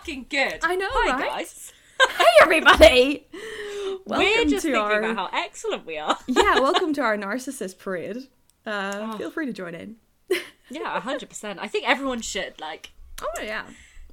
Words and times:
fucking 0.00 0.26
good. 0.30 0.58
I 0.62 0.76
know, 0.76 0.88
Hi, 0.90 1.12
right? 1.18 1.28
guys. 1.30 1.72
hey 2.18 2.24
everybody! 2.40 3.26
Welcome 4.06 4.26
We're 4.26 4.44
just 4.46 4.64
to 4.64 4.72
thinking 4.72 4.74
our 4.76 4.98
about 5.02 5.30
how 5.32 5.38
excellent 5.38 5.84
we 5.86 5.98
are. 5.98 6.16
yeah, 6.26 6.58
welcome 6.60 6.94
to 6.94 7.02
our 7.02 7.16
narcissist 7.18 7.78
parade. 7.78 8.16
Uh, 8.64 8.92
Oh. 9.12 9.18
Feel 9.18 9.30
free 9.30 9.44
to 9.46 9.52
join 9.52 9.74
in. 9.74 9.96
yeah, 10.70 10.98
hundred 11.00 11.28
percent. 11.28 11.58
I 11.60 11.68
think 11.68 11.86
everyone 11.88 12.22
should 12.22 12.58
like 12.60 12.92
Oh 13.22 13.42
yeah, 13.42 13.64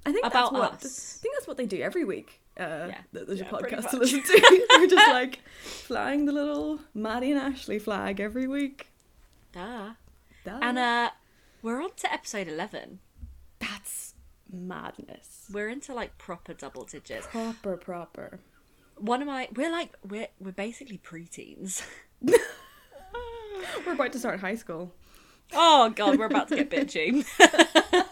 I 0.06 0.12
think 0.12 0.26
about 0.26 0.52
that's 0.52 0.62
what 0.62 0.86
us. 0.86 1.18
I 1.20 1.22
think 1.22 1.36
that's 1.36 1.48
what 1.48 1.56
they 1.58 1.66
do 1.66 1.80
every 1.82 2.04
week. 2.04 2.42
Uh, 2.60 2.88
Yeah. 2.90 2.98
there's 3.14 3.40
Yeah, 3.40 3.46
a 3.50 3.54
podcast 3.54 3.90
to 3.92 3.98
listen 3.98 4.22
to. 4.24 4.66
We're 4.78 4.88
just 4.88 5.08
like 5.10 5.40
flying 5.62 6.26
the 6.26 6.34
little 6.34 6.80
Maddie 6.94 7.32
and 7.32 7.40
Ashley 7.40 7.80
flag 7.80 8.20
every 8.20 8.48
week. 8.48 8.88
Duh. 9.54 9.92
And 10.46 10.78
uh, 10.78 11.10
we're 11.62 11.82
on 11.82 11.92
to 11.98 12.12
episode 12.12 12.48
eleven. 12.50 13.00
that's 13.60 14.07
madness. 14.52 15.46
We're 15.52 15.70
into 15.70 15.94
like 15.94 16.18
proper 16.18 16.54
double 16.54 16.86
digits. 16.86 17.28
Proper, 17.28 17.78
proper. 17.78 18.40
One 18.98 19.22
of 19.22 19.28
my 19.28 19.48
we're 19.56 19.72
like 19.72 19.96
we're 20.08 20.28
we're 20.40 20.52
basically 20.52 20.98
preteens. 20.98 21.84
We're 23.86 23.94
about 23.94 24.14
to 24.14 24.20
start 24.20 24.40
high 24.40 24.56
school. 24.56 24.94
Oh 25.54 25.90
god, 25.90 26.18
we're 26.18 26.26
about 26.26 26.48
to 26.50 26.56
get 26.56 26.70
bitchy. 26.70 27.26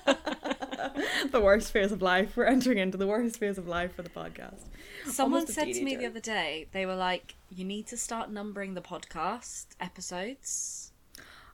The 1.32 1.42
worst 1.42 1.74
phase 1.74 1.92
of 1.92 2.02
life. 2.02 2.38
We're 2.38 2.46
entering 2.46 2.78
into 2.78 2.98
the 2.98 3.08
worst 3.08 3.40
phase 3.40 3.58
of 3.58 3.68
life 3.68 3.96
for 3.96 4.04
the 4.04 4.10
podcast. 4.10 4.62
Someone 5.06 5.46
said 5.48 5.74
to 5.74 5.84
me 5.84 5.98
the 5.98 6.06
other 6.06 6.22
day, 6.22 6.68
they 6.72 6.86
were 6.86 6.96
like, 6.96 7.36
"You 7.50 7.66
need 7.66 7.88
to 7.88 7.98
start 7.98 8.32
numbering 8.32 8.74
the 8.74 8.82
podcast 8.82 9.66
episodes." 9.80 10.94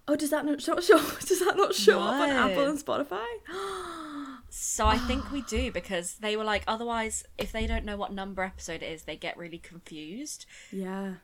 Oh, 0.07 0.15
does 0.15 0.29
that 0.29 0.45
not 0.45 0.61
show? 0.61 0.79
show 0.81 0.99
does 0.99 1.39
that 1.39 1.57
not 1.57 1.73
show 1.73 1.99
up 1.99 2.21
on 2.21 2.29
Apple 2.29 2.67
and 2.67 2.77
Spotify? 2.77 3.25
So 4.53 4.85
I 4.85 4.97
think 4.97 5.31
we 5.31 5.41
do 5.43 5.71
because 5.79 6.15
they 6.15 6.35
were 6.35 6.43
like, 6.43 6.63
otherwise, 6.67 7.23
if 7.37 7.51
they 7.53 7.65
don't 7.65 7.85
know 7.85 7.95
what 7.95 8.11
number 8.11 8.43
episode 8.43 8.83
it 8.83 8.91
is, 8.91 9.03
they 9.03 9.15
get 9.15 9.37
really 9.37 9.57
confused. 9.57 10.45
Yeah. 10.71 11.15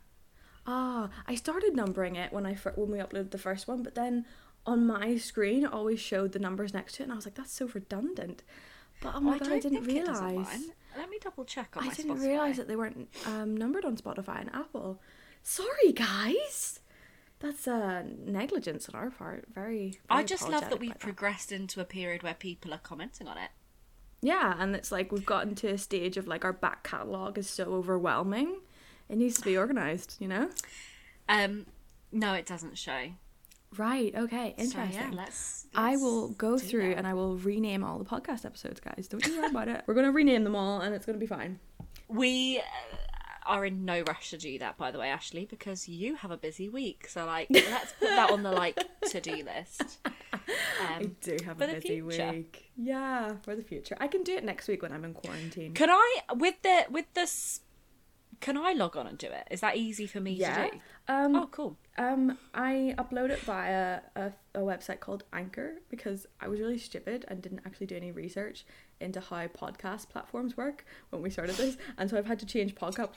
Ah, 0.65 1.09
I 1.27 1.35
started 1.35 1.75
numbering 1.75 2.15
it 2.15 2.31
when 2.33 2.45
I 2.45 2.55
fir- 2.55 2.73
when 2.75 2.89
we 2.89 2.97
uploaded 2.99 3.31
the 3.31 3.37
first 3.37 3.67
one, 3.67 3.83
but 3.83 3.95
then 3.95 4.25
on 4.65 4.85
my 4.87 5.17
screen 5.17 5.63
it 5.65 5.71
always 5.73 5.99
showed 5.99 6.31
the 6.31 6.39
numbers 6.39 6.73
next 6.73 6.95
to 6.95 7.03
it, 7.03 7.05
and 7.05 7.11
I 7.13 7.15
was 7.15 7.25
like, 7.25 7.35
that's 7.35 7.53
so 7.53 7.67
redundant. 7.73 8.43
But 9.01 9.13
oh 9.15 9.19
my 9.21 9.37
god, 9.37 9.49
I 9.51 9.59
didn't 9.59 9.83
does 9.85 10.19
on 10.19 10.35
realize. 10.35 10.69
Let 10.97 11.09
me 11.09 11.19
double 11.21 11.45
check 11.45 11.75
on 11.77 11.87
I 11.87 11.93
didn't 11.93 12.17
Spotify. 12.17 12.27
realize 12.27 12.57
that 12.57 12.67
they 12.67 12.75
weren't 12.75 13.07
um, 13.25 13.55
numbered 13.55 13.85
on 13.85 13.95
Spotify 13.97 14.41
and 14.41 14.53
Apple. 14.53 14.99
Sorry, 15.43 15.91
guys. 15.93 16.79
That's 17.39 17.67
uh, 17.67 18.03
negligence 18.25 18.89
on 18.89 18.95
our 18.95 19.11
part. 19.11 19.45
Very. 19.53 19.99
I 20.09 20.23
just 20.23 20.49
love 20.49 20.69
that 20.69 20.79
we've 20.79 20.97
progressed 20.97 21.51
into 21.51 21.79
a 21.81 21.85
period 21.85 22.23
where 22.23 22.33
people 22.33 22.73
are 22.73 22.79
commenting 22.79 23.27
on 23.27 23.37
it. 23.37 23.49
Yeah, 24.21 24.55
and 24.57 24.75
it's 24.75 24.91
like 24.91 25.11
we've 25.11 25.25
gotten 25.25 25.53
to 25.55 25.67
a 25.67 25.77
stage 25.77 26.17
of 26.17 26.27
like 26.27 26.43
our 26.43 26.53
back 26.53 26.83
catalogue 26.83 27.37
is 27.37 27.47
so 27.47 27.65
overwhelming. 27.65 28.61
It 29.09 29.17
needs 29.17 29.37
to 29.37 29.43
be 29.43 29.57
organized, 29.57 30.15
you 30.19 30.27
know? 30.27 30.49
Um, 31.29 31.67
no, 32.11 32.33
it 32.33 32.45
doesn't 32.45 32.77
show. 32.77 33.09
Right, 33.77 34.15
okay, 34.15 34.55
Interesting. 34.57 34.91
So 34.91 35.07
yeah, 35.07 35.09
let's. 35.13 35.67
I 35.75 35.91
let's 35.91 36.01
will 36.01 36.29
go 36.29 36.57
through 36.57 36.89
that. 36.89 36.97
and 36.97 37.07
I 37.07 37.13
will 37.13 37.37
rename 37.37 37.83
all 37.83 37.99
the 37.99 38.05
podcast 38.05 38.45
episodes, 38.45 38.79
guys. 38.79 39.07
Don't 39.07 39.25
you 39.25 39.37
worry 39.37 39.49
about 39.49 39.67
it. 39.67 39.83
We're 39.85 39.93
going 39.93 40.05
to 40.05 40.11
rename 40.11 40.43
them 40.43 40.55
all 40.55 40.81
and 40.81 40.95
it's 40.95 41.05
going 41.05 41.15
to 41.15 41.19
be 41.19 41.27
fine. 41.27 41.59
We 42.07 42.59
uh, 42.59 42.61
are 43.47 43.65
in 43.65 43.85
no 43.85 44.01
rush 44.01 44.29
to 44.31 44.37
do 44.37 44.59
that, 44.59 44.77
by 44.77 44.91
the 44.91 44.99
way, 44.99 45.09
Ashley, 45.09 45.45
because 45.45 45.87
you 45.87 46.15
have 46.15 46.31
a 46.31 46.37
busy 46.37 46.69
week. 46.69 47.07
So 47.07 47.25
like, 47.25 47.47
let's 47.49 47.93
put 47.93 48.09
that 48.09 48.29
on 48.31 48.43
the 48.43 48.51
like 48.51 48.77
to 49.09 49.21
do 49.21 49.43
list. 49.43 49.99
I 50.05 50.95
Um, 50.97 51.15
do 51.21 51.37
have 51.45 51.61
a 51.61 51.67
busy 51.67 52.01
week. 52.01 52.71
Yeah, 52.77 53.35
for 53.43 53.55
the 53.55 53.63
future. 53.63 53.97
I 53.99 54.07
can 54.07 54.23
do 54.23 54.35
it 54.35 54.43
next 54.43 54.67
week 54.67 54.81
when 54.81 54.91
I'm 54.91 55.03
in 55.05 55.13
quarantine. 55.13 55.73
can 55.73 55.89
I 55.89 56.19
with 56.35 56.61
the 56.61 56.85
with 56.89 57.05
this? 57.13 57.61
Can 58.39 58.55
I 58.55 58.73
log 58.73 58.95
on 58.95 59.07
and 59.07 59.17
do 59.17 59.27
it? 59.27 59.47
Is 59.49 59.61
that 59.61 59.77
easy 59.77 60.05
for 60.05 60.19
me 60.21 60.31
yeah. 60.33 60.65
to 60.65 60.71
do? 60.71 60.77
Um, 61.07 61.35
Oh, 61.35 61.47
cool. 61.51 61.75
Um, 61.97 62.37
I 62.53 62.93
upload 62.99 63.31
it 63.31 63.39
via 63.39 64.01
a, 64.15 64.31
a 64.53 64.59
website 64.59 64.99
called 64.99 65.23
Anchor 65.33 65.77
because 65.89 66.27
I 66.39 66.47
was 66.47 66.59
really 66.59 66.77
stupid 66.77 67.25
and 67.29 67.41
didn't 67.41 67.61
actually 67.65 67.87
do 67.87 67.95
any 67.95 68.11
research 68.11 68.63
into 68.99 69.19
how 69.19 69.47
podcast 69.47 70.09
platforms 70.09 70.57
work 70.57 70.85
when 71.09 71.21
we 71.21 71.29
started 71.29 71.55
this, 71.55 71.77
and 71.97 72.09
so 72.09 72.17
I've 72.17 72.25
had 72.25 72.39
to 72.39 72.45
change 72.45 72.75
podcast 72.75 73.09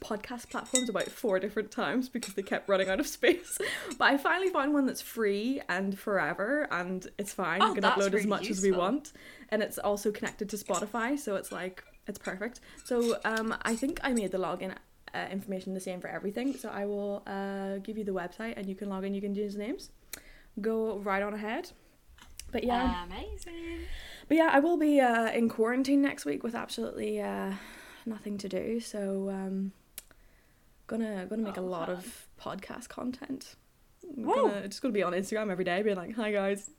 podcast 0.00 0.50
platforms 0.50 0.88
about 0.88 1.08
four 1.08 1.38
different 1.38 1.70
times 1.70 2.08
because 2.08 2.34
they 2.34 2.42
kept 2.42 2.68
running 2.68 2.88
out 2.88 3.00
of 3.00 3.06
space. 3.06 3.58
But 3.98 4.04
I 4.12 4.16
finally 4.16 4.50
found 4.50 4.72
one 4.74 4.86
that's 4.86 5.02
free 5.02 5.60
and 5.68 5.98
forever, 5.98 6.66
and 6.70 7.06
it's 7.18 7.32
fine. 7.32 7.62
Oh, 7.62 7.68
we 7.70 7.80
can 7.80 7.84
upload 7.84 8.06
as 8.06 8.12
really 8.12 8.26
much 8.26 8.50
as 8.50 8.62
we 8.62 8.72
want, 8.72 9.12
and 9.50 9.62
it's 9.62 9.78
also 9.78 10.10
connected 10.10 10.48
to 10.50 10.56
Spotify, 10.56 11.18
so 11.18 11.36
it's 11.36 11.52
like 11.52 11.84
it's 12.06 12.18
perfect. 12.18 12.60
So 12.84 13.16
um, 13.24 13.54
I 13.62 13.76
think 13.76 14.00
I 14.02 14.12
made 14.12 14.32
the 14.32 14.38
login 14.38 14.74
uh, 15.14 15.26
information 15.30 15.74
the 15.74 15.80
same 15.80 16.00
for 16.00 16.08
everything. 16.08 16.54
So 16.56 16.68
I 16.68 16.84
will 16.86 17.22
uh, 17.26 17.78
give 17.78 17.98
you 17.98 18.04
the 18.04 18.12
website 18.12 18.54
and 18.56 18.66
you 18.66 18.74
can 18.74 18.88
log 18.88 19.04
in, 19.04 19.14
you 19.14 19.20
can 19.20 19.34
change 19.34 19.52
the 19.52 19.58
names. 19.58 19.90
Go 20.60 20.98
right 20.98 21.22
on 21.22 21.34
ahead. 21.34 21.70
But 22.50 22.64
yeah, 22.64 23.04
Amazing. 23.04 23.86
But 24.28 24.36
yeah, 24.36 24.50
I 24.52 24.60
will 24.60 24.76
be 24.76 25.00
uh, 25.00 25.30
in 25.30 25.48
quarantine 25.48 26.02
next 26.02 26.24
week 26.24 26.42
with 26.42 26.54
absolutely 26.54 27.20
uh, 27.20 27.52
nothing 28.06 28.38
to 28.38 28.48
do. 28.48 28.80
So 28.80 29.28
um, 29.30 29.72
gonna 30.86 31.26
gonna 31.28 31.42
make 31.42 31.56
a 31.56 31.60
Oh, 31.60 31.64
lot 31.64 31.86
fun. 31.88 31.96
of 31.96 32.28
podcast 32.40 32.88
content. 32.88 33.56
I'm 34.16 34.24
Woo. 34.24 34.34
Gonna, 34.34 34.68
just 34.68 34.82
gonna 34.82 34.92
be 34.92 35.02
on 35.02 35.12
Instagram 35.12 35.50
every 35.50 35.64
day, 35.64 35.82
being 35.82 35.96
like, 35.96 36.14
"Hi 36.16 36.32
guys, 36.32 36.70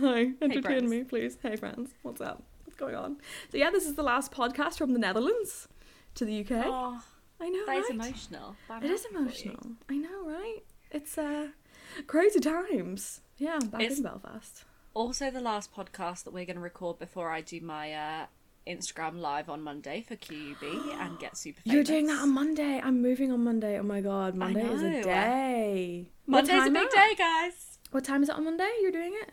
hi, 0.00 0.32
entertain 0.42 0.62
friends. 0.62 0.90
me, 0.90 1.04
please. 1.04 1.38
Hey 1.42 1.56
friends, 1.56 1.90
what's 2.02 2.20
up? 2.20 2.42
What's 2.64 2.76
going 2.78 2.94
on?" 2.94 3.16
So 3.50 3.56
yeah, 3.58 3.70
this 3.70 3.86
is 3.86 3.94
the 3.94 4.02
last 4.02 4.30
podcast 4.32 4.78
from 4.78 4.92
the 4.92 4.98
Netherlands 4.98 5.68
to 6.16 6.24
the 6.24 6.40
UK. 6.40 6.64
Oh, 6.66 7.02
I 7.40 7.48
know, 7.48 7.66
that 7.66 7.76
is 7.76 7.82
right? 7.84 7.90
emotional. 7.94 8.56
I'm 8.68 8.82
It 8.82 8.90
is 8.90 9.02
happy 9.02 9.14
for 9.14 9.18
you. 9.20 9.24
emotional. 9.26 9.72
I 9.88 9.96
know, 9.96 10.26
right? 10.26 10.60
It's 10.90 11.16
uh 11.18 11.48
crazy 12.06 12.40
times. 12.40 13.20
Yeah, 13.38 13.58
I'm 13.60 13.68
back 13.68 13.80
It's- 13.82 13.98
in 13.98 14.02
Belfast. 14.04 14.64
Also, 14.94 15.30
the 15.30 15.40
last 15.40 15.74
podcast 15.74 16.24
that 16.24 16.32
we're 16.32 16.44
going 16.44 16.56
to 16.56 16.62
record 16.62 16.98
before 16.98 17.30
I 17.30 17.40
do 17.40 17.60
my 17.60 17.92
uh, 17.92 18.26
Instagram 18.66 19.20
live 19.20 19.48
on 19.48 19.62
Monday 19.62 20.04
for 20.06 20.16
QUB 20.16 20.62
and 21.00 21.18
get 21.18 21.36
super 21.36 21.60
famous. 21.62 21.74
You're 21.74 21.84
doing 21.84 22.06
that 22.08 22.20
on 22.20 22.32
Monday. 22.34 22.80
I'm 22.82 23.00
moving 23.00 23.32
on 23.32 23.44
Monday. 23.44 23.78
Oh 23.78 23.82
my 23.82 24.00
god, 24.00 24.34
Monday 24.34 24.66
is 24.66 24.82
a 24.82 25.02
day. 25.02 26.06
Monday's 26.26 26.66
a 26.66 26.70
big 26.70 26.90
day, 26.90 27.14
guys. 27.16 27.78
What 27.90 28.04
time 28.04 28.22
is 28.22 28.28
it 28.28 28.34
on 28.34 28.44
Monday? 28.44 28.70
You're 28.82 28.92
doing 28.92 29.14
it? 29.22 29.32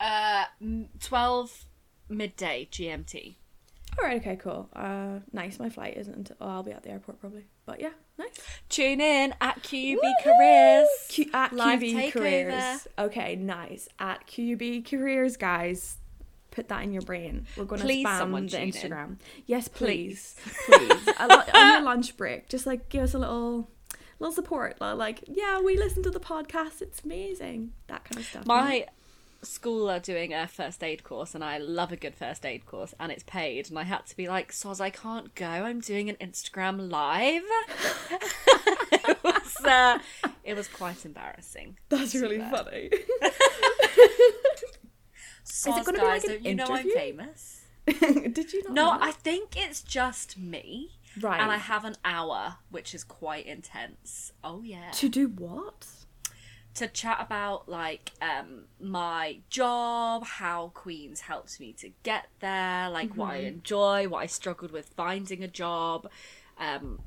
Uh, 0.00 0.44
12 1.00 1.64
midday 2.08 2.68
GMT. 2.70 3.36
Alright, 3.98 4.20
okay, 4.20 4.36
cool. 4.36 4.68
Uh 4.74 5.20
nice. 5.32 5.58
My 5.58 5.70
flight 5.70 5.96
isn't 5.96 6.14
until 6.14 6.36
oh, 6.40 6.48
I'll 6.48 6.62
be 6.62 6.72
at 6.72 6.82
the 6.82 6.90
airport 6.90 7.20
probably. 7.20 7.46
But 7.64 7.80
yeah, 7.80 7.90
nice. 8.18 8.34
Tune 8.68 9.00
in 9.00 9.34
at 9.40 9.62
QUB 9.62 9.96
Woohoo! 9.96 10.22
Careers. 10.22 10.88
Q- 11.08 11.30
at 11.32 11.52
Live 11.52 11.80
QB 11.80 11.94
takeover. 11.94 12.12
Careers. 12.12 12.88
Okay, 12.98 13.36
nice. 13.36 13.88
At 13.98 14.26
QB 14.26 14.88
Careers, 14.88 15.36
guys. 15.36 15.96
Put 16.50 16.68
that 16.68 16.82
in 16.84 16.92
your 16.92 17.02
brain. 17.02 17.46
We're 17.56 17.64
going 17.64 17.80
to 17.82 17.86
Please, 17.86 18.06
spam 18.06 18.32
the 18.32 18.48
tune 18.48 18.62
in. 18.62 18.72
Instagram. 18.72 19.16
Yes, 19.44 19.68
please, 19.68 20.36
please. 20.64 21.06
Lo- 21.20 21.42
on 21.54 21.72
your 21.72 21.82
lunch 21.82 22.16
break, 22.16 22.48
just 22.48 22.64
like 22.66 22.88
give 22.88 23.02
us 23.02 23.12
a 23.12 23.18
little, 23.18 23.68
little 24.20 24.32
support. 24.32 24.80
Like, 24.80 25.22
yeah, 25.26 25.60
we 25.60 25.76
listen 25.76 26.02
to 26.04 26.10
the 26.10 26.20
podcast. 26.20 26.80
It's 26.80 27.02
amazing. 27.04 27.72
That 27.88 28.04
kind 28.04 28.18
of 28.20 28.26
stuff. 28.26 28.46
My 28.46 28.86
school 29.46 29.88
are 29.90 29.98
doing 29.98 30.34
a 30.34 30.46
first 30.46 30.82
aid 30.82 31.04
course, 31.04 31.34
and 31.34 31.42
I 31.42 31.58
love 31.58 31.92
a 31.92 31.96
good 31.96 32.14
first 32.14 32.44
aid 32.44 32.66
course, 32.66 32.94
and 32.98 33.10
it's 33.12 33.22
paid. 33.24 33.68
And 33.70 33.78
I 33.78 33.84
had 33.84 34.06
to 34.06 34.16
be 34.16 34.28
like, 34.28 34.52
Soz, 34.52 34.80
I 34.80 34.90
can't 34.90 35.34
go. 35.34 35.46
I'm 35.46 35.80
doing 35.80 36.08
an 36.10 36.16
Instagram 36.16 36.90
live. 36.90 37.42
it 38.92 39.18
was, 39.22 39.56
uh, 39.64 39.98
it 40.44 40.54
was 40.54 40.68
quite 40.68 41.04
embarrassing. 41.04 41.78
That's 41.88 42.14
really 42.14 42.38
funny. 42.38 42.90
Soz, 45.44 45.84
gonna 45.84 45.98
be 45.98 46.04
guys, 46.04 46.26
like 46.26 46.44
you 46.44 46.54
know 46.54 46.66
I'm 46.68 46.90
famous? 46.90 47.62
Did 47.86 48.52
you 48.52 48.64
not? 48.64 48.72
No, 48.72 48.84
know 48.92 48.98
I 49.00 49.12
think 49.12 49.56
it's 49.56 49.82
just 49.82 50.36
me. 50.36 50.98
right. 51.20 51.40
And 51.40 51.50
I 51.50 51.56
have 51.56 51.84
an 51.84 51.96
hour, 52.04 52.56
which 52.70 52.94
is 52.94 53.04
quite 53.04 53.46
intense. 53.46 54.32
Oh 54.42 54.62
yeah. 54.62 54.90
to 54.92 55.08
do 55.08 55.28
what? 55.28 55.86
To 56.76 56.88
chat 56.88 57.18
about 57.20 57.68
like 57.68 58.12
um 58.22 58.64
my 58.80 59.38
job, 59.50 60.24
how 60.24 60.70
Queens 60.74 61.20
helped 61.22 61.58
me 61.60 61.72
to 61.74 61.90
get 62.02 62.26
there, 62.40 62.88
like 62.90 63.16
what 63.16 63.30
I 63.30 63.38
Mm-hmm. 63.38 63.46
enjoy, 63.48 64.08
what 64.08 64.18
I 64.22 64.26
struggled 64.26 64.70
with 64.72 64.86
finding 64.96 65.42
a 65.42 65.48
job. 65.48 66.08
Um 66.58 67.00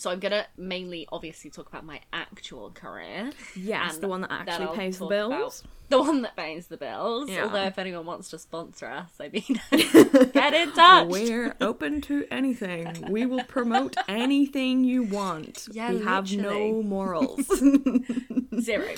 so 0.00 0.10
I'm 0.10 0.18
gonna 0.18 0.46
mainly 0.56 1.06
obviously 1.12 1.50
talk 1.50 1.68
about 1.68 1.84
my 1.84 2.00
actual 2.12 2.70
career. 2.70 3.32
Yes, 3.54 3.98
the 3.98 4.08
one 4.08 4.22
that 4.22 4.32
actually 4.32 4.74
pays 4.76 4.98
the 4.98 5.06
bills. 5.06 5.62
The 5.90 5.98
one 5.98 6.22
that 6.22 6.36
pays 6.36 6.68
the 6.68 6.76
bills. 6.76 7.28
Yeah. 7.28 7.44
Although 7.44 7.64
if 7.64 7.76
anyone 7.78 8.06
wants 8.06 8.30
to 8.30 8.38
sponsor 8.38 8.86
us, 8.86 9.10
I 9.20 9.28
mean 9.28 9.60
get 10.32 10.54
in 10.54 10.72
touch. 10.72 11.08
We're 11.08 11.54
open 11.60 12.00
to 12.02 12.26
anything. 12.30 13.06
We 13.10 13.26
will 13.26 13.44
promote 13.44 13.96
anything 14.08 14.84
you 14.84 15.02
want. 15.02 15.68
Yeah, 15.72 15.90
we 15.92 16.02
have 16.04 16.32
no 16.32 16.82
morals. 16.82 17.46
Zero. 18.60 18.88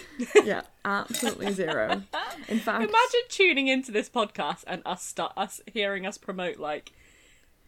yeah, 0.44 0.62
absolutely 0.84 1.52
zero. 1.52 2.02
In 2.48 2.58
fact, 2.58 2.82
Imagine 2.82 3.20
tuning 3.28 3.68
into 3.68 3.90
this 3.92 4.08
podcast 4.08 4.64
and 4.66 4.82
us 4.84 5.02
start 5.02 5.32
us 5.36 5.60
hearing 5.72 6.04
us 6.06 6.18
promote 6.18 6.58
like 6.58 6.92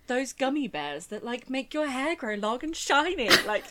those 0.06 0.32
gummy 0.32 0.68
bears 0.68 1.06
that 1.06 1.24
like 1.24 1.48
make 1.48 1.72
your 1.74 1.86
hair 1.88 2.14
grow 2.16 2.34
long 2.34 2.60
and 2.62 2.74
shiny. 2.76 3.28
Like, 3.46 3.64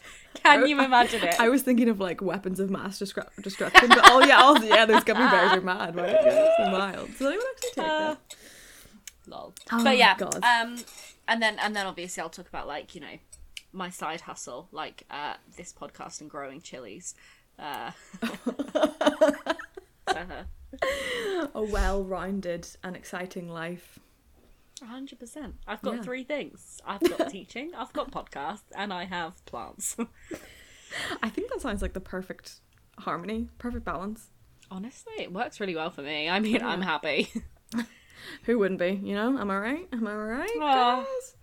can 0.43 0.67
you 0.67 0.81
imagine 0.81 1.23
it? 1.23 1.39
I 1.39 1.49
was 1.49 1.61
thinking 1.61 1.89
of 1.89 1.99
like 1.99 2.21
weapons 2.21 2.59
of 2.59 2.69
mass 2.69 2.99
destru- 2.99 3.29
destruction, 3.41 3.89
but 3.89 4.01
oh 4.05 4.23
yeah, 4.25 4.39
oh 4.41 4.61
yeah, 4.63 4.85
those 4.85 5.03
gummy 5.03 5.29
bears 5.29 5.51
are 5.51 5.61
mad, 5.61 5.95
right? 5.95 6.11
Yeah, 6.11 6.53
they're 6.57 6.71
wild. 6.71 7.09
So 7.17 7.29
they 7.29 7.35
would 7.37 7.45
actually 7.55 7.69
take 7.75 7.85
Uh, 7.85 7.99
that. 7.99 8.35
Lol. 9.27 9.53
Oh, 9.71 9.83
but 9.83 9.97
yeah, 9.97 10.17
God. 10.17 10.35
um, 10.43 10.77
and 11.27 11.41
then 11.41 11.57
and 11.59 11.75
then 11.75 11.85
obviously 11.85 12.21
I'll 12.21 12.29
talk 12.29 12.47
about 12.49 12.67
like 12.67 12.93
you 12.95 13.01
know 13.01 13.17
my 13.71 13.89
side 13.89 14.21
hustle, 14.21 14.67
like 14.71 15.03
uh, 15.09 15.35
this 15.57 15.71
podcast 15.73 16.21
and 16.21 16.29
growing 16.29 16.61
chilies. 16.61 17.15
Uh, 17.57 17.91
uh, 20.07 20.43
A 21.55 21.61
well-rounded 21.61 22.67
and 22.83 22.95
exciting 22.95 23.47
life. 23.47 23.99
Hundred 24.85 25.19
percent. 25.19 25.55
I've 25.67 25.81
got 25.81 25.95
Yeah. 25.95 26.01
three 26.01 26.23
things. 26.23 26.79
I've 26.85 27.01
got 27.01 27.29
teaching, 27.31 27.71
I've 27.77 27.93
got 27.93 28.11
podcasts, 28.11 28.63
and 28.75 28.91
I 28.93 29.05
have 29.05 29.43
plants. 29.45 29.95
I 31.21 31.29
think 31.29 31.49
that 31.51 31.61
sounds 31.61 31.81
like 31.81 31.93
the 31.93 31.99
perfect 31.99 32.59
harmony, 32.99 33.49
perfect 33.57 33.83
balance. 33.85 34.27
Honestly, 34.69 35.13
it 35.19 35.31
works 35.33 35.59
really 35.59 35.75
well 35.75 35.89
for 35.89 36.01
me. 36.01 36.29
I 36.29 36.39
mean, 36.39 36.61
I'm 36.63 36.81
happy. 36.81 37.29
Who 38.43 38.57
wouldn't 38.59 38.79
be? 38.79 38.99
You 39.03 39.15
know? 39.15 39.37
Am 39.37 39.51
I 39.51 39.57
right? 39.57 39.87
Am 39.91 40.07
I 40.07 40.15
right? 40.15 40.49
Aw. 40.61 40.95
guys? 41.03 41.35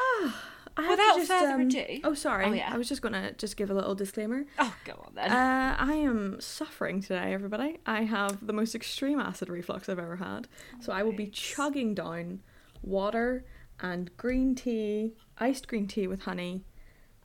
Ah, 0.00 0.44
I 0.76 0.88
Without 0.90 1.16
just, 1.16 1.28
further 1.30 1.52
um, 1.54 1.60
ado- 1.62 2.00
Oh, 2.04 2.14
sorry. 2.14 2.46
Oh, 2.46 2.52
yeah. 2.52 2.70
I 2.72 2.78
was 2.78 2.88
just 2.88 3.02
gonna 3.02 3.32
just 3.34 3.56
give 3.56 3.70
a 3.70 3.74
little 3.74 3.94
disclaimer. 3.94 4.44
oh, 4.58 4.74
go 4.84 4.92
on 5.06 5.14
then. 5.14 5.30
Uh, 5.30 5.76
I 5.78 5.92
am 5.94 6.40
suffering 6.40 7.00
today, 7.02 7.32
everybody. 7.34 7.78
I 7.86 8.02
have 8.04 8.44
the 8.46 8.52
most 8.52 8.74
extreme 8.74 9.20
acid 9.20 9.48
reflux 9.48 9.88
I've 9.88 9.98
ever 9.98 10.16
had. 10.16 10.48
So 10.80 10.92
I 10.92 11.02
will 11.02 11.12
be 11.12 11.26
chugging 11.26 11.94
down 11.94 12.40
water 12.82 13.44
and 13.80 14.14
green 14.16 14.54
tea, 14.54 15.14
iced 15.38 15.68
green 15.68 15.86
tea 15.86 16.06
with 16.06 16.22
honey, 16.22 16.64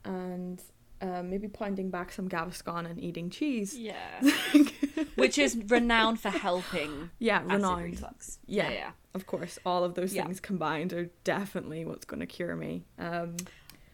and 0.04 0.62
uh, 1.02 1.22
maybe 1.22 1.48
pounding 1.48 1.90
back 1.90 2.10
some 2.12 2.28
Gaviscon 2.28 2.88
and 2.88 2.98
eating 3.02 3.28
cheese. 3.30 3.76
yeah, 3.78 4.20
which 5.16 5.36
is 5.38 5.56
renowned 5.68 6.20
for 6.20 6.30
helping 6.30 7.10
Yeah, 7.18 7.42
renowned. 7.44 8.00
Yeah. 8.46 8.68
yeah, 8.68 8.70
yeah. 8.72 8.90
Of 9.14 9.26
course, 9.26 9.58
all 9.66 9.84
of 9.84 9.94
those 9.94 10.14
Yeah. 10.14 10.24
things 10.24 10.40
combined 10.40 10.92
are 10.92 11.10
definitely 11.24 11.84
what's 11.84 12.04
going 12.06 12.20
to 12.20 12.26
cure 12.26 12.56
me. 12.56 12.84
Um, 12.98 13.36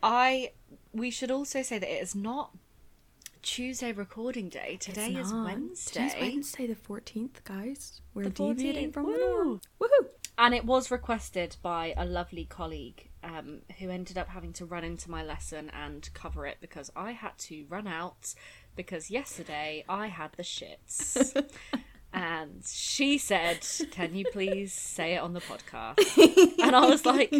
I 0.03 0.53
we 0.93 1.11
should 1.11 1.31
also 1.31 1.62
say 1.62 1.79
that 1.79 1.88
it 1.88 2.03
is 2.03 2.15
not 2.15 2.55
Tuesday 3.43 3.93
recording 3.93 4.49
day. 4.49 4.76
Today 4.79 5.15
is. 5.15 5.32
Wednesday. 5.32 6.08
Today's 6.08 6.20
Wednesday, 6.20 6.67
the 6.67 6.75
14th, 6.76 7.43
guys. 7.44 8.00
We're 8.15 8.25
The 8.25 8.31
deviating 8.31 8.91
14th. 8.91 8.93
from 8.94 9.06
the 9.06 9.12
Woo. 9.12 9.19
norm. 9.19 9.61
Woohoo! 9.81 10.08
And 10.38 10.55
it 10.55 10.64
was 10.64 10.90
requested 10.90 11.56
by 11.62 11.94
a 11.96 12.05
lovely 12.05 12.44
colleague 12.44 13.08
um, 13.23 13.61
who 13.79 13.90
ended 13.90 14.19
up 14.19 14.29
having 14.29 14.52
to 14.55 14.64
run 14.64 14.82
into 14.82 15.11
my 15.11 15.23
lesson 15.23 15.70
and 15.70 16.08
cover 16.14 16.46
it 16.46 16.56
because 16.61 16.90
I 16.96 17.12
had 17.12 17.37
to 17.38 17.64
run 17.69 17.87
out 17.87 18.34
because 18.75 19.11
yesterday 19.11 19.84
I 19.88 20.06
had 20.08 20.32
the 20.37 20.43
shits. 20.43 21.46
and 22.12 22.62
she 22.67 23.19
said, 23.19 23.67
Can 23.90 24.14
you 24.14 24.25
please 24.32 24.73
say 24.73 25.14
it 25.14 25.19
on 25.19 25.34
the 25.34 25.40
podcast? 25.40 25.99
and 26.62 26.75
I 26.75 26.87
was 26.87 27.05
like, 27.06 27.32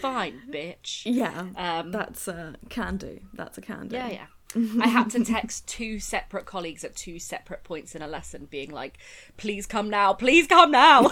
Fine, 0.00 0.42
bitch. 0.50 1.02
Yeah, 1.04 1.48
Um, 1.56 1.90
that's 1.90 2.28
a 2.28 2.54
can 2.70 2.96
do. 2.96 3.20
That's 3.34 3.58
a 3.58 3.60
can 3.60 3.88
do. 3.88 3.96
Yeah, 3.96 4.08
yeah. 4.08 4.26
I 4.54 4.88
had 4.88 5.10
to 5.10 5.24
text 5.24 5.66
two 5.66 5.98
separate 5.98 6.46
colleagues 6.46 6.84
at 6.84 6.94
two 6.96 7.18
separate 7.18 7.64
points 7.64 7.94
in 7.94 8.02
a 8.02 8.06
lesson, 8.06 8.46
being 8.46 8.70
like, 8.70 8.98
"Please 9.36 9.66
come 9.66 9.90
now! 9.90 10.12
Please 10.12 10.46
come 10.46 10.70
now!" 10.70 11.08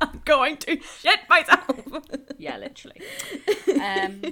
I'm 0.00 0.22
going 0.24 0.56
to 0.58 0.80
shit 0.80 1.20
myself. 1.28 1.82
yeah, 2.38 2.56
literally. 2.58 3.00
Um, 3.68 4.22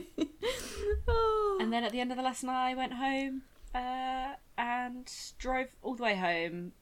and 1.60 1.72
then 1.72 1.84
at 1.84 1.92
the 1.92 2.00
end 2.00 2.10
of 2.10 2.16
the 2.16 2.22
lesson, 2.22 2.48
I 2.48 2.74
went 2.74 2.94
home 2.94 3.42
uh, 3.74 4.34
and 4.58 5.10
drove 5.38 5.68
all 5.82 5.94
the 5.94 6.02
way 6.02 6.16
home, 6.16 6.72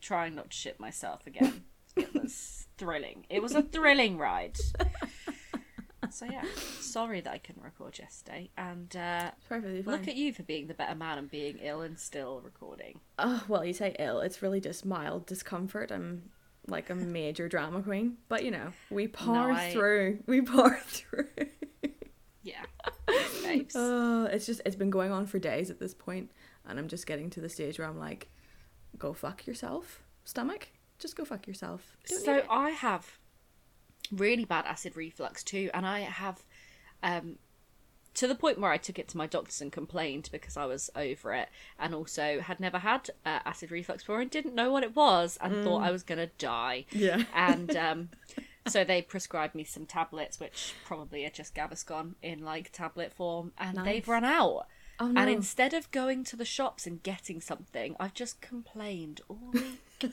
trying 0.00 0.34
not 0.34 0.50
to 0.50 0.56
shit 0.56 0.78
myself 0.78 1.26
again. 1.26 1.64
It 1.96 2.12
was 2.12 2.66
thrilling. 2.76 3.24
It 3.30 3.40
was 3.40 3.54
a 3.54 3.62
thrilling 3.62 4.18
ride. 4.18 4.58
So 6.10 6.26
yeah, 6.26 6.44
sorry 6.80 7.20
that 7.20 7.32
I 7.32 7.38
couldn't 7.38 7.62
record 7.62 7.98
yesterday, 7.98 8.50
and 8.56 8.94
uh, 8.96 9.30
look 9.50 10.08
at 10.08 10.16
you 10.16 10.32
for 10.32 10.42
being 10.42 10.66
the 10.66 10.74
better 10.74 10.94
man 10.94 11.18
and 11.18 11.30
being 11.30 11.58
ill 11.60 11.82
and 11.82 11.98
still 11.98 12.40
recording. 12.44 13.00
Oh, 13.18 13.42
well, 13.48 13.64
you 13.64 13.72
say 13.72 13.94
ill. 13.98 14.20
It's 14.20 14.42
really 14.42 14.60
just 14.60 14.84
mild 14.84 15.26
discomfort. 15.26 15.90
I'm 15.90 16.30
like 16.66 16.90
a 16.90 16.94
major 16.94 17.48
drama 17.48 17.82
queen. 17.82 18.16
But, 18.28 18.44
you 18.44 18.50
know, 18.50 18.72
we 18.90 19.06
power 19.08 19.52
I- 19.52 19.72
through. 19.72 20.18
We 20.26 20.40
power 20.42 20.78
through. 20.84 21.28
Yeah. 22.42 22.64
Oh, 23.76 24.24
it's 24.24 24.46
just, 24.46 24.60
it's 24.66 24.74
been 24.76 24.90
going 24.90 25.12
on 25.12 25.26
for 25.26 25.38
days 25.38 25.70
at 25.70 25.78
this 25.78 25.94
point, 25.94 26.30
And 26.66 26.78
I'm 26.78 26.88
just 26.88 27.06
getting 27.06 27.30
to 27.30 27.40
the 27.40 27.48
stage 27.48 27.78
where 27.78 27.86
I'm 27.86 27.98
like, 27.98 28.28
go 28.98 29.12
fuck 29.12 29.46
yourself, 29.46 30.02
stomach. 30.24 30.68
Just 30.98 31.16
go 31.16 31.24
fuck 31.24 31.46
yourself. 31.46 31.96
Don't 32.08 32.24
So. 32.24 32.42
I 32.50 32.70
have 32.70 33.18
really 34.12 34.44
bad 34.44 34.66
acid 34.66 34.96
reflux 34.96 35.42
too, 35.42 35.70
and 35.74 35.86
I 35.86 36.00
have 36.00 36.42
um 37.02 37.38
to 38.14 38.28
the 38.28 38.34
point 38.34 38.60
where 38.60 38.70
I 38.70 38.76
took 38.76 38.98
it 38.98 39.08
to 39.08 39.16
my 39.16 39.26
doctors 39.26 39.60
and 39.60 39.72
complained 39.72 40.28
because 40.30 40.56
I 40.56 40.66
was 40.66 40.88
over 40.94 41.32
it, 41.34 41.48
and 41.78 41.94
also 41.94 42.40
had 42.40 42.60
never 42.60 42.78
had 42.78 43.10
uh, 43.26 43.40
acid 43.44 43.70
reflux 43.70 44.02
before 44.02 44.20
and 44.20 44.30
didn't 44.30 44.54
know 44.54 44.70
what 44.70 44.84
it 44.84 44.94
was 44.94 45.36
and 45.40 45.64
thought 45.64 45.82
I 45.82 45.90
was 45.90 46.02
gonna 46.02 46.30
die. 46.38 46.86
Yeah. 46.92 47.24
And 47.34 47.76
um, 47.76 48.08
so 48.68 48.84
they 48.84 49.02
prescribed 49.02 49.54
me 49.54 49.64
some 49.64 49.84
tablets, 49.84 50.38
which 50.38 50.74
probably 50.84 51.26
are 51.26 51.30
just 51.30 51.54
Gaviscon 51.54 52.14
in 52.22 52.44
like 52.44 52.70
tablet 52.72 53.12
form, 53.12 53.52
and 53.58 53.84
they've 53.84 54.06
run 54.06 54.24
out. 54.24 54.66
Oh 55.00 55.08
no. 55.08 55.20
And 55.20 55.28
instead 55.30 55.74
of 55.74 55.90
going 55.90 56.22
to 56.24 56.36
the 56.36 56.44
shops 56.44 56.86
and 56.86 57.02
getting 57.02 57.40
something, 57.40 57.96
I've 57.98 58.14
just 58.14 58.40
complained 58.40 59.22
all 59.28 59.50
week. 59.52 59.80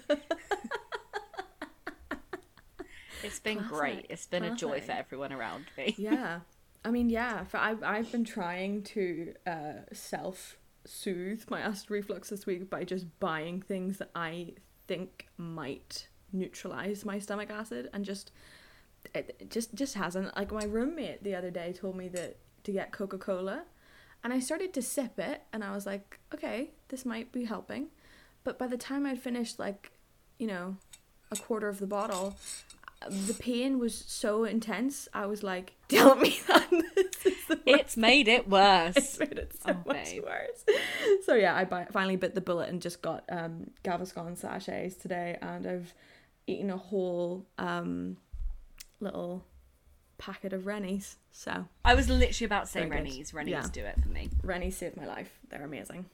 it's 3.23 3.39
been 3.39 3.59
great. 3.59 4.07
It's 4.09 4.25
been 4.25 4.43
a 4.43 4.55
joy 4.55 4.81
for 4.81 4.91
everyone 4.91 5.31
around 5.31 5.65
me. 5.77 5.95
yeah. 5.97 6.39
I 6.83 6.89
mean 6.89 7.09
yeah 7.09 7.43
for 7.43 7.57
I've, 7.57 7.83
I've 7.83 8.11
been 8.11 8.23
trying 8.23 8.83
to 8.83 9.33
uh, 9.45 9.73
self 9.93 10.57
soothe 10.83 11.43
my 11.49 11.59
acid 11.61 11.91
reflux 11.91 12.29
this 12.29 12.45
week 12.47 12.69
by 12.69 12.83
just 12.83 13.05
buying 13.19 13.61
things 13.61 13.99
that 13.99 14.09
i 14.15 14.51
think 14.87 15.27
might 15.37 16.07
neutralize 16.33 17.05
my 17.05 17.19
stomach 17.19 17.51
acid 17.51 17.87
and 17.93 18.03
just 18.03 18.31
it 19.13 19.35
it 19.39 19.49
just 19.49 19.73
just 19.73 19.95
hasn't. 19.95 20.35
Like 20.35 20.51
my 20.51 20.63
roommate 20.63 21.23
the 21.23 21.35
other 21.35 21.51
day 21.51 21.73
told 21.73 21.95
me 21.95 22.07
that 22.09 22.37
to 22.63 22.71
get 22.71 22.91
coca-cola 22.91 23.63
and 24.23 24.31
i 24.31 24.39
started 24.39 24.71
to 24.71 24.81
sip 24.83 25.17
it 25.17 25.41
and 25.51 25.63
i 25.63 25.71
was 25.71 25.87
like 25.87 26.19
okay 26.33 26.69
this 26.89 27.05
might 27.05 27.31
be 27.31 27.45
helping. 27.45 27.87
But 28.43 28.57
by 28.57 28.67
the 28.67 28.77
time 28.77 29.05
i'd 29.05 29.19
finished 29.19 29.59
like 29.59 29.91
you 30.37 30.47
know 30.47 30.77
a 31.31 31.35
quarter 31.35 31.69
of 31.69 31.79
the 31.79 31.87
bottle 31.87 32.35
the 33.09 33.33
pain 33.33 33.79
was 33.79 33.95
so 34.07 34.43
intense. 34.43 35.07
I 35.13 35.25
was 35.25 35.43
like, 35.43 35.73
"Tell 35.87 36.15
me 36.15 36.39
that 36.47 36.67
It's 37.65 37.97
made 37.97 38.27
it 38.27 38.47
worse. 38.49 38.95
it's 38.97 39.19
made 39.19 39.37
it 39.37 39.53
so 39.53 39.71
Oh, 39.71 39.83
much 39.87 40.05
babe. 40.11 40.23
worse." 40.23 40.65
So 41.25 41.35
yeah, 41.35 41.55
I 41.55 41.65
bi- 41.65 41.87
finally 41.91 42.15
bit 42.15 42.35
the 42.35 42.41
bullet 42.41 42.69
and 42.69 42.81
just 42.81 43.01
got 43.01 43.23
um, 43.29 43.71
Gaviscon 43.83 44.37
sachets 44.37 44.95
today, 44.95 45.37
and 45.41 45.65
I've 45.67 45.93
eaten 46.47 46.69
a 46.69 46.77
whole 46.77 47.45
um, 47.57 48.17
little 48.99 49.43
packet 50.17 50.53
of 50.53 50.65
Rennies. 50.67 51.17
So 51.31 51.67
I 51.83 51.95
was 51.95 52.09
literally 52.09 52.45
about 52.45 52.65
to 52.65 52.71
say 52.71 52.85
Rennies. 52.85 53.33
Rennies 53.33 53.51
Yeah. 53.51 53.67
do 53.71 53.83
it 53.85 53.99
for 54.01 54.09
me. 54.09 54.29
Rennies 54.43 54.77
saved 54.77 54.97
my 54.97 55.05
life. 55.05 55.31
They're 55.49 55.63
amazing. 55.63 56.05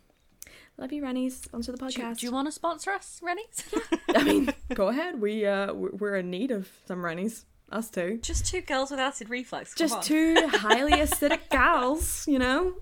Love 0.77 0.93
you, 0.93 1.01
Rennies. 1.01 1.41
Sponsor 1.41 1.71
the 1.71 1.77
podcast. 1.79 2.17
do 2.19 2.27
you 2.27 2.31
want 2.31 2.47
to 2.47 2.51
sponsor 2.51 2.91
us, 2.91 3.19
Rennies? 3.23 3.63
I 4.15 4.23
mean, 4.23 4.53
go 4.73 4.89
ahead. 4.89 5.19
We 5.19 5.45
uh, 5.45 5.73
we're 5.73 6.15
in 6.17 6.29
need 6.29 6.51
of 6.51 6.69
some 6.85 7.03
Rennies. 7.03 7.45
Us 7.69 7.89
too. 7.89 8.19
just 8.21 8.45
two 8.45 8.61
girls 8.61 8.91
with 8.91 8.99
acid 9.01 9.29
reflux. 9.29 9.73
come 9.73 9.87
just 9.87 9.97
on. 9.97 10.03
two 10.03 10.35
highly 10.47 10.93
acidic 10.93 11.39
gals, 11.51 12.25
you 12.25 12.39
know, 12.39 12.75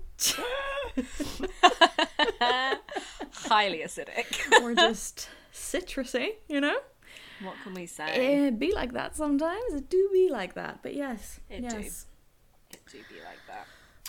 highly 3.32 3.78
acidic. 3.80 4.62
or 4.62 4.76
just 4.76 5.28
citrusy, 5.52 6.34
you 6.48 6.60
know. 6.60 6.76
what 7.42 7.54
can 7.64 7.74
we 7.74 7.86
say? 7.86 8.46
It 8.46 8.60
be 8.60 8.72
like 8.72 8.92
that 8.92 9.16
sometimes. 9.16 9.74
It 9.74 9.90
do 9.90 10.08
be 10.12 10.28
like 10.30 10.54
that, 10.54 10.84
but 10.84 10.94
yes, 10.94 11.40
It 11.50 11.68
do. 11.68 11.80
yes. 11.80 12.06
It 12.70 12.78
do 12.92 12.98
be 13.12 13.16
like 13.24 13.40
that. 13.48 13.66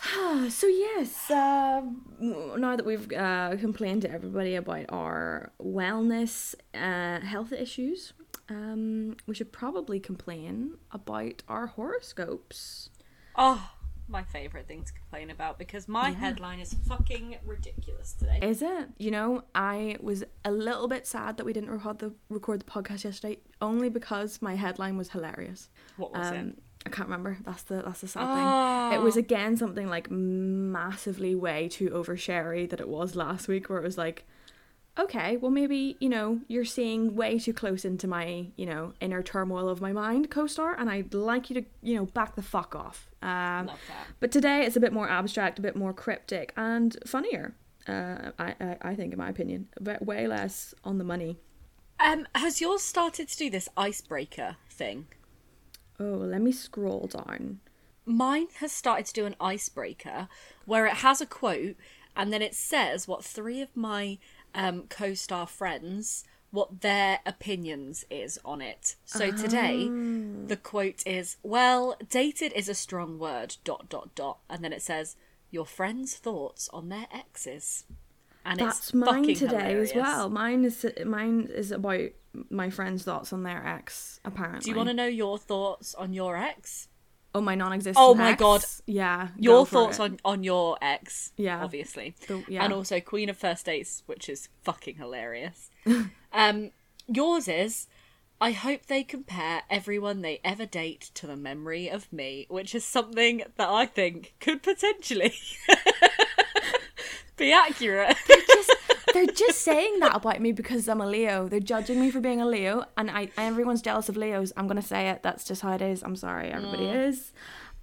so 0.49 0.67
yes, 0.67 1.29
uh, 1.31 1.81
now 2.19 2.75
that 2.75 2.85
we've 2.85 3.11
uh, 3.11 3.55
complained 3.57 4.03
to 4.03 4.11
everybody 4.11 4.55
about 4.55 4.85
our 4.89 5.51
wellness, 5.61 6.55
uh, 6.73 7.19
health 7.25 7.51
issues, 7.51 8.13
um, 8.49 9.15
we 9.25 9.35
should 9.35 9.51
probably 9.51 9.99
complain 9.99 10.75
about 10.91 11.43
our 11.47 11.67
horoscopes. 11.67 12.89
Oh, 13.35 13.71
my 14.09 14.23
favourite 14.23 14.67
thing 14.67 14.83
to 14.83 14.93
complain 14.93 15.29
about 15.29 15.59
because 15.59 15.87
my 15.87 16.11
headline 16.11 16.59
is 16.59 16.73
fucking 16.87 17.37
ridiculous 17.45 18.13
today. 18.13 18.39
Is 18.41 18.61
it? 18.61 18.89
You 18.97 19.11
know, 19.11 19.43
I 19.53 19.97
was 19.99 20.23
a 20.45 20.51
little 20.51 20.87
bit 20.87 21.05
sad 21.05 21.37
that 21.37 21.45
we 21.45 21.51
didn't 21.51 21.71
record 21.71 21.99
the 21.99 22.13
record 22.29 22.61
the 22.61 22.65
podcast 22.65 23.03
yesterday, 23.03 23.39
only 23.61 23.89
because 23.89 24.41
my 24.41 24.55
headline 24.55 24.97
was 24.97 25.09
hilarious. 25.09 25.69
what 25.97 26.13
was 26.13 26.31
it? 26.31 26.57
I 26.87 26.89
can't 26.95 27.07
remember. 27.09 27.37
That's 27.43 27.63
the 27.63 27.81
that's 27.85 28.01
the 28.01 28.07
sad 28.07 28.25
thing. 28.91 28.99
It 28.99 29.03
was 29.03 29.15
Oh. 29.17 29.19
again 29.19 29.57
something 29.57 29.87
like 29.89 30.09
massively 30.09 31.35
way 31.35 31.67
too 31.67 31.89
oversharey 31.91 32.65
that 32.67 32.79
it 32.79 32.87
was 32.89 33.15
last 33.15 33.47
week, 33.47 33.69
where 33.69 33.79
it 33.79 33.83
was 33.83 33.97
like, 33.97 34.25
okay, 34.97 35.37
well 35.37 35.51
maybe 35.51 35.95
you 35.99 36.09
know 36.09 36.39
you're 36.47 36.65
seeing 36.65 37.15
way 37.15 37.37
too 37.39 37.53
close 37.53 37.85
into 37.85 38.07
my 38.07 38.47
you 38.55 38.65
know 38.65 38.93
inner 39.01 39.21
turmoil 39.21 39.69
of 39.69 39.81
my 39.81 39.91
mind, 39.91 40.29
co-star, 40.31 40.75
and 40.79 40.89
I'd 40.89 41.13
like 41.13 41.49
you 41.49 41.61
to 41.61 41.67
you 41.81 41.95
know 41.97 42.05
back 42.05 42.35
the 42.35 42.41
fuck 42.41 42.75
off. 42.75 43.07
Um, 43.21 43.67
Love 43.67 43.79
that. 43.89 44.07
but 44.19 44.31
today 44.31 44.65
it's 44.65 44.75
a 44.75 44.79
bit 44.79 44.93
more 44.93 45.09
abstract, 45.09 45.59
a 45.59 45.61
bit 45.61 45.75
more 45.75 45.93
cryptic, 45.93 46.53
and 46.57 46.95
funnier. 47.05 47.53
Uh, 47.87 48.31
I, 48.39 48.55
I 48.59 48.77
I 48.91 48.95
think, 48.95 49.13
in 49.13 49.17
my 49.19 49.29
opinion, 49.29 49.67
but 49.79 50.05
way 50.05 50.27
less 50.27 50.73
on 50.83 50.97
the 50.97 51.03
money. 51.05 51.37
Um, 51.99 52.27
has 52.35 52.61
yours 52.61 52.83
started 52.83 53.27
to 53.29 53.37
do 53.37 53.49
this 53.49 53.67
icebreaker 53.75 54.57
thing? 54.69 55.07
Oh, 55.99 56.03
let 56.03 56.41
me 56.41 56.51
scroll 56.51 57.07
down. 57.07 57.59
Mine 58.05 58.47
has 58.59 58.71
started 58.71 59.05
to 59.07 59.13
do 59.13 59.25
an 59.25 59.35
icebreaker 59.39 60.29
where 60.65 60.85
it 60.85 60.97
has 60.97 61.19
a 61.21 61.25
quote 61.25 61.75
and 62.15 62.31
then 62.31 62.41
it 62.41 62.55
says 62.55 63.07
what 63.07 63.23
three 63.23 63.61
of 63.61 63.75
my 63.75 64.17
um, 64.55 64.83
co-star 64.89 65.45
friends 65.45 66.23
what 66.49 66.79
their 66.81 67.19
opinions 67.25 68.05
is 68.09 68.39
on 68.45 68.61
it. 68.61 68.95
So 69.03 69.31
today 69.31 69.87
the 69.87 70.57
quote 70.61 71.05
is 71.05 71.35
well 71.43 71.97
dated 72.09 72.53
is 72.53 72.69
a 72.69 72.73
strong 72.73 73.19
word 73.19 73.57
dot 73.65 73.89
dot 73.89 74.15
dot 74.15 74.39
and 74.49 74.63
then 74.63 74.71
it 74.71 74.81
says 74.81 75.17
your 75.51 75.65
friends 75.65 76.15
thoughts 76.15 76.69
on 76.71 76.87
their 76.89 77.07
exes. 77.13 77.83
And 78.45 78.61
That's 78.61 78.79
it's 78.79 78.93
mine 78.93 79.33
today 79.35 79.57
hilarious. 79.57 79.91
as 79.91 79.95
well. 79.97 80.29
Mine 80.29 80.63
is 80.63 80.85
mine 81.05 81.49
is 81.53 81.71
about 81.71 82.09
my 82.49 82.69
friend's 82.69 83.03
thoughts 83.03 83.31
on 83.33 83.43
their 83.43 83.65
ex. 83.65 84.19
Apparently, 84.25 84.61
Do 84.61 84.69
you 84.71 84.75
want 84.77 84.89
to 84.89 84.93
know 84.93 85.05
your 85.07 85.37
thoughts 85.37 85.95
on 85.95 86.13
your 86.13 86.37
ex? 86.37 86.87
Oh, 87.35 87.41
my 87.41 87.55
non-existent. 87.55 87.97
Oh 87.99 88.15
my 88.15 88.31
ex? 88.31 88.39
God. 88.39 88.63
Yeah, 88.87 89.27
Your 89.37 89.65
thoughts 89.65 89.99
it. 89.99 90.01
on 90.01 90.19
on 90.25 90.43
your 90.43 90.77
ex? 90.81 91.33
Yeah. 91.37 91.63
obviously. 91.63 92.15
The- 92.27 92.43
yeah. 92.47 92.63
And 92.63 92.73
also 92.73 92.99
Queen 92.99 93.29
of 93.29 93.37
First 93.37 93.65
Dates, 93.65 94.01
which 94.07 94.27
is 94.29 94.49
fucking 94.63 94.95
hilarious. 94.95 95.69
um, 96.33 96.71
yours 97.07 97.47
is. 97.47 97.87
I 98.39 98.51
hope 98.51 98.85
they 98.85 99.03
compare 99.03 99.63
everyone 99.69 100.21
they 100.21 100.39
ever 100.43 100.65
date 100.67 101.09
to 101.15 101.25
the 101.25 101.35
memory 101.35 101.89
of 101.89 102.11
me, 102.13 102.45
which 102.49 102.75
is 102.75 102.85
something 102.85 103.41
that 103.55 103.67
I 103.69 103.87
think 103.87 104.35
could 104.39 104.61
potentially 104.61 105.33
be 107.37 107.51
accurate. 107.51 108.15
They're 109.17 109.33
just 109.33 109.61
saying 109.61 109.99
that 110.01 110.15
about 110.15 110.39
me 110.41 110.51
because 110.51 110.87
I'm 110.87 111.01
a 111.01 111.07
Leo. 111.07 111.47
They're 111.47 111.59
judging 111.59 111.99
me 111.99 112.11
for 112.11 112.19
being 112.19 112.39
a 112.39 112.45
Leo, 112.45 112.85
and 112.97 113.09
I 113.09 113.31
everyone's 113.35 113.81
jealous 113.81 114.09
of 114.09 114.17
Leos. 114.17 114.53
I'm 114.55 114.67
gonna 114.67 114.83
say 114.83 115.09
it. 115.09 115.23
That's 115.23 115.43
just 115.43 115.63
how 115.63 115.73
it 115.73 115.81
is. 115.81 116.03
I'm 116.03 116.15
sorry, 116.15 116.49
everybody 116.49 116.85
is. 116.85 117.31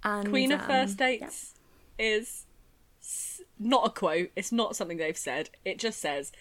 And 0.03 0.27
Mm. 0.27 0.29
Queen 0.29 0.51
of 0.53 0.61
um, 0.61 0.67
First 0.67 0.97
yeah. 0.99 1.07
Dates 1.07 1.55
is 1.99 2.45
not 3.59 3.85
a 3.85 3.89
quote. 3.89 4.29
It's 4.37 4.53
not 4.53 4.77
something 4.77 4.97
they've 4.97 5.17
said. 5.17 5.49
It 5.65 5.77
just 5.77 5.99
says 5.99 6.31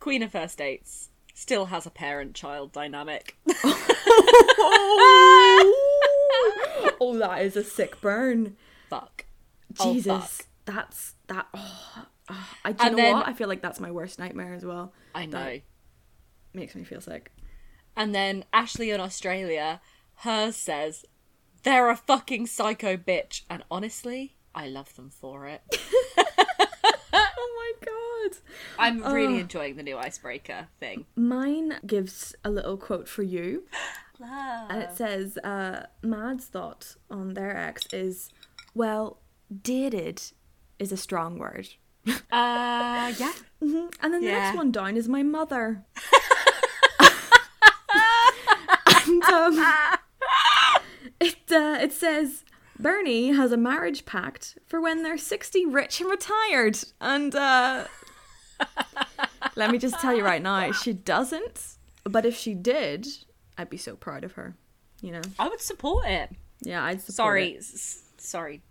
Queen 0.00 0.22
of 0.24 0.32
First 0.32 0.58
Dates 0.58 1.10
still 1.32 1.66
has 1.66 1.86
a 1.86 1.90
parent-child 1.90 2.72
dynamic. 2.72 3.36
oh, 7.00 7.16
that 7.18 7.42
is 7.42 7.56
a 7.56 7.62
sick 7.62 8.00
burn. 8.00 8.56
Fuck. 8.90 9.26
Oh, 9.78 9.92
Jesus, 9.92 10.38
fuck. 10.38 10.46
that's 10.64 11.14
that. 11.28 11.46
Oh, 11.54 12.06
oh, 12.30 12.48
I 12.64 12.72
do 12.72 12.84
And 12.84 12.96
know 12.96 13.02
then- 13.02 13.12
what? 13.14 13.28
I 13.28 13.32
feel 13.32 13.48
like 13.48 13.62
that's 13.62 13.80
my 13.80 13.90
worst 13.90 14.18
nightmare 14.18 14.54
as 14.54 14.64
well. 14.64 14.92
I 15.14 15.26
know. 15.26 15.44
That 15.44 15.62
makes 16.54 16.74
me 16.74 16.84
feel 16.84 17.00
sick. 17.00 17.32
And 17.96 18.14
then 18.14 18.44
Ashley 18.52 18.90
in 18.90 19.00
Australia, 19.00 19.80
hers 20.16 20.56
says, 20.56 21.04
they're 21.64 21.90
a 21.90 21.96
fucking 21.96 22.46
psycho 22.46 22.96
bitch. 22.96 23.42
And 23.50 23.64
honestly, 23.70 24.36
I 24.54 24.68
love 24.68 24.94
them 24.94 25.10
for 25.10 25.46
it. 25.46 25.62
oh 27.12 27.74
my 27.82 27.86
god. 27.86 28.36
I'm 28.78 29.02
really 29.12 29.36
Oh. 29.38 29.40
enjoying 29.40 29.76
the 29.76 29.82
new 29.82 29.96
icebreaker 29.96 30.68
thing. 30.78 31.06
Mine 31.16 31.78
gives 31.86 32.34
a 32.44 32.50
little 32.50 32.76
quote 32.76 33.08
for 33.08 33.22
you, 33.22 33.64
and 34.20 34.82
Uh. 34.82 34.86
it 34.86 34.96
says, 34.96 35.36
uh, 35.38 35.86
"Mad's 36.02 36.46
thought 36.46 36.96
on 37.10 37.34
their 37.34 37.56
ex 37.56 37.86
is, 37.92 38.30
well, 38.74 39.18
dated 39.62 40.22
is 40.78 40.92
a 40.92 40.96
strong 40.96 41.38
word." 41.38 41.68
Uh, 42.30 43.12
yeah. 43.18 43.32
Mhm. 43.62 43.92
And 44.02 44.14
then 44.14 44.20
the 44.20 44.26
Yeah. 44.28 44.38
next 44.38 44.56
one 44.56 44.70
down 44.70 44.96
is 44.96 45.08
my 45.08 45.22
mother. 45.22 45.84
and 47.94 49.22
um, 49.24 49.64
it 51.20 51.36
uh, 51.50 51.78
it 51.80 51.92
says 51.92 52.44
Bernie 52.78 53.28
has 53.32 53.52
a 53.52 53.56
marriage 53.56 54.04
pact 54.04 54.58
for 54.66 54.80
when 54.80 55.02
they're 55.02 55.18
sixty, 55.18 55.64
rich 55.66 56.00
and 56.00 56.10
retired. 56.10 56.78
And 57.00 57.34
uh, 57.34 57.86
let 59.56 59.70
me 59.70 59.78
just 59.78 59.98
tell 60.00 60.14
you 60.16 60.24
right 60.24 60.42
now, 60.42 60.72
she 60.72 60.92
doesn't. 60.92 61.74
But 62.04 62.24
if 62.24 62.36
she 62.36 62.54
did, 62.54 63.06
I'd 63.56 63.70
be 63.70 63.76
so 63.76 63.96
proud 63.96 64.24
of 64.24 64.32
her. 64.32 64.56
You 65.02 65.12
know? 65.12 65.22
I 65.38 65.48
would 65.48 65.60
support 65.60 66.06
it. 66.06 66.30
Yeah, 66.62 66.82
I'd 66.84 67.00
support 67.00 67.14
Sorry. 67.14 67.50
it. 67.52 67.58
S- 67.58 68.02
sorry, 68.16 68.62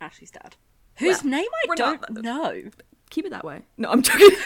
Ashley's 0.00 0.30
dad. 0.30 0.56
Whose 1.02 1.22
Well, 1.22 1.30
name 1.30 1.48
I 1.70 1.74
don't 1.74 2.00
not- 2.10 2.22
know. 2.24 2.62
Keep 3.10 3.26
it 3.26 3.30
that 3.30 3.44
way. 3.44 3.60
No, 3.76 3.90
I'm 3.90 4.02
joking. 4.02 4.30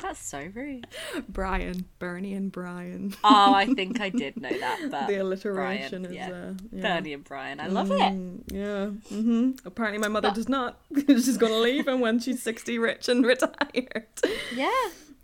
That's 0.00 0.24
so 0.24 0.48
rude. 0.54 0.86
Brian, 1.28 1.84
Bernie, 1.98 2.32
and 2.32 2.52
Brian. 2.52 3.14
Oh, 3.24 3.52
I 3.52 3.66
think 3.66 4.00
I 4.00 4.08
did 4.22 4.40
know 4.40 4.48
that, 4.56 4.88
but 4.90 5.08
the 5.08 5.16
alliteration 5.16 6.02
Brian, 6.04 6.06
is 6.06 6.12
yeah. 6.12 6.28
uh, 6.30 6.52
yeah. 6.72 6.82
Bernie 6.82 7.12
and 7.14 7.24
Brian. 7.24 7.58
I 7.60 7.66
love 7.66 7.90
it. 7.90 7.98
Mm, 7.98 8.42
yeah. 8.50 8.86
hmm 9.14 9.50
Apparently, 9.66 9.98
my 9.98 10.06
mother 10.08 10.28
But- 10.28 10.36
does 10.36 10.48
not. 10.48 10.80
she's 11.08 11.36
going 11.36 11.52
to 11.52 11.58
leave 11.58 11.88
and 11.88 12.00
when 12.00 12.20
she's 12.20 12.40
60, 12.42 12.78
rich 12.78 13.08
and 13.08 13.26
retired. 13.26 14.06
Yeah. 14.54 14.70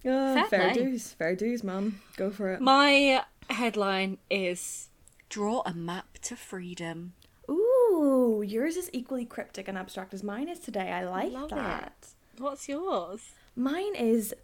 Uh, 0.04 0.34
Fair 0.34 0.44
fair 0.46 0.72
dues. 0.74 1.12
Fair 1.12 1.36
dues, 1.36 1.62
mum. 1.64 2.00
Go 2.16 2.30
for 2.30 2.52
it. 2.52 2.60
My 2.60 3.22
headline 3.48 4.18
is 4.28 4.88
Draw 5.28 5.62
a 5.66 5.74
Map 5.74 6.18
to 6.22 6.36
Freedom. 6.36 7.14
Ooh, 7.50 8.42
yours 8.46 8.76
is 8.76 8.88
equally 8.92 9.24
cryptic 9.24 9.68
and 9.68 9.76
abstract 9.76 10.14
as 10.14 10.22
mine 10.22 10.48
is 10.48 10.58
today. 10.58 10.90
I 10.90 11.04
like 11.04 11.32
Love 11.32 11.52
it. 11.52 11.56
that. 11.56 12.06
What's 12.38 12.68
yours? 12.68 13.32
Mine 13.56 13.94
is 13.94 14.34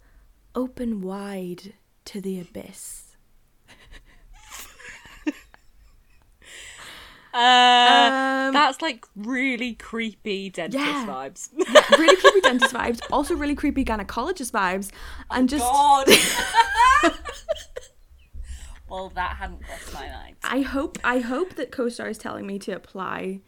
open 0.54 1.00
wide 1.00 1.74
to 2.06 2.20
the 2.20 2.40
abyss. 2.40 3.16
Uh, 7.32 7.36
Um, 8.48 8.52
that's 8.52 8.82
like 8.82 9.06
really 9.14 9.74
creepy 9.74 10.50
dentist 10.50 10.84
Yeah. 10.84 11.06
vibes. 11.06 11.48
really 11.96 12.16
creepy 12.16 12.40
dentist 12.40 12.74
vibes, 12.74 12.98
also 13.12 13.36
really 13.36 13.54
creepy 13.54 13.84
gynecologist 13.84 14.50
vibes, 14.50 14.90
and 15.30 15.48
just 15.48 15.62
God. 15.62 16.08
well, 18.90 19.10
that 19.14 19.36
hadn't 19.36 19.62
crossed 19.64 19.94
my 19.94 20.08
mind. 20.08 20.36
I 20.42 20.60
hope 20.62 20.98
I 21.04 21.20
hope 21.20 21.54
that 21.54 21.70
CoStar 21.70 22.10
is 22.10 22.18
telling 22.18 22.46
me 22.46 22.58
to 22.60 22.72
apply 22.72 23.40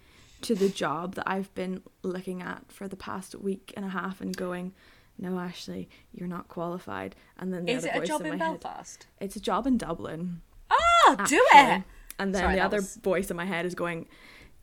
to 0.43 0.55
the 0.55 0.69
job 0.69 1.15
that 1.17 1.29
I've 1.29 1.53
been 1.55 1.83
looking 2.03 2.43
at 2.43 2.65
for 2.73 2.89
the 2.89 2.97
past 2.97 3.35
week 3.35 3.73
and 3.77 3.85
a 3.85 3.89
half 3.91 4.21
and 4.21 4.37
going, 4.37 4.73
no, 5.19 5.39
Ashley, 5.39 5.89
you're 6.13 6.27
not 6.29 6.49
qualified. 6.49 7.15
And 7.39 7.53
then 7.53 7.65
the 7.67 7.73
Is 7.73 7.85
other 7.85 7.99
it 7.99 8.03
a 8.05 8.07
job 8.07 8.21
in 8.23 8.33
in 8.33 8.39
my 8.39 8.45
head, 8.47 8.61
Belfast? 8.61 9.07
it's 9.21 9.37
a 9.37 9.41
job 9.41 9.67
in 9.67 9.77
Dublin. 9.79 10.41
Oh, 10.71 11.17
do 11.29 11.45
it! 11.55 11.83
And 12.19 12.35
then 12.35 12.43
Sorry, 12.43 12.55
the 12.57 12.61
other 12.61 12.79
was- 12.79 12.97
voice 12.97 13.31
in 13.31 13.37
my 13.37 13.45
head 13.45 13.67
is 13.67 13.75
going, 13.75 14.07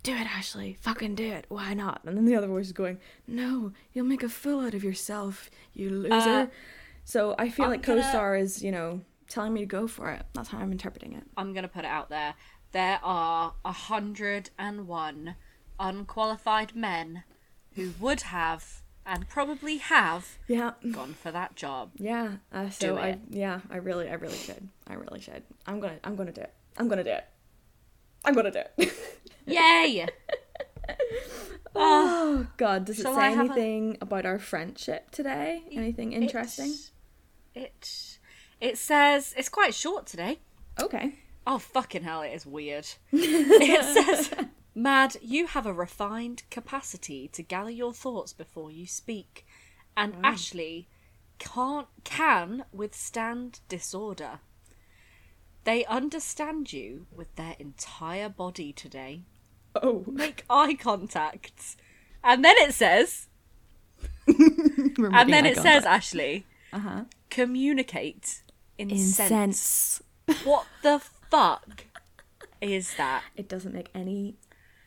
do 0.04 0.14
it, 0.14 0.26
Ashley. 0.36 0.78
Fucking 0.82 1.16
do 1.16 1.30
it. 1.32 1.46
Why 1.50 1.74
not? 1.74 2.02
And 2.06 2.16
then 2.18 2.26
the 2.26 2.36
other 2.36 2.48
voice 2.48 2.68
is 2.68 2.72
going, 2.74 3.00
no, 3.28 3.72
you'll 3.94 4.06
make 4.06 4.24
a 4.24 4.30
fool 4.30 4.62
out 4.62 4.74
of 4.74 4.84
yourself, 4.84 5.50
you 5.74 5.90
loser. 5.90 6.14
Uh, 6.16 6.48
so 7.06 7.36
I 7.40 7.50
feel 7.50 7.66
I'm 7.66 7.72
like 7.72 7.84
gonna- 7.86 8.02
CoStar 8.02 8.40
is, 8.40 8.62
you 8.64 8.72
know, 8.72 9.02
telling 9.30 9.54
me 9.54 9.62
to 9.62 9.66
go 9.66 9.88
for 9.88 10.10
it. 10.12 10.24
That's 10.34 10.50
how 10.50 10.58
I'm 10.60 10.72
interpreting 10.72 11.14
it. 11.14 11.24
I'm 11.38 11.54
going 11.54 11.64
to 11.64 11.70
put 11.70 11.86
it 11.86 11.88
out 11.88 12.10
there. 12.10 12.34
There 12.72 13.00
are 13.04 13.54
101 13.64 15.36
unqualified 15.80 16.76
men 16.76 17.24
who 17.76 17.94
would 18.00 18.22
have 18.22 18.82
and 19.06 19.28
probably 19.30 19.78
have 19.78 20.38
Yeah. 20.48 20.74
gone 20.92 21.14
for 21.14 21.32
that 21.32 21.56
job. 21.56 21.92
Yeah. 21.96 22.34
Uh, 22.52 22.66
Do 22.66 22.72
so 22.72 22.98
I 22.98 23.18
yeah, 23.30 23.62
I 23.72 23.78
really 23.78 24.08
I 24.10 24.14
really 24.14 24.38
should. 24.38 24.68
I 24.88 24.94
really 24.96 25.20
should. 25.20 25.42
I'm 25.66 25.80
gonna 25.80 25.98
I'm 26.04 26.16
gonna 26.16 26.32
do 26.32 26.42
it. 26.42 26.54
I'm 26.78 26.88
gonna 26.88 27.04
do 27.04 27.10
it. 27.12 27.26
I'm 28.26 28.34
gonna 28.36 28.52
do 28.52 28.62
it. 28.78 28.94
Yay! 29.48 30.06
oh 31.76 32.48
God, 32.58 32.86
does 32.86 33.00
it 33.00 33.04
say 33.04 33.14
have 33.14 33.38
a- 33.38 33.40
anything 33.54 33.98
about 34.02 34.26
our 34.26 34.38
friendship 34.40 35.10
today? 35.12 35.64
Anything 35.72 36.14
interesting? 36.14 36.74
It, 37.56 37.62
it 37.62 38.19
it 38.62 38.78
says 38.78 39.34
it's 39.38 39.50
quite 39.50 39.74
short 39.74 40.06
today. 40.06 40.40
Okay. 40.80 41.16
Oh, 41.46 41.58
fucking 41.58 42.04
hell, 42.04 42.22
it 42.22 42.30
is 42.30 42.46
weird. 42.46 42.88
it 43.12 43.84
says, 43.84 44.32
Mad, 44.76 45.18
you 45.22 45.48
have 45.48 45.66
a 45.66 45.74
refined 45.74 46.44
capacity 46.50 47.28
to 47.30 47.42
gather 47.42 47.72
your 47.72 47.94
thoughts 47.94 48.34
before 48.34 48.72
you 48.72 48.86
speak. 48.86 49.46
And 49.98 50.16
Ashley 50.24 50.88
can't 51.40 51.88
can 52.04 52.66
withstand 52.72 53.62
disorder. 53.68 54.40
They 55.64 55.86
understand 55.86 56.72
you 56.72 57.08
with 57.12 57.36
their 57.36 57.56
entire 57.60 58.30
body 58.30 58.72
today. 58.72 59.24
Oh, 59.76 60.04
Make 60.08 60.46
eye 60.50 60.76
contact. 60.76 61.76
And 62.24 62.44
then 62.46 62.56
it 62.58 62.74
says 62.74 63.28
and 64.28 65.34
then 65.34 65.46
it 65.46 65.58
says 65.58 65.86
Ashley, 65.86 66.46
uh 66.72 66.80
huh. 66.80 67.04
communicate 67.30 68.42
in, 68.80 68.98
sense. 68.98 69.32
Incense. 69.32 70.04
What 70.44 70.66
the 70.84 71.00
fuck 71.32 71.86
is 72.62 72.96
that? 72.96 73.24
It 73.36 73.48
doesn't 73.50 73.74
make 73.74 73.90
any 73.96 74.36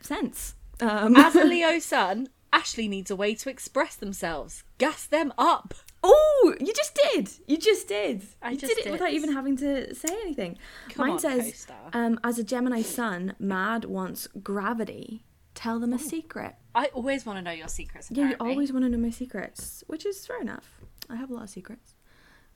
sense. 0.01 0.55
Um, 0.81 1.17
As 1.17 1.35
a 1.37 1.45
Leo 1.53 1.79
sun, 1.79 2.29
Ashley 2.53 2.87
needs 2.89 3.11
a 3.11 3.17
way 3.17 3.35
to 3.35 3.51
express 3.51 3.97
themselves. 3.97 4.63
Gas 4.79 5.07
them 5.07 5.33
up. 5.39 5.75
oh, 6.05 6.55
you 6.61 6.73
just 6.75 6.99
did. 7.13 7.31
You 7.47 7.57
just 7.57 7.89
did. 7.89 8.23
I 8.43 8.51
you 8.53 8.59
did 8.59 8.71
it 8.79 8.85
did. 8.85 8.93
without 8.93 9.13
even 9.13 9.33
having 9.33 9.57
to 9.59 9.95
say 9.95 10.09
anything. 10.23 10.59
Come 10.91 11.07
Mine 11.07 11.13
on, 11.15 11.19
says, 11.21 11.67
um, 11.93 12.19
as 12.25 12.39
a 12.39 12.45
Gemini 12.45 12.83
sun, 12.83 13.35
Mad 13.39 13.85
wants 13.85 14.27
gravity. 14.43 15.25
Tell 15.55 15.79
them 15.79 15.93
a 15.93 15.99
secret. 15.99 16.55
I 16.75 16.87
always 16.87 17.25
want 17.27 17.39
to 17.39 17.43
know 17.43 17.51
your 17.53 17.69
secrets. 17.69 18.09
Yeah, 18.11 18.31
you 18.31 18.37
always 18.41 18.73
want 18.73 18.85
to 18.85 18.89
know 18.89 18.99
my 18.99 19.11
secrets, 19.11 19.85
which 19.87 20.05
is 20.07 20.27
fair 20.27 20.41
enough. 20.41 20.81
I 21.11 21.17
have 21.17 21.31
a 21.31 21.35
lot 21.35 21.45
of 21.45 21.51
secrets. 21.51 21.95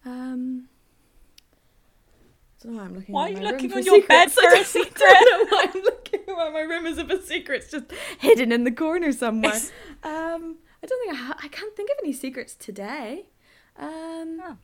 Um, 0.05 0.69
don't 2.62 2.72
know 2.72 2.78
why 2.78 2.84
I'm 2.84 2.94
looking. 2.94 3.14
Why 3.14 3.22
are 3.22 3.30
you 3.30 3.40
looking 3.40 3.72
on 3.72 3.82
your 3.84 4.06
bed 4.06 4.32
for 4.32 4.40
I 4.42 4.58
a 4.60 4.64
secret? 4.64 5.02
I 5.04 5.25
don't 5.25 5.50
know 5.50 5.56
why 5.56 5.66
I'm 5.75 5.82
looking 5.82 6.20
around 6.28 6.52
my 6.54 6.60
room 6.60 6.86
as 6.86 6.98
if 6.98 7.08
a 7.10 7.22
secret's 7.22 7.70
just 7.70 7.86
hidden 8.18 8.52
in 8.52 8.64
the 8.64 8.70
corner 8.72 9.12
somewhere. 9.12 9.50
It's- 9.56 9.72
Um, 10.02 10.56
I 10.82 10.86
don't 10.86 11.00
think 11.00 11.12
I. 11.12 11.16
Ha- 11.26 11.38
I 11.42 11.48
can't 11.48 11.75
think 11.76 11.90
of 11.90 11.96
any 12.02 12.12
secrets 12.12 12.54
today. 12.54 13.26
Um, 13.78 14.40
Oh. 14.44 14.56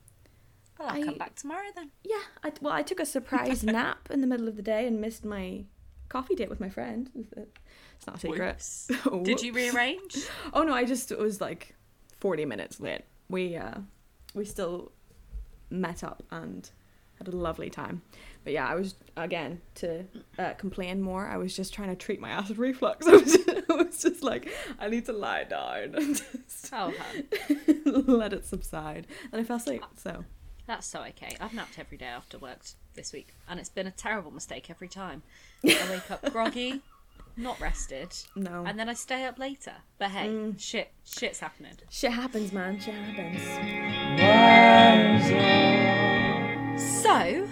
Well, 0.78 0.88
I'll 0.96 1.04
come 1.04 1.18
back 1.18 1.36
tomorrow 1.36 1.68
then. 1.76 1.90
yeah. 2.02 2.22
I, 2.42 2.50
well, 2.60 2.72
I 2.72 2.82
took 2.82 2.98
a 2.98 3.06
surprise 3.06 3.62
nap 3.78 4.08
in 4.10 4.20
the 4.20 4.26
middle 4.26 4.48
of 4.48 4.56
the 4.56 4.62
day 4.62 4.86
and 4.86 5.00
missed 5.00 5.24
my 5.24 5.64
coffee 6.08 6.34
date 6.34 6.48
with 6.50 6.58
my 6.60 6.68
friend. 6.70 7.08
It's 7.14 8.06
not 8.06 8.16
a 8.16 8.18
secret. 8.18 8.66
Did 9.22 9.42
you 9.42 9.52
rearrange? 9.52 10.16
Oh 10.52 10.62
no, 10.64 10.72
I 10.74 10.84
just 10.84 11.12
it 11.12 11.18
was 11.18 11.40
like 11.40 11.76
forty 12.18 12.44
minutes 12.44 12.80
late. 12.80 13.02
We 13.28 13.54
uh 13.56 13.78
we 14.34 14.44
still 14.44 14.90
met 15.70 16.02
up 16.02 16.22
and 16.32 16.68
had 17.24 17.32
a 17.32 17.36
lovely 17.36 17.70
time. 17.70 18.02
But 18.44 18.52
yeah, 18.52 18.66
I 18.66 18.74
was 18.74 18.94
again 19.16 19.60
to 19.76 20.04
uh, 20.38 20.54
complain 20.54 21.00
more. 21.00 21.26
I 21.28 21.36
was 21.36 21.54
just 21.54 21.72
trying 21.72 21.90
to 21.90 21.96
treat 21.96 22.20
my 22.20 22.30
acid 22.30 22.58
reflux. 22.58 23.06
I 23.12 23.12
was, 23.12 23.36
I 23.70 23.74
was 23.74 24.02
just 24.02 24.22
like, 24.22 24.48
I 24.80 24.88
need 24.88 25.06
to 25.06 25.12
lie 25.12 25.44
down 25.44 25.94
and 25.94 26.16
just 26.16 26.70
Oh, 26.72 26.92
let 27.84 28.32
it 28.32 28.44
subside. 28.44 29.06
And 29.30 29.40
I 29.40 29.44
fell 29.44 29.58
asleep. 29.58 29.84
So 29.96 30.24
That's 30.66 30.86
so 30.86 31.02
okay. 31.02 31.36
I've 31.40 31.54
napped 31.54 31.78
every 31.78 31.98
day 31.98 32.06
after 32.06 32.38
work 32.38 32.60
this 32.94 33.12
week, 33.12 33.34
and 33.48 33.60
it's 33.60 33.68
been 33.68 33.86
a 33.86 33.90
terrible 33.92 34.30
mistake 34.32 34.68
every 34.70 34.88
time. 34.88 35.22
I 35.64 35.86
wake 35.90 36.10
up 36.10 36.22
groggy, 36.32 36.80
not 37.36 37.60
rested, 37.60 38.12
no, 38.34 38.64
and 38.66 38.78
then 38.78 38.88
I 38.88 38.94
stay 38.94 39.24
up 39.24 39.38
later. 39.38 39.74
But 39.98 40.10
hey, 40.10 40.26
Mm. 40.28 40.58
shit, 40.60 40.90
shit's 41.04 41.38
happening. 41.40 41.74
shit 41.90 42.12
happens, 42.12 42.52
man. 42.52 42.80
Shit 42.80 42.94
happens. 42.94 43.42
So, 46.86 47.48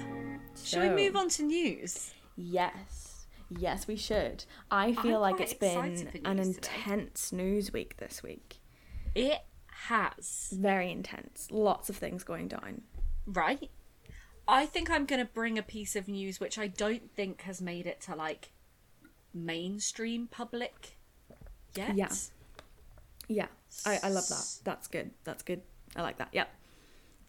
shall 0.63 0.83
we 0.83 1.05
move 1.05 1.17
on 1.17 1.29
to 1.31 1.43
news? 1.43 2.13
Yes. 2.37 3.27
Yes, 3.51 3.87
we 3.87 3.97
should. 3.97 4.45
I 4.71 4.93
feel 4.95 5.17
I'm 5.17 5.21
like 5.21 5.41
it's 5.41 5.55
been 5.55 5.77
an 6.25 6.37
news 6.37 6.57
today. 6.57 6.71
intense 6.77 7.33
news 7.33 7.73
week 7.73 7.97
this 7.99 8.23
week. 8.23 8.59
It 9.15 9.41
has, 9.89 10.55
Very 10.57 10.91
intense. 10.93 11.49
Lots 11.51 11.89
of 11.89 11.97
things 11.97 12.23
going 12.25 12.49
down. 12.49 12.83
right? 13.27 13.71
I 14.49 14.67
think 14.67 14.91
I'm 14.91 15.05
going 15.05 15.25
to 15.25 15.33
bring 15.33 15.59
a 15.59 15.63
piece 15.63 15.95
of 15.97 16.09
news 16.09 16.41
which 16.41 16.59
I 16.59 16.67
don't 16.67 17.15
think 17.15 17.43
has 17.43 17.61
made 17.61 17.87
it 17.87 18.01
to 18.03 18.17
like 18.17 18.51
mainstream 19.33 20.27
public 20.29 20.97
yet. 21.77 21.97
Yeah. 21.97 22.09
Yeah, 23.29 23.47
I, 23.87 24.01
I 24.03 24.09
love 24.09 24.27
that. 24.29 24.45
That's 24.65 24.89
good. 24.89 25.11
That's 25.23 25.45
good. 25.45 25.63
I 25.95 26.03
like 26.03 26.19
that. 26.19 26.31
Yep. 26.33 26.49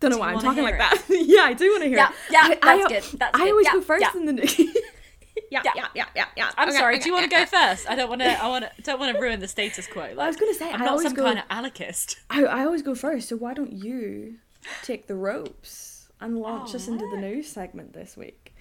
Don't 0.02 0.10
know 0.12 0.18
Do 0.18 0.22
why 0.22 0.34
I'm 0.34 0.40
talking 0.40 0.64
like 0.64 0.78
that. 0.78 1.02
yeah, 1.10 1.44
I 1.44 1.54
do 1.54 1.70
want 1.72 1.84
to 1.84 1.88
hear 1.90 1.98
Yeah, 2.00 2.10
it. 2.10 2.16
yeah, 2.32 2.40
I, 2.44 2.48
that's 2.50 2.66
I, 2.66 2.88
good, 2.90 3.20
that's 3.20 3.36
I 3.36 3.38
good, 3.44 3.50
always 3.52 3.66
yeah, 3.68 3.74
go 3.74 3.82
first 3.82 4.02
yeah. 4.02 4.20
in 4.20 4.26
the 4.26 4.34
news. 4.34 4.60
yeah, 4.60 5.62
Yeah. 5.64 5.88
yeah, 5.96 6.06
yeah, 6.16 6.26
yeah. 6.36 6.52
I'm 6.58 6.68
Okay, 6.70 6.78
sorry. 6.78 6.96
okay, 6.96 7.04
Do 7.04 7.10
you 7.10 7.14
want 7.14 7.30
to 7.30 7.38
go 7.38 7.46
first? 7.58 7.90
I 7.90 7.96
don't 7.96 8.10
want 8.10 8.22
to. 8.22 8.44
I 8.44 8.48
want 8.48 8.66
to. 8.66 8.82
Don't 8.82 9.00
want 9.00 9.16
to 9.16 9.22
ruin 9.22 9.40
the 9.40 9.48
status 9.48 9.88
quo. 9.88 10.02
Like, 10.02 10.18
I 10.20 10.28
was 10.28 10.36
gonna 10.38 10.54
say, 10.54 10.70
I'm 10.72 10.82
I 10.82 10.86
not 10.86 11.00
some 11.02 11.14
go- 11.14 11.24
kind 11.24 11.40
of 11.40 11.46
anarchist. 11.50 12.20
I, 12.30 12.44
I 12.44 12.66
always 12.66 12.82
go 12.82 12.96
first, 12.96 13.30
so 13.30 13.38
why 13.38 13.54
don't 13.54 13.72
you 13.74 14.36
take 14.84 15.08
the 15.08 15.16
ropes 15.16 16.10
and 16.20 16.38
launch 16.38 16.76
us 16.76 16.88
into 16.88 17.08
the 17.10 17.18
news 17.18 17.48
segment 17.48 17.94
this 17.94 18.18
week? 18.18 18.56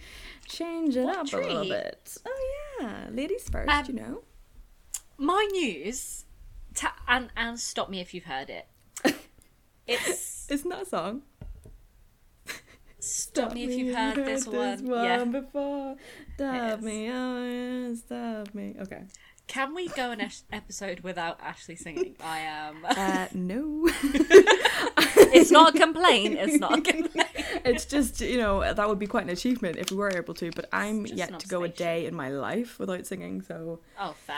Change 0.46 0.96
it 0.96 1.04
What 1.04 1.16
up 1.18 1.32
a 1.32 1.36
little 1.36 1.64
bit. 1.64 2.16
Oh 2.26 2.52
yeah, 2.80 3.06
ladies 3.10 3.48
first, 3.48 3.68
Um, 3.70 3.84
you 3.88 3.94
know. 3.94 4.22
My 5.16 5.46
news, 5.52 6.24
ta- 6.74 6.96
and 7.08 7.30
and 7.36 7.58
stop 7.58 7.88
me 7.88 8.00
if 8.00 8.12
you've 8.14 8.24
heard 8.24 8.50
it. 8.50 8.66
It's 9.86 10.48
Isn't 10.50 10.70
that 10.70 10.82
a 10.82 10.86
song? 10.86 11.22
Stop 13.00 13.52
me 13.54 13.64
if 13.64 13.70
you've 13.72 13.94
heard 13.96 14.16
this 14.16 14.46
one. 14.46 14.86
Yeah. 14.86 15.24
before. 15.24 15.96
Stop 16.34 16.80
me, 16.80 17.10
oh 17.10 17.44
yeah, 17.44 17.94
stop 17.94 18.54
me. 18.54 18.76
Okay. 18.80 19.02
Can 19.46 19.74
we 19.74 19.88
go 19.88 20.12
an 20.12 20.20
episode 20.52 21.00
without 21.00 21.40
Ashley 21.42 21.74
singing? 21.74 22.14
I 22.22 22.38
am. 22.40 22.76
Uh, 22.84 23.26
no. 23.34 23.88
it's 25.32 25.50
not 25.50 25.74
a 25.74 25.78
complaint. 25.78 26.38
It's 26.38 26.58
not 26.58 26.78
a 26.78 26.80
complaint. 26.92 27.28
it's 27.64 27.84
just 27.84 28.20
you 28.20 28.38
know 28.38 28.60
that 28.72 28.88
would 28.88 28.98
be 28.98 29.06
quite 29.08 29.24
an 29.24 29.30
achievement 29.30 29.76
if 29.78 29.90
we 29.90 29.96
were 29.96 30.10
able 30.16 30.34
to. 30.34 30.50
But 30.52 30.68
I'm 30.72 31.04
yet 31.06 31.38
to 31.40 31.48
go 31.48 31.64
a 31.64 31.68
day 31.68 32.06
in 32.06 32.14
my 32.14 32.28
life 32.28 32.78
without 32.78 33.06
singing, 33.06 33.42
so 33.42 33.80
Oh, 33.98 34.14
fair. 34.26 34.36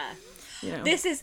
you 0.62 0.72
know. 0.77 0.83
This 0.85 1.05
is 1.05 1.22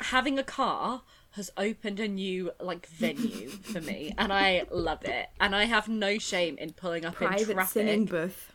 having 0.00 0.38
a 0.38 0.44
car 0.44 1.02
has 1.32 1.50
opened 1.56 2.00
a 2.00 2.08
new 2.08 2.50
like 2.60 2.86
venue 2.86 3.48
for 3.48 3.80
me, 3.80 4.12
and 4.18 4.32
I 4.32 4.64
love 4.70 5.04
it. 5.04 5.28
And 5.40 5.54
I 5.54 5.64
have 5.64 5.88
no 5.88 6.18
shame 6.18 6.56
in 6.58 6.72
pulling 6.72 7.04
up 7.04 7.20
in 7.22 7.28
traffic. 7.28 7.68
singing 7.68 8.04
booth. 8.06 8.52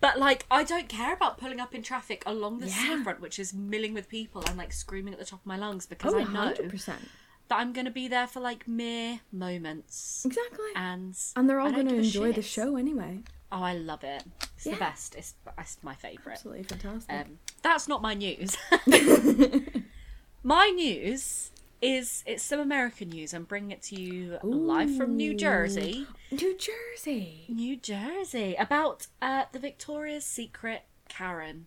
But 0.00 0.18
like, 0.18 0.46
I 0.50 0.62
don't 0.64 0.88
care 0.88 1.12
about 1.12 1.38
pulling 1.38 1.58
up 1.60 1.74
in 1.74 1.82
traffic 1.82 2.22
along 2.26 2.60
the 2.60 2.66
Yeah. 2.68 2.96
seafront, 2.98 3.20
which 3.20 3.38
is 3.38 3.52
milling 3.52 3.94
with 3.94 4.08
people, 4.08 4.44
and 4.46 4.56
like 4.56 4.72
screaming 4.72 5.12
at 5.12 5.18
the 5.18 5.24
top 5.26 5.40
of 5.40 5.46
my 5.46 5.56
lungs 5.56 5.86
because 5.86 6.14
Oh, 6.14 6.18
I 6.18 6.24
know 6.24 6.52
100%. 6.54 6.86
that 7.48 7.58
I'm 7.58 7.72
going 7.72 7.84
to 7.86 7.90
be 7.90 8.06
there 8.08 8.26
for 8.28 8.40
like 8.40 8.68
mere 8.68 9.20
moments, 9.32 10.24
Exactly. 10.24 10.66
and 10.76 11.16
And 11.34 11.48
they're 11.50 11.58
all 11.60 11.72
going 11.72 11.88
to 11.88 11.96
enjoy 11.96 12.32
the 12.32 12.42
show 12.42 12.76
anyway. 12.76 13.22
Oh, 13.50 13.62
I 13.62 13.74
love 13.74 14.04
it. 14.04 14.22
It's 14.56 14.66
Yeah. 14.66 14.74
the 14.74 14.78
best. 14.80 15.14
It's, 15.16 15.34
it's 15.58 15.78
my 15.82 15.94
favourite. 15.94 16.34
Absolutely 16.36 16.64
fantastic. 16.64 17.14
Um, 17.14 17.38
that's 17.62 17.88
not 17.88 18.02
my 18.02 18.14
news. 18.14 18.56
my 20.42 20.68
news 20.70 21.50
is 21.80 22.24
it's 22.26 22.42
some 22.42 22.60
American 22.60 23.10
news. 23.10 23.32
I'm 23.32 23.44
bringing 23.44 23.70
it 23.70 23.82
to 23.82 24.00
you 24.00 24.38
live 24.42 24.96
from 24.96 25.16
New 25.16 25.34
Jersey. 25.34 26.06
New 26.30 26.56
Jersey. 26.56 27.44
New 27.48 27.76
Jersey 27.76 28.56
about 28.58 29.06
uh, 29.22 29.44
the 29.52 29.58
Victoria's 29.58 30.24
Secret 30.24 30.82
Karen. 31.08 31.66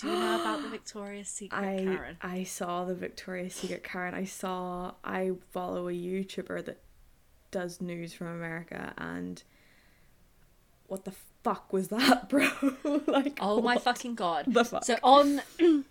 Do 0.00 0.08
you 0.08 0.14
know 0.14 0.40
about 0.40 0.62
the 0.62 0.68
Victoria's 0.70 1.28
Secret 1.28 1.58
I 1.58 1.84
Karen? 1.84 2.16
I 2.22 2.44
saw 2.44 2.84
the 2.84 2.94
Victoria's 2.94 3.54
Secret 3.54 3.84
Karen. 3.84 4.14
I 4.14 4.24
saw 4.24 4.94
I 5.04 5.32
follow 5.50 5.88
a 5.88 5.92
YouTuber 5.92 6.64
that 6.64 6.80
does 7.50 7.80
news 7.80 8.14
from 8.14 8.28
America 8.28 8.94
and 8.96 9.42
what 10.86 11.04
the 11.04 11.12
fuck 11.42 11.72
was 11.72 11.88
that, 11.88 12.28
bro? 12.30 12.48
like 13.06 13.38
Oh 13.40 13.60
my 13.60 13.78
fucking 13.78 14.14
god! 14.14 14.46
the 14.46 14.64
fuck? 14.64 14.84
So 14.84 14.96
on, 15.02 15.42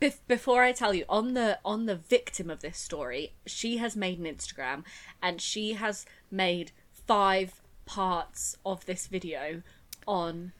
bef- 0.00 0.18
before 0.28 0.62
I 0.62 0.72
tell 0.72 0.92
you, 0.94 1.04
on 1.08 1.34
the 1.34 1.58
on 1.64 1.86
the 1.86 1.96
victim 1.96 2.50
of 2.50 2.60
this 2.60 2.78
story, 2.78 3.34
she 3.46 3.78
has 3.78 3.96
made 3.96 4.18
an 4.18 4.24
Instagram, 4.26 4.84
and 5.22 5.40
she 5.40 5.72
has 5.74 6.06
made 6.30 6.72
five 7.06 7.60
parts 7.86 8.56
of 8.64 8.86
this 8.86 9.06
video 9.06 9.62
on, 10.06 10.52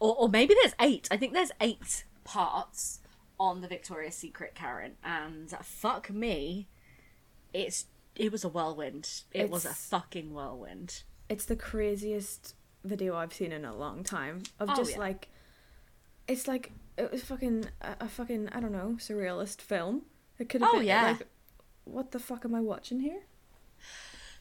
or 0.00 0.14
or 0.16 0.28
maybe 0.28 0.54
there's 0.60 0.74
eight. 0.80 1.08
I 1.10 1.16
think 1.16 1.32
there's 1.32 1.52
eight 1.60 2.04
parts 2.24 3.00
on 3.38 3.60
the 3.60 3.68
Victoria's 3.68 4.14
Secret 4.14 4.54
Karen, 4.54 4.96
and 5.04 5.50
fuck 5.62 6.10
me, 6.10 6.66
it's 7.52 7.86
it 8.14 8.32
was 8.32 8.44
a 8.44 8.48
whirlwind. 8.48 9.22
It 9.32 9.50
was 9.50 9.64
a 9.66 9.70
fucking 9.74 10.32
whirlwind. 10.32 11.02
it's 11.28 11.44
the 11.44 11.56
craziest 11.56 12.54
video 12.84 13.16
I've 13.16 13.34
seen 13.34 13.50
in 13.52 13.64
a 13.64 13.74
long 13.74 14.04
time 14.04 14.42
of 14.60 14.70
Oh, 14.70 14.76
just 14.76 14.92
yeah. 14.92 14.98
like 14.98 15.28
it's 16.28 16.46
like 16.46 16.70
it 16.98 17.10
was 17.12 17.22
fucking 17.24 17.66
a, 17.82 17.96
a 18.00 18.08
fucking 18.08 18.48
I 18.52 18.60
don't 18.60 18.72
know 18.72 18.96
surrealist 18.98 19.60
film. 19.60 20.02
It 20.38 20.48
could 20.48 20.60
have 20.62 20.70
Oh, 20.74 20.78
been 20.78 20.86
yeah. 20.86 21.02
like 21.18 21.26
what 21.84 22.10
the 22.10 22.18
fuck 22.18 22.44
am 22.44 22.54
I 22.54 22.60
watching 22.60 23.00
here? 23.00 23.22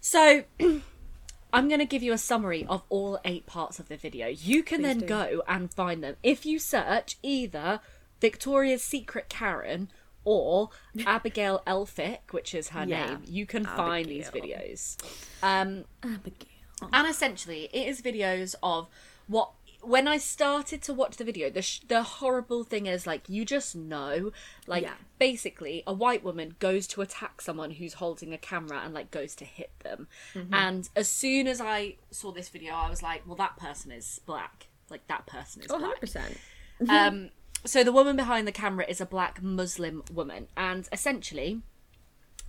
So, 0.01 0.43
I'm 1.53 1.67
going 1.67 1.79
to 1.79 1.85
give 1.85 2.03
you 2.03 2.11
a 2.13 2.17
summary 2.17 2.65
of 2.67 2.83
all 2.89 3.19
eight 3.25 3.45
parts 3.45 3.79
of 3.79 3.87
the 3.87 3.97
video. 3.97 4.27
You 4.27 4.61
can 4.63 4.79
Please 4.79 4.83
then 4.83 4.99
do. 4.99 5.05
go 5.05 5.43
and 5.47 5.73
find 5.73 6.03
them. 6.03 6.15
If 6.21 6.45
you 6.45 6.59
search 6.59 7.17
either 7.23 7.79
Victoria's 8.21 8.83
Secret 8.83 9.29
Karen 9.29 9.89
or 10.23 10.69
Abigail 11.05 11.61
Elphick, 11.65 12.19
which 12.31 12.53
is 12.53 12.69
her 12.69 12.83
Yeah, 12.85 13.05
name, 13.07 13.21
you 13.25 13.45
can 13.45 13.63
find 13.65 14.07
these 14.07 14.29
videos. 14.29 14.97
Um, 15.41 15.85
Abigail. 16.03 16.47
and 16.91 17.07
essentially, 17.07 17.69
it 17.73 17.87
is 17.87 18.01
videos 18.01 18.55
of 18.61 18.87
what. 19.27 19.51
When 19.85 20.07
I 20.07 20.17
started 20.17 20.81
to 20.83 20.93
watch 20.93 21.17
the 21.17 21.23
video, 21.23 21.49
the 21.49 21.61
sh- 21.61 21.81
the 21.87 22.01
horrible 22.03 22.63
thing 22.63 22.85
is 22.87 23.05
like 23.05 23.29
you 23.29 23.45
just 23.45 23.75
know, 23.75 24.31
like 24.67 24.83
Yeah. 24.83 24.93
basically 25.19 25.83
a 25.85 25.93
white 25.93 26.23
woman 26.23 26.55
goes 26.59 26.87
to 26.87 27.01
attack 27.01 27.39
someone 27.41 27.71
who's 27.71 27.93
holding 27.93 28.33
a 28.33 28.37
camera 28.37 28.81
and 28.83 28.93
like 28.93 29.11
goes 29.11 29.35
to 29.35 29.45
hit 29.45 29.71
them, 29.79 30.07
and 30.51 30.89
as 30.95 31.07
soon 31.07 31.47
as 31.47 31.61
I 31.61 31.95
saw 32.11 32.31
this 32.31 32.49
video, 32.49 32.73
I 32.73 32.89
was 32.89 33.03
like, 33.03 33.25
well, 33.27 33.35
that 33.37 33.57
person 33.57 33.91
is 33.91 34.19
black, 34.25 34.67
like 34.89 35.05
that 35.07 35.25
person 35.27 35.61
is 35.61 35.69
Oh, 35.71 35.77
black. 35.79 36.01
100%. 36.01 36.37
Um, 36.89 37.29
so 37.63 37.83
the 37.83 37.91
woman 37.91 38.15
behind 38.15 38.47
the 38.47 38.51
camera 38.51 38.85
is 38.87 38.99
a 38.99 39.05
black 39.05 39.41
Muslim 39.41 40.03
woman, 40.11 40.47
and 40.57 40.89
essentially, 40.91 41.61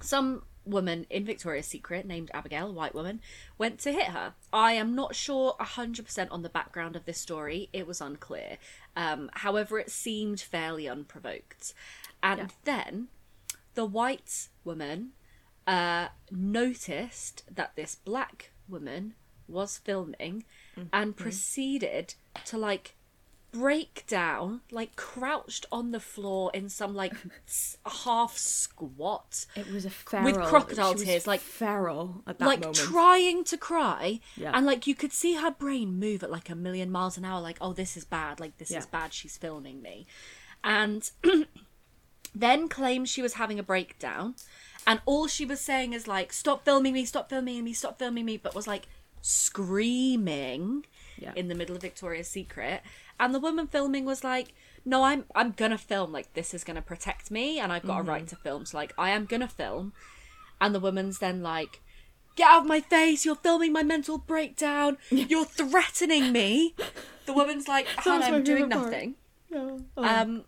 some 0.00 0.42
woman 0.66 1.06
in 1.10 1.24
Victoria's 1.24 1.66
Secret 1.66 2.06
named 2.06 2.30
Abigail, 2.34 2.72
white 2.72 2.94
woman, 2.94 3.20
went 3.56 3.78
to 3.80 3.92
hit 3.92 4.08
her. 4.08 4.34
I 4.52 4.72
am 4.72 4.94
not 4.94 5.14
sure 5.14 5.54
hundred 5.60 6.04
percent 6.06 6.30
on 6.30 6.42
the 6.42 6.48
background 6.48 6.96
of 6.96 7.04
this 7.04 7.18
story; 7.18 7.68
it 7.72 7.86
was 7.86 8.00
unclear. 8.00 8.58
Um, 8.96 9.30
however, 9.34 9.78
it 9.78 9.90
seemed 9.90 10.40
fairly 10.40 10.88
unprovoked, 10.88 11.72
and 12.22 12.40
Yeah. 12.40 12.46
then 12.64 13.08
the 13.74 13.84
white 13.86 14.48
woman 14.64 15.12
uh, 15.66 16.08
noticed 16.30 17.44
that 17.54 17.76
this 17.76 17.94
black 17.94 18.50
woman 18.68 19.14
was 19.48 19.78
filming 19.78 20.44
and 20.92 21.16
proceeded 21.16 22.14
to 22.44 22.58
like 22.58 22.95
break 23.52 24.04
down, 24.06 24.60
like 24.70 24.96
crouched 24.96 25.64
on 25.72 25.90
the 25.90 26.00
floor 26.00 26.50
in 26.52 26.68
some 26.68 26.94
like 26.94 27.14
half 28.04 28.36
squat, 28.36 29.46
It 29.54 29.70
was 29.72 29.84
a 29.84 29.90
feral. 29.90 30.24
With 30.24 30.36
crocodile 30.36 30.94
tears, 30.94 31.26
like- 31.26 31.40
feral 31.40 32.22
at 32.26 32.38
that 32.38 32.46
like 32.46 32.60
moment. 32.60 32.76
trying 32.76 33.44
to 33.44 33.56
cry. 33.56 34.20
Yeah. 34.36 34.52
And 34.54 34.66
like 34.66 34.86
you 34.86 34.94
could 34.94 35.12
see 35.12 35.34
her 35.36 35.50
brain 35.50 35.98
move 35.98 36.22
at 36.22 36.30
like 36.30 36.50
a 36.50 36.54
million 36.54 36.90
miles 36.90 37.16
an 37.16 37.24
hour, 37.24 37.40
like, 37.40 37.56
oh, 37.60 37.72
this 37.72 37.96
is 37.96 38.04
bad, 38.04 38.40
like, 38.40 38.58
this 38.58 38.70
Yeah. 38.70 38.78
is 38.78 38.86
bad, 38.86 39.12
she's 39.14 39.36
filming 39.36 39.80
me. 39.80 40.06
And 40.62 41.10
then 42.34 42.68
claimed 42.68 43.08
she 43.08 43.22
was 43.22 43.34
having 43.34 43.58
a 43.58 43.62
breakdown. 43.62 44.34
And 44.86 45.00
all 45.06 45.26
she 45.26 45.44
was 45.46 45.60
saying 45.60 45.94
is 45.94 46.06
like, 46.06 46.32
stop 46.32 46.64
filming 46.64 46.92
me, 46.92 47.04
stop 47.04 47.28
filming 47.30 47.64
me, 47.64 47.72
stop 47.72 47.98
filming 47.98 48.24
me, 48.24 48.36
but 48.36 48.54
was 48.54 48.66
like 48.66 48.86
screaming 49.22 50.84
Yeah. 51.18 51.32
in 51.34 51.48
the 51.48 51.54
middle 51.54 51.74
of 51.76 51.82
Victoria's 51.82 52.28
Secret. 52.28 52.82
And 53.18 53.34
the 53.34 53.40
woman 53.40 53.66
filming 53.66 54.04
was 54.04 54.22
like, 54.22 54.52
no, 54.84 55.02
I'm 55.02 55.24
I'm 55.34 55.52
gonna 55.52 55.78
film, 55.78 56.12
like 56.12 56.32
this 56.34 56.54
is 56.54 56.64
gonna 56.64 56.82
protect 56.82 57.30
me 57.30 57.58
and 57.58 57.72
I've 57.72 57.86
got 57.86 58.00
a 58.00 58.02
right 58.02 58.26
to 58.28 58.36
film. 58.36 58.66
So 58.66 58.76
like 58.76 58.92
I 58.96 59.10
am 59.10 59.24
gonna 59.24 59.48
film. 59.48 59.92
And 60.60 60.74
the 60.74 60.80
woman's 60.80 61.18
then 61.18 61.42
like, 61.42 61.80
Get 62.36 62.50
out 62.50 62.62
of 62.62 62.66
my 62.66 62.80
face, 62.80 63.24
you're 63.24 63.34
filming 63.34 63.72
my 63.72 63.82
mental 63.82 64.18
breakdown, 64.18 64.98
you're 65.10 65.46
threatening 65.46 66.32
me. 66.32 66.74
The 67.24 67.32
woman's 67.32 67.66
like, 67.66 67.86
Han, 67.98 68.20
That's 68.20 68.30
my 68.30 68.36
I'm 68.36 68.44
doing 68.44 68.68
nothing. 68.68 69.14
No. 69.50 69.80
Oh. 69.96 70.04
Um, 70.04 70.44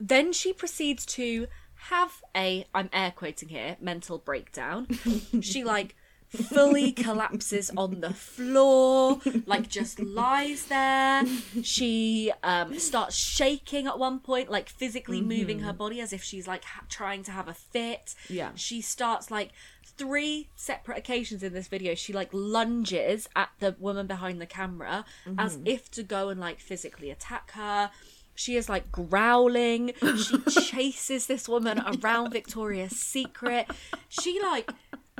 then 0.00 0.32
she 0.32 0.52
proceeds 0.52 1.04
to 1.06 1.46
have 1.90 2.22
a, 2.34 2.66
I'm 2.74 2.88
air 2.92 3.12
quoting 3.14 3.50
here, 3.50 3.76
mental 3.80 4.18
breakdown. 4.18 4.88
she 5.40 5.62
like 5.62 5.94
fully 6.28 6.92
collapses 6.92 7.70
on 7.76 8.00
the 8.00 8.12
floor, 8.12 9.20
like 9.46 9.68
just 9.68 10.00
lies 10.00 10.66
there. 10.66 11.24
She 11.62 12.32
um, 12.42 12.78
starts 12.78 13.16
shaking 13.16 13.86
at 13.86 13.98
one 13.98 14.20
point, 14.20 14.50
like 14.50 14.68
physically 14.68 15.20
moving 15.20 15.60
her 15.60 15.72
body 15.72 16.00
as 16.00 16.12
if 16.12 16.22
she's 16.22 16.46
like 16.46 16.64
ha- 16.64 16.84
trying 16.88 17.22
to 17.24 17.30
have 17.30 17.48
a 17.48 17.54
fit. 17.54 18.14
Yeah. 18.28 18.50
She 18.54 18.80
starts 18.80 19.30
like 19.30 19.50
three 19.96 20.48
separate 20.56 20.98
occasions 20.98 21.42
in 21.42 21.54
this 21.54 21.68
video 21.68 21.94
she 21.94 22.12
like 22.12 22.28
lunges 22.32 23.28
at 23.34 23.48
the 23.60 23.74
woman 23.78 24.06
behind 24.06 24.40
the 24.40 24.46
camera 24.46 25.06
as 25.38 25.58
if 25.64 25.90
to 25.90 26.02
go 26.02 26.28
and 26.28 26.38
like 26.38 26.60
physically 26.60 27.10
attack 27.10 27.52
her 27.52 27.90
she 28.34 28.56
is 28.56 28.68
like 28.68 28.92
growling 28.92 29.92
she 30.18 30.38
chases 30.60 31.26
this 31.26 31.48
woman 31.48 31.80
around 32.02 32.30
victoria's 32.30 32.92
secret 32.92 33.66
she 34.08 34.38
like 34.42 34.70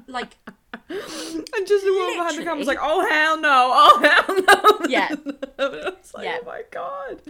like 0.06 0.36
and 0.72 1.66
just 1.66 1.84
the 1.84 1.92
woman 1.92 2.16
behind 2.16 2.38
the 2.38 2.42
camera 2.42 2.58
was 2.58 2.66
like, 2.66 2.78
"Oh 2.80 3.06
hell 3.08 3.40
no! 3.40 3.70
Oh 3.74 4.00
hell 4.02 4.80
no!" 4.80 4.86
Yeah. 4.88 5.14
it's 5.58 6.14
like, 6.14 6.24
Yeah. 6.24 6.38
"Oh 6.42 6.46
my 6.46 6.62
god!" 6.70 7.22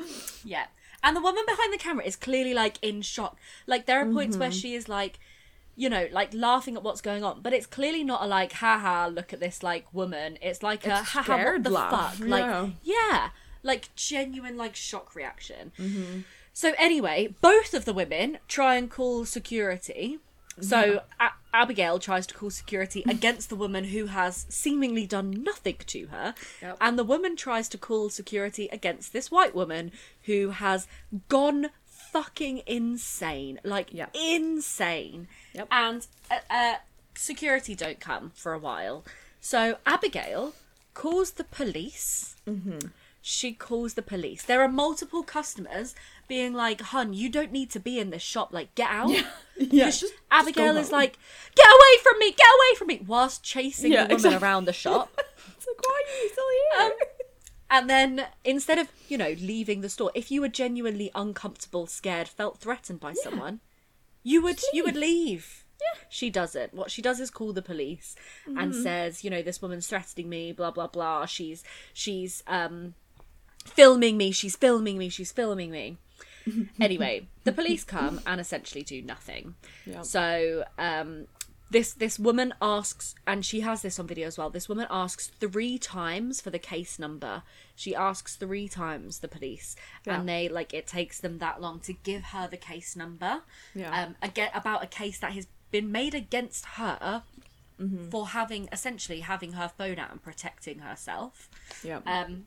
Yeah. 0.44 0.66
And 1.02 1.16
the 1.16 1.20
woman 1.20 1.44
behind 1.46 1.72
the 1.72 1.78
camera 1.78 2.04
is 2.04 2.16
clearly 2.16 2.54
like 2.54 2.78
in 2.82 3.02
shock. 3.02 3.38
Like 3.66 3.86
there 3.86 4.00
are 4.00 4.12
points 4.12 4.36
where 4.36 4.48
mm-hmm. 4.50 4.58
she 4.58 4.74
is 4.74 4.88
like, 4.88 5.18
you 5.76 5.88
know, 5.88 6.08
like 6.10 6.34
laughing 6.34 6.74
at 6.76 6.82
what's 6.82 7.00
going 7.00 7.22
on, 7.22 7.42
but 7.42 7.52
it's 7.52 7.66
clearly 7.66 8.02
not 8.02 8.22
a 8.22 8.26
like, 8.26 8.52
haha, 8.52 9.06
look 9.06 9.32
at 9.32 9.38
this 9.38 9.62
like 9.62 9.92
woman. 9.94 10.38
It's 10.42 10.62
like 10.62 10.86
a 10.86 11.00
It's 11.00 11.10
haha, 11.10 11.52
what 11.52 11.62
the 11.62 11.70
laugh, 11.70 12.16
fuck? 12.16 12.26
Like, 12.26 12.44
yeah. 12.44 12.68
yeah, 12.82 13.28
like 13.62 13.94
genuine 13.94 14.56
like 14.56 14.74
shock 14.74 15.14
reaction. 15.14 15.72
Mm-hmm. 15.78 16.20
So 16.52 16.72
anyway, 16.78 17.34
both 17.42 17.74
of 17.74 17.84
the 17.84 17.92
women 17.92 18.38
try 18.48 18.76
and 18.76 18.90
call 18.90 19.26
security. 19.26 20.18
So 20.60 21.02
A- 21.20 21.30
Abigail 21.52 21.98
tries 21.98 22.26
to 22.28 22.34
call 22.34 22.50
security 22.50 23.02
against 23.08 23.48
the 23.50 23.56
woman 23.56 23.84
who 23.84 24.06
has 24.06 24.46
seemingly 24.48 25.06
done 25.06 25.30
nothing 25.42 25.76
to 25.86 26.06
her, 26.08 26.34
Yep. 26.62 26.76
and 26.80 26.98
the 26.98 27.04
woman 27.04 27.36
tries 27.36 27.68
to 27.70 27.78
call 27.78 28.08
security 28.10 28.68
against 28.72 29.12
this 29.12 29.30
white 29.30 29.54
woman 29.54 29.92
who 30.22 30.50
has 30.50 30.86
gone 31.28 31.68
fucking 31.84 32.62
insane, 32.66 33.60
like 33.64 33.92
Yeah. 33.92 34.06
insane. 34.14 35.28
Yep. 35.54 35.68
And 35.70 36.06
uh, 36.30 36.38
uh, 36.50 36.74
security 37.14 37.74
don't 37.74 38.00
come 38.00 38.32
for 38.34 38.52
a 38.52 38.58
while, 38.58 39.04
so 39.40 39.76
Abigail 39.86 40.54
calls 40.94 41.32
the 41.32 41.44
police 41.44 42.36
she 43.28 43.52
calls 43.52 43.94
the 43.94 44.02
police. 44.02 44.44
There 44.44 44.62
are 44.62 44.68
multiple 44.68 45.24
customers 45.24 45.96
being 46.28 46.54
like, 46.54 46.80
"Hun, 46.80 47.12
you 47.12 47.28
don't 47.28 47.50
need 47.50 47.70
to 47.70 47.80
be 47.80 47.98
in 47.98 48.10
this 48.10 48.22
shop. 48.22 48.52
Like, 48.52 48.74
get 48.76 48.88
out." 48.90 49.10
Yeah, 49.58 49.86
Because 49.86 50.00
just- 50.00 50.12
Abigail 50.30 50.74
go 50.74 50.78
is 50.80 50.90
home. 50.90 50.98
like, 51.00 51.18
"Get 51.56 51.66
away 51.66 52.02
from 52.02 52.18
me! 52.18 52.30
Get 52.30 52.46
away 52.46 52.76
from 52.78 52.86
me!" 52.88 53.02
whilst 53.06 53.42
chasing 53.42 53.90
Yeah, 53.90 54.02
the 54.04 54.14
woman 54.14 54.26
exactly. 54.26 54.46
around 54.46 54.64
the 54.66 54.72
shop. 54.84 55.10
It's 55.56 55.66
like, 55.66 55.82
why 55.86 56.02
are 56.06 56.22
you 56.22 56.28
still 56.28 56.44
here? 56.50 56.86
Um, 56.86 56.92
and 57.70 57.90
then 57.90 58.26
instead 58.44 58.78
of 58.78 58.88
you 59.08 59.18
know 59.18 59.34
leaving 59.40 59.80
the 59.80 59.88
store, 59.88 60.12
if 60.14 60.30
you 60.30 60.40
were 60.42 60.48
genuinely 60.48 61.10
uncomfortable, 61.14 61.86
scared, 61.86 62.28
felt 62.28 62.58
threatened 62.58 63.00
by 63.00 63.14
someone, 63.14 63.60
you 64.22 64.40
would 64.42 64.60
you 64.72 64.84
would 64.84 64.94
leave. 64.96 65.64
Yeah. 65.80 66.00
She 66.10 66.30
doesn't. 66.30 66.72
What 66.74 66.90
she 66.90 67.00
does 67.02 67.18
is 67.18 67.30
call 67.30 67.52
the 67.54 67.62
police 67.62 68.14
and 68.46 68.72
Mm-hmm. 68.72 68.82
says, 68.82 69.24
you 69.24 69.30
know, 69.30 69.42
this 69.42 69.60
woman's 69.62 69.86
threatening 69.88 70.28
me, 70.28 70.52
blah 70.52 70.70
blah 70.70 70.86
blah. 70.86 71.24
She's 71.26 71.64
she's 71.94 72.42
um 72.46 72.94
filming 73.66 74.16
me, 74.16 74.32
she's 74.32 74.56
filming 74.56 74.98
me, 74.98 75.08
she's 75.08 75.32
filming 75.32 75.70
me. 75.70 75.96
anyway, 76.80 77.26
the 77.44 77.52
police 77.52 77.84
come 77.84 78.20
and 78.26 78.40
essentially 78.40 78.82
do 78.82 79.02
nothing. 79.02 79.54
Yep. 79.86 80.04
So 80.04 80.64
um 80.78 81.26
this 81.68 81.92
this 81.94 82.16
woman 82.18 82.54
asks 82.62 83.16
and 83.26 83.44
she 83.44 83.60
has 83.60 83.82
this 83.82 83.98
on 83.98 84.06
video 84.06 84.28
as 84.28 84.38
well 84.38 84.48
this 84.50 84.68
woman 84.68 84.86
asks 84.88 85.26
three 85.26 85.78
times 85.78 86.40
for 86.40 86.50
the 86.50 86.60
case 86.60 86.96
number 86.96 87.42
she 87.74 87.92
asks 87.92 88.36
three 88.36 88.68
times 88.68 89.18
the 89.18 89.26
police 89.26 89.74
Yeah. 90.06 90.20
and 90.20 90.28
they 90.28 90.48
like 90.48 90.72
it 90.72 90.86
takes 90.86 91.18
them 91.18 91.38
that 91.38 91.60
long 91.60 91.80
to 91.80 91.92
give 91.92 92.22
her 92.26 92.46
the 92.46 92.56
case 92.56 92.94
number 92.94 93.40
Yeah. 93.74 94.04
um 94.04 94.14
again 94.22 94.50
about 94.54 94.84
a 94.84 94.86
case 94.86 95.18
that 95.18 95.32
has 95.32 95.48
been 95.72 95.90
made 95.90 96.14
against 96.14 96.64
her 96.78 97.24
for 98.10 98.28
having 98.28 98.68
essentially 98.72 99.20
having 99.20 99.52
her 99.52 99.68
phone 99.68 99.98
out 99.98 100.12
and 100.12 100.22
protecting 100.22 100.78
herself 100.78 101.50
yeah. 101.82 101.98
um, 102.06 102.46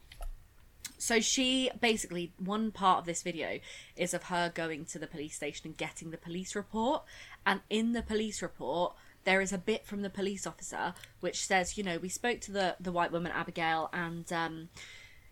so 0.99 1.19
she 1.19 1.71
basically 1.79 2.33
one 2.37 2.71
part 2.71 2.99
of 2.99 3.05
this 3.05 3.23
video 3.23 3.59
is 3.95 4.13
of 4.13 4.23
her 4.23 4.51
going 4.53 4.85
to 4.85 4.99
the 4.99 5.07
police 5.07 5.35
station 5.35 5.67
and 5.67 5.77
getting 5.77 6.11
the 6.11 6.17
police 6.17 6.55
report, 6.55 7.03
and 7.45 7.61
in 7.69 7.93
the 7.93 8.03
police 8.03 8.41
report 8.41 8.93
there 9.23 9.41
is 9.41 9.51
a 9.51 9.57
bit 9.57 9.85
from 9.85 10.01
the 10.01 10.09
police 10.09 10.45
officer 10.45 10.93
which 11.19 11.45
says, 11.45 11.77
you 11.77 11.83
know, 11.83 11.97
we 11.97 12.09
spoke 12.09 12.41
to 12.41 12.51
the 12.51 12.75
the 12.79 12.91
white 12.91 13.11
woman 13.11 13.31
Abigail, 13.31 13.89
and 13.93 14.31
um, 14.31 14.69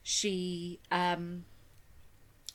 she 0.03 0.79
um, 0.89 1.43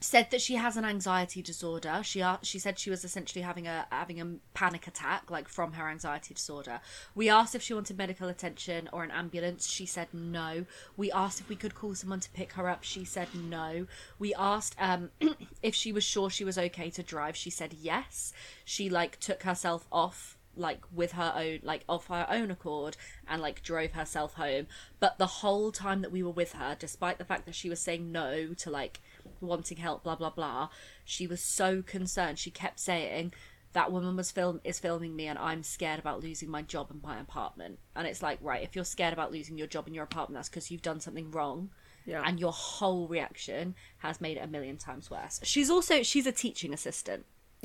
said 0.02 0.30
that 0.30 0.40
she 0.40 0.56
has 0.56 0.76
an 0.76 0.84
anxiety 0.84 1.42
disorder. 1.42 2.00
She 2.02 2.24
she 2.42 2.58
said 2.58 2.78
she 2.78 2.90
was 2.90 3.04
essentially 3.04 3.42
having 3.42 3.66
a 3.66 3.86
having 3.90 4.20
a 4.20 4.36
panic 4.54 4.86
attack 4.86 5.30
like 5.30 5.48
from 5.48 5.72
her 5.72 5.88
anxiety 5.88 6.34
disorder. 6.34 6.80
We 7.14 7.28
asked 7.28 7.54
if 7.54 7.62
she 7.62 7.74
wanted 7.74 7.96
medical 7.96 8.28
attention 8.28 8.88
or 8.92 9.04
an 9.04 9.10
ambulance. 9.10 9.68
She 9.68 9.86
said 9.86 10.08
no. 10.12 10.66
We 10.96 11.12
asked 11.12 11.40
if 11.40 11.48
we 11.48 11.56
could 11.56 11.74
call 11.74 11.94
someone 11.94 12.20
to 12.20 12.30
pick 12.30 12.52
her 12.54 12.68
up. 12.68 12.82
She 12.82 13.04
said 13.04 13.28
no. 13.34 13.86
We 14.18 14.34
asked 14.34 14.74
um 14.78 15.10
if 15.62 15.74
she 15.74 15.92
was 15.92 16.04
sure 16.04 16.30
she 16.30 16.44
was 16.44 16.58
okay 16.58 16.90
to 16.90 17.02
drive. 17.02 17.36
She 17.36 17.50
said 17.50 17.74
yes. 17.74 18.32
She 18.64 18.90
like 18.90 19.20
took 19.20 19.44
herself 19.44 19.86
off 19.92 20.36
like 20.56 20.80
with 20.94 21.12
her 21.12 21.32
own 21.34 21.60
like 21.62 21.84
of 21.88 22.06
her 22.08 22.26
own 22.28 22.50
accord 22.50 22.96
and 23.26 23.40
like 23.40 23.62
drove 23.62 23.92
herself 23.92 24.34
home 24.34 24.66
but 25.00 25.16
the 25.16 25.26
whole 25.26 25.72
time 25.72 26.02
that 26.02 26.12
we 26.12 26.22
were 26.22 26.30
with 26.30 26.52
her 26.52 26.76
despite 26.78 27.18
the 27.18 27.24
fact 27.24 27.46
that 27.46 27.54
she 27.54 27.70
was 27.70 27.80
saying 27.80 28.12
no 28.12 28.52
to 28.52 28.68
like 28.68 29.00
wanting 29.40 29.76
help 29.78 30.02
blah 30.04 30.14
blah 30.16 30.30
blah 30.30 30.68
she 31.04 31.26
was 31.26 31.40
so 31.42 31.82
concerned 31.82 32.38
she 32.38 32.50
kept 32.50 32.78
saying 32.80 33.32
that 33.72 33.90
woman 33.90 34.14
was 34.16 34.30
film 34.30 34.60
is 34.64 34.78
filming 34.78 35.16
me 35.16 35.26
and 35.26 35.38
I'm 35.38 35.62
scared 35.62 35.98
about 35.98 36.22
losing 36.22 36.50
my 36.50 36.60
job 36.62 36.88
and 36.90 37.02
my 37.02 37.18
apartment 37.18 37.78
and 37.96 38.06
it's 38.06 38.22
like 38.22 38.38
right 38.42 38.62
if 38.62 38.76
you're 38.76 38.84
scared 38.84 39.12
about 39.14 39.32
losing 39.32 39.56
your 39.56 39.66
job 39.66 39.86
and 39.86 39.94
your 39.94 40.04
apartment 40.04 40.38
that's 40.38 40.48
because 40.48 40.70
you've 40.70 40.82
done 40.82 41.00
something 41.00 41.30
wrong 41.30 41.70
Yeah. 42.04 42.22
and 42.24 42.38
your 42.38 42.52
whole 42.52 43.08
reaction 43.08 43.74
has 43.98 44.20
made 44.20 44.36
it 44.36 44.40
a 44.44 44.46
million 44.46 44.76
times 44.76 45.10
worse 45.10 45.40
she's 45.42 45.70
also 45.70 46.02
she's 46.02 46.26
a 46.26 46.32
teaching 46.32 46.74
assistant 46.74 47.24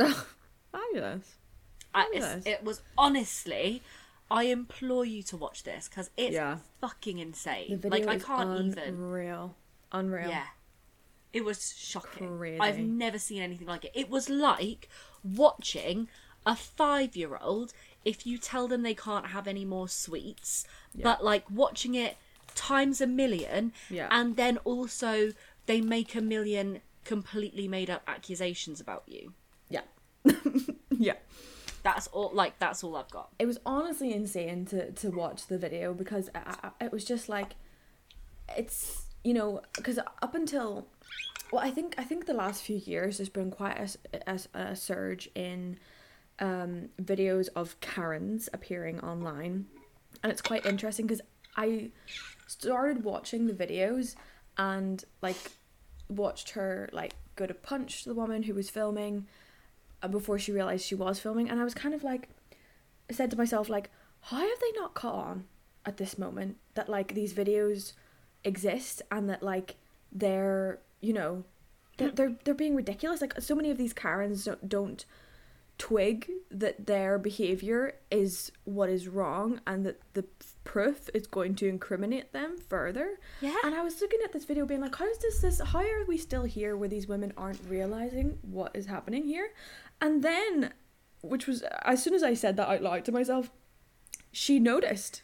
Fabulous. 0.71 1.35
Fabulous. 1.93 2.35
it's, 2.37 2.47
it 2.47 2.63
was 2.63 2.81
honestly 2.97 3.81
i 4.29 4.43
implore 4.43 5.05
you 5.05 5.23
to 5.23 5.37
watch 5.37 5.63
this 5.63 5.87
because 5.87 6.09
it's 6.17 6.33
Yeah. 6.33 6.57
fucking 6.81 7.17
insane 7.19 7.81
like 7.83 8.07
i 8.07 8.17
can't 8.19 8.67
even 8.67 8.79
unreal. 8.79 9.55
Unreal. 9.91 10.29
yeah 10.29 10.45
it 11.37 11.43
was 11.45 11.73
shocking 11.77 12.27
Crazy. 12.37 12.59
i've 12.59 12.79
never 12.79 13.19
seen 13.19 13.41
anything 13.41 13.67
like 13.67 13.85
it 13.85 13.91
it 13.93 14.09
was 14.09 14.25
like 14.29 14.89
watching 15.23 16.07
a 16.45 16.55
five 16.55 17.15
year 17.15 17.37
old 17.41 17.73
if 18.03 18.25
you 18.25 18.37
tell 18.37 18.67
them 18.67 18.81
they 18.83 18.93
can't 18.93 19.27
have 19.35 19.47
any 19.47 19.65
more 19.65 19.87
sweets 19.87 20.65
but 21.07 21.23
like 21.23 21.43
watching 21.51 21.93
it 21.95 22.17
times 22.55 23.01
a 23.01 23.07
million 23.07 23.71
Yeah. 23.89 24.07
and 24.09 24.35
then 24.35 24.57
also 24.71 25.33
they 25.67 25.79
make 25.81 26.15
a 26.15 26.21
million 26.21 26.79
completely 27.03 27.67
made 27.67 27.89
up 27.89 28.01
accusations 28.07 28.79
about 28.81 29.03
you 29.07 29.33
Yeah. 29.69 29.85
yeah. 30.89 31.17
that's 31.83 32.07
all 32.07 32.31
like 32.33 32.57
that's 32.59 32.83
all 32.83 32.95
i've 32.95 33.11
got 33.11 33.27
It 33.37 33.45
was 33.45 33.59
honestly 33.65 34.11
insane 34.13 34.65
to, 34.71 34.91
to 34.91 35.11
watch 35.11 35.47
the 35.47 35.57
video 35.57 35.93
because 35.93 36.29
I, 36.33 36.55
I, 36.79 36.85
it 36.85 36.91
was 36.91 37.05
just 37.05 37.29
like, 37.29 37.51
it's 38.57 39.03
you 39.27 39.33
know 39.33 39.61
because 39.75 39.99
up 40.21 40.35
until, 40.35 40.87
well 41.51 41.61
I 41.61 41.69
think 41.69 41.95
I 41.97 42.05
think 42.05 42.25
the 42.25 42.33
last 42.33 42.63
few 42.63 42.77
years 42.77 43.17
there's 43.17 43.27
been 43.27 43.51
quite 43.51 43.77
a 44.25 44.39
a 44.53 44.73
surge 44.73 45.29
in, 45.35 45.77
um, 46.39 46.89
videos 47.01 47.49
of 47.53 47.77
Karens 47.81 48.47
appearing 48.53 49.01
online, 49.01 49.65
and 50.23 50.31
it's 50.31 50.41
quite 50.41 50.65
interesting 50.65 51.07
because 51.07 51.21
I 51.57 51.91
started 52.47 53.03
watching 53.03 53.47
the 53.47 53.53
videos 53.53 54.15
and 54.57 55.03
like 55.21 55.51
watched 56.07 56.51
her 56.51 56.89
like 56.93 57.13
go 57.35 57.45
to 57.45 57.53
punch 57.53 58.05
the 58.05 58.13
woman 58.13 58.43
who 58.43 58.53
was 58.53 58.69
filming 58.69 59.27
uh, 60.01 60.07
before 60.07 60.39
she 60.39 60.53
realized 60.53 60.85
she 60.85 60.95
was 60.95 61.19
filming. 61.19 61.49
And 61.49 61.59
i 61.59 61.65
was 61.65 61.73
kind 61.73 61.93
of 61.93 62.01
like 62.01 62.29
said 63.11 63.29
to 63.31 63.37
myself 63.37 63.67
like 63.67 63.89
how 64.21 64.37
have 64.37 64.59
they 64.61 64.79
not 64.79 64.93
caught 64.93 65.15
on 65.15 65.45
at 65.85 65.97
this 65.97 66.17
moment 66.17 66.55
that 66.75 66.87
like 66.87 67.13
these 67.13 67.33
videos 67.33 67.91
exist 68.47 69.01
and 69.11 69.29
that 69.29 69.43
like 69.43 69.75
they're 70.11 70.79
you 71.01 71.13
know 71.13 71.43
they're 71.97 72.11
they're, 72.11 72.35
they're 72.43 72.53
being 72.53 72.75
ridiculous. 72.75 73.21
Like 73.21 73.39
so 73.41 73.55
many 73.55 73.69
of 73.69 73.77
these 73.77 73.93
karens 73.93 74.45
don't, 74.45 74.69
don't 74.69 75.05
twig 75.77 76.29
that 76.49 76.87
their 76.87 77.19
behavior 77.19 77.93
is 78.09 78.51
what 78.63 78.89
is 78.89 79.07
wrong 79.07 79.61
and 79.67 79.85
that 79.85 80.01
the 80.13 80.25
proof 80.63 81.09
is 81.13 81.27
going 81.27 81.53
to 81.55 81.67
incriminate 81.67 82.33
them 82.33 82.57
further. 82.57 83.19
Yeah. 83.41 83.55
and 83.63 83.75
i 83.75 83.83
was 83.83 84.01
looking 84.01 84.19
at 84.23 84.33
this 84.33 84.43
video 84.43 84.65
being 84.65 84.81
like 84.81 84.95
how 84.95 85.07
is 85.07 85.19
this 85.19 85.39
this 85.39 85.59
how 85.59 85.79
are 85.79 86.05
we 86.07 86.17
still 86.17 86.43
here 86.43 86.75
where 86.75 86.89
these 86.89 87.07
women 87.07 87.31
aren't 87.37 87.61
realizing 87.67 88.39
what 88.41 88.75
is 88.75 88.87
happening 88.87 89.25
here? 89.25 89.51
And 90.01 90.23
then 90.23 90.73
which 91.21 91.47
was 91.47 91.63
as 91.83 92.03
soon 92.03 92.13
as 92.13 92.23
i 92.23 92.33
said 92.33 92.57
that 92.57 92.69
out 92.69 92.81
loud 92.81 93.05
to 93.05 93.11
myself 93.11 93.51
she 94.31 94.59
noticed 94.59 95.21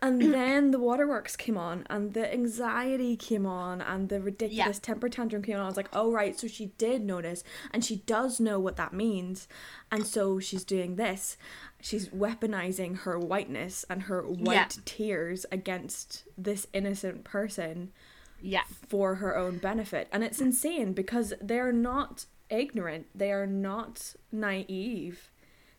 and 0.00 0.20
then 0.34 0.70
the 0.70 0.78
waterworks 0.78 1.36
came 1.36 1.56
on 1.56 1.86
and 1.90 2.14
the 2.14 2.32
anxiety 2.32 3.16
came 3.16 3.46
on 3.46 3.80
and 3.80 4.08
the 4.08 4.20
ridiculous 4.20 4.78
temper 4.78 5.08
tantrum 5.08 5.42
came 5.42 5.56
on. 5.56 5.62
I 5.62 5.66
was 5.66 5.76
like, 5.76 5.88
oh 5.92 6.10
right, 6.12 6.38
so 6.38 6.46
she 6.46 6.66
did 6.78 7.04
notice 7.04 7.42
and 7.72 7.84
she 7.84 7.96
does 7.96 8.40
know 8.40 8.58
what 8.60 8.76
that 8.76 8.92
means. 8.92 9.48
And 9.90 10.06
so 10.06 10.38
she's 10.38 10.64
doing 10.64 10.96
this. 10.96 11.36
She's 11.80 12.08
weaponizing 12.08 12.98
her 13.00 13.18
whiteness 13.18 13.84
and 13.88 14.04
her 14.04 14.22
white 14.22 14.76
Yeah. 14.76 14.82
tears 14.84 15.46
against 15.52 16.24
this 16.36 16.66
innocent 16.72 17.24
person 17.24 17.92
yeah 18.40 18.62
for 18.88 19.16
her 19.16 19.36
own 19.36 19.58
benefit. 19.58 20.08
And 20.12 20.22
it's 20.22 20.40
insane 20.40 20.92
because 20.92 21.34
they're 21.40 21.72
not 21.72 22.26
ignorant, 22.50 23.06
they 23.14 23.30
are 23.32 23.46
not 23.46 24.14
naive, 24.30 25.30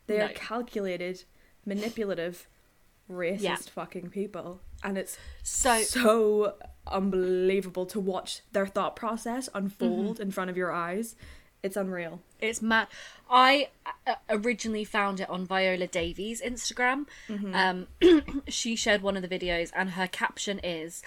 they 0.08 0.20
are 0.20 0.30
calculated, 0.30 1.24
manipulative, 1.66 2.48
racist 3.10 3.42
Yeah. 3.42 3.56
fucking 3.58 4.10
people. 4.10 4.62
And 4.84 4.98
it's 4.98 5.18
so 5.44 5.82
so 5.82 6.54
unbelievable 6.88 7.86
to 7.88 8.00
watch 8.00 8.42
their 8.52 8.68
thought 8.68 8.96
process 8.96 9.50
unfold 9.54 10.16
Mm-hmm. 10.16 10.22
in 10.24 10.32
front 10.32 10.50
of 10.50 10.58
your 10.58 10.72
eyes. 10.72 11.16
It's 11.62 11.76
unreal. 11.76 12.22
It's 12.40 12.62
mad. 12.62 12.88
I 13.30 13.70
uh, 14.08 14.16
originally 14.30 14.86
found 14.86 15.20
it 15.20 15.30
on 15.30 15.46
Viola 15.46 15.88
Davis' 15.88 16.42
Instagram. 16.42 17.06
Um, 17.54 17.88
she 18.48 18.78
shared 18.78 19.02
one 19.02 19.18
of 19.18 19.22
the 19.22 19.28
videos, 19.40 19.70
and 19.76 19.92
her 19.92 20.08
caption 20.08 20.60
is 20.64 21.04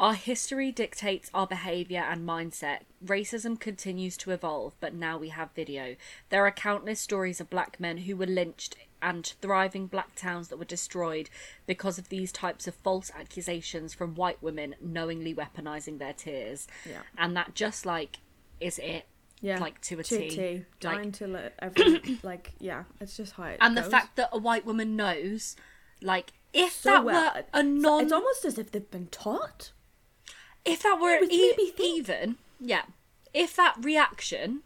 Our 0.00 0.14
history 0.14 0.72
dictates 0.72 1.30
our 1.32 1.46
behaviour 1.46 2.00
and 2.00 2.26
mindset. 2.28 2.80
Racism 3.04 3.60
continues 3.60 4.16
to 4.18 4.32
evolve, 4.32 4.74
but 4.80 4.92
now 4.94 5.16
we 5.18 5.28
have 5.28 5.50
video. 5.54 5.94
There 6.30 6.44
are 6.44 6.50
countless 6.50 6.98
stories 6.98 7.40
of 7.40 7.48
black 7.50 7.78
men 7.78 7.98
who 7.98 8.16
were 8.16 8.26
lynched 8.26 8.74
and 9.02 9.34
thriving 9.42 9.86
black 9.88 10.14
towns 10.14 10.48
that 10.48 10.56
were 10.58 10.64
destroyed 10.64 11.28
because 11.66 11.98
of 11.98 12.08
these 12.08 12.32
types 12.32 12.66
of 12.68 12.74
false 12.76 13.10
accusations 13.18 13.92
from 13.92 14.14
white 14.14 14.40
women 14.42 14.76
knowingly 14.80 15.34
weaponizing 15.34 15.98
their 15.98 16.12
tears. 16.12 16.66
Yeah. 16.88 17.00
And 17.18 17.36
that 17.36 17.54
just 17.54 17.84
like 17.84 18.18
is 18.60 18.78
it. 18.78 19.04
Yeah. 19.40 19.58
Like 19.58 19.80
to 19.82 19.98
a 19.98 20.04
to 20.04 20.18
T. 20.18 20.28
T. 20.30 20.64
Like- 20.84 21.02
Down 21.02 21.12
to 21.12 21.50
every 21.58 22.18
like 22.22 22.52
yeah, 22.60 22.84
it's 23.00 23.16
just 23.16 23.32
how 23.32 23.44
it 23.44 23.58
and 23.60 23.76
the 23.76 23.82
fact 23.82 24.14
that 24.16 24.28
a 24.32 24.38
white 24.38 24.64
woman 24.64 24.94
knows 24.94 25.56
like 26.00 26.32
if 26.52 26.72
so 26.74 26.90
that 26.90 27.04
well. 27.04 27.32
were 27.34 27.44
a 27.52 27.62
non 27.62 28.04
It's 28.04 28.12
almost 28.12 28.44
as 28.44 28.56
if 28.58 28.70
they've 28.70 28.88
been 28.90 29.08
taught. 29.08 29.72
if 30.64 30.82
that 30.84 30.98
were 31.00 31.18
e- 31.28 31.72
even 31.78 32.36
yeah 32.60 32.82
if 33.34 33.56
that 33.56 33.74
reaction 33.80 34.60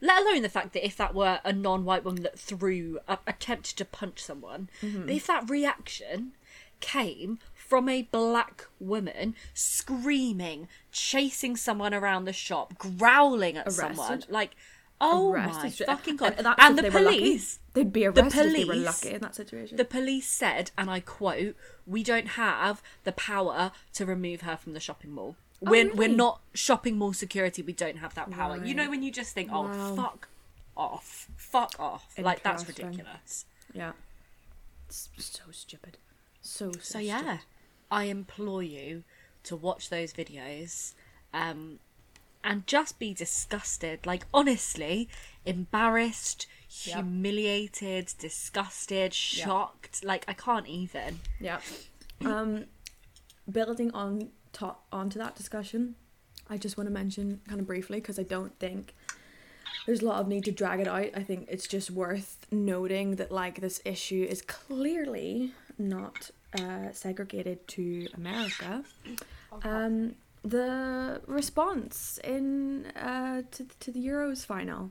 let 0.00 0.22
alone 0.22 0.42
the 0.42 0.48
fact 0.48 0.72
that 0.72 0.84
if 0.84 0.96
that 0.96 1.14
were 1.14 1.40
a 1.44 1.52
non-white 1.52 2.04
woman 2.04 2.22
that 2.22 2.38
threw 2.38 2.98
uh, 3.08 3.16
attempted 3.26 3.76
to 3.76 3.84
punch 3.84 4.22
someone 4.22 4.68
Mm-hmm. 4.82 5.08
if 5.08 5.26
that 5.26 5.48
reaction 5.50 6.32
came 6.80 7.38
from 7.54 7.88
a 7.88 8.02
black 8.02 8.66
woman 8.78 9.34
screaming 9.52 10.68
chasing 10.92 11.56
someone 11.56 11.92
around 11.94 12.24
the 12.24 12.32
shop 12.32 12.78
growling 12.78 13.56
at 13.56 13.72
someone 13.72 14.22
like 14.28 14.52
oh 15.00 15.32
Arrested 15.32 15.86
my 15.86 15.94
fucking 15.96 16.16
god 16.16 16.34
And, 16.38 16.46
and 16.58 16.78
the 16.78 16.82
lucky. 16.84 16.90
police 17.18 17.58
They'd 17.72 17.92
be 17.92 18.00
the 18.00 18.06
arrested 18.08 18.46
if 18.46 18.52
they 18.56 18.64
were 18.64 18.74
lucky 18.74 19.10
in 19.10 19.20
that 19.20 19.34
situation. 19.34 19.76
the 19.76 19.84
police 19.84 20.28
said, 20.28 20.72
and 20.76 20.90
I 20.90 20.98
quote, 21.00 21.54
"We 21.86 22.02
don't 22.02 22.30
have 22.30 22.82
the 23.04 23.12
power 23.12 23.70
to 23.92 24.04
remove 24.04 24.40
her 24.40 24.56
from 24.56 24.72
the 24.72 24.80
shopping 24.80 25.12
mall. 25.12 25.36
We're 25.60 25.92
we're 25.94 26.08
Oh, 26.10 26.14
not 26.14 26.40
shopping 26.54 26.96
mall 26.96 27.12
security. 27.12 27.62
We 27.62 27.72
don't 27.72 27.98
have 27.98 28.14
that 28.14 28.30
power. 28.30 28.64
You 28.64 28.74
know 28.74 28.88
when 28.90 29.02
you 29.02 29.10
just 29.12 29.34
think, 29.34 29.50
oh 29.52 29.62
Wow. 29.64 29.94
fuck 29.94 30.28
off, 30.76 31.28
fuck 31.36 31.74
off, 31.78 32.14
like 32.18 32.42
that's 32.42 32.66
ridiculous. 32.66 33.44
yeah. 33.74 33.92
It's 34.88 35.08
so 35.18 35.44
stupid. 35.52 35.98
So 36.40 36.72
so, 36.72 36.78
So 36.80 36.98
yeah, 36.98 37.38
I 37.90 38.04
implore 38.04 38.62
you 38.62 39.04
to 39.44 39.56
watch 39.56 39.88
those 39.90 40.12
videos, 40.12 40.94
um, 41.34 41.78
and 42.42 42.66
just 42.66 42.98
be 42.98 43.12
disgusted. 43.12 44.06
Like 44.06 44.24
honestly, 44.32 45.08
embarrassed, 45.44 46.46
Yep. 46.84 46.94
humiliated, 46.96 48.12
disgusted, 48.18 49.12
shocked. 49.12 50.04
Like 50.04 50.24
I 50.28 50.32
can't 50.32 50.66
even. 50.68 51.20
Yeah. 51.40 51.60
Um, 52.24 52.66
building 53.50 53.90
on 53.92 54.30
top 54.52 54.86
onto 54.92 55.18
that 55.18 55.36
discussion, 55.36 55.94
I 56.48 56.56
just 56.56 56.76
want 56.76 56.88
to 56.88 56.92
mention 56.92 57.40
kind 57.48 57.60
of 57.60 57.66
briefly 57.66 58.00
because 58.00 58.18
I 58.18 58.24
don't 58.24 58.58
think 58.58 58.94
there's 59.86 60.02
a 60.02 60.04
lot 60.04 60.20
of 60.20 60.28
need 60.28 60.44
to 60.44 60.52
drag 60.52 60.80
it 60.80 60.88
out. 60.88 61.10
I 61.14 61.22
think 61.22 61.46
it's 61.50 61.66
just 61.66 61.90
worth 61.90 62.46
noting 62.50 63.16
that 63.16 63.30
like 63.30 63.60
this 63.60 63.80
issue 63.84 64.26
is 64.28 64.42
clearly 64.42 65.52
not 65.78 66.30
uh, 66.58 66.92
segregated 66.92 67.66
to 67.68 68.08
America. 68.14 68.84
Um, 69.62 70.14
the 70.42 71.20
response 71.26 72.18
in 72.24 72.86
uh, 72.96 73.42
to 73.50 73.66
to 73.80 73.90
the 73.90 74.04
Euros 74.06 74.44
final. 74.44 74.90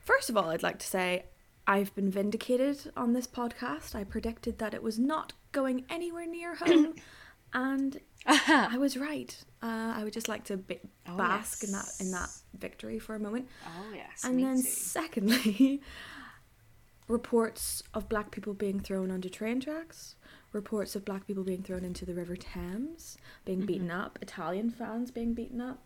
First 0.00 0.30
of 0.30 0.36
all, 0.36 0.50
I'd 0.50 0.62
like 0.62 0.78
to 0.78 0.86
say 0.86 1.24
I've 1.66 1.94
been 1.94 2.10
vindicated 2.10 2.90
on 2.96 3.12
this 3.12 3.26
podcast. 3.26 3.94
I 3.94 4.04
predicted 4.04 4.58
that 4.58 4.72
it 4.72 4.82
was 4.82 4.98
not 4.98 5.34
going 5.52 5.84
anywhere 5.90 6.26
near 6.26 6.54
home, 6.54 6.94
and 7.52 8.00
I 8.26 8.76
was 8.78 8.96
right. 8.96 9.36
Uh, 9.62 9.92
I 9.96 10.04
would 10.04 10.12
just 10.12 10.28
like 10.28 10.44
to 10.44 10.60
Oh, 11.06 11.16
bask 11.16 11.64
in 11.64 11.72
that 11.72 11.86
in 12.00 12.10
that 12.12 12.28
victory 12.58 12.98
for 12.98 13.14
a 13.14 13.18
moment. 13.20 13.48
Oh 13.66 13.92
yes, 13.94 14.24
and 14.24 14.42
then 14.42 14.56
too. 14.56 14.62
secondly, 14.68 15.80
reports 17.08 17.82
of 17.94 18.08
black 18.08 18.30
people 18.30 18.54
being 18.54 18.80
thrown 18.80 19.10
onto 19.10 19.28
train 19.28 19.60
tracks, 19.60 20.14
reports 20.52 20.94
of 20.94 21.04
black 21.04 21.26
people 21.26 21.44
being 21.44 21.62
thrown 21.62 21.84
into 21.84 22.04
the 22.04 22.14
River 22.14 22.36
Thames, 22.36 23.16
being 23.44 23.60
beaten 23.64 23.90
up, 23.90 24.18
Italian 24.20 24.70
fans 24.70 25.10
being 25.10 25.32
beaten 25.34 25.60
up. 25.60 25.82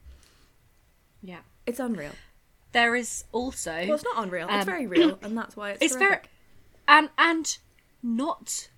Yeah. 1.23 1.41
It's 1.67 1.79
unreal. 1.79 2.13
There 2.73 2.97
is 2.97 3.25
also 3.33 3.71
Well, 3.71 3.95
it's 3.95 4.05
not 4.05 4.25
unreal. 4.25 4.49
it's 4.49 4.55
Um, 4.63 4.67
very 4.67 4.87
real, 4.87 5.19
and 5.23 5.37
that's 5.39 5.57
why 5.57 5.71
it's, 5.73 5.83
it's 5.83 5.97
very 5.97 6.19
and 6.89 7.11
and 7.17 7.59
not 8.03 8.69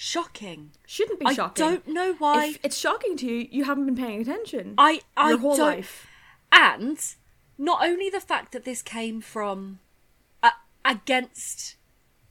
shocking. 0.00 0.70
Shouldn't 0.86 1.20
be 1.20 1.26
I 1.26 1.34
shocking. 1.34 1.62
I 1.62 1.68
don't 1.68 1.88
know 1.88 2.14
why. 2.14 2.46
If 2.46 2.58
it's 2.62 2.78
shocking 2.78 3.18
to 3.18 3.26
you, 3.26 3.46
you 3.50 3.64
haven't 3.64 3.84
been 3.84 3.96
paying 3.96 4.22
attention. 4.22 4.74
I 4.78 5.02
I 5.14 5.28
your 5.28 5.38
whole 5.38 5.56
don't, 5.56 5.76
life. 5.76 6.06
and 6.50 6.98
not 7.58 7.84
only 7.84 8.08
the 8.08 8.20
fact 8.20 8.52
that 8.52 8.64
this 8.64 8.80
came 8.80 9.20
from 9.20 9.78
uh, 10.42 10.52
against 10.86 11.76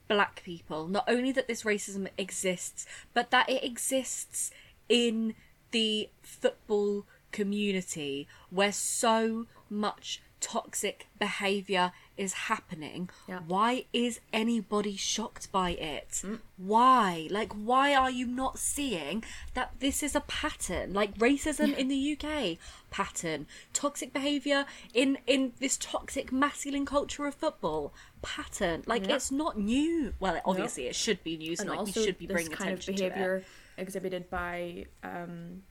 black 0.08 0.42
people, 0.42 0.88
not 0.88 1.04
only 1.06 1.30
that 1.30 1.46
this 1.46 1.62
racism 1.62 2.08
exists, 2.18 2.86
but 3.14 3.30
that 3.30 3.48
it 3.48 3.62
exists 3.62 4.50
in 4.88 5.34
the 5.70 6.08
football 6.22 7.06
community 7.30 8.26
where 8.50 8.72
so 8.72 9.46
much 9.68 10.20
toxic 10.40 11.06
behavior 11.20 11.92
is 12.20 12.34
happening. 12.34 13.08
Yeah. 13.26 13.40
Why 13.46 13.86
is 13.94 14.20
anybody 14.30 14.94
shocked 14.94 15.50
by 15.50 15.70
it? 15.70 16.22
Why? 16.58 17.28
Like, 17.30 17.50
why 17.54 17.94
are 17.94 18.10
you 18.10 18.26
not 18.26 18.58
seeing 18.58 19.24
that 19.54 19.72
this 19.80 20.02
is 20.02 20.14
a 20.14 20.20
pattern? 20.20 20.92
Like 20.92 21.16
racism 21.16 21.74
in 21.74 21.88
the 21.88 22.16
UK, 22.18 22.58
pattern. 22.90 23.46
Toxic 23.72 24.12
behavior 24.12 24.66
in 24.92 25.16
in 25.26 25.54
this 25.60 25.78
toxic 25.78 26.30
masculine 26.30 26.84
culture 26.84 27.26
of 27.26 27.34
football, 27.34 27.94
pattern. 28.20 28.82
Like 28.86 29.06
Yeah. 29.06 29.14
it's 29.16 29.32
not 29.32 29.58
new. 29.58 30.12
Well, 30.20 30.38
obviously 30.44 30.88
it 30.88 30.94
should 30.94 31.24
be 31.24 31.38
news, 31.38 31.60
and 31.60 31.70
and 31.70 31.78
like 31.78 31.86
also 31.86 32.00
we 32.00 32.06
should 32.06 32.18
be 32.18 32.26
this 32.26 32.34
bringing 32.34 32.52
kind 32.52 32.78
of 32.78 32.84
behavior 32.84 33.44
exhibited 33.78 34.28
by 34.28 34.84
um, 35.02 35.62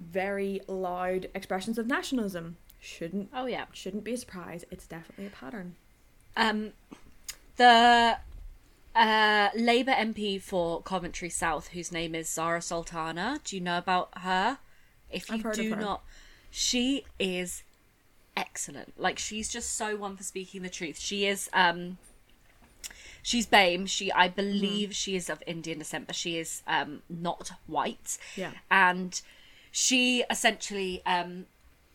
very 0.00 0.62
loud 0.66 1.28
expressions 1.34 1.76
of 1.76 1.86
nationalism 1.86 2.56
shouldn't. 2.80 3.30
Oh 3.34 3.46
yeah. 3.46 3.66
shouldn't 3.72 4.04
be 4.04 4.14
a 4.14 4.16
surprise. 4.16 4.64
It's 4.70 4.86
definitely 4.86 5.26
a 5.26 5.30
pattern. 5.30 5.76
Um, 6.36 6.72
the 7.56 8.16
uh, 8.94 9.48
Labour 9.54 9.92
MP 9.92 10.40
for 10.40 10.82
Coventry 10.82 11.28
South, 11.30 11.68
whose 11.68 11.92
name 11.92 12.14
is 12.14 12.28
Zara 12.28 12.62
Sultana. 12.62 13.40
Do 13.44 13.56
you 13.56 13.62
know 13.62 13.78
about 13.78 14.10
her? 14.18 14.58
If 15.10 15.28
you 15.28 15.36
I've 15.36 15.42
heard 15.42 15.58
of 15.58 15.64
do 15.64 15.74
her. 15.74 15.80
not, 15.80 16.02
she 16.50 17.04
is 17.18 17.62
excellent. 18.36 18.98
Like 18.98 19.18
she's 19.18 19.48
just 19.48 19.74
so 19.74 19.96
one 19.96 20.16
for 20.16 20.22
speaking 20.22 20.62
the 20.62 20.68
truth. 20.70 20.98
She 20.98 21.26
is. 21.26 21.48
Um, 21.52 21.98
she's 23.22 23.46
BAME. 23.46 23.88
She, 23.88 24.10
I 24.12 24.28
believe, 24.28 24.94
she 24.94 25.16
is 25.16 25.28
of 25.28 25.42
Indian 25.46 25.78
descent, 25.78 26.06
but 26.06 26.16
she 26.16 26.38
is 26.38 26.62
um 26.66 27.02
not 27.08 27.52
white. 27.66 28.18
Yeah. 28.36 28.52
and 28.70 29.20
she 29.72 30.24
essentially 30.30 31.02
um 31.06 31.46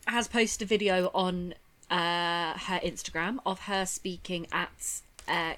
has 0.06 0.28
posted 0.28 0.66
a 0.66 0.68
video 0.68 1.10
on 1.14 1.54
uh, 1.90 2.58
her 2.58 2.80
Instagram 2.84 3.38
of 3.46 3.60
her 3.60 3.86
speaking 3.86 4.46
at 4.52 5.00
uh, 5.28 5.54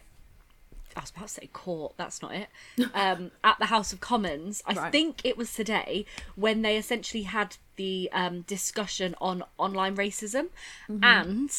I 0.96 1.00
was 1.00 1.10
about 1.10 1.28
to 1.28 1.34
say 1.34 1.48
court. 1.52 1.94
That's 1.96 2.20
not 2.22 2.34
it. 2.34 2.48
Um, 2.94 3.30
at 3.44 3.58
the 3.60 3.66
House 3.66 3.92
of 3.92 4.00
Commons, 4.00 4.62
I 4.66 4.72
Right. 4.74 4.90
think 4.92 5.20
it 5.24 5.36
was 5.36 5.52
today 5.52 6.04
when 6.34 6.62
they 6.62 6.76
essentially 6.76 7.22
had 7.24 7.56
the 7.76 8.08
um, 8.12 8.40
discussion 8.42 9.14
on 9.20 9.44
online 9.58 9.96
racism, 9.96 10.48
and 10.88 11.50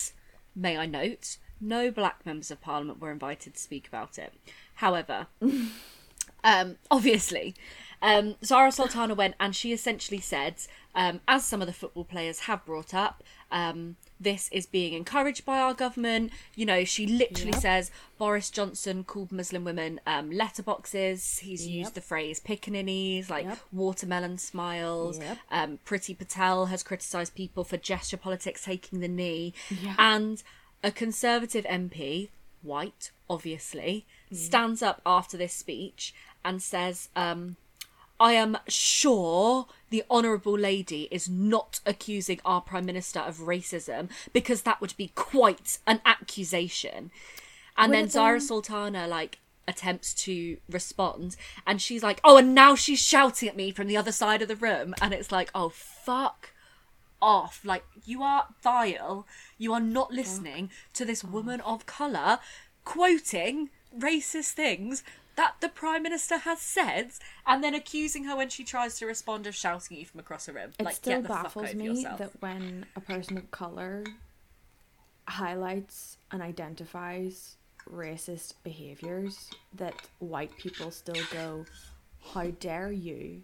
may 0.56 0.78
I 0.78 0.86
note, 0.86 1.38
no 1.62 1.92
black 1.92 2.26
members 2.26 2.52
of 2.52 2.60
Parliament 2.60 3.00
were 3.00 3.12
invited 3.12 3.54
to 3.54 3.60
speak 3.60 3.88
about 3.88 4.18
it. 4.18 4.34
However, 4.76 5.28
um, 6.44 6.76
obviously, 6.92 7.54
um, 8.02 8.36
Zara 8.44 8.72
Sultana 8.72 9.14
went 9.14 9.36
and 9.40 9.56
she 9.56 9.74
essentially 9.74 10.20
said, 10.22 10.56
um, 10.96 11.20
as 11.28 11.46
some 11.46 11.62
of 11.62 11.68
the 11.68 11.74
football 11.74 12.04
players 12.06 12.42
have 12.42 12.66
brought 12.66 12.94
up, 12.94 13.24
um, 13.52 13.96
this 14.20 14.50
is 14.52 14.66
being 14.66 14.94
encouraged 14.94 15.46
by 15.46 15.60
our 15.60 15.74
government. 15.74 16.32
You 16.56 16.66
know, 16.66 16.84
she 16.84 17.06
literally 17.08 17.52
Yep. 17.54 17.62
says 17.62 17.92
Boris 18.18 18.50
Johnson 18.50 19.04
called 19.04 19.32
Muslim 19.32 19.64
women 19.64 20.00
um, 20.06 20.30
letterboxes. 20.32 21.40
He's 21.40 21.66
Yep. 21.68 21.76
used 21.78 21.94
the 21.96 22.02
phrase 22.02 22.40
pickaninnies, 22.40 23.30
like 23.30 23.46
Yep. 23.46 23.60
watermelon 23.72 24.38
smiles. 24.38 25.20
Um, 25.52 25.80
Priti 25.86 26.18
Patel 26.18 26.68
has 26.68 26.84
criticised 26.84 27.34
people 27.36 27.64
for 27.64 27.78
gesture 27.78 28.18
politics 28.18 28.64
taking 28.66 29.00
the 29.00 29.08
knee. 29.08 29.54
And 29.98 30.44
a 30.84 30.92
Conservative 30.92 31.66
MP, 31.66 32.30
white, 32.62 33.12
obviously, 33.30 34.06
stands 34.32 34.82
up 34.82 35.02
after 35.06 35.38
this 35.38 35.54
speech 35.54 36.14
and 36.46 36.62
says, 36.62 37.10
um, 37.16 37.56
I 38.20 38.34
am 38.34 38.58
sure 38.68 39.68
the 39.90 40.04
Honourable 40.10 40.58
Lady 40.58 41.08
is 41.10 41.30
not 41.30 41.80
accusing 41.86 42.40
our 42.44 42.62
Prime 42.62 42.86
Minister 42.86 43.20
of 43.20 43.38
racism 43.38 44.10
because 44.34 44.64
that 44.64 44.82
would 44.82 44.96
be 44.98 45.12
quite 45.16 45.80
an 45.88 46.02
accusation. 46.06 47.12
And 47.78 47.94
then 47.94 48.10
Zara 48.10 48.42
Sultana, 48.42 49.08
like, 49.08 49.40
attempts 49.68 50.14
to 50.16 50.58
respond 50.70 51.38
and 51.66 51.82
she's 51.82 52.04
like, 52.04 52.20
oh, 52.24 52.38
and 52.38 52.54
now 52.54 52.76
she's 52.76 53.00
shouting 53.00 53.48
at 53.48 53.56
me 53.56 53.72
from 53.72 53.88
the 53.88 53.96
other 53.96 54.12
side 54.12 54.42
of 54.42 54.48
the 54.48 54.56
room. 54.56 54.94
And 55.02 55.14
it's 55.14 55.32
like, 55.32 55.50
oh, 55.56 55.70
fuck 55.70 56.52
off. 57.22 57.62
Like, 57.64 57.86
you 58.06 58.22
are 58.24 58.48
vile. 58.62 59.26
You 59.58 59.74
are 59.74 59.80
not 59.80 60.10
oh. 60.12 60.16
listening 60.16 60.72
to 60.94 61.06
this 61.06 61.24
woman 61.24 61.62
of 61.62 61.86
colour 61.86 62.40
quoting 62.84 63.70
racist 63.98 64.52
things 64.52 65.04
that 65.40 65.56
the 65.62 65.70
Prime 65.70 66.04
Minister 66.04 66.40
has 66.40 66.60
said 66.60 67.12
and 67.48 67.64
then 67.64 67.74
accusing 67.74 68.26
her 68.26 68.36
when 68.36 68.50
she 68.50 68.66
tries 68.66 69.00
to 69.00 69.06
respond 69.06 69.48
of 69.48 69.56
shouting 69.56 69.96
at 69.96 70.00
you 70.02 70.06
from 70.06 70.20
across 70.20 70.50
a 70.50 70.52
room. 70.52 70.72
It 70.78 70.84
like, 70.84 70.96
still 70.98 71.22
the 71.22 71.30
baffles 71.30 71.74
me 71.74 71.86
yourself. 71.86 72.18
that 72.18 72.42
when 72.42 72.86
a 72.98 73.00
person 73.00 73.38
of 73.38 73.50
color 73.50 74.04
highlights 75.30 76.18
and 76.30 76.42
identifies 76.42 77.56
racist 77.90 78.56
behaviors, 78.66 79.50
that 79.74 79.94
white 80.20 80.58
people 80.58 80.92
still 80.92 81.24
go, 81.32 81.66
"How 82.34 82.48
dare 82.52 82.92
you?" 82.92 83.42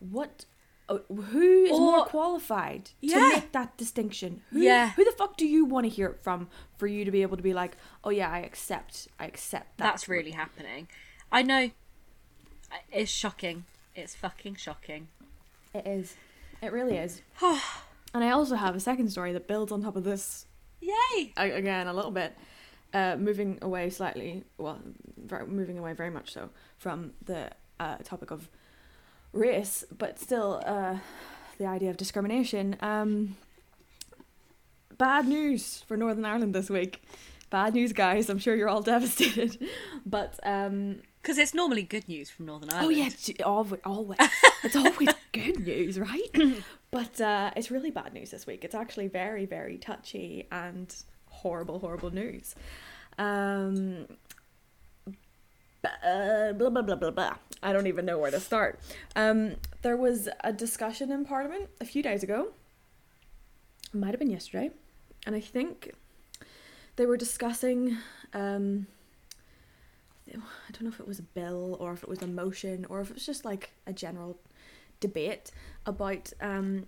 What? 0.00 0.44
Oh, 0.88 0.98
Who 1.08 1.64
is 1.64 1.70
more 1.78 2.00
Or- 2.00 2.06
qualified 2.06 2.90
to 3.02 3.28
make 3.34 3.52
that 3.52 3.76
distinction? 3.76 4.42
Who, 4.50 4.60
Yeah. 4.60 4.90
Who 4.90 5.04
the 5.04 5.12
fuck 5.12 5.36
do 5.36 5.46
you 5.46 5.64
want 5.64 5.84
to 5.84 5.90
hear 5.90 6.08
it 6.08 6.22
from 6.22 6.48
for 6.78 6.86
you 6.86 7.04
to 7.04 7.10
be 7.10 7.22
able 7.22 7.36
to 7.36 7.42
be 7.42 7.54
like, 7.54 7.76
"Oh 8.04 8.10
yeah, 8.10 8.30
I 8.30 8.40
accept. 8.40 9.08
I 9.18 9.26
accept 9.26 9.78
that." 9.78 9.84
That's 9.84 10.08
really 10.08 10.32
happening. 10.32 10.88
I 11.32 11.42
know. 11.42 11.70
It's 12.90 13.10
shocking. 13.10 13.64
It's 13.94 14.14
fucking 14.14 14.56
shocking. 14.56 15.08
It 15.74 15.86
is. 15.86 16.16
It 16.62 16.72
really 16.72 16.96
is. 16.96 17.22
and 17.42 18.24
I 18.24 18.30
also 18.30 18.54
have 18.56 18.74
a 18.74 18.80
second 18.80 19.10
story 19.10 19.32
that 19.32 19.46
builds 19.46 19.72
on 19.72 19.82
top 19.82 19.96
of 19.96 20.04
this 20.04 20.46
Yay! 20.80 21.32
again 21.36 21.86
a 21.86 21.92
little 21.92 22.10
bit 22.10 22.36
uh, 22.94 23.16
moving 23.16 23.58
away 23.62 23.90
slightly 23.90 24.44
well 24.58 24.78
very, 25.16 25.46
moving 25.46 25.78
away 25.78 25.92
very 25.92 26.10
much 26.10 26.32
so 26.32 26.50
from 26.78 27.12
the 27.24 27.50
uh, 27.80 27.96
topic 28.04 28.30
of 28.30 28.48
race 29.36 29.84
but 29.96 30.18
still 30.18 30.62
uh, 30.66 30.96
the 31.58 31.66
idea 31.66 31.90
of 31.90 31.96
discrimination 31.96 32.76
um, 32.80 33.36
bad 34.98 35.26
news 35.28 35.84
for 35.86 35.96
northern 35.96 36.24
ireland 36.24 36.54
this 36.54 36.70
week 36.70 37.02
bad 37.50 37.74
news 37.74 37.92
guys 37.92 38.28
i'm 38.28 38.38
sure 38.38 38.54
you're 38.56 38.68
all 38.68 38.82
devastated 38.94 39.58
but 40.04 40.38
um, 40.44 41.00
Because 41.26 41.38
it's 41.38 41.54
normally 41.54 41.82
good 41.82 42.08
news 42.08 42.30
from 42.30 42.46
Northern 42.46 42.70
Ireland. 42.70 42.86
Oh 42.86 42.90
yeah, 42.90 43.06
it's 43.06 43.28
always, 43.44 43.80
always. 43.84 44.18
it's 44.62 44.76
always 44.76 45.08
good 45.32 45.66
news, 45.66 45.98
right? 45.98 46.30
but 46.92 47.20
uh, 47.20 47.50
it's 47.56 47.68
really 47.68 47.90
bad 47.90 48.14
news 48.14 48.30
this 48.30 48.46
week. 48.46 48.62
It's 48.62 48.76
actually 48.76 49.08
very, 49.08 49.44
very 49.44 49.76
touchy 49.76 50.46
and 50.52 50.94
horrible, 51.28 51.80
horrible 51.80 52.14
news. 52.14 52.54
Um, 53.18 54.06
uh, 56.04 56.52
blah 56.52 56.70
blah 56.70 56.82
blah 56.82 56.96
blah 56.96 57.10
blah. 57.10 57.34
I 57.62 57.72
don't 57.72 57.86
even 57.86 58.04
know 58.04 58.18
where 58.18 58.30
to 58.30 58.40
start. 58.40 58.80
Um, 59.14 59.56
there 59.82 59.96
was 59.96 60.28
a 60.44 60.52
discussion 60.52 61.10
in 61.10 61.24
Parliament 61.24 61.68
a 61.80 61.84
few 61.84 62.02
days 62.02 62.22
ago. 62.22 62.48
Might 63.92 64.10
have 64.10 64.18
been 64.18 64.30
yesterday, 64.30 64.70
and 65.26 65.34
I 65.34 65.40
think 65.40 65.92
they 66.96 67.06
were 67.06 67.16
discussing. 67.16 67.96
Um, 68.34 68.86
I 70.28 70.72
don't 70.72 70.82
know 70.82 70.88
if 70.88 71.00
it 71.00 71.06
was 71.06 71.20
a 71.20 71.22
bill 71.22 71.76
or 71.78 71.92
if 71.92 72.02
it 72.02 72.08
was 72.08 72.20
a 72.20 72.26
motion 72.26 72.84
or 72.90 73.00
if 73.00 73.10
it 73.10 73.14
was 73.14 73.24
just 73.24 73.44
like 73.44 73.70
a 73.86 73.92
general 73.92 74.36
debate 74.98 75.52
about 75.86 76.32
um, 76.40 76.86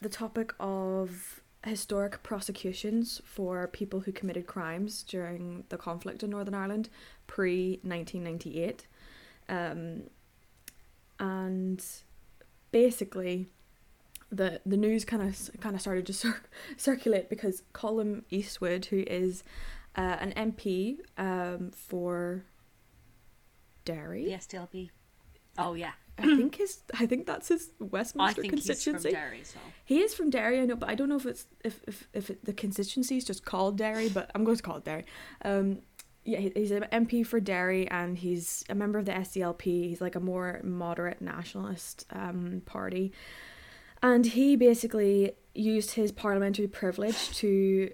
the 0.00 0.08
topic 0.08 0.54
of 0.58 1.41
historic 1.64 2.22
prosecutions 2.22 3.20
for 3.24 3.68
people 3.68 4.00
who 4.00 4.12
committed 4.12 4.46
crimes 4.46 5.02
during 5.02 5.64
the 5.68 5.78
conflict 5.78 6.22
in 6.22 6.30
Northern 6.30 6.54
Ireland 6.54 6.88
pre 7.26 7.80
1998. 7.82 8.86
Um, 9.48 10.04
and 11.18 11.84
basically, 12.72 13.46
the 14.30 14.60
the 14.66 14.76
news 14.76 15.04
kind 15.04 15.22
of 15.22 15.50
kind 15.60 15.74
of 15.74 15.80
started 15.80 16.06
to 16.06 16.12
cir- 16.22 16.42
circulate 16.76 17.28
because 17.28 17.62
Colm 17.74 18.22
Eastwood, 18.30 18.86
who 18.86 19.04
is 19.06 19.44
uh, 19.96 20.16
an 20.20 20.32
MP 20.32 20.98
um, 21.18 21.70
for 21.70 22.44
Derry. 23.84 24.24
The 24.24 24.32
SDLP. 24.32 24.90
Oh 25.58 25.74
yeah, 25.74 25.92
I 26.18 26.22
think 26.22 26.56
his 26.56 26.80
I 26.98 27.06
think 27.06 27.26
that's 27.26 27.48
his 27.48 27.70
I 27.80 27.84
Westminster 27.84 28.42
think 28.42 28.54
he's 28.54 28.64
from 28.64 28.74
constituency. 28.74 29.10
Derry 29.12 29.42
well. 29.54 29.64
He 29.84 30.00
is 30.00 30.14
from 30.14 30.30
Derry, 30.30 30.60
I 30.60 30.66
know, 30.66 30.76
but 30.76 30.88
I 30.88 30.94
don't 30.94 31.08
know 31.08 31.16
if 31.16 31.26
it's 31.26 31.46
if 31.64 31.80
if, 31.86 32.08
if 32.12 32.30
it, 32.30 32.44
the 32.44 32.52
constituency 32.52 33.16
is 33.16 33.24
just 33.24 33.44
called 33.44 33.76
Derry, 33.76 34.08
but 34.08 34.30
I'm 34.34 34.44
going 34.44 34.56
to 34.56 34.62
call 34.62 34.76
it 34.76 34.84
Derry. 34.84 35.04
Um, 35.44 35.80
yeah, 36.24 36.38
he, 36.38 36.52
he's 36.54 36.70
an 36.70 36.86
MP 36.92 37.26
for 37.26 37.40
Derry, 37.40 37.88
and 37.90 38.16
he's 38.16 38.64
a 38.68 38.74
member 38.74 38.98
of 38.98 39.06
the 39.06 39.12
SDLP. 39.12 39.88
He's 39.88 40.00
like 40.00 40.14
a 40.14 40.20
more 40.20 40.60
moderate 40.62 41.20
nationalist 41.20 42.06
um, 42.10 42.62
party, 42.64 43.12
and 44.02 44.24
he 44.24 44.56
basically 44.56 45.32
used 45.54 45.92
his 45.92 46.12
parliamentary 46.12 46.68
privilege 46.68 47.36
to 47.38 47.90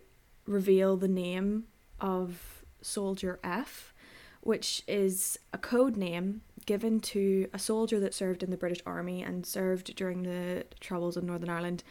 reveal 0.47 0.97
the 0.97 1.09
name 1.09 1.65
of 2.01 2.65
Soldier 2.81 3.41
F, 3.43 3.95
which 4.41 4.83
is 4.87 5.39
a 5.53 5.59
code 5.59 5.97
name 5.97 6.43
given 6.67 7.01
to 7.01 7.49
a 7.53 7.59
soldier 7.59 7.99
that 7.99 8.15
served 8.15 8.43
in 8.43 8.51
the 8.51 8.57
British 8.57 8.81
Army 8.85 9.23
and 9.23 9.47
served 9.47 9.95
during 9.97 10.23
the 10.23 10.65
Troubles 10.81 11.17
in 11.17 11.27
Northern 11.27 11.49
Ireland. 11.49 11.83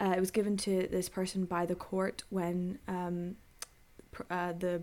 Uh, 0.00 0.14
it 0.16 0.20
was 0.20 0.30
given 0.30 0.56
to 0.56 0.88
this 0.88 1.08
person 1.08 1.44
by 1.44 1.66
the 1.66 1.74
court 1.74 2.24
when 2.30 2.78
um, 2.88 3.36
pr- 4.10 4.22
uh, 4.30 4.52
the 4.52 4.82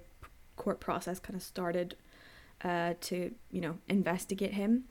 court 0.55 0.79
process 0.79 1.19
kind 1.19 1.35
of 1.35 1.41
started 1.41 1.95
uh, 2.63 2.93
to, 3.01 3.33
you 3.51 3.61
know, 3.61 3.77
investigate 3.87 4.53
him, 4.53 4.83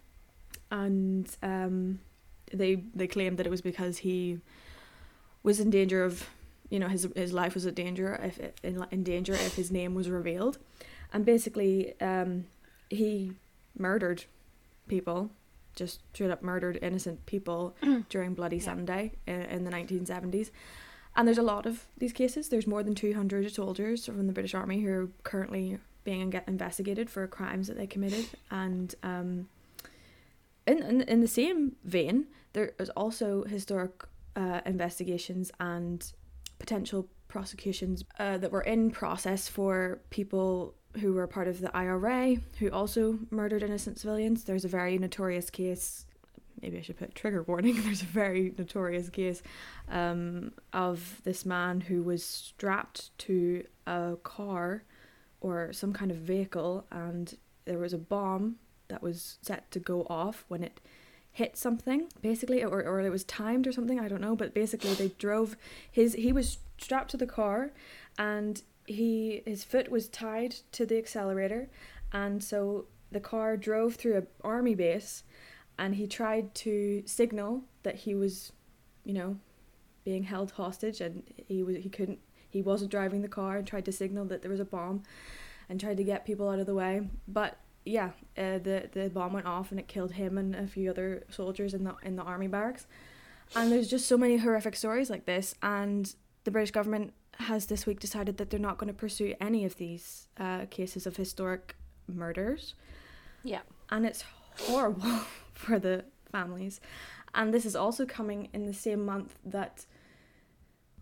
and 0.70 1.36
um, 1.42 2.00
they 2.52 2.82
they 2.94 3.06
claimed 3.06 3.38
that 3.38 3.46
it 3.46 3.50
was 3.50 3.60
because 3.60 3.98
he 3.98 4.38
was 5.42 5.60
in 5.60 5.70
danger 5.70 6.04
of, 6.04 6.28
you 6.70 6.78
know, 6.78 6.88
his 6.88 7.06
his 7.14 7.32
life 7.32 7.54
was 7.54 7.66
in 7.66 7.74
danger 7.74 8.18
if 8.22 8.40
in, 8.64 8.84
in 8.90 9.02
danger 9.02 9.34
if 9.34 9.54
his 9.54 9.70
name 9.70 9.94
was 9.94 10.08
revealed, 10.08 10.58
and 11.12 11.24
basically 11.24 11.98
um, 12.00 12.46
he 12.90 13.32
murdered 13.76 14.24
people, 14.88 15.30
just 15.74 16.00
straight 16.12 16.30
up 16.30 16.42
murdered 16.42 16.78
innocent 16.82 17.24
people 17.26 17.76
during 18.08 18.34
Bloody 18.34 18.56
Yeah. 18.56 18.62
Sunday 18.64 19.12
in, 19.26 19.42
in 19.42 19.64
the 19.64 19.70
1970s. 19.70 20.50
And 21.16 21.26
there's 21.26 21.38
a 21.38 21.42
lot 21.42 21.66
of 21.66 21.86
these 21.96 22.12
cases. 22.12 22.48
There's 22.48 22.66
more 22.66 22.82
than 22.82 22.94
200 22.94 23.52
soldiers 23.52 24.06
from 24.06 24.26
the 24.26 24.32
British 24.32 24.54
Army 24.54 24.82
who 24.82 24.90
are 24.90 25.08
currently 25.24 25.78
being 26.04 26.32
investigated 26.46 27.10
for 27.10 27.26
crimes 27.26 27.66
that 27.66 27.76
they 27.76 27.86
committed. 27.86 28.26
And 28.50 28.94
um, 29.02 29.48
in, 30.66 30.82
in, 30.82 31.00
in 31.02 31.20
the 31.20 31.28
same 31.28 31.76
vein, 31.84 32.26
there 32.52 32.72
is 32.78 32.90
also 32.90 33.44
historic 33.44 34.04
uh, 34.36 34.60
investigations 34.64 35.50
and 35.58 36.12
potential 36.58 37.08
prosecutions 37.26 38.04
uh, 38.18 38.38
that 38.38 38.52
were 38.52 38.62
in 38.62 38.90
process 38.90 39.48
for 39.48 40.00
people 40.10 40.74
who 40.98 41.12
were 41.12 41.26
part 41.26 41.48
of 41.48 41.60
the 41.60 41.74
IRA 41.76 42.36
who 42.58 42.70
also 42.70 43.18
murdered 43.30 43.62
innocent 43.62 43.98
civilians. 43.98 44.44
There's 44.44 44.64
a 44.64 44.68
very 44.68 44.98
notorious 44.98 45.50
case. 45.50 46.06
Maybe 46.60 46.78
I 46.78 46.82
should 46.82 46.98
put 46.98 47.14
trigger 47.14 47.42
warning. 47.42 47.80
There's 47.82 48.02
a 48.02 48.06
very 48.06 48.52
notorious 48.56 49.08
case 49.08 49.42
um, 49.88 50.52
of 50.72 51.20
this 51.24 51.46
man 51.46 51.80
who 51.82 52.02
was 52.02 52.24
strapped 52.24 53.16
to 53.18 53.64
a 53.86 54.16
car 54.22 54.84
or 55.40 55.72
some 55.72 55.92
kind 55.92 56.10
of 56.10 56.16
vehicle, 56.16 56.84
and 56.90 57.36
there 57.64 57.78
was 57.78 57.92
a 57.92 57.98
bomb 57.98 58.56
that 58.88 59.02
was 59.02 59.38
set 59.42 59.70
to 59.70 59.78
go 59.78 60.06
off 60.10 60.44
when 60.48 60.64
it 60.64 60.80
hit 61.30 61.56
something, 61.56 62.08
basically, 62.20 62.64
or, 62.64 62.82
or 62.82 63.00
it 63.00 63.10
was 63.10 63.22
timed 63.24 63.66
or 63.66 63.72
something. 63.72 64.00
I 64.00 64.08
don't 64.08 64.20
know, 64.20 64.34
but 64.34 64.54
basically 64.54 64.94
they 64.94 65.08
drove 65.18 65.56
his. 65.90 66.14
He 66.14 66.32
was 66.32 66.58
strapped 66.78 67.10
to 67.12 67.16
the 67.16 67.26
car, 67.26 67.70
and 68.18 68.60
he 68.88 69.42
his 69.46 69.64
foot 69.64 69.90
was 69.90 70.08
tied 70.08 70.56
to 70.72 70.86
the 70.86 70.98
accelerator, 70.98 71.68
and 72.12 72.42
so 72.42 72.86
the 73.10 73.20
car 73.20 73.56
drove 73.56 73.94
through 73.94 74.18
a 74.18 74.22
army 74.46 74.74
base, 74.74 75.24
and 75.78 75.94
he 75.94 76.06
tried 76.06 76.54
to 76.56 77.02
signal 77.06 77.64
that 77.82 77.96
he 77.96 78.14
was, 78.14 78.52
you 79.04 79.14
know, 79.14 79.38
being 80.04 80.24
held 80.24 80.52
hostage, 80.52 81.00
and 81.00 81.22
he 81.36 81.62
was 81.62 81.76
he 81.76 81.88
couldn't 81.88 82.18
he 82.48 82.62
wasn't 82.62 82.90
driving 82.90 83.22
the 83.22 83.28
car 83.28 83.58
and 83.58 83.66
tried 83.66 83.84
to 83.84 83.92
signal 83.92 84.24
that 84.26 84.42
there 84.42 84.50
was 84.50 84.60
a 84.60 84.64
bomb, 84.64 85.02
and 85.68 85.78
tried 85.78 85.96
to 85.98 86.04
get 86.04 86.24
people 86.24 86.48
out 86.48 86.58
of 86.58 86.66
the 86.66 86.74
way, 86.74 87.08
but 87.26 87.58
yeah, 87.84 88.10
uh, 88.36 88.58
the 88.58 88.88
the 88.92 89.10
bomb 89.10 89.32
went 89.32 89.46
off 89.46 89.70
and 89.70 89.80
it 89.80 89.88
killed 89.88 90.12
him 90.12 90.36
and 90.36 90.54
a 90.54 90.66
few 90.66 90.90
other 90.90 91.24
soldiers 91.30 91.74
in 91.74 91.84
the 91.84 91.94
in 92.02 92.16
the 92.16 92.22
army 92.22 92.48
barracks, 92.48 92.86
and 93.54 93.70
there's 93.70 93.88
just 93.88 94.06
so 94.06 94.18
many 94.18 94.36
horrific 94.38 94.76
stories 94.76 95.10
like 95.10 95.24
this, 95.26 95.54
and 95.62 96.14
the 96.44 96.50
British 96.50 96.70
government 96.70 97.12
has 97.38 97.66
this 97.66 97.86
week 97.86 98.00
decided 98.00 98.36
that 98.38 98.50
they're 98.50 98.60
not 98.60 98.78
going 98.78 98.88
to 98.88 98.94
pursue 98.98 99.34
any 99.40 99.64
of 99.64 99.76
these 99.76 100.28
uh, 100.38 100.66
cases 100.70 101.06
of 101.06 101.16
historic 101.16 101.76
murders, 102.06 102.74
Yeah. 103.44 103.60
and 103.90 104.04
it's 104.06 104.24
horrible 104.66 105.20
for 105.52 105.78
the 105.78 106.04
families, 106.32 106.80
and 107.34 107.52
this 107.54 107.64
is 107.64 107.76
also 107.76 108.04
coming 108.06 108.48
in 108.52 108.66
the 108.66 108.74
same 108.74 109.04
month 109.04 109.36
that 109.44 109.86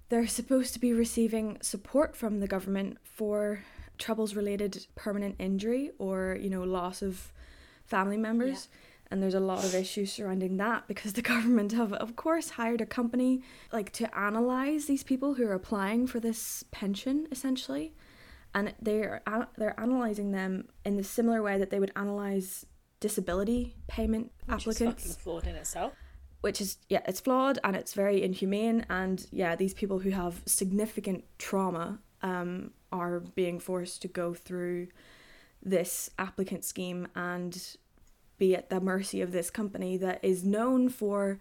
they're 0.08 0.26
supposed 0.26 0.72
to 0.74 0.78
be 0.80 0.92
receiving 0.92 1.58
support 1.62 2.14
from 2.16 2.38
the 2.40 2.46
government 2.46 2.98
for 3.02 3.64
troubles 3.98 4.34
related 4.36 4.86
permanent 4.94 5.34
injury 5.38 5.90
or 5.98 6.36
you 6.40 6.50
know 6.50 6.62
loss 6.62 7.00
of 7.02 7.32
family 7.86 8.16
members 8.18 8.68
and 9.10 9.22
there's 9.22 9.34
a 9.34 9.40
lot 9.40 9.64
of 9.64 9.74
issues 9.74 10.12
surrounding 10.12 10.56
that 10.56 10.86
because 10.88 11.12
the 11.14 11.22
government 11.34 11.72
have 11.72 11.92
of 11.92 12.16
course 12.16 12.50
hired 12.50 12.80
a 12.80 12.86
company 12.86 13.42
like 13.72 13.92
to 13.92 14.18
analyze 14.18 14.86
these 14.86 15.02
people 15.04 15.34
who 15.34 15.46
are 15.46 15.52
applying 15.54 16.06
for 16.06 16.20
this 16.20 16.64
pension 16.70 17.26
essentially. 17.30 17.94
And 18.54 18.74
they're 18.80 19.22
they're 19.58 19.78
analyzing 19.78 20.32
them 20.32 20.68
in 20.84 20.96
the 20.96 21.04
similar 21.04 21.42
way 21.42 21.58
that 21.58 21.70
they 21.70 21.78
would 21.80 21.92
analyze 21.94 22.64
disability 23.00 23.76
payment 23.86 24.32
Which 24.46 24.66
is 24.66 24.76
applicants. 24.80 25.02
fucking 25.04 25.22
flawed 25.22 25.46
in 25.46 25.54
itself. 25.56 25.92
which 26.40 26.60
is 26.62 26.78
yeah 26.88 27.00
it's 27.06 27.20
flawed 27.20 27.58
and 27.64 27.76
it's 27.76 27.92
very 27.94 28.22
inhumane. 28.22 28.86
And 28.88 29.26
yeah 29.30 29.56
these 29.56 29.74
people 29.74 29.98
who 29.98 30.10
have 30.10 30.42
significant 30.46 31.24
trauma 31.38 31.98
um, 32.22 32.70
are 32.90 33.20
being 33.20 33.60
forced 33.60 34.00
to 34.02 34.08
go 34.08 34.32
through 34.32 34.88
this 35.62 36.08
applicant 36.18 36.64
scheme 36.64 37.08
and 37.14 37.76
be 38.38 38.54
at 38.54 38.70
the 38.70 38.80
mercy 38.80 39.20
of 39.20 39.32
this 39.32 39.50
company 39.50 39.96
that 39.96 40.18
is 40.22 40.44
known 40.44 40.88
for 40.88 41.38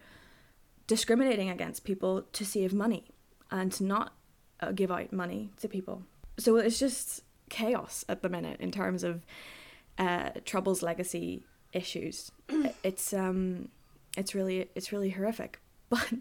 discriminating 0.86 1.50
against 1.50 1.84
people 1.84 2.22
to 2.32 2.44
save 2.44 2.72
money 2.72 3.04
and 3.50 3.72
to 3.72 3.84
not 3.84 4.14
uh, 4.60 4.72
give 4.72 4.90
out 4.90 5.12
money 5.12 5.50
to 5.58 5.68
people 5.68 6.02
so 6.38 6.56
it's 6.56 6.78
just 6.78 7.22
chaos 7.48 8.04
at 8.08 8.22
the 8.22 8.28
minute 8.28 8.60
in 8.60 8.70
terms 8.70 9.04
of 9.04 9.24
uh, 9.98 10.30
troubles 10.44 10.82
legacy 10.82 11.44
issues 11.72 12.30
it's 12.84 13.12
um 13.12 13.68
it's 14.16 14.34
really 14.34 14.68
it's 14.74 14.92
really 14.92 15.10
horrific. 15.10 15.60
But 15.88 16.14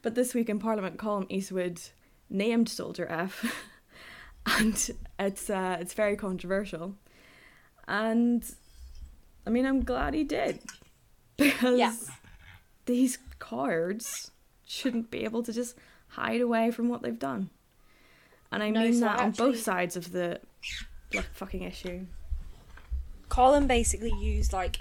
but 0.00 0.14
this 0.14 0.32
week 0.32 0.48
in 0.48 0.58
Parliament, 0.58 0.96
Colm 0.96 1.26
Eastwood 1.28 1.78
named 2.30 2.70
Soldier 2.70 3.06
F, 3.10 3.44
and 4.46 4.90
it's 5.18 5.50
uh, 5.50 5.76
it's 5.78 5.92
very 5.92 6.16
controversial. 6.16 6.94
And 7.86 8.42
I 9.46 9.50
mean, 9.50 9.66
I'm 9.66 9.82
glad 9.84 10.14
he 10.14 10.24
did 10.24 10.60
because 11.36 11.78
Yeah. 11.78 11.94
these 12.86 13.18
cards 13.38 14.30
shouldn't 14.66 15.10
be 15.10 15.24
able 15.24 15.42
to 15.42 15.52
just 15.52 15.76
hide 16.08 16.40
away 16.40 16.70
from 16.70 16.88
what 16.88 17.02
they've 17.02 17.18
done. 17.18 17.50
And 18.50 18.62
I 18.62 18.70
No, 18.70 18.80
mean 18.82 18.94
so 18.94 19.00
that 19.00 19.18
on 19.20 19.32
both 19.32 19.58
sides 19.60 19.96
of 19.96 20.12
the 20.12 20.40
like, 21.12 21.24
fucking 21.34 21.62
issue. 21.62 22.06
Colm 23.28 23.66
basically 23.66 24.12
used 24.20 24.52
like 24.52 24.78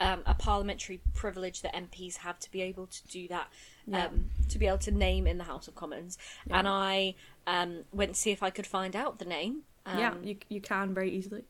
um, 0.00 0.22
a 0.26 0.34
parliamentary 0.34 1.00
privilege 1.14 1.62
that 1.62 1.74
MPs 1.74 2.16
have 2.18 2.38
to 2.40 2.50
be 2.50 2.60
able 2.62 2.86
to 2.86 3.08
do 3.08 3.28
that, 3.28 3.48
Yeah. 3.86 4.06
um, 4.06 4.30
to 4.48 4.58
be 4.58 4.66
able 4.66 4.78
to 4.78 4.90
name 4.90 5.26
in 5.26 5.38
the 5.38 5.44
House 5.44 5.68
of 5.68 5.74
Commons. 5.74 6.18
Yeah. 6.46 6.58
And 6.58 6.68
I 6.68 7.14
um, 7.46 7.84
went 7.92 8.14
to 8.14 8.20
see 8.20 8.30
if 8.30 8.42
I 8.42 8.50
could 8.50 8.66
find 8.66 8.94
out 8.94 9.18
the 9.18 9.24
name. 9.24 9.62
Um, 9.86 9.98
yeah, 9.98 10.14
you 10.22 10.36
you 10.48 10.60
can 10.60 10.92
very 10.94 11.10
easily. 11.10 11.44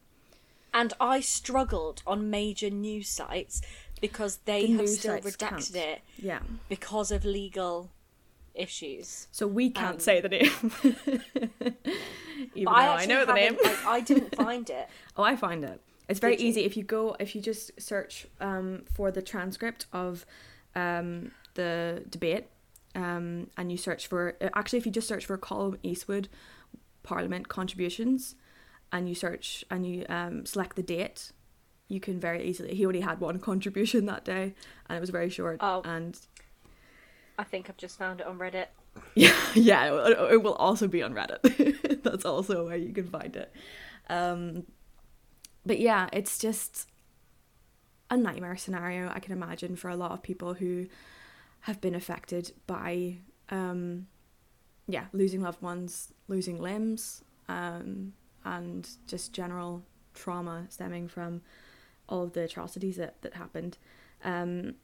And 0.75 0.93
I 1.01 1.21
struggled 1.21 2.03
on 2.07 2.29
major 2.31 2.69
news 2.69 3.09
sites 3.09 3.63
because 4.01 4.39
they 4.45 4.67
The 4.67 4.73
have 4.79 4.89
still 4.89 5.19
redacted 5.21 5.39
can't. 5.73 5.75
it 5.77 6.03
Yeah. 6.19 6.41
because 6.69 7.11
of 7.13 7.25
legal 7.25 7.91
issues. 8.55 9.29
So 9.31 9.47
we 9.47 9.71
can't 9.71 9.95
Um, 9.95 10.01
say 10.01 10.21
the 10.21 10.29
name. 10.29 10.51
Even 12.55 12.65
though 12.65 12.71
I, 12.71 12.85
actually 12.87 13.07
know 13.15 13.25
the 13.25 13.35
name. 13.35 13.57
Like, 13.63 13.87
I 13.87 14.01
didn't 14.01 14.35
find 14.45 14.69
it. 14.69 14.89
oh, 15.17 15.23
I 15.23 15.37
find 15.37 15.65
it. 15.65 15.81
It's 16.09 16.21
very 16.21 16.37
easy 16.37 16.65
if 16.65 16.77
you 16.77 16.83
go 16.83 17.17
if 17.19 17.35
you 17.35 17.41
just 17.41 17.71
search 17.81 18.27
um, 18.41 18.83
for 18.95 19.11
the 19.11 19.23
transcript 19.23 19.87
of 19.93 20.27
um, 20.75 21.31
the 21.55 22.05
debate 22.11 22.47
um, 22.95 23.49
and 23.57 23.73
you 23.73 23.79
search 23.79 24.07
for 24.07 24.37
actually 24.55 24.79
if 24.81 24.87
you 24.87 24.93
just 24.93 25.09
search 25.09 25.25
for 25.25 25.39
Colm 25.39 25.79
Eastwood 25.83 26.29
Parliament 27.03 27.49
contributions 27.49 28.35
and 28.95 29.09
you 29.09 29.15
search 29.15 29.65
and 29.71 29.85
you 29.87 30.07
um, 30.09 30.47
select 30.47 30.77
the 30.77 30.83
date 30.83 31.33
you 31.89 32.01
can 32.01 32.19
very 32.19 32.43
easily 32.45 32.75
he 32.75 32.87
only 32.87 33.01
had 33.01 33.21
one 33.21 33.39
contribution 33.51 34.07
that 34.07 34.25
day 34.25 34.55
and 34.89 34.97
it 34.97 35.01
was 35.01 35.11
very 35.11 35.29
short 35.29 35.59
Oh. 35.61 35.83
and 35.85 36.19
I 37.39 37.45
think 37.45 37.69
I've 37.69 37.77
just 37.77 37.99
found 37.99 38.21
it 38.21 38.27
on 38.27 38.39
Reddit. 38.39 38.69
Yeah, 39.17 39.35
yeah, 39.55 39.93
it, 40.07 40.35
it 40.35 40.43
will 40.45 40.55
also 40.55 40.87
be 40.87 41.03
on 41.03 41.15
Reddit. 41.15 42.03
That's 42.05 42.25
also 42.25 42.67
where 42.67 42.77
you 42.77 42.93
can 42.93 43.09
find 43.09 43.35
it. 43.35 43.53
Um, 44.09 44.67
but 45.67 45.81
yeah, 45.81 46.09
it's 46.13 46.39
just 46.39 46.87
a 48.09 48.17
nightmare 48.17 48.57
scenario 48.57 49.11
I 49.13 49.19
can 49.19 49.33
imagine 49.33 49.75
for 49.75 49.89
a 49.91 49.97
lot 49.97 50.13
of 50.13 50.23
people 50.23 50.55
who 50.55 50.87
have 51.63 51.81
been 51.81 51.97
affected 51.97 52.53
by, 52.69 53.17
um, 53.51 54.07
yeah, 54.87 55.07
losing 55.13 55.41
loved 55.43 55.61
ones, 55.61 56.13
losing 56.29 56.61
limbs, 56.61 57.25
um, 57.49 58.13
and 58.45 58.89
just 59.07 59.33
general 59.33 59.83
trauma 60.15 60.67
stemming 60.69 61.09
from 61.09 61.43
all 62.09 62.23
of 62.23 62.33
the 62.33 62.43
atrocities 62.43 62.97
that, 62.97 63.21
that 63.23 63.35
happened. 63.35 63.79
Um, 64.23 64.75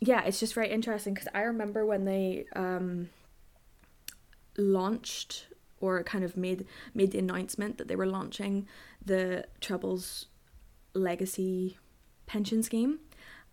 yeah, 0.00 0.22
it's 0.24 0.40
just 0.40 0.54
very 0.54 0.68
interesting 0.70 1.14
because 1.14 1.28
I 1.34 1.42
remember 1.42 1.86
when 1.86 2.04
they 2.04 2.46
um, 2.56 3.08
launched 4.56 5.46
or 5.80 6.02
kind 6.02 6.24
of 6.24 6.36
made 6.36 6.66
made 6.94 7.12
the 7.12 7.18
announcement 7.18 7.78
that 7.78 7.88
they 7.88 7.96
were 7.96 8.06
launching 8.06 8.66
the 9.04 9.44
Troubles 9.60 10.26
legacy 10.94 11.78
pension 12.26 12.62
scheme, 12.62 12.98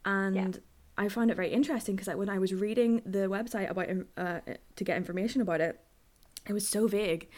and 0.05 0.55
yeah. 0.55 0.61
I 0.97 1.09
found 1.09 1.29
it 1.29 1.35
very 1.35 1.51
interesting 1.51 1.95
because 1.95 2.15
when 2.15 2.29
I 2.29 2.39
was 2.39 2.53
reading 2.53 3.01
the 3.05 3.27
website 3.27 3.69
about 3.69 3.89
uh, 4.17 4.39
to 4.75 4.83
get 4.83 4.97
information 4.97 5.41
about 5.41 5.61
it, 5.61 5.79
it 6.47 6.53
was 6.53 6.67
so 6.67 6.87
vague 6.87 7.29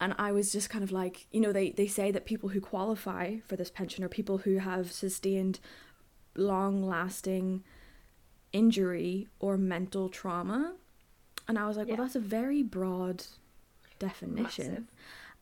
and 0.00 0.14
I 0.18 0.32
was 0.32 0.52
just 0.52 0.70
kind 0.70 0.84
of 0.84 0.92
like, 0.92 1.26
you 1.32 1.40
know, 1.40 1.52
they, 1.52 1.70
they 1.70 1.86
say 1.86 2.10
that 2.12 2.24
people 2.24 2.50
who 2.50 2.60
qualify 2.60 3.38
for 3.46 3.56
this 3.56 3.70
pension 3.70 4.04
are 4.04 4.08
people 4.08 4.38
who 4.38 4.58
have 4.58 4.92
sustained 4.92 5.58
long 6.36 6.86
lasting 6.86 7.64
injury 8.52 9.26
or 9.40 9.56
mental 9.56 10.08
trauma. 10.08 10.74
And 11.48 11.58
I 11.58 11.66
was 11.66 11.76
like, 11.76 11.88
yeah. 11.88 11.94
well, 11.94 12.04
that's 12.04 12.16
a 12.16 12.20
very 12.20 12.62
broad 12.62 13.24
definition. 13.98 14.42
Massive. 14.42 14.84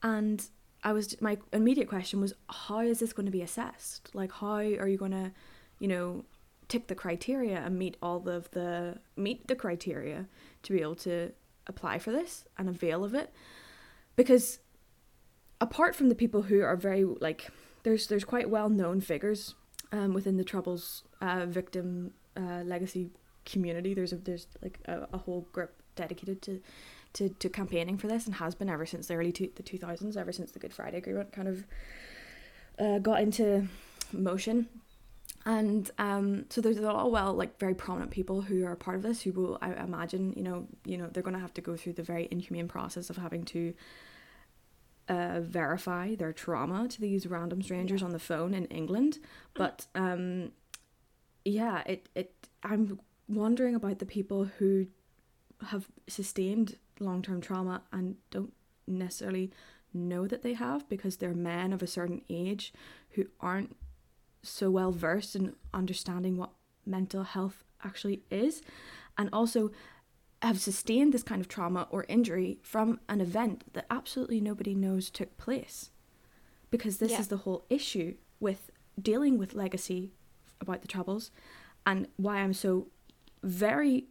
And 0.02 0.46
I 0.82 0.92
was, 0.92 1.20
my 1.20 1.36
immediate 1.52 1.88
question 1.88 2.20
was, 2.20 2.32
how 2.48 2.80
is 2.80 3.00
this 3.00 3.12
going 3.12 3.26
to 3.26 3.32
be 3.32 3.42
assessed? 3.42 4.14
Like, 4.14 4.32
how 4.32 4.56
are 4.56 4.88
you 4.88 4.96
going 4.96 5.10
to, 5.10 5.32
you 5.80 5.88
know, 5.88 6.24
tick 6.68 6.86
the 6.86 6.94
criteria 6.94 7.58
and 7.58 7.78
meet 7.78 7.96
all 8.02 8.26
of 8.28 8.50
the, 8.52 8.98
meet 9.16 9.48
the 9.48 9.54
criteria 9.54 10.26
to 10.62 10.72
be 10.72 10.80
able 10.80 10.94
to 10.96 11.32
apply 11.66 11.98
for 11.98 12.10
this 12.10 12.46
and 12.56 12.68
avail 12.70 13.04
of 13.04 13.14
it? 13.14 13.32
Because 14.16 14.58
apart 15.60 15.94
from 15.94 16.08
the 16.08 16.14
people 16.14 16.42
who 16.42 16.62
are 16.62 16.76
very 16.76 17.04
like 17.04 17.50
there's 17.82 18.08
there's 18.08 18.24
quite 18.24 18.50
well 18.50 18.68
known 18.68 19.00
figures 19.00 19.54
um, 19.92 20.12
within 20.12 20.36
the 20.36 20.44
troubles 20.44 21.04
uh, 21.20 21.46
victim 21.46 22.12
uh, 22.36 22.62
legacy 22.64 23.10
community. 23.44 23.94
There's 23.94 24.12
a 24.12 24.16
there's 24.16 24.48
like 24.62 24.78
a, 24.86 25.06
a 25.12 25.18
whole 25.18 25.46
group 25.52 25.72
dedicated 25.94 26.42
to, 26.42 26.60
to 27.14 27.28
to 27.28 27.48
campaigning 27.48 27.96
for 27.96 28.08
this 28.08 28.26
and 28.26 28.34
has 28.36 28.54
been 28.54 28.68
ever 28.68 28.84
since 28.84 29.06
the 29.06 29.14
early 29.14 29.32
two, 29.32 29.50
the 29.54 29.62
2000s 29.62 30.16
ever 30.16 30.32
since 30.32 30.52
the 30.52 30.58
good 30.58 30.74
friday 30.74 30.98
agreement 30.98 31.32
kind 31.32 31.48
of 31.48 31.64
uh, 32.78 32.98
got 32.98 33.22
into 33.22 33.66
motion 34.12 34.68
and 35.46 35.92
um, 35.98 36.44
so 36.50 36.60
there's 36.60 36.76
a 36.76 36.82
lot 36.82 37.06
of 37.06 37.12
well 37.12 37.32
like 37.32 37.58
very 37.58 37.74
prominent 37.74 38.10
people 38.10 38.42
who 38.42 38.66
are 38.66 38.74
part 38.74 38.96
of 38.96 39.02
this 39.02 39.22
who 39.22 39.32
will 39.32 39.58
I 39.62 39.72
imagine 39.74 40.34
you 40.36 40.42
know 40.42 40.66
you 40.84 40.98
know 40.98 41.06
they're 41.06 41.22
going 41.22 41.34
to 41.34 41.40
have 41.40 41.54
to 41.54 41.60
go 41.60 41.76
through 41.76 41.94
the 41.94 42.02
very 42.02 42.28
inhumane 42.30 42.68
process 42.68 43.08
of 43.08 43.16
having 43.16 43.44
to 43.46 43.72
uh, 45.08 45.40
verify 45.40 46.16
their 46.16 46.32
trauma 46.32 46.88
to 46.88 47.00
these 47.00 47.28
random 47.28 47.62
strangers 47.62 48.00
yeah. 48.00 48.06
on 48.06 48.12
the 48.12 48.18
phone 48.18 48.54
in 48.54 48.64
England. 48.66 49.20
But 49.54 49.86
um, 49.94 50.50
yeah, 51.44 51.82
it 51.86 52.08
it 52.16 52.48
I'm 52.64 52.98
wondering 53.28 53.76
about 53.76 54.00
the 54.00 54.06
people 54.06 54.46
who 54.58 54.88
have 55.68 55.86
sustained 56.08 56.76
long 56.98 57.22
term 57.22 57.40
trauma 57.40 57.82
and 57.92 58.16
don't 58.32 58.52
necessarily 58.88 59.52
know 59.94 60.26
that 60.26 60.42
they 60.42 60.54
have 60.54 60.88
because 60.88 61.16
they're 61.16 61.34
men 61.34 61.72
of 61.72 61.82
a 61.82 61.86
certain 61.86 62.22
age 62.28 62.72
who 63.10 63.26
aren't 63.40 63.76
so 64.48 64.70
well 64.70 64.92
versed 64.92 65.36
in 65.36 65.54
understanding 65.72 66.36
what 66.36 66.50
mental 66.84 67.24
health 67.24 67.64
actually 67.84 68.22
is 68.30 68.62
and 69.18 69.28
also 69.32 69.70
have 70.42 70.60
sustained 70.60 71.12
this 71.12 71.22
kind 71.22 71.40
of 71.40 71.48
trauma 71.48 71.88
or 71.90 72.04
injury 72.08 72.58
from 72.62 73.00
an 73.08 73.20
event 73.20 73.64
that 73.72 73.86
absolutely 73.90 74.40
nobody 74.40 74.74
knows 74.74 75.10
took 75.10 75.36
place. 75.38 75.90
Because 76.70 76.98
this 76.98 77.12
yeah. 77.12 77.20
is 77.20 77.28
the 77.28 77.38
whole 77.38 77.64
issue 77.70 78.14
with 78.38 78.70
dealing 79.00 79.38
with 79.38 79.54
legacy 79.54 80.12
about 80.60 80.82
the 80.82 80.88
Troubles 80.88 81.30
and 81.86 82.08
why 82.16 82.38
I'm 82.38 82.52
so 82.52 82.88
very 83.42 84.04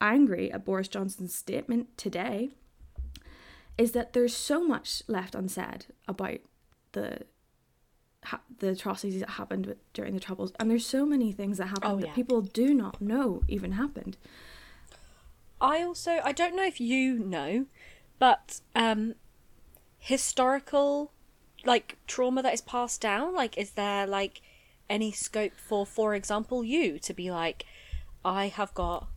angry 0.00 0.50
at 0.50 0.64
Boris 0.64 0.88
Johnson's 0.88 1.34
statement 1.34 1.96
today 1.96 2.50
is 3.76 3.92
that 3.92 4.12
there's 4.12 4.34
so 4.34 4.66
much 4.66 5.02
left 5.06 5.34
unsaid 5.34 5.86
about 6.06 6.38
the 6.92 7.20
ha- 8.24 8.40
the 8.58 8.70
atrocities 8.70 9.20
that 9.20 9.30
happened 9.30 9.66
with, 9.66 9.92
during 9.92 10.14
the 10.14 10.20
troubles 10.20 10.52
and 10.58 10.70
there's 10.70 10.86
so 10.86 11.06
many 11.06 11.32
things 11.32 11.58
that 11.58 11.66
happened 11.66 11.92
oh, 11.92 11.98
yeah. 11.98 12.06
that 12.06 12.14
people 12.14 12.40
do 12.40 12.74
not 12.74 13.00
know 13.00 13.42
even 13.48 13.72
happened 13.72 14.16
I 15.60 15.82
also 15.82 16.20
I 16.24 16.32
don't 16.32 16.54
know 16.54 16.64
if 16.64 16.80
you 16.80 17.18
know, 17.18 17.66
but 18.18 18.60
um 18.74 19.14
historical 19.98 21.12
like 21.64 21.98
trauma 22.06 22.42
that 22.42 22.54
is 22.54 22.60
passed 22.60 23.00
down, 23.00 23.34
like 23.34 23.58
is 23.58 23.72
there 23.72 24.06
like 24.06 24.40
any 24.88 25.12
scope 25.12 25.52
for 25.56 25.84
for 25.84 26.14
example 26.14 26.64
you 26.64 26.98
to 27.00 27.12
be 27.12 27.30
like 27.30 27.66
I 28.24 28.48
have 28.48 28.72
got 28.74 29.08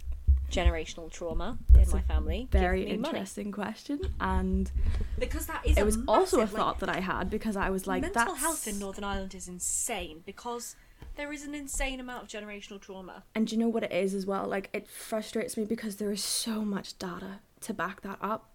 generational 0.52 1.10
trauma 1.10 1.58
That's 1.70 1.92
in 1.92 1.98
my 1.98 2.02
family. 2.04 2.48
Very 2.52 2.84
interesting 2.84 3.52
money. 3.52 3.64
question, 3.64 4.02
and 4.20 4.72
because 5.18 5.46
that 5.48 5.66
is 5.66 5.78
it 5.78 5.86
was 5.86 5.98
massive, 5.98 6.10
also 6.10 6.42
a 6.42 6.48
thought 6.48 6.68
like, 6.68 6.80
that 6.80 6.90
I 6.90 7.00
had 7.00 7.30
because 7.30 7.56
I 7.56 7.70
was 7.70 7.88
like, 7.88 8.02
that. 8.04 8.14
mental 8.14 8.36
health 8.36 8.68
in 8.68 8.78
Northern 8.78 9.04
Ireland 9.04 9.34
is 9.34 9.48
insane 9.48 10.22
because 10.26 10.76
there 11.16 11.32
is 11.32 11.46
an 11.46 11.56
insane 11.56 12.00
amount 12.00 12.24
of 12.24 12.30
generational 12.30 12.80
trauma. 12.80 13.24
And 13.34 13.52
you 13.52 13.58
know 13.58 13.70
what 13.70 13.84
it 13.84 13.92
is 13.92 14.14
as 14.14 14.26
well? 14.26 14.48
Like, 14.48 14.70
it 14.74 14.88
frustrates 14.88 15.58
me 15.58 15.66
because 15.66 15.96
there 15.96 16.12
is 16.12 16.24
so 16.24 16.64
much 16.64 16.98
data 17.00 17.40
to 17.62 17.74
back 17.74 18.02
that 18.02 18.18
up. 18.22 18.50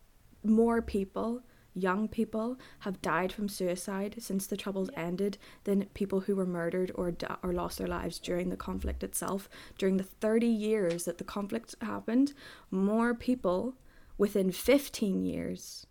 More 0.44 0.80
people, 0.80 1.42
young 1.76 2.08
people, 2.08 2.58
have 2.80 3.02
died 3.02 3.30
from 3.30 3.48
suicide 3.48 4.16
since 4.18 4.46
the 4.46 4.56
Troubles 4.56 4.90
ended 4.96 5.36
than 5.64 5.84
people 5.94 6.20
who 6.20 6.34
were 6.34 6.46
murdered 6.46 6.90
or, 6.94 7.10
di- 7.10 7.36
or 7.42 7.52
lost 7.52 7.78
their 7.78 7.86
lives 7.86 8.18
during 8.18 8.48
the 8.48 8.56
conflict 8.56 9.04
itself. 9.04 9.48
During 9.78 9.98
the 9.98 10.04
30 10.04 10.46
years 10.46 11.04
that 11.04 11.18
the 11.18 11.24
conflict 11.24 11.74
happened, 11.82 12.32
more 12.70 13.14
people 13.14 13.74
within 14.18 14.50
15 14.50 15.22
years 15.22 15.86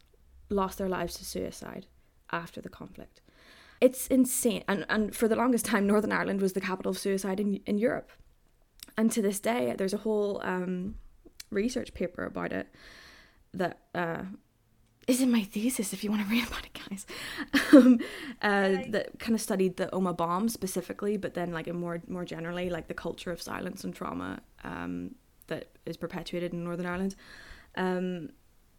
lost 0.50 0.80
their 0.80 0.90
lives 0.90 1.16
to 1.16 1.26
suicide 1.26 1.86
after 2.32 2.60
the 2.60 2.70
conflict. 2.70 3.22
It's 3.80 4.08
insane. 4.08 4.64
And, 4.68 4.86
and 4.90 5.16
for 5.16 5.28
the 5.28 5.36
longest 5.36 5.66
time, 5.66 5.86
Northern 5.86 6.12
Ireland 6.12 6.42
was 6.42 6.54
the 6.54 6.62
capital 6.62 6.90
of 6.90 6.98
suicide 6.98 7.40
in, 7.40 7.60
in 7.66 7.78
Europe. 7.78 8.12
And 8.98 9.12
to 9.12 9.22
this 9.22 9.40
day, 9.40 9.76
there's 9.78 9.94
a 9.94 9.98
whole 9.98 10.42
um, 10.44 10.96
research 11.52 11.94
paper 11.94 12.24
about 12.24 12.52
it 12.52 12.68
that 13.54 13.80
uh, 13.94 14.24
is 15.08 15.22
in 15.22 15.32
my 15.32 15.44
thesis 15.44 15.94
if 15.94 16.04
you 16.04 16.10
want 16.10 16.24
to 16.24 16.30
read 16.30 16.48
about 16.48 16.66
it, 16.66 16.80
guys. 16.90 17.06
um, 17.74 18.00
uh, 18.42 18.84
that 18.90 19.20
kind 19.20 19.36
of 19.36 19.42
studied 19.42 19.78
the 19.78 19.88
Omagh 19.88 20.18
bomb 20.18 20.50
specifically, 20.50 21.18
but 21.18 21.34
then 21.34 21.52
like 21.52 21.72
more 21.74 22.02
more 22.08 22.26
generally, 22.26 22.70
like 22.70 22.88
the 22.88 22.94
culture 22.94 23.32
of 23.32 23.42
silence 23.42 23.84
and 23.84 23.94
trauma 23.94 24.40
um, 24.64 25.16
that 25.48 25.70
is 25.86 25.98
perpetuated 25.98 26.54
in 26.54 26.64
Northern 26.64 26.86
Ireland. 26.86 27.16
Um, 27.76 28.30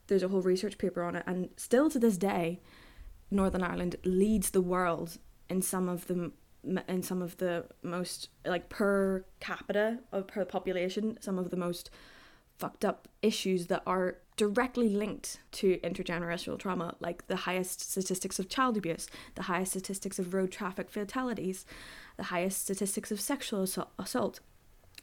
there's 0.09 0.22
a 0.22 0.29
whole 0.29 0.43
research 0.43 0.79
paper 0.79 1.03
on 1.03 1.16
it, 1.16 1.24
and 1.27 1.49
still 1.57 1.91
to 1.91 1.99
this 1.99 2.16
day, 2.16 2.61
Northern 3.31 3.62
Ireland 3.62 3.97
leads 4.05 4.51
the 4.51 4.61
world 4.61 5.18
in 5.49 5.62
some 5.62 5.89
of 5.89 6.07
the 6.07 6.33
in 6.89 7.03
some 7.03 7.22
of 7.22 7.37
the 7.37 7.64
most 7.83 8.29
like 8.45 8.68
per 8.68 9.24
capita 9.39 10.01
of 10.11 10.27
per 10.27 10.45
population 10.45 11.16
some 11.20 11.39
of 11.39 11.51
the 11.51 11.57
most 11.57 11.91
fucked 12.59 12.85
up 12.85 13.07
issues 13.22 13.68
that 13.68 13.83
are 13.87 14.16
directly 14.37 14.89
linked 14.89 15.39
to 15.51 15.78
intergenerational 15.78 16.59
trauma 16.59 16.95
like 17.01 17.26
the 17.26 17.37
highest 17.37 17.80
statistics 17.80 18.39
of 18.39 18.49
child 18.49 18.76
abuse 18.76 19.09
the 19.34 19.43
highest 19.43 19.72
statistics 19.72 20.18
of 20.18 20.34
road 20.34 20.53
traffic 20.53 20.91
fatalities 20.91 21.64
the 22.16 22.24
highest 22.24 22.62
statistics 22.62 23.11
of 23.11 23.20
sexual 23.20 23.66
assault 23.99 24.41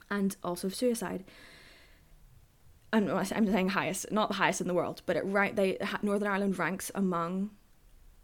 and 0.09 0.35
also 0.43 0.67
of 0.67 0.75
suicide 0.75 1.23
and 2.93 3.09
I'm 3.09 3.25
saying 3.25 3.69
highest, 3.69 4.11
not 4.11 4.29
the 4.29 4.35
highest 4.35 4.61
in 4.61 4.67
the 4.67 4.73
world, 4.75 5.01
but 5.07 5.17
it 5.17 5.25
right 5.25 5.55
they 5.55 5.79
Northern 6.03 6.27
Ireland 6.27 6.59
ranks 6.59 6.91
among 6.93 7.49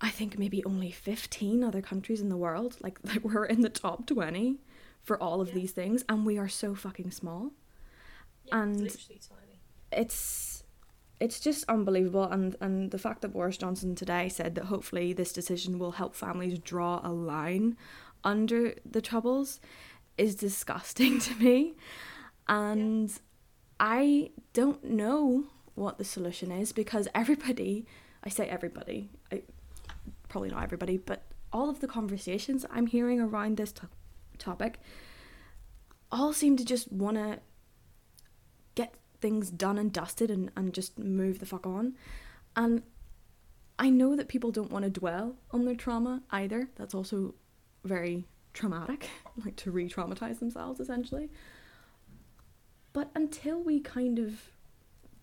I 0.01 0.09
think 0.09 0.39
maybe 0.39 0.63
only 0.63 0.91
15 0.91 1.63
other 1.63 1.81
countries 1.81 2.21
in 2.21 2.29
the 2.29 2.37
world. 2.37 2.77
Like, 2.79 2.99
like 3.03 3.23
we're 3.23 3.45
in 3.45 3.61
the 3.61 3.69
top 3.69 4.05
20 4.05 4.59
for 5.01 5.21
all 5.21 5.41
of 5.41 5.49
yeah. 5.49 5.55
these 5.55 5.71
things, 5.71 6.05
and 6.07 6.25
we 6.25 6.37
are 6.37 6.47
so 6.47 6.75
fucking 6.75 7.11
small. 7.11 7.51
Yeah, 8.45 8.61
and 8.61 8.85
it's, 8.85 9.09
it's 9.91 10.58
it's 11.19 11.39
just 11.39 11.65
unbelievable 11.67 12.23
and 12.23 12.55
and 12.61 12.91
the 12.91 12.97
fact 12.97 13.21
that 13.21 13.29
Boris 13.29 13.57
Johnson 13.57 13.93
today 13.95 14.29
said 14.29 14.55
that 14.55 14.65
hopefully 14.65 15.13
this 15.13 15.33
decision 15.33 15.77
will 15.77 15.91
help 15.91 16.15
families 16.15 16.59
draw 16.59 17.01
a 17.03 17.11
line 17.11 17.77
under 18.23 18.73
the 18.89 19.01
troubles 19.01 19.59
is 20.17 20.35
disgusting 20.35 21.19
to 21.27 21.35
me. 21.35 21.75
And 22.47 23.11
I 23.79 24.31
don't 24.53 24.83
know 24.83 25.45
what 25.75 25.97
the 25.97 26.03
solution 26.03 26.51
is 26.51 26.71
because 26.73 27.07
everybody, 27.15 27.85
I 28.23 28.29
say 28.29 28.47
everybody, 28.47 29.09
I, 29.31 29.43
probably 30.27 30.49
not 30.49 30.63
everybody, 30.63 30.97
but 30.97 31.23
all 31.53 31.69
of 31.69 31.79
the 31.79 31.87
conversations 31.87 32.65
I'm 32.69 32.87
hearing 32.87 33.19
around 33.19 33.57
this 33.57 33.71
to- 33.73 33.89
topic 34.37 34.79
all 36.11 36.33
seem 36.33 36.57
to 36.57 36.65
just 36.65 36.91
want 36.91 37.17
to 37.17 37.39
things 39.21 39.49
done 39.49 39.77
and 39.77 39.91
dusted 39.91 40.31
and, 40.31 40.51
and 40.55 40.73
just 40.73 40.97
move 40.97 41.39
the 41.39 41.45
fuck 41.45 41.65
on. 41.65 41.95
And 42.55 42.83
I 43.77 43.89
know 43.89 44.15
that 44.15 44.27
people 44.27 44.51
don't 44.51 44.71
want 44.71 44.83
to 44.83 44.91
dwell 44.91 45.35
on 45.51 45.65
their 45.65 45.75
trauma 45.75 46.21
either. 46.31 46.69
That's 46.75 46.93
also 46.93 47.35
very 47.83 48.25
traumatic, 48.53 49.09
like 49.45 49.55
to 49.57 49.71
re 49.71 49.89
traumatize 49.89 50.39
themselves 50.39 50.79
essentially. 50.79 51.29
But 52.91 53.11
until 53.15 53.63
we 53.63 53.79
kind 53.79 54.19
of 54.19 54.41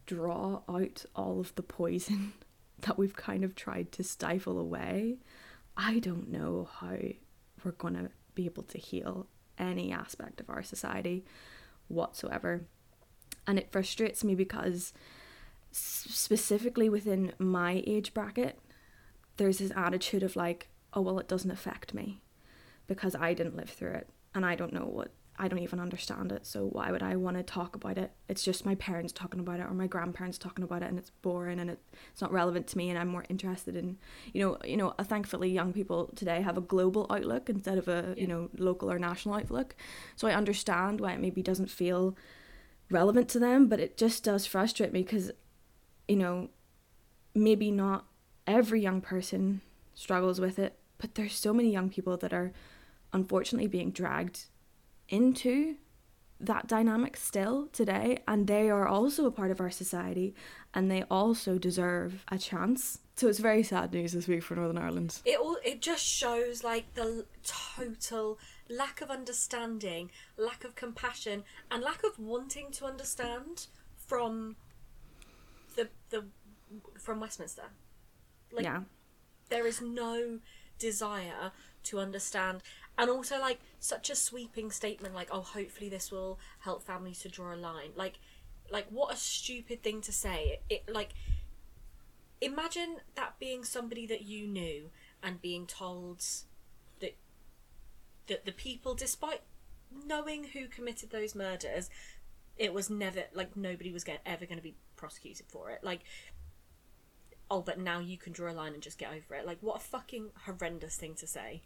draw 0.07 0.62
out 0.68 1.05
all 1.14 1.40
of 1.40 1.55
the 1.57 1.62
poison 1.62 2.32
that 2.80 2.97
we've 2.97 3.16
kind 3.16 3.44
of 3.44 3.55
tried 3.55 3.92
to 3.92 4.05
stifle 4.05 4.59
away, 4.59 5.18
I 5.76 5.99
don't 5.99 6.30
know 6.30 6.68
how 6.80 6.97
we're 7.64 7.72
going 7.72 7.94
to 7.94 8.11
be 8.34 8.44
able 8.44 8.62
to 8.64 8.78
heal 8.78 9.26
any 9.59 9.92
aspect 9.92 10.40
of 10.40 10.49
our 10.49 10.62
society 10.62 11.24
whatsoever. 11.88 12.66
And 13.47 13.59
it 13.59 13.70
frustrates 13.70 14.24
me 14.24 14.34
because, 14.34 14.92
specifically 15.70 16.88
within 16.88 17.32
my 17.38 17.82
age 17.86 18.12
bracket, 18.14 18.59
there's 19.36 19.59
this 19.59 19.72
attitude 19.76 20.22
of 20.22 20.36
like, 20.36 20.68
oh, 20.92 21.01
well, 21.03 21.18
it 21.18 21.28
doesn't 21.28 21.51
affect 21.51 21.94
me 21.94 22.22
because 22.86 23.14
I 23.14 23.34
didn't 23.34 23.57
live 23.57 23.70
through 23.70 23.92
it 23.92 24.09
and 24.34 24.47
I 24.47 24.55
don't 24.55 24.72
know 24.72 24.86
what 24.86 25.11
I 25.38 25.49
don't 25.49 25.59
even 25.59 25.80
understand 25.80 26.32
it. 26.32 26.47
So 26.47 26.64
why 26.66 26.90
would 26.90 27.03
I 27.03 27.16
want 27.16 27.36
to 27.36 27.42
talk 27.42 27.76
about 27.76 27.99
it? 27.99 28.11
It's 28.28 28.42
just 28.42 28.64
my 28.64 28.74
parents 28.76 29.12
talking 29.12 29.38
about 29.40 29.61
it 29.61 29.64
or 29.64 29.74
my 29.74 29.86
grandparents 29.86 30.38
talking 30.38 30.64
about 30.64 30.82
it, 30.82 30.88
and 30.88 30.99
it's 30.99 31.11
boring 31.20 31.61
and 31.61 31.68
it, 31.68 31.78
it's 32.11 32.22
not 32.22 32.32
relevant 32.32 32.66
to 32.68 32.78
me. 32.78 32.88
And 32.88 32.99
I'm 32.99 33.09
more 33.09 33.26
interested 33.28 33.76
in, 33.76 33.99
you 34.32 34.40
know, 34.42 34.57
you 34.64 34.78
know. 34.78 34.94
Uh, 34.99 35.05
thankfully, 35.05 35.51
young 35.51 35.74
people 35.74 36.11
today 36.16 36.40
have 36.40 36.57
a 36.57 36.62
global 36.62 37.07
outlook 37.11 37.51
instead 37.51 37.76
of 37.76 37.86
a 37.86 38.14
Yeah. 38.16 38.22
you 38.22 38.26
know 38.26 38.49
local 38.57 38.90
or 38.90 38.99
national 38.99 39.34
outlook. 39.34 39.76
So 40.16 40.26
I 40.26 40.34
understand 40.34 41.01
why 41.03 41.12
it 41.12 41.20
maybe 41.20 41.42
doesn't 41.42 41.68
feel 41.70 42.16
relevant 42.91 43.28
to 43.30 43.39
them, 43.39 43.68
but 43.68 43.80
it 43.80 43.97
just 43.97 44.24
does 44.24 44.47
frustrate 44.47 44.93
me 44.93 45.03
because, 45.03 45.32
you 46.09 46.16
know, 46.16 46.49
maybe 47.34 47.70
not 47.70 48.07
every 48.47 48.80
young 48.80 49.01
person 49.01 49.61
struggles 49.95 50.41
with 50.41 50.59
it, 50.59 50.78
but 50.99 51.14
there's 51.14 51.34
so 51.34 51.53
many 51.53 51.70
young 51.70 51.91
people 51.91 52.16
that 52.16 52.32
are 52.32 52.53
unfortunately 53.12 53.68
being 53.68 53.91
dragged 53.91 54.47
into 55.09 55.76
that 56.39 56.66
dynamic 56.66 57.16
still 57.16 57.66
today 57.72 58.18
and 58.28 58.47
they 58.47 58.68
are 58.68 58.87
also 58.87 59.26
a 59.26 59.30
part 59.30 59.51
of 59.51 59.61
our 59.61 59.70
society 59.70 60.34
and 60.74 60.91
they 60.91 61.03
also 61.05 61.57
deserve 61.59 62.24
a 62.28 62.37
chance. 62.37 62.99
So 63.14 63.28
it's 63.28 63.39
very 63.39 63.62
sad 63.62 63.95
news 63.95 64.12
this 64.12 64.28
week 64.28 64.43
for 64.43 64.55
northern 64.55 64.76
ireland. 64.76 65.20
It 65.24 65.39
all 65.41 65.57
it 65.64 65.80
just 65.80 66.05
shows 66.05 66.62
like 66.62 66.93
the 66.95 67.24
total 67.43 68.39
lack 68.69 69.01
of 69.01 69.11
understanding, 69.11 70.11
lack 70.37 70.64
of 70.64 70.75
compassion, 70.75 71.45
and 71.71 71.83
lack 71.83 72.03
of 72.05 72.19
wanting 72.19 72.71
to 72.73 72.85
understand 72.85 73.67
from 73.97 74.57
the 75.77 75.89
the 76.11 76.25
from 76.99 77.21
Westminster. 77.21 77.71
Like 78.53 78.64
yeah. 78.64 78.83
there 79.49 79.67
is 79.67 79.81
no 79.81 80.41
desire 80.79 81.53
to 81.85 81.99
understand. 81.99 82.62
And 82.99 83.11
also 83.11 83.39
like 83.39 83.61
such 83.79 84.09
a 84.09 84.14
sweeping 84.14 84.71
statement 84.71 85.14
like 85.14 85.29
oh 85.31 85.43
hopefully 85.43 85.89
this 85.89 86.11
will 86.11 86.39
help 86.61 86.83
families 86.83 87.21
to 87.21 87.29
draw 87.29 87.55
a 87.55 87.57
line. 87.57 87.91
Like 87.95 88.14
like 88.71 88.87
what 88.91 89.14
a 89.14 89.17
stupid 89.17 89.83
thing 89.83 90.01
to 90.03 90.12
say. 90.12 90.61
It 90.69 90.89
like 90.93 91.14
imagine 92.41 92.97
that 93.14 93.39
being 93.39 93.64
somebody 93.64 94.07
that 94.07 94.23
you 94.23 94.47
knew 94.47 94.91
and 95.23 95.41
being 95.41 95.67
told 95.67 96.25
that 98.27 98.45
the 98.45 98.53
people 98.53 98.95
despite 98.95 99.41
knowing 100.07 100.45
who 100.53 100.66
committed 100.66 101.11
those 101.11 101.35
murders 101.35 101.89
it 102.57 102.72
was 102.72 102.91
never 102.91 103.24
like 103.35 103.57
nobody 103.57 103.93
was 103.93 104.05
get, 104.05 104.20
ever 104.27 104.47
going 104.47 104.59
to 104.59 104.62
be 104.62 104.74
prosecuted 104.97 105.47
for 105.49 105.70
it 105.70 105.83
like 105.83 106.01
oh 107.51 107.61
but 107.61 107.79
now 107.79 107.99
you 107.99 108.16
can 108.16 108.33
draw 108.33 108.51
a 108.51 108.55
line 108.55 108.74
and 108.74 108.83
just 108.83 108.99
get 108.99 109.12
over 109.12 109.35
it 109.35 109.47
like 109.47 109.59
what 109.61 109.77
a 109.77 109.81
fucking 109.81 110.31
horrendous 110.45 110.97
thing 110.97 111.14
to 111.14 111.27
say 111.27 111.62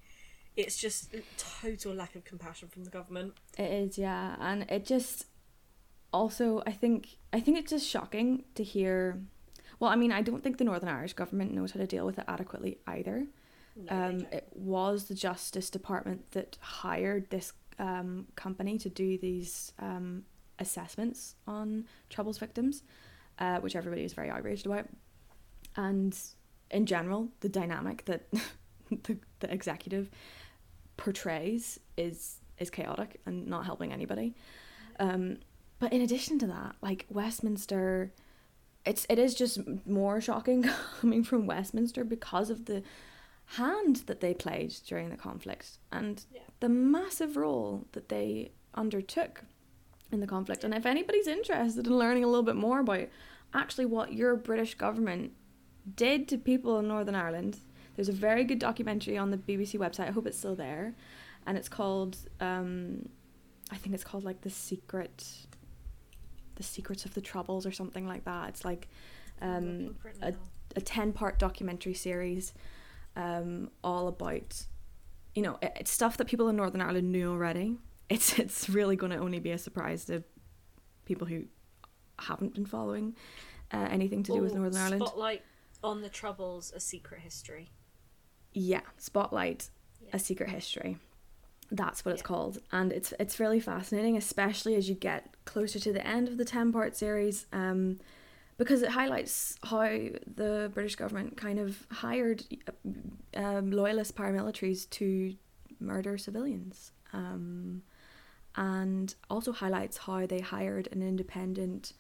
it's 0.56 0.76
just 0.76 1.14
total 1.36 1.94
lack 1.94 2.14
of 2.14 2.24
compassion 2.24 2.68
from 2.68 2.84
the 2.84 2.90
government 2.90 3.34
It 3.56 3.70
is, 3.70 3.98
yeah, 3.98 4.36
and 4.40 4.66
it 4.68 4.84
just 4.84 5.26
also 6.12 6.62
I 6.66 6.72
think 6.72 7.16
I 7.32 7.40
think 7.40 7.58
it's 7.58 7.70
just 7.70 7.86
shocking 7.86 8.44
to 8.54 8.64
hear. 8.64 9.20
Well, 9.78 9.90
I 9.90 9.96
mean, 9.96 10.12
I 10.12 10.20
don't 10.20 10.42
think 10.42 10.58
the 10.58 10.64
Northern 10.64 10.90
Irish 10.90 11.14
government 11.14 11.54
knows 11.54 11.70
how 11.72 11.80
to 11.80 11.86
deal 11.86 12.04
with 12.04 12.18
it 12.18 12.24
adequately 12.28 12.78
either. 12.86 13.26
No, 13.90 13.96
Um, 13.96 14.26
it 14.32 14.48
was 14.54 15.04
the 15.04 15.14
Justice 15.14 15.70
Department 15.70 16.30
that 16.32 16.58
hired 16.60 17.30
this 17.30 17.52
um, 17.78 18.26
company 18.36 18.78
to 18.78 18.88
do 18.88 19.18
these 19.18 19.72
um, 19.78 20.24
assessments 20.58 21.34
on 21.46 21.86
Troubles 22.08 22.38
victims, 22.38 22.82
uh, 23.38 23.58
which 23.60 23.74
everybody 23.74 24.02
was 24.02 24.12
very 24.12 24.30
outraged 24.30 24.66
about. 24.66 24.86
And 25.76 26.16
in 26.70 26.86
general, 26.86 27.28
the 27.40 27.48
dynamic 27.48 28.04
that 28.04 28.26
the, 28.90 29.16
the 29.40 29.52
executive 29.52 30.10
portrays 30.96 31.80
is 31.96 32.36
is 32.58 32.68
chaotic 32.68 33.20
and 33.24 33.46
not 33.46 33.64
helping 33.64 33.90
anybody. 33.92 34.34
Um, 34.98 35.38
but 35.78 35.92
in 35.94 36.02
addition 36.02 36.38
to 36.40 36.46
that, 36.48 36.76
like 36.82 37.06
Westminster, 37.08 38.12
it's 38.84 39.06
it 39.08 39.18
is 39.18 39.34
just 39.34 39.60
more 39.86 40.20
shocking 40.20 40.68
coming 41.00 41.24
from 41.24 41.46
Westminster 41.46 42.04
because 42.04 42.50
of 42.50 42.66
the 42.66 42.82
hand 43.56 43.96
that 44.06 44.20
they 44.20 44.32
played 44.34 44.70
during 44.86 45.10
the 45.10 45.16
conflict 45.16 45.78
and 45.90 46.24
Yeah. 46.32 46.42
the 46.60 46.68
massive 46.68 47.36
role 47.36 47.86
that 47.92 48.08
they 48.08 48.52
undertook 48.74 49.42
in 50.12 50.20
the 50.20 50.26
conflict. 50.26 50.62
And 50.64 50.72
if 50.74 50.86
anybody's 50.86 51.26
interested 51.26 51.86
in 51.86 51.96
learning 51.98 52.22
a 52.24 52.28
little 52.28 52.44
bit 52.44 52.56
more 52.56 52.80
about 52.80 53.08
actually 53.52 53.86
what 53.86 54.12
your 54.12 54.36
British 54.36 54.74
government 54.76 55.32
did 55.96 56.28
to 56.28 56.38
people 56.38 56.78
in 56.78 56.86
Northern 56.88 57.14
Ireland, 57.16 57.58
there's 57.96 58.08
a 58.08 58.12
very 58.12 58.44
good 58.44 58.58
documentary 58.60 59.18
on 59.18 59.30
the 59.30 59.36
BBC 59.36 59.78
website. 59.78 60.06
I 60.08 60.12
hope 60.12 60.26
it's 60.26 60.38
still 60.38 60.54
there, 60.54 60.94
and 61.46 61.58
it's 61.58 61.68
called 61.68 62.16
um, 62.40 63.08
I 63.72 63.76
think 63.76 63.94
it's 63.94 64.04
called 64.04 64.24
like 64.24 64.40
the 64.42 64.50
secret, 64.50 65.24
the 66.56 66.62
secrets 66.62 67.04
of 67.04 67.14
the 67.14 67.20
troubles 67.20 67.66
or 67.66 67.72
something 67.72 68.06
like 68.06 68.24
that. 68.24 68.48
It's 68.50 68.64
like 68.64 68.88
um, 69.40 69.86
Look 69.86 70.02
for 70.02 70.08
it 70.08 70.18
a 70.22 70.34
a 70.76 70.80
10 70.80 71.12
part 71.12 71.38
documentary 71.40 71.94
series 71.94 72.52
um, 73.16 73.70
all 73.82 74.08
about 74.08 74.66
you 75.34 75.42
know 75.42 75.58
it, 75.62 75.72
it's 75.76 75.90
stuff 75.90 76.16
that 76.16 76.26
people 76.26 76.48
in 76.48 76.56
northern 76.56 76.80
ireland 76.80 77.10
knew 77.12 77.30
already. 77.30 77.76
It's 78.10 78.38
it's 78.40 78.68
really 78.68 78.96
going 78.96 79.12
to 79.12 79.18
only 79.18 79.38
be 79.38 79.52
a 79.52 79.58
surprise 79.58 80.04
to 80.06 80.24
people 81.04 81.28
who 81.28 81.44
haven't 82.18 82.54
been 82.54 82.66
following 82.66 83.14
uh, 83.72 83.86
anything 83.88 84.24
to 84.24 84.32
do 84.32 84.40
with 84.42 84.52
northern 84.54 84.80
ireland. 84.80 85.02
Spotlight 85.06 85.42
on 85.84 86.02
the 86.02 86.08
troubles 86.08 86.72
a 86.74 86.80
secret 86.80 87.20
history. 87.20 87.70
Yeah 88.52 88.80
spotlight 88.98 89.70
Yeah. 90.00 90.10
a 90.14 90.18
secret 90.18 90.50
history. 90.50 90.98
That's 91.70 92.04
what 92.04 92.12
it's 92.14 92.22
called. 92.22 92.58
And 92.72 92.92
it's 92.92 93.14
it's 93.20 93.38
really 93.38 93.60
fascinating 93.60 94.16
especially 94.16 94.74
as 94.74 94.88
you 94.88 94.96
get 94.96 95.32
closer 95.44 95.78
to 95.78 95.92
the 95.92 96.04
end 96.04 96.26
of 96.26 96.36
the 96.36 96.44
10 96.44 96.72
part 96.72 96.96
series 96.96 97.46
um 97.52 98.00
because 98.60 98.82
it 98.82 98.90
highlights 98.90 99.56
how 99.64 99.88
the 100.36 100.70
british 100.74 100.94
government 100.94 101.34
kind 101.34 101.58
of 101.58 101.86
hired 101.90 102.44
um, 103.34 103.70
loyalist 103.70 104.14
paramilitaries 104.14 104.88
to 104.90 105.34
murder 105.80 106.18
civilians. 106.18 106.92
Um 107.12 107.82
and 108.56 109.14
also 109.30 109.52
highlights 109.52 109.96
how 109.96 110.26
they 110.26 110.40
hired 110.40 110.88
an 110.92 111.02
independent 111.02 111.92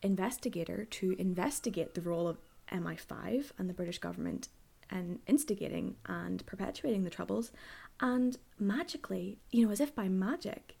investigator 0.00 0.84
to 0.84 1.16
investigate 1.18 1.94
the 1.94 2.00
role 2.00 2.28
of 2.28 2.38
MI5 2.72 3.50
and 3.58 3.68
the 3.68 3.74
British 3.74 3.98
government 3.98 4.48
and 4.88 5.18
instigating 5.26 5.96
and 6.06 6.46
perpetuating 6.46 7.02
the 7.02 7.10
troubles. 7.10 7.50
And 8.00 8.38
magically 8.58 9.38
you 9.50 9.66
know 9.66 9.72
as 9.72 9.80
if 9.80 9.94
by 9.94 10.08
magic 10.08 10.76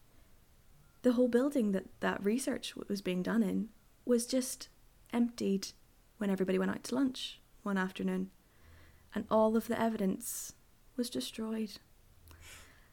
the 1.02 1.12
whole 1.12 1.28
building 1.28 1.72
that 1.72 1.86
that 2.00 2.24
research 2.24 2.74
was 2.88 3.02
being 3.02 3.22
done 3.22 3.42
in 3.42 3.68
was 4.04 4.26
just 4.26 4.68
emptied 5.12 5.68
when 6.18 6.30
everybody 6.30 6.58
went 6.58 6.70
out 6.70 6.84
to 6.84 6.94
lunch 6.94 7.40
one 7.62 7.78
afternoon 7.78 8.30
and 9.14 9.24
all 9.30 9.56
of 9.56 9.68
the 9.68 9.80
evidence 9.80 10.54
was 10.96 11.10
destroyed. 11.10 11.72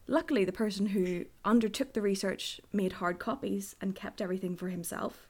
Luckily 0.06 0.44
the 0.44 0.52
person 0.52 0.86
who 0.86 1.26
undertook 1.44 1.92
the 1.92 2.02
research 2.02 2.60
made 2.72 2.94
hard 2.94 3.18
copies 3.18 3.76
and 3.80 3.94
kept 3.94 4.20
everything 4.20 4.56
for 4.56 4.68
himself 4.68 5.28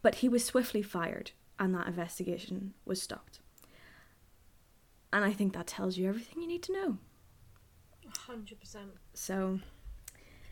but 0.00 0.16
he 0.16 0.28
was 0.28 0.44
swiftly 0.44 0.82
fired 0.82 1.32
and 1.58 1.74
that 1.74 1.88
investigation 1.88 2.74
was 2.84 3.02
stopped. 3.02 3.40
And 5.12 5.24
i 5.24 5.32
think 5.32 5.52
that 5.54 5.66
tells 5.66 5.96
you 5.96 6.08
everything 6.08 6.42
you 6.42 6.48
need 6.48 6.62
to 6.64 6.72
know. 6.72 6.98
100% 8.28 8.76
so 9.14 9.60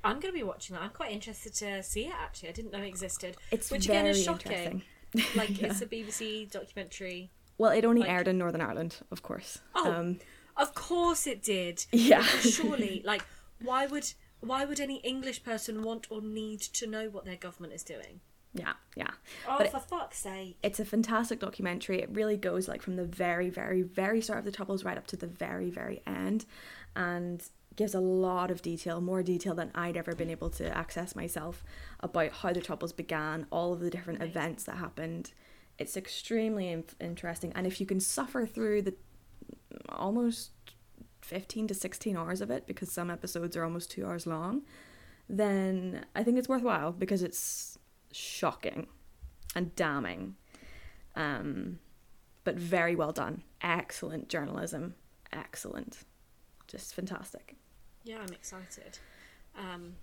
I'm 0.06 0.20
going 0.20 0.32
to 0.34 0.38
be 0.38 0.42
watching 0.44 0.74
that. 0.76 0.82
I'm 0.82 0.90
quite 0.90 1.12
interested 1.12 1.54
to 1.54 1.82
see 1.82 2.06
it. 2.06 2.12
Actually, 2.18 2.48
I 2.50 2.52
didn't 2.52 2.72
know 2.72 2.80
it 2.82 2.86
existed. 2.88 3.36
It's 3.50 3.70
which 3.70 3.86
again 3.86 4.06
is 4.06 4.22
shocking. 4.22 4.82
Like 5.34 5.60
Yeah. 5.60 5.68
it's 5.68 5.80
a 5.80 5.86
BBC 5.86 6.50
documentary. 6.50 7.30
Well, 7.58 7.70
it 7.72 7.84
only 7.84 8.02
Like- 8.02 8.10
aired 8.10 8.28
in 8.28 8.36
Northern 8.38 8.60
Ireland, 8.60 8.96
of 9.10 9.22
course. 9.22 9.60
Oh, 9.74 9.90
Um, 9.90 10.18
of 10.56 10.74
course 10.74 11.26
it 11.26 11.42
did. 11.42 11.86
Yeah. 11.92 12.22
Surely, 12.22 13.02
like, 13.06 13.24
why 13.62 13.86
would 13.86 14.12
why 14.40 14.64
would 14.66 14.80
any 14.80 14.96
English 14.98 15.42
person 15.42 15.82
want 15.82 16.06
or 16.10 16.20
need 16.20 16.60
to 16.60 16.86
know 16.86 17.08
what 17.08 17.24
their 17.24 17.36
government 17.36 17.72
is 17.72 17.82
doing? 17.82 18.20
yeah, 18.52 18.72
yeah. 18.94 19.10
Oh, 19.48 19.56
But 19.58 19.66
it- 19.66 19.72
for 19.72 19.80
fuck's 19.80 20.18
sake! 20.18 20.56
it's 20.62 20.80
a 20.80 20.84
fantastic 20.84 21.40
documentary. 21.40 22.00
It 22.02 22.10
really 22.10 22.36
goes 22.36 22.68
like 22.68 22.82
from 22.82 22.96
the 22.96 23.04
very, 23.04 23.48
very, 23.48 23.82
very 23.82 24.20
start 24.20 24.38
of 24.40 24.44
the 24.44 24.52
Troubles 24.52 24.82
right 24.84 24.96
up 24.98 25.06
to 25.08 25.16
the 25.16 25.26
very, 25.26 25.70
very 25.70 26.02
end, 26.06 26.44
and 26.94 27.42
gives 27.76 27.94
a 27.94 28.00
lot 28.00 28.50
of 28.50 28.62
detail, 28.62 29.00
more 29.00 29.22
detail 29.22 29.54
than 29.54 29.70
I'd 29.74 29.96
ever 29.96 30.14
been 30.14 30.30
able 30.30 30.50
to 30.50 30.76
access 30.76 31.14
myself 31.14 31.62
about 32.00 32.32
how 32.32 32.52
the 32.52 32.60
Troubles 32.60 32.92
began, 32.92 33.46
all 33.52 33.72
of 33.72 33.80
the 33.80 33.90
different 33.90 34.20
Amazing. 34.20 34.30
events 34.30 34.64
that 34.64 34.76
happened. 34.76 35.32
It's 35.78 35.96
extremely 35.96 36.68
in- 36.68 36.84
interesting, 37.00 37.52
and 37.54 37.66
if 37.66 37.80
you 37.80 37.86
can 37.86 38.00
suffer 38.00 38.46
through 38.46 38.82
the 38.82 38.94
almost 39.90 40.50
fifteen 41.20 41.66
to 41.68 41.74
sixteen 41.74 42.16
hours 42.16 42.40
of 42.40 42.50
it, 42.50 42.66
because 42.66 42.90
some 42.90 43.10
episodes 43.10 43.56
are 43.56 43.64
almost 43.64 43.90
two 43.90 44.06
hours 44.06 44.26
long, 44.26 44.62
then 45.28 46.06
I 46.14 46.22
think 46.22 46.38
it's 46.38 46.48
worthwhile 46.48 46.92
because 46.92 47.22
it's 47.22 47.78
shocking 48.12 48.86
and 49.54 49.74
damning 49.74 50.36
um, 51.14 51.78
but 52.44 52.56
very 52.56 52.94
well 52.94 53.12
done. 53.12 53.42
Excellent 53.60 54.28
journalism. 54.28 54.94
Excellent. 55.32 56.04
Just 56.68 56.94
fantastic. 56.94 57.56
Yeah, 58.06 58.18
I'm 58.26 58.32
excited. 58.32 58.98
Um, 59.58 59.94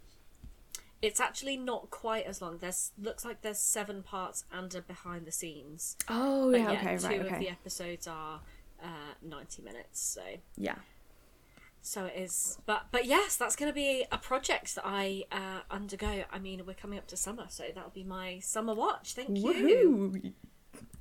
it's 1.02 1.20
actually 1.22 1.56
not 1.58 1.90
quite 1.90 2.26
as 2.26 2.42
long. 2.42 2.58
There's 2.60 2.92
looks 3.02 3.24
like 3.24 3.42
there's 3.42 3.60
seven 3.60 4.04
parts 4.04 4.44
and 4.52 4.74
a 4.76 4.82
behind 4.82 5.26
the 5.26 5.32
scenes. 5.32 5.96
Oh, 6.10 6.52
But 6.52 6.60
yeah, 6.62 6.72
okay, 6.74 6.98
two 6.98 7.08
right, 7.08 7.22
of 7.34 7.40
the 7.40 7.50
episodes 7.50 8.06
are 8.08 8.42
uh, 8.84 9.14
90 9.22 9.62
minutes. 9.62 10.02
So 10.02 10.22
Yeah. 10.58 10.76
so 11.82 12.06
it 12.06 12.14
is. 12.18 12.58
But 12.66 12.88
but 12.92 13.06
yes, 13.06 13.38
that's 13.38 13.56
going 13.56 13.70
to 13.72 13.74
be 13.76 14.06
a 14.12 14.18
project 14.18 14.76
that 14.76 14.84
I 14.86 15.24
uh, 15.32 15.62
undergo. 15.72 16.26
I 16.30 16.40
mean, 16.40 16.66
we're 16.66 16.74
coming 16.74 17.00
up 17.00 17.08
to 17.08 17.18
summer, 17.18 17.46
so 17.48 17.64
that'll 17.74 17.90
be 17.92 18.04
my 18.04 18.40
summer 18.40 18.74
watch. 18.74 19.14
Thank 19.14 19.38
you. 19.38 20.12
Woohoo! 20.14 20.34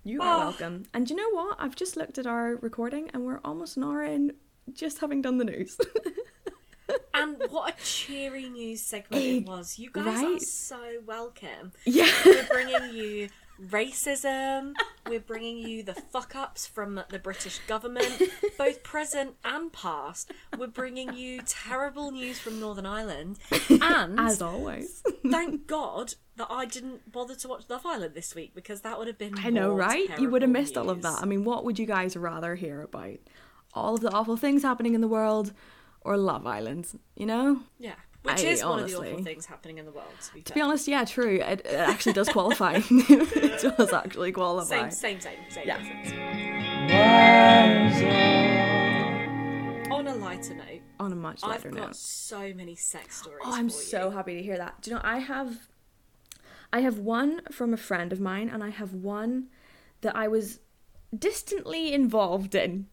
You 0.05 0.23
are 0.23 0.37
Oh. 0.37 0.39
welcome. 0.51 0.85
And 0.95 1.11
you 1.11 1.17
know 1.17 1.31
what? 1.31 1.57
I've 1.59 1.75
just 1.75 1.97
looked 1.97 2.19
at 2.19 2.29
our 2.29 2.57
recording 2.57 3.11
and 3.13 3.25
we're 3.25 3.41
almost 3.45 3.77
an 3.77 3.83
hour 3.85 4.05
in 4.05 4.35
just 4.73 4.99
having 5.01 5.21
done 5.23 5.39
the 5.39 5.45
news. 5.45 5.77
And 7.14 7.37
what 7.51 7.74
a 7.78 7.85
cheery 7.85 8.49
news 8.49 8.80
segment 8.83 9.22
it 9.22 9.47
was. 9.47 9.78
You 9.78 9.91
guys 9.91 10.22
are 10.22 10.39
so 10.39 10.80
welcome. 11.07 11.72
yeah. 11.85 12.09
We're 12.24 12.47
bringing 12.51 12.95
you 12.95 13.28
racism. 13.62 14.72
We're 15.09 15.20
bringing 15.20 15.59
you 15.59 15.83
the 15.83 15.95
fuck 15.95 16.35
ups 16.35 16.66
from 16.66 17.01
the 17.11 17.18
British 17.18 17.59
government, 17.66 18.22
both 18.59 18.83
present 18.83 19.35
and 19.45 19.72
past. 19.72 20.33
We're 20.57 20.68
bringing 20.68 21.12
you 21.14 21.43
terrible 21.47 22.11
news 22.12 22.39
from 22.39 22.59
Northern 22.61 22.87
Ireland. 22.87 23.39
And 23.68 24.18
As 24.18 24.41
always. 24.41 25.03
thank 25.30 25.66
God 25.66 26.14
that 26.37 26.49
I 26.51 26.64
didn't 26.64 27.12
bother 27.12 27.35
to 27.35 27.49
watch 27.49 27.64
Love 27.68 27.85
Island 27.85 28.14
this 28.14 28.35
week 28.35 28.55
because 28.55 28.80
that 28.83 28.99
would 28.99 29.07
have 29.07 29.18
been. 29.18 29.35
I 29.39 29.51
know, 29.51 29.74
right? 29.74 30.18
You 30.18 30.30
would 30.30 30.43
have 30.43 30.51
missed 30.51 30.78
all 30.78 30.89
of 30.91 31.03
that. 31.03 31.18
I 31.20 31.26
mean, 31.26 31.45
what 31.45 31.64
would 31.64 31.78
you 31.78 31.87
guys 31.87 32.16
rather 32.16 32.55
hear 32.55 32.80
about? 32.83 33.18
All 33.74 33.95
of 33.95 34.01
the 34.01 34.11
awful 34.12 34.37
things 34.37 34.62
happening 34.62 34.95
in 34.95 35.01
the 35.01 35.09
world 35.09 35.53
or 36.05 36.17
Love 36.17 36.47
Island? 36.47 36.99
You 37.17 37.27
know? 37.27 37.61
Yeah. 37.79 37.95
Which 38.23 38.45
I- 38.45 38.49
is 38.49 38.63
one 38.65 38.79
of 38.81 38.89
the 38.89 38.97
awful 38.97 39.23
things 39.25 39.47
happening 39.47 39.79
in 39.79 39.85
the 39.85 39.91
world, 39.91 40.07
to 40.29 40.35
be 40.35 40.43
To 40.43 40.53
be 40.55 40.61
honest, 40.61 40.87
yeah, 40.87 41.05
true. 41.05 41.41
It, 41.41 41.61
it 41.65 41.67
actually 41.75 42.13
does 42.13 42.29
qualify. 42.29 42.75
it 42.91 43.77
does 43.77 43.93
actually 43.93 44.31
qualify. 44.33 44.89
Same, 44.91 45.19
same, 45.19 45.21
same, 45.21 45.39
same 45.51 45.67
Yeah. 45.67 45.79
difference. 45.79 46.13
On 49.91 50.07
a 50.07 50.15
lighter 50.15 50.55
note, 50.55 50.81
On 51.01 51.13
a 51.13 51.17
much 51.17 51.41
I've 51.43 51.51
lighter 51.51 51.71
got 51.71 51.87
note. 51.89 51.97
so 51.97 52.53
many 52.55 52.75
sex 52.77 53.19
stories. 53.21 53.41
Oh, 53.45 53.53
I'm 53.55 53.69
so 53.71 54.11
happy 54.11 54.35
to 54.37 54.43
hear 54.43 54.57
that. 54.59 54.81
Do 54.83 54.91
you 54.91 54.97
know 54.97 55.03
I 55.05 55.19
have 55.19 55.69
I 56.73 56.81
have 56.81 56.99
one 56.99 57.43
from 57.51 57.75
a 57.75 57.77
friend 57.77 58.13
of 58.13 58.21
mine 58.21 58.49
and 58.49 58.65
I 58.65 58.71
have 58.71 58.95
one 58.95 59.49
that 60.01 60.17
I 60.17 60.29
was 60.29 60.61
distantly 61.17 61.93
involved 61.93 62.55
in 62.55 62.87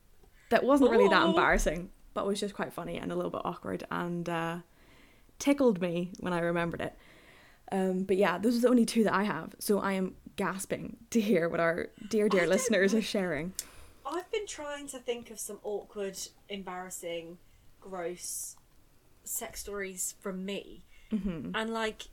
that 0.50 0.64
wasn't 0.64 0.92
really 0.92 1.08
that 1.08 1.24
Oh. 1.24 1.30
embarrassing, 1.30 1.90
but 2.14 2.24
it 2.24 2.28
was 2.28 2.40
just 2.40 2.54
quite 2.54 2.74
funny 2.74 2.98
and 2.98 3.12
a 3.12 3.16
little 3.16 3.32
bit 3.32 3.42
awkward 3.46 3.84
and 3.92 4.28
uh, 4.30 4.58
tickled 5.38 5.82
me 5.82 6.12
when 6.20 6.34
I 6.34 6.40
remembered 6.40 6.82
it. 6.82 6.96
Um, 7.72 8.04
but 8.04 8.18
yeah, 8.18 8.38
those 8.38 8.58
are 8.58 8.62
the 8.62 8.70
only 8.70 8.86
two 8.86 9.04
that 9.04 9.14
I 9.14 9.24
have. 9.24 9.56
So 9.60 9.80
I 9.80 9.94
am 9.94 10.16
gasping 10.36 10.98
to 11.12 11.22
hear 11.22 11.48
what 11.48 11.60
our 11.60 11.90
dear, 12.10 12.28
dear 12.30 12.44
I 12.44 12.48
listeners 12.48 12.94
are 12.94 13.02
sharing. 13.02 13.54
I've 14.06 14.32
been 14.32 14.48
trying 14.48 14.88
to 14.88 14.98
think 15.00 15.30
of 15.30 15.40
some 15.40 15.60
awkward, 15.64 16.18
embarrassing, 16.48 17.38
gross 17.80 18.56
sex 19.24 19.60
stories 19.62 20.16
from 20.20 20.46
me, 20.46 20.86
Mm-hmm. 21.12 21.52
and 21.56 21.72
like 21.72 22.04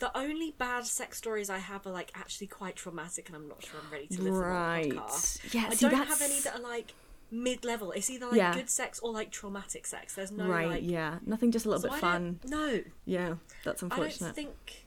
the 0.00 0.14
only 0.16 0.54
bad 0.58 0.84
sex 0.86 1.16
stories 1.16 1.48
I 1.48 1.56
have 1.58 1.86
are 1.86 1.90
like 1.92 2.10
actually 2.14 2.46
quite 2.48 2.76
traumatic, 2.76 3.28
and 3.28 3.36
I'm 3.36 3.48
not 3.48 3.64
sure 3.64 3.80
I'm 3.82 3.90
ready 3.90 4.06
to 4.08 4.22
live 4.22 4.34
Right. 4.34 4.88
them 4.90 4.98
on 4.98 5.04
podcast. 5.08 5.54
Yeah, 5.54 5.66
I 5.70 5.74
see, 5.74 5.88
don't 5.88 5.98
that's... 5.98 6.10
have 6.10 6.22
any 6.30 6.40
that 6.40 6.56
are 6.56 6.62
like 6.62 6.92
mid-level. 7.42 7.92
It's 7.92 8.08
either 8.10 8.26
like 8.26 8.36
Yeah. 8.36 8.54
good 8.54 8.70
sex 8.70 8.98
or 9.00 9.12
like 9.12 9.30
traumatic 9.30 9.86
sex. 9.86 10.14
There's 10.14 10.30
no 10.30 10.46
right, 10.46 10.68
like 10.68 10.82
yeah. 10.84 11.18
Nothing 11.26 11.50
just 11.50 11.66
a 11.66 11.68
little 11.68 11.82
so 11.82 11.88
bit 11.88 11.96
I 11.96 12.00
fun. 12.00 12.40
No, 12.46 12.80
Yeah, 13.04 13.34
that's 13.64 13.82
unfortunate. 13.82 14.22
I 14.22 14.24
don't 14.26 14.34
think 14.34 14.86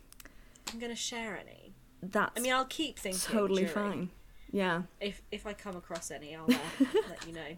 I'm 0.73 0.79
gonna 0.79 0.95
share 0.95 1.37
any. 1.37 1.73
That's 2.01 2.31
I 2.37 2.41
mean, 2.41 2.53
I'll 2.53 2.65
keep 2.65 2.99
things 2.99 3.23
totally 3.25 3.63
during. 3.65 3.73
fine. 3.73 4.09
Yeah. 4.51 4.83
if 5.01 5.21
if 5.31 5.45
I 5.45 5.53
come 5.53 5.75
across 5.75 6.09
any, 6.11 6.35
I'll 6.35 6.45
uh, 6.45 6.57
let 7.09 7.27
you 7.27 7.33
know. 7.33 7.57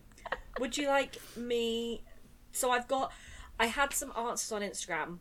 Would 0.59 0.77
you 0.77 0.87
like 0.87 1.17
me? 1.37 2.03
So 2.51 2.71
I've 2.71 2.87
got, 2.87 3.11
I 3.59 3.67
had 3.67 3.93
some 3.93 4.11
answers 4.17 4.51
on 4.51 4.61
Instagram. 4.63 5.19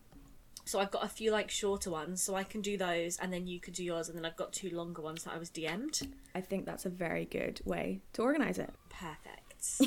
So 0.64 0.80
I've 0.80 0.90
got 0.90 1.02
a 1.04 1.08
few 1.08 1.30
like 1.30 1.50
shorter 1.50 1.90
ones, 1.90 2.22
so 2.22 2.34
I 2.34 2.42
can 2.44 2.60
do 2.60 2.76
those, 2.76 3.18
and 3.18 3.32
then 3.32 3.46
you 3.46 3.58
could 3.60 3.72
do 3.74 3.82
yours, 3.84 4.08
and 4.08 4.16
then 4.18 4.24
I've 4.26 4.36
got 4.36 4.52
two 4.52 4.68
longer 4.70 5.00
ones 5.02 5.24
that 5.24 5.32
I 5.34 5.38
was 5.38 5.50
DM'd. 5.50 6.08
I 6.34 6.40
think 6.42 6.66
that's 6.66 6.84
a 6.84 6.90
very 6.90 7.24
good 7.24 7.60
way 7.64 8.00
to 8.14 8.22
organize 8.22 8.58
it. 8.58 8.70
Perfect. 8.90 9.37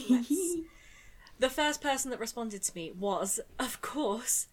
Let's- 0.09 0.55
the 1.39 1.49
first 1.49 1.81
person 1.81 2.11
that 2.11 2.19
responded 2.19 2.61
to 2.63 2.75
me 2.75 2.91
was, 2.91 3.39
of 3.59 3.81
course, 3.81 4.47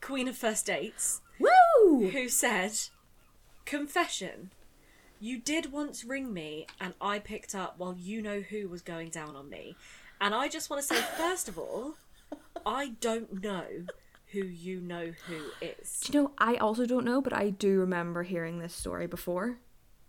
Queen 0.00 0.28
of 0.28 0.36
First 0.36 0.66
Dates, 0.66 1.20
Woo! 1.38 2.08
who 2.10 2.28
said, 2.28 2.72
"Confession." 3.64 4.50
You 5.22 5.38
did 5.38 5.70
once 5.70 6.02
ring 6.02 6.32
me, 6.32 6.66
and 6.80 6.94
I 6.98 7.18
picked 7.18 7.54
up 7.54 7.74
while 7.76 7.94
you 7.94 8.22
know 8.22 8.40
who 8.40 8.68
was 8.68 8.80
going 8.80 9.10
down 9.10 9.36
on 9.36 9.50
me. 9.50 9.76
And 10.18 10.34
I 10.34 10.48
just 10.48 10.70
want 10.70 10.80
to 10.80 10.88
say, 10.88 11.00
first 11.18 11.46
of 11.46 11.58
all, 11.58 11.96
I 12.64 12.92
don't 13.00 13.42
know 13.42 13.66
who 14.32 14.40
you 14.40 14.80
know 14.80 15.12
who 15.26 15.40
is. 15.60 16.00
Do 16.00 16.12
you 16.12 16.22
know? 16.22 16.32
I 16.38 16.54
also 16.56 16.86
don't 16.86 17.04
know, 17.04 17.20
but 17.20 17.34
I 17.34 17.50
do 17.50 17.80
remember 17.80 18.22
hearing 18.22 18.60
this 18.60 18.74
story 18.74 19.06
before. 19.06 19.58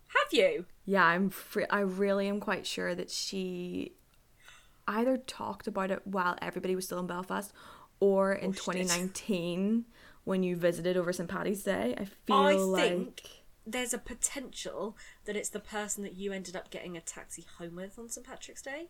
Have 0.08 0.32
you? 0.32 0.66
Yeah, 0.86 1.04
I'm. 1.06 1.30
Fr- 1.30 1.62
I 1.70 1.80
really 1.82 2.28
am 2.30 2.40
quite 2.40 2.66
sure 2.66 2.96
that 2.96 3.10
she 3.10 3.94
either 4.88 5.18
talked 5.18 5.68
about 5.68 5.92
it 5.92 6.02
while 6.06 6.38
everybody 6.42 6.76
was 6.76 6.86
still 6.86 7.00
in 7.00 7.08
Belfast, 7.08 7.52
or 8.00 8.34
in 8.34 8.50
Oh, 8.50 8.54
shit. 8.54 8.64
2019 8.64 9.86
when 10.24 10.44
you 10.44 10.56
visited 10.56 10.98
over 10.98 11.12
St 11.14 11.30
Paddy's 11.30 11.64
Day. 11.64 11.96
I 11.98 12.06
feel 12.06 12.36
I 12.36 12.54
like 12.54 12.84
think 12.90 13.22
there's 13.66 13.94
a 13.94 13.98
potential 13.98 14.98
that 15.26 15.36
it's 15.36 15.50
the 15.50 15.60
person 15.60 16.04
that 16.04 16.14
you 16.14 16.32
ended 16.32 16.56
up 16.56 16.70
getting 16.72 16.96
a 16.98 17.02
taxi 17.02 17.46
home 17.58 17.76
with 17.76 17.98
on 18.00 18.10
St 18.10 18.26
Patrick's 18.26 18.62
Day. 18.62 18.90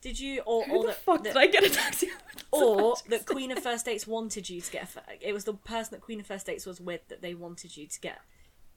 Did 0.00 0.18
you, 0.18 0.40
or 0.46 0.64
who 0.64 0.72
or 0.78 0.82
the 0.82 0.86
that, 0.88 0.96
fuck 0.96 1.22
that- 1.22 1.34
did 1.34 1.36
I 1.36 1.46
get 1.46 1.62
a 1.64 1.70
taxi? 1.70 2.08
with 2.34 2.44
or 2.50 2.96
that 3.08 3.24
Queen 3.24 3.52
of 3.52 3.60
First 3.60 3.84
Dates 3.84 4.04
wanted 4.06 4.50
you 4.50 4.60
to 4.60 4.70
get 4.72 4.88
a. 4.96 5.02
It 5.20 5.32
was 5.32 5.44
the 5.44 5.54
person 5.54 5.90
that 5.92 6.00
Queen 6.00 6.18
of 6.18 6.26
First 6.26 6.46
Dates 6.46 6.66
was 6.66 6.80
with 6.80 7.06
that 7.08 7.22
they 7.22 7.34
wanted 7.34 7.76
you 7.76 7.86
to 7.86 8.00
get 8.00 8.18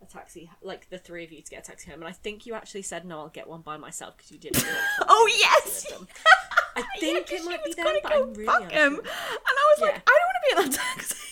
a 0.01 0.05
taxi, 0.05 0.49
like 0.61 0.89
the 0.89 0.97
three 0.97 1.23
of 1.23 1.31
you 1.31 1.41
to 1.41 1.49
get 1.49 1.63
a 1.63 1.65
taxi 1.71 1.89
home. 1.89 2.01
And 2.01 2.07
I 2.09 2.11
think 2.11 2.45
you 2.45 2.53
actually 2.53 2.81
said 2.83 3.05
no, 3.05 3.19
I'll 3.19 3.29
get 3.29 3.47
one 3.47 3.61
by 3.61 3.77
myself 3.77 4.17
because 4.17 4.31
you 4.31 4.37
didn't. 4.37 4.65
Oh 5.07 5.29
yes. 5.39 5.85
I 6.77 6.83
Yeah, 7.01 7.19
it 7.25 7.45
might 7.45 7.63
be 7.63 7.73
them, 7.73 7.87
but 8.03 8.13
I'm 8.13 8.33
really 8.33 8.45
fuck 8.45 8.69
him, 8.71 8.95
and 8.95 9.07
I 9.07 9.73
was 9.77 9.81
like, 9.81 9.95
I 9.95 10.19
don't 10.19 10.27
want 10.27 10.35
to 10.35 10.55
be 10.55 10.63
in 10.65 10.69
that 10.69 10.77
taxi. 10.77 11.15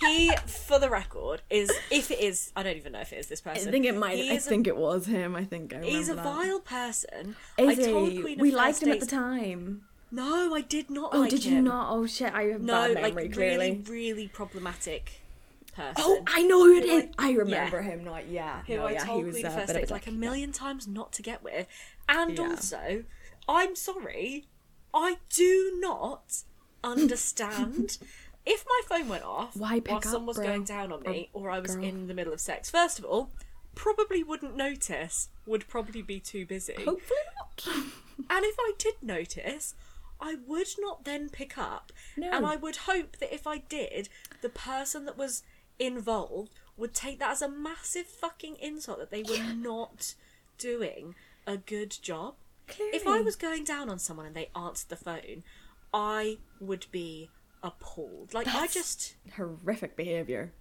He, 0.00 0.32
for 0.46 0.78
the 0.78 0.88
record, 0.88 1.42
is 1.50 1.70
if 1.90 2.10
it 2.10 2.20
is, 2.20 2.52
I 2.56 2.62
don't 2.62 2.78
even 2.78 2.92
know 2.92 3.00
if 3.02 3.12
it 3.12 3.16
is 3.18 3.26
this 3.26 3.42
person. 3.42 3.68
I 3.68 3.70
think 3.70 3.84
it 3.84 3.94
might. 3.94 4.18
I 4.18 4.32
a- 4.36 4.38
think 4.38 4.66
it 4.66 4.74
was 4.78 5.04
him. 5.04 5.36
I 5.36 5.44
think 5.44 5.74
I 5.74 5.76
remember 5.76 5.94
He's 5.98 6.08
a 6.08 6.14
that. 6.14 6.24
vile 6.24 6.58
person. 6.60 7.36
Is 7.58 7.78
I 7.78 7.82
told 7.84 8.10
he? 8.10 8.22
Queen 8.22 8.38
we 8.38 8.50
liked 8.50 8.82
him 8.82 8.92
at 8.92 9.00
the 9.00 9.04
time. 9.06 9.82
No, 10.10 10.54
I 10.54 10.62
did 10.62 10.88
not. 10.88 11.10
Oh, 11.12 11.20
like 11.20 11.30
did 11.30 11.44
you 11.44 11.56
him. 11.58 11.64
not? 11.64 11.92
Oh 11.92 12.06
shit! 12.06 12.32
I 12.32 12.44
have 12.44 12.62
No, 12.62 12.94
bad 12.94 13.02
like 13.02 13.14
memory. 13.14 13.28
clearly. 13.28 13.70
really, 13.86 14.02
really 14.14 14.28
problematic 14.28 15.19
person. 15.70 15.94
Oh, 15.98 16.22
I 16.26 16.42
know 16.42 16.64
who 16.64 16.74
it 16.76 16.84
is. 16.84 17.04
I- 17.18 17.32
remember 17.32 17.80
him 17.82 18.04
now. 18.04 18.18
Yeah, 18.18 18.62
who 18.66 18.76
no, 18.76 18.86
I 18.86 18.92
yeah, 18.92 19.04
told 19.04 19.18
he 19.20 19.24
was 19.24 19.34
Queen 19.34 19.46
uh, 19.46 19.50
First 19.50 19.66
bit 19.68 19.76
of 19.76 19.80
Dates 19.82 19.90
like 19.90 20.06
a 20.06 20.10
dick, 20.10 20.18
million 20.18 20.52
times 20.52 20.86
not 20.88 21.12
to 21.14 21.22
get 21.22 21.42
with, 21.42 21.66
and 22.08 22.36
Yeah. 22.36 22.44
also, 22.48 23.04
I'm 23.48 23.74
sorry, 23.76 24.46
I 24.94 25.18
do 25.28 25.76
not 25.80 26.42
understand. 26.82 27.98
if 28.46 28.64
my 28.66 28.80
phone 28.88 29.08
went 29.08 29.24
off 29.24 29.56
Why 29.56 29.80
pick 29.80 29.88
while 29.88 29.96
up, 29.98 30.04
someone 30.04 30.26
was 30.26 30.36
bro? 30.36 30.46
going 30.46 30.64
down 30.64 30.92
on 30.92 31.02
me, 31.02 31.30
or, 31.32 31.50
I 31.50 31.60
was 31.60 31.74
girl. 31.76 31.84
in 31.84 32.06
the 32.08 32.14
middle 32.14 32.32
of 32.32 32.40
sex, 32.40 32.70
first 32.70 32.98
of 32.98 33.04
all, 33.04 33.30
probably 33.74 34.22
wouldn't 34.22 34.56
notice. 34.56 35.28
Would 35.46 35.68
probably 35.68 36.02
be 36.02 36.20
too 36.20 36.46
busy. 36.46 36.74
Hopefully 36.74 37.20
not. 37.38 37.76
And 38.28 38.44
if 38.44 38.54
I 38.60 38.72
did 38.76 38.96
notice, 39.02 39.74
I 40.20 40.36
would 40.46 40.66
not 40.78 41.04
then 41.04 41.30
pick 41.30 41.56
up. 41.56 41.90
No. 42.18 42.30
And 42.30 42.44
I 42.44 42.54
would 42.54 42.76
hope 42.76 43.16
that 43.16 43.34
if 43.34 43.46
I 43.46 43.58
did, 43.58 44.10
the 44.42 44.50
person 44.50 45.06
that 45.06 45.16
was 45.16 45.42
involved 45.80 46.52
would 46.76 46.94
take 46.94 47.18
that 47.18 47.32
as 47.32 47.42
a 47.42 47.48
massive 47.48 48.06
fucking 48.06 48.56
insult 48.60 48.98
that 48.98 49.10
they 49.10 49.22
were 49.22 49.52
not 49.54 50.14
doing 50.58 51.14
a 51.46 51.56
good 51.56 51.96
job. 52.02 52.34
If 52.78 53.06
I 53.06 53.20
was 53.20 53.34
going 53.34 53.64
down 53.64 53.90
on 53.90 53.98
someone 53.98 54.26
and 54.26 54.36
they 54.36 54.50
answered 54.54 54.90
the 54.90 54.96
phone, 54.96 55.42
I 55.92 56.38
would 56.60 56.86
be 56.92 57.30
appalled. 57.62 58.32
Like, 58.32 58.46
I 58.46 58.68
just. 58.68 59.16
horrific 59.34 59.96
behavior. 59.96 60.52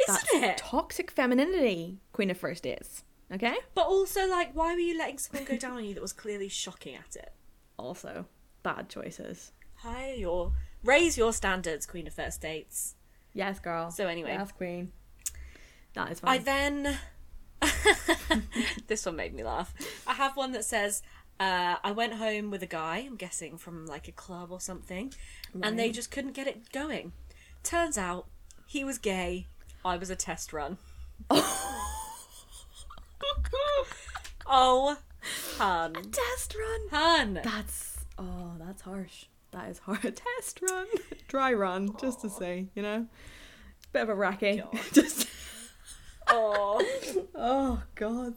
Isn't 0.00 0.14
That's 0.14 0.34
it? 0.34 0.56
toxic 0.56 1.10
femininity, 1.10 1.98
Queen 2.12 2.30
of 2.30 2.38
First 2.38 2.62
Dates. 2.62 3.04
Okay. 3.32 3.54
But 3.74 3.86
also, 3.86 4.26
like, 4.26 4.54
why 4.54 4.72
were 4.72 4.80
you 4.80 4.96
letting 4.96 5.18
someone 5.18 5.44
go 5.46 5.56
down 5.56 5.76
on 5.76 5.84
you 5.84 5.94
that 5.94 6.00
was 6.02 6.14
clearly 6.14 6.48
shocking 6.48 6.94
at 6.94 7.14
it? 7.16 7.32
Also, 7.76 8.26
bad 8.62 8.88
choices. 8.88 9.52
Higher 9.76 10.14
your. 10.14 10.52
Raise 10.82 11.18
your 11.18 11.34
standards, 11.34 11.84
Queen 11.84 12.06
of 12.06 12.14
First 12.14 12.40
Dates. 12.40 12.94
Yes, 13.34 13.58
girl. 13.60 13.90
So 13.90 14.06
anyway. 14.06 14.32
yes, 14.32 14.52
Queen. 14.52 14.92
That 15.94 16.12
is 16.12 16.20
I 16.22 16.38
then. 16.38 16.98
this 18.86 19.04
one 19.06 19.16
made 19.16 19.34
me 19.34 19.44
laugh. 19.44 19.74
I 20.06 20.14
have 20.14 20.36
one 20.36 20.52
that 20.52 20.64
says, 20.64 21.02
uh, 21.38 21.76
I 21.82 21.92
went 21.92 22.14
home 22.14 22.50
with 22.50 22.62
a 22.62 22.66
guy, 22.66 22.98
I'm 22.98 23.16
guessing 23.16 23.58
from 23.58 23.86
like 23.86 24.08
a 24.08 24.12
club 24.12 24.50
or 24.50 24.60
something, 24.60 25.12
and 25.62 25.78
they 25.78 25.90
just 25.90 26.10
couldn't 26.10 26.32
get 26.32 26.46
it 26.46 26.70
going. 26.72 27.12
Turns 27.62 27.98
out 27.98 28.26
he 28.66 28.84
was 28.84 28.98
gay, 28.98 29.46
I 29.84 29.96
was 29.96 30.10
a 30.10 30.16
test 30.16 30.52
run. 30.52 30.78
oh, 34.46 34.98
hun. 35.56 35.94
Test 36.12 36.54
run. 36.54 36.80
Hun. 36.90 37.40
That's 37.42 38.04
oh, 38.18 38.52
that's 38.58 38.82
harsh. 38.82 39.24
That 39.52 39.68
is 39.68 39.78
hard. 39.78 40.00
Test 40.38 40.60
run, 40.70 40.86
dry 41.28 41.52
run, 41.52 41.96
just 42.00 42.20
to 42.22 42.30
say, 42.30 42.68
you 42.74 42.82
know, 42.82 43.06
bit 43.92 44.02
of 44.02 44.08
a 44.08 44.14
racky. 44.14 44.62
Just 44.92 45.28
Oh. 46.28 46.84
oh 47.34 47.82
god. 47.96 48.34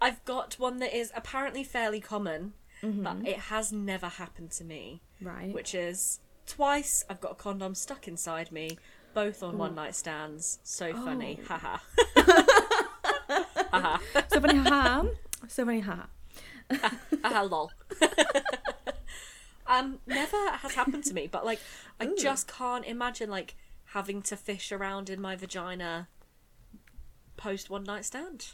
I've 0.00 0.24
got 0.24 0.54
one 0.54 0.78
that 0.78 0.96
is 0.96 1.12
apparently 1.14 1.64
fairly 1.64 2.00
common, 2.00 2.54
but 2.82 2.88
mm-hmm. 2.88 3.26
it 3.26 3.36
has 3.36 3.72
never 3.72 4.08
happened 4.08 4.50
to 4.52 4.64
me. 4.64 5.02
Right. 5.20 5.52
which 5.54 5.74
is 5.74 6.20
twice 6.46 7.02
I've 7.08 7.22
got 7.22 7.32
a 7.32 7.34
condom 7.36 7.74
stuck 7.74 8.06
inside 8.06 8.52
me, 8.52 8.78
both 9.14 9.42
on 9.42 9.56
one 9.58 9.74
night 9.74 9.94
stands. 9.94 10.58
So 10.62 10.92
funny. 10.92 11.40
Oh. 11.42 11.46
Haha. 11.48 11.78
Haha. 13.72 13.98
so 14.28 14.40
funny, 14.40 14.58
ha. 14.58 15.06
So 15.48 15.64
funny, 15.64 15.80
ha. 15.80 16.06
Haha 17.22 17.42
lol. 17.44 17.70
Um, 19.68 19.98
never 20.06 20.50
has 20.50 20.74
happened 20.74 21.04
to 21.04 21.14
me, 21.14 21.26
but 21.26 21.44
like 21.44 21.60
I 22.00 22.06
just 22.18 22.46
can't 22.48 22.84
imagine 22.84 23.30
like 23.30 23.54
having 23.86 24.22
to 24.22 24.36
fish 24.36 24.72
around 24.72 25.08
in 25.10 25.20
my 25.20 25.36
vagina 25.36 26.08
post 27.36 27.70
one 27.70 27.84
night 27.84 28.04
stand. 28.04 28.48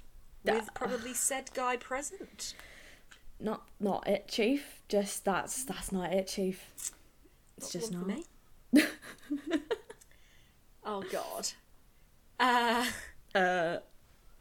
With 0.44 0.74
probably 0.74 1.14
said 1.14 1.50
guy 1.54 1.76
present. 1.76 2.54
Not 3.38 3.62
not 3.80 4.06
it, 4.08 4.28
chief. 4.28 4.82
Just 4.88 5.24
that's 5.24 5.64
that's 5.64 5.92
not 5.92 6.12
it, 6.12 6.26
chief. 6.26 6.92
It's 7.56 7.70
just 7.72 7.92
One 7.94 8.08
not. 8.08 8.18
me. 8.74 8.84
oh 10.84 11.02
god. 11.10 11.48
Uh 12.40 12.86
Uh, 13.34 13.78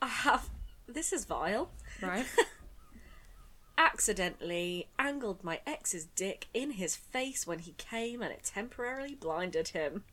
I 0.02 0.08
have 0.08 0.50
this 0.88 1.14
is 1.14 1.26
vile. 1.26 1.72
right. 2.02 2.26
accidentally 3.82 4.88
angled 5.00 5.44
my 5.44 5.60
ex's 5.66 6.06
dick 6.06 6.48
in 6.54 6.72
his 6.72 6.96
face 6.96 7.48
when 7.48 7.60
he 7.60 7.74
came 7.74 8.22
and 8.22 8.32
it 8.32 8.44
temporarily 8.44 9.16
blinded 9.16 9.70
him. 9.70 10.04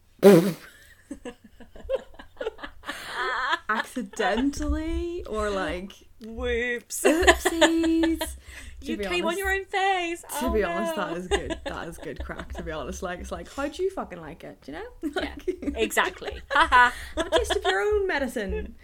Accidentally 3.69 5.25
or 5.29 5.51
like 5.51 5.93
Whoops. 6.25 7.03
oopsies. 7.05 8.21
you 8.81 8.97
came 8.97 9.27
on 9.27 9.37
your 9.37 9.51
own 9.53 9.65
face. 9.67 10.23
To 10.23 10.47
Oh, 10.47 10.51
be 10.51 10.65
honest, 10.65 10.97
that 10.97 11.17
is 11.17 11.27
good. 11.29 11.59
That 11.65 11.89
is 11.89 11.99
good 11.99 12.25
crack. 12.25 12.53
To 12.55 12.63
be 12.63 12.71
honest, 12.73 13.03
like 13.03 13.21
it's 13.21 13.31
like, 13.31 13.53
how 13.53 13.69
do 13.69 13.83
you 13.83 13.91
fucking 13.91 14.21
like 14.21 14.43
it? 14.45 14.59
Do 14.63 14.73
you 14.73 14.79
know? 14.79 14.85
Yeah, 15.23 15.35
Like, 15.63 15.77
exactly. 15.77 16.39
Haha. 16.51 16.91
Have 17.17 17.27
a 17.27 17.31
taste 17.31 17.57
of 17.57 17.63
your 17.65 17.81
own 17.81 18.07
medicine. 18.07 18.75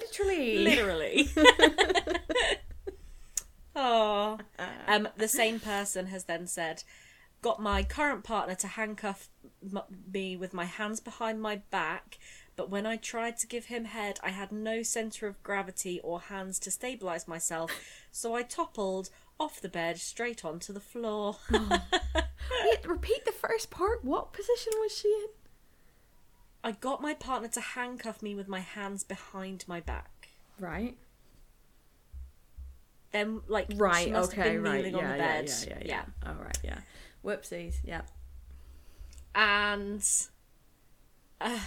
Literally. 0.00 0.58
Literally. 0.64 1.28
Oh. 3.76 4.38
Um, 4.86 5.08
the 5.16 5.28
same 5.28 5.60
person 5.60 6.06
has 6.06 6.24
then 6.24 6.46
said, 6.46 6.84
"Got 7.42 7.60
my 7.60 7.82
current 7.82 8.24
partner 8.24 8.54
to 8.56 8.66
handcuff 8.66 9.28
m- 9.62 9.82
me 10.12 10.36
with 10.36 10.54
my 10.54 10.64
hands 10.64 11.00
behind 11.00 11.40
my 11.40 11.56
back." 11.70 12.18
But 12.56 12.70
when 12.70 12.86
I 12.86 12.96
tried 12.96 13.36
to 13.38 13.46
give 13.46 13.66
him 13.66 13.86
head, 13.86 14.20
I 14.22 14.30
had 14.30 14.52
no 14.52 14.82
center 14.82 15.26
of 15.26 15.42
gravity 15.42 16.00
or 16.04 16.20
hands 16.20 16.58
to 16.60 16.70
stabilize 16.70 17.26
myself, 17.26 17.72
so 18.12 18.34
I 18.34 18.42
toppled 18.42 19.10
off 19.40 19.60
the 19.60 19.68
bed 19.68 19.98
straight 19.98 20.44
onto 20.44 20.72
the 20.72 20.80
floor. 20.80 21.36
Wait, 21.50 22.86
repeat 22.86 23.24
the 23.24 23.32
first 23.32 23.70
part. 23.70 24.04
What 24.04 24.32
position 24.32 24.72
was 24.80 24.96
she 24.96 25.08
in? 25.08 25.28
I 26.62 26.72
got 26.72 27.02
my 27.02 27.12
partner 27.12 27.48
to 27.48 27.60
handcuff 27.60 28.22
me 28.22 28.34
with 28.34 28.48
my 28.48 28.60
hands 28.60 29.02
behind 29.02 29.64
my 29.66 29.80
back. 29.80 30.28
Right. 30.58 30.96
Then, 33.14 33.42
like, 33.46 33.68
Right. 33.76 34.12
okay. 34.12 34.58
right. 34.58 34.84
Yeah, 34.86 34.98
on 34.98 35.04
the 35.04 35.18
yeah, 35.18 35.40
yeah. 35.40 35.64
Yeah. 35.68 35.78
Yeah. 35.84 36.02
Oh, 36.26 36.32
right. 36.34 36.58
Yeah. 36.64 36.80
Whoopsies. 37.24 37.76
Yeah. 37.84 38.00
And 39.36 40.04
I 41.40 41.60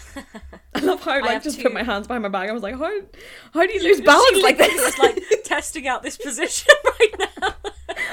love 0.81 1.01
how 1.03 1.11
I 1.11 1.19
like 1.21 1.43
just 1.43 1.61
put 1.61 1.71
my 1.73 1.83
hands 1.83 2.05
behind 2.05 2.23
my 2.23 2.29
back. 2.29 2.49
I 2.49 2.51
was 2.51 2.63
like, 2.63 2.77
how 2.77 2.91
how 3.53 3.65
do 3.65 3.73
you 3.73 3.81
lose 3.81 4.01
balance 4.01 4.43
like 4.43 4.57
this? 4.57 4.99
like 4.99 5.23
testing 5.45 5.87
out 5.87 6.03
this 6.03 6.17
position 6.17 6.73
right 6.99 7.15
now. 7.17 7.55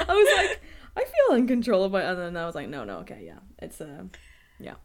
I 0.07 0.13
was 0.13 0.37
like, 0.37 0.61
I 0.95 1.03
feel 1.03 1.35
in 1.35 1.45
control 1.45 1.83
of 1.83 1.93
it, 1.93 2.05
and 2.05 2.17
then 2.17 2.37
I 2.37 2.45
was 2.45 2.55
like, 2.55 2.69
no, 2.69 2.85
no, 2.85 2.99
okay, 2.99 3.21
yeah, 3.25 3.39
it's 3.59 3.81
uh, 3.81 4.05
yeah. 4.61 4.75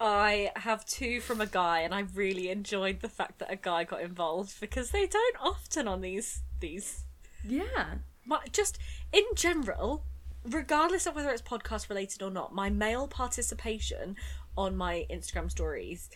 I 0.00 0.50
have 0.56 0.84
two 0.84 1.20
from 1.20 1.40
a 1.40 1.46
guy, 1.46 1.80
and 1.80 1.94
I 1.94 2.00
really 2.14 2.48
enjoyed 2.50 3.02
the 3.02 3.08
fact 3.08 3.38
that 3.38 3.52
a 3.52 3.56
guy 3.56 3.84
got 3.84 4.00
involved 4.02 4.60
because 4.60 4.90
they 4.90 5.06
don't 5.06 5.36
often 5.40 5.86
on 5.86 6.00
these 6.00 6.42
these. 6.64 7.04
yeah. 7.46 7.94
My, 8.26 8.40
just 8.52 8.78
in 9.12 9.24
general, 9.34 10.04
regardless 10.44 11.06
of 11.06 11.14
whether 11.14 11.30
it's 11.30 11.42
podcast 11.42 11.90
related 11.90 12.22
or 12.22 12.30
not, 12.30 12.54
my 12.54 12.70
male 12.70 13.06
participation 13.06 14.16
on 14.56 14.76
my 14.76 15.04
Instagram 15.10 15.50
stories, 15.50 16.08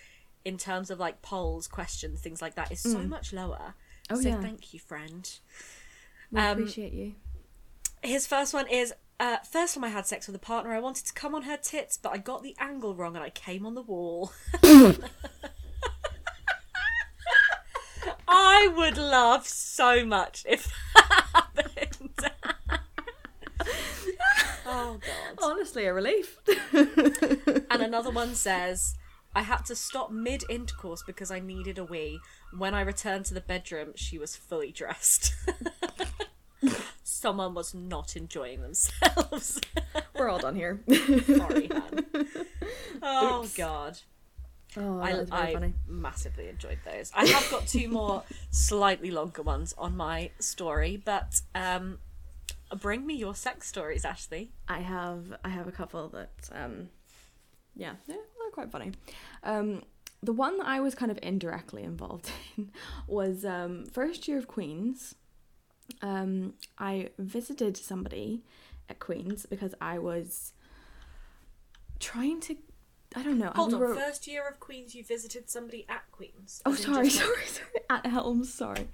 in 0.45 0.57
terms 0.57 0.91
of 0.91 0.99
like 0.99 1.21
polls, 1.21 1.69
questions, 1.69 2.21
things 2.21 2.41
like 2.41 2.55
that, 2.55 2.73
is 2.73 2.81
so 2.81 3.01
much 3.01 3.33
lower. 3.35 3.75
Oh, 4.11 4.19
so 4.21 4.29
yeah. 4.31 4.41
thank 4.41 4.73
you, 4.73 4.81
friend. 4.81 5.31
We 6.33 6.41
Um, 6.41 6.59
appreciate 6.59 6.95
you. 6.95 7.15
His 8.03 8.27
first 8.27 8.55
one 8.55 8.67
is 8.69 8.95
uh, 9.21 9.39
first 9.39 9.75
time 9.75 9.85
I 9.85 9.89
had 9.89 10.07
sex 10.07 10.27
with 10.29 10.37
a 10.37 10.39
partner, 10.39 10.73
I 10.73 10.81
wanted 10.81 11.05
to 11.07 11.13
come 11.13 11.35
on 11.35 11.43
her 11.43 11.57
tits, 11.59 11.99
but 11.99 12.13
I 12.13 12.19
got 12.19 12.43
the 12.43 12.55
angle 12.59 12.95
wrong 12.95 13.17
and 13.17 13.25
I 13.25 13.31
came 13.31 13.67
on 13.67 13.75
the 13.75 13.83
wall. 13.83 14.33
I 18.29 18.71
would 18.77 18.99
laugh 18.99 19.47
so 19.47 20.05
much 20.05 20.45
if 20.47 20.71
that 20.95 21.29
happened. 21.35 22.31
oh 24.67 24.99
god. 25.01 25.39
Honestly, 25.43 25.87
a 25.87 25.95
relief. 25.95 26.39
And 26.73 27.67
another 27.83 28.11
one 28.11 28.35
says, 28.35 28.95
I 29.35 29.43
had 29.43 29.65
to 29.67 29.75
stop 29.75 30.11
mid 30.11 30.45
intercourse 30.51 31.03
because 31.07 31.31
I 31.31 31.41
needed 31.41 31.79
a 31.79 31.85
wee. 31.85 32.21
When 32.57 32.75
I 32.75 32.83
returned 32.83 33.25
to 33.27 33.35
the 33.35 33.41
bedroom, 33.41 33.93
she 33.95 34.19
was 34.19 34.37
fully 34.37 34.73
dressed. 34.73 35.35
Someone 37.03 37.55
was 37.55 37.75
not 37.75 38.17
enjoying 38.17 38.61
themselves. 38.63 39.61
We're 40.15 40.29
all 40.29 40.39
done 40.39 40.57
here. 40.57 40.83
Sorry, 41.27 41.69
Han. 41.73 42.05
Oh 43.03 43.41
Oops. 43.41 43.57
god. 43.57 43.99
Oh, 44.79 45.01
I, 45.01 45.13
that 45.13 45.21
was 45.21 45.31
very 45.31 45.55
I 45.57 45.73
massively 45.89 46.49
enjoyed 46.49 46.79
those. 46.85 47.11
I 47.15 47.27
have 47.27 47.51
got 47.51 47.67
two 47.67 47.89
more 47.89 48.23
slightly 48.51 49.11
longer 49.11 49.43
ones 49.43 49.75
on 49.77 49.97
my 49.97 50.31
story, 50.39 51.01
but 51.05 51.41
um, 51.55 51.99
bring 52.77 53.07
me 53.07 53.15
your 53.15 53.35
sex 53.35 53.67
stories, 53.69 54.05
Ashley. 54.05 54.51
I 54.69 54.81
have 54.81 55.35
I 55.45 55.49
have 55.49 55.67
a 55.67 55.73
couple 55.73 56.09
that 56.11 56.51
um 56.53 56.89
yeah, 57.75 57.95
yeah 58.07 58.17
they're 58.17 58.51
quite 58.53 58.71
funny. 58.71 58.93
Um 59.43 59.83
the 60.23 60.33
one 60.33 60.59
that 60.59 60.67
I 60.67 60.81
was 60.81 60.95
kind 60.95 61.11
of 61.11 61.19
indirectly 61.23 61.83
involved 61.83 62.31
in 62.57 62.71
was 63.07 63.45
um 63.45 63.87
first 63.87 64.29
year 64.29 64.39
of 64.39 64.47
Queens. 64.47 65.15
Um 66.03 66.55
I 66.79 67.11
visited 67.19 67.77
somebody 67.77 68.45
at 68.89 68.99
Queens 68.99 69.47
because 69.47 69.75
I 69.81 69.99
was 69.99 70.53
trying 71.99 72.41
to 72.41 72.57
I 73.17 73.23
don't 73.23 73.39
know. 73.39 73.53
Hold 73.55 73.73
on, 73.75 73.95
first 73.95 74.27
year 74.27 74.47
of 74.47 74.61
Queens, 74.61 74.95
you 74.95 75.03
visited 75.03 75.49
somebody 75.49 75.87
at 75.89 76.03
Queens. 76.13 76.61
Oh, 76.67 76.75
sorry, 76.75 77.09
sorry, 77.09 77.47
sorry. 77.47 77.69
At 77.91 78.05
Elms, 78.07 78.53
sorry. 78.53 78.89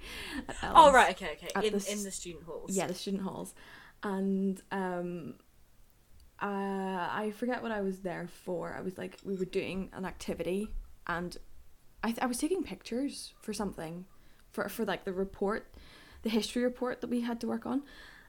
At 0.48 0.56
Oh 0.62 0.92
right, 0.92 1.10
okay, 1.14 1.32
okay. 1.32 1.48
At 1.56 1.64
In 1.64 1.72
the 1.72 1.92
in 1.92 2.04
the 2.04 2.12
student 2.12 2.44
halls. 2.44 2.70
Yeah, 2.70 2.86
the 2.86 2.94
student 2.94 3.24
halls, 3.24 3.54
and 4.04 4.62
um, 4.70 5.34
uh, 6.40 6.46
I 6.46 7.32
forget 7.36 7.60
what 7.60 7.72
I 7.72 7.80
was 7.80 8.00
there 8.00 8.28
for. 8.44 8.72
I 8.78 8.82
was 8.82 8.96
like, 8.98 9.18
we 9.24 9.34
were 9.34 9.44
doing 9.44 9.90
an 9.92 10.04
activity, 10.04 10.68
and 11.08 11.36
I 12.04 12.08
th- 12.08 12.20
I 12.20 12.26
was 12.26 12.38
taking 12.38 12.62
pictures 12.62 13.34
for 13.40 13.52
something, 13.52 14.04
for 14.52 14.68
for 14.68 14.84
like 14.84 15.04
the 15.04 15.12
report, 15.12 15.74
the 16.22 16.30
history 16.30 16.62
report 16.62 17.00
that 17.00 17.10
we 17.10 17.22
had 17.22 17.40
to 17.40 17.48
work 17.48 17.66
on. 17.66 17.82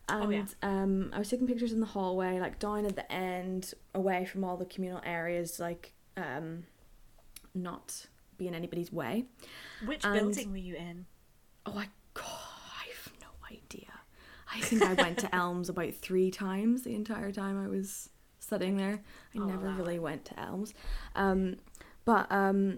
And 0.08 0.24
Oh, 0.24 0.30
yeah. 0.30 0.46
um, 0.62 1.10
I 1.14 1.20
was 1.20 1.30
taking 1.30 1.48
pictures 1.48 1.74
in 1.74 1.80
the 1.80 1.86
hallway, 1.88 2.40
like 2.40 2.60
down 2.60 2.86
at 2.86 2.96
the 2.96 3.12
end, 3.12 3.74
away 3.96 4.26
from 4.26 4.44
all 4.44 4.56
the 4.58 4.66
communal 4.66 5.02
areas, 5.04 5.60
like 5.60 5.94
um, 6.16 6.64
not 7.54 8.08
being 8.38 8.54
anybody's 8.54 8.92
way. 8.92 9.26
Which 9.86 10.04
And- 10.06 10.14
building 10.20 10.52
were 10.52 10.58
you 10.58 10.76
in? 10.76 11.06
Oh, 11.66 11.78
I, 11.78 11.88
God, 12.14 12.26
I 12.26 12.88
have 12.94 13.14
no 13.22 13.28
idea. 13.50 13.88
I 14.54 14.62
think 14.62 14.84
I 14.84 14.94
went 14.94 15.18
to 15.20 15.34
Elms 15.36 15.70
about 15.70 15.94
three 15.96 16.30
times 16.32 16.84
the 16.84 16.94
entire 16.96 17.32
time 17.32 17.60
I 17.64 17.68
was 17.68 18.10
studying 18.40 18.78
there. 18.78 19.02
I 19.36 19.40
Oh, 19.40 19.46
never 19.46 19.68
wow. 19.70 19.76
really 19.78 19.98
went 20.00 20.26
to 20.26 20.40
Elms. 20.40 20.74
Um, 21.16 21.58
but 22.06 22.32
um, 22.32 22.78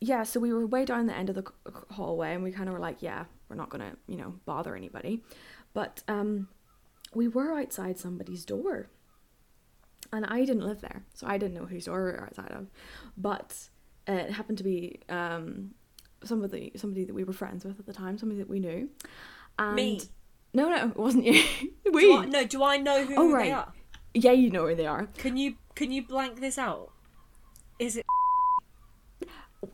yeah, 0.00 0.22
so 0.22 0.38
we 0.38 0.52
were 0.52 0.66
way 0.66 0.84
down 0.84 1.06
the 1.06 1.16
end 1.16 1.28
of 1.30 1.34
the 1.34 1.42
c- 1.42 1.72
hallway 1.90 2.34
and 2.34 2.44
we 2.44 2.52
kind 2.52 2.68
of 2.68 2.74
were 2.74 2.78
like, 2.80 3.02
yeah, 3.02 3.24
we're 3.48 3.56
not 3.56 3.70
going 3.70 3.80
to, 3.90 3.96
you 4.06 4.16
know, 4.16 4.34
bother 4.44 4.76
anybody. 4.76 5.22
But 5.74 6.02
um, 6.08 6.48
we 7.12 7.28
were 7.28 7.52
outside 7.58 7.98
somebody's 7.98 8.44
door. 8.44 8.88
And 10.12 10.24
I 10.26 10.44
didn't 10.44 10.64
live 10.66 10.80
there, 10.80 11.02
so 11.14 11.26
I 11.26 11.38
didn't 11.38 11.54
know 11.54 11.66
whose 11.66 11.86
door 11.86 12.04
we 12.04 12.10
were 12.12 12.22
outside 12.22 12.52
of. 12.52 12.68
But 13.16 13.56
it 14.06 14.30
happened 14.30 14.58
to 14.58 14.64
be 14.64 15.00
um, 15.08 15.72
somebody 16.22 16.70
somebody 16.76 17.04
that 17.04 17.14
we 17.14 17.24
were 17.24 17.32
friends 17.32 17.64
with 17.64 17.80
at 17.80 17.86
the 17.86 17.92
time, 17.92 18.16
somebody 18.18 18.38
that 18.38 18.48
we 18.48 18.60
knew. 18.60 18.88
And 19.58 19.74
Me. 19.74 20.00
No, 20.52 20.68
no, 20.68 20.86
it 20.88 20.96
wasn't 20.96 21.24
you. 21.24 21.42
we. 21.92 22.02
Do 22.02 22.16
I, 22.18 22.24
no, 22.26 22.44
do 22.44 22.62
I 22.62 22.76
know 22.76 23.04
who 23.04 23.14
Oh, 23.16 23.28
they 23.28 23.34
right. 23.34 23.52
are? 23.52 23.72
Yeah, 24.12 24.30
you 24.32 24.50
know 24.50 24.68
who 24.68 24.76
they 24.76 24.86
are. 24.86 25.08
Can 25.18 25.36
you 25.36 25.54
can 25.74 25.90
you 25.90 26.02
blank 26.06 26.38
this 26.40 26.58
out? 26.58 26.92
Is 27.80 27.96
it? 27.96 28.04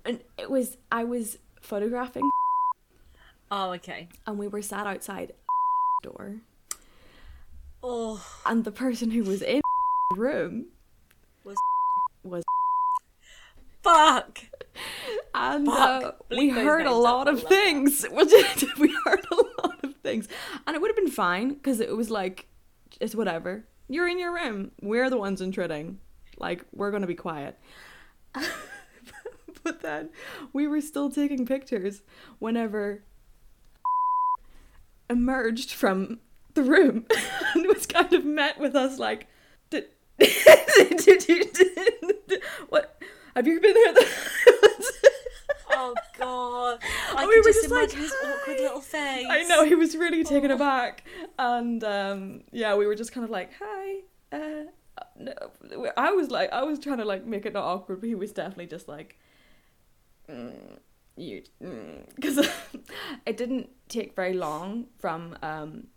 And 0.06 0.20
it 0.38 0.50
was 0.50 0.78
I 0.90 1.04
was 1.04 1.38
photographing, 1.60 2.22
Oh, 3.50 3.72
okay. 3.72 4.08
and 4.26 4.38
we 4.38 4.48
were 4.48 4.62
sat 4.62 4.86
outside 4.86 5.32
door, 6.02 6.36
Oh, 7.82 8.24
and 8.44 8.64
the 8.64 8.72
person 8.72 9.10
who 9.10 9.22
was 9.22 9.40
in 9.42 9.60
the 10.10 10.16
room 10.20 10.66
Was- 11.44 11.56
was 12.22 12.44
fuck! 13.82 14.38
and 15.34 15.66
Fuck. 15.66 16.02
uh, 16.02 16.12
we 16.30 16.50
heard 16.50 16.84
a 16.86 16.94
lot 16.94 17.26
of 17.28 17.42
things. 17.42 18.04
We 18.78 18.94
heard 19.04 19.24
a 19.30 19.34
lot 19.34 19.82
of 19.84 19.94
things, 20.02 20.28
and 20.66 20.76
it 20.76 20.80
would 20.82 20.88
have 20.90 20.96
been 20.96 21.10
fine 21.10 21.50
because 21.54 21.80
it 21.80 21.96
was 21.96 22.10
like 22.10 22.46
it's 23.00 23.14
whatever. 23.14 23.64
You're 23.88 24.08
in 24.08 24.18
your 24.18 24.34
room. 24.34 24.70
We're 24.82 25.08
the 25.10 25.16
ones 25.18 25.40
intruding. 25.40 25.98
Like 26.38 26.64
we're 26.72 26.90
gonna 26.90 27.06
be 27.06 27.14
quiet. 27.14 27.58
but 29.62 29.80
then 29.80 30.10
we 30.52 30.66
were 30.66 30.80
still 30.80 31.10
taking 31.10 31.46
pictures 31.46 32.02
whenever 32.38 33.02
emerged 35.10 35.72
from 35.72 36.20
the 36.54 36.62
room 36.62 37.04
and 37.54 37.66
was 37.66 37.84
kind 37.86 38.12
of 38.14 38.24
met 38.24 38.58
with 38.58 38.74
us 38.74 38.98
like 38.98 39.26
did, 39.68 39.84
did 40.18 41.28
you 41.28 41.44
did, 41.52 42.42
what 42.70 43.00
have 43.36 43.46
you 43.46 43.60
been 43.60 43.74
here 43.76 43.94
Oh 45.72 45.94
god! 46.18 46.78
I 47.16 47.26
we 47.26 47.32
can 47.34 47.40
were 47.40 47.44
just 47.44 47.62
just 47.62 47.70
like, 47.70 47.82
imagine 47.92 48.00
his 48.00 48.12
awkward 48.24 48.56
"Hi." 48.56 48.62
little 48.64 48.80
face. 48.80 49.26
I 49.30 49.44
know 49.44 49.64
he 49.64 49.74
was 49.76 49.96
really 49.96 50.24
taken 50.24 50.50
Oh. 50.50 50.56
aback, 50.56 51.04
and 51.38 51.82
um, 51.84 52.42
yeah, 52.52 52.74
we 52.74 52.86
were 52.86 52.94
just 52.96 53.12
kind 53.12 53.24
of 53.24 53.30
like, 53.30 53.50
"Hi." 53.62 54.00
Uh, 54.32 54.64
no. 55.16 55.32
I 55.96 56.10
was 56.12 56.30
like, 56.30 56.52
I 56.52 56.64
was 56.64 56.78
trying 56.80 56.98
to 56.98 57.04
like 57.04 57.24
make 57.24 57.46
it 57.46 57.52
not 57.54 57.64
awkward, 57.64 58.00
but 58.00 58.08
he 58.08 58.14
was 58.14 58.32
definitely 58.32 58.66
just 58.66 58.88
like, 58.88 59.16
mm, 60.28 60.78
"You," 61.16 61.42
because 62.14 62.38
it 63.26 63.36
didn't 63.36 63.70
take 63.88 64.14
very 64.14 64.34
long 64.34 64.86
from 64.98 65.36
um, 65.42 65.88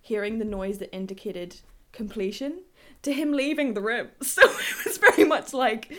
hearing 0.00 0.38
the 0.38 0.44
noise 0.44 0.78
that 0.78 0.94
indicated 0.94 1.60
completion 1.92 2.62
to 3.02 3.12
him 3.12 3.32
leaving 3.32 3.74
the 3.74 3.82
room. 3.82 4.08
So 4.22 4.42
it 4.42 4.84
was 4.84 4.98
very 4.98 5.24
much 5.24 5.52
like 5.52 5.92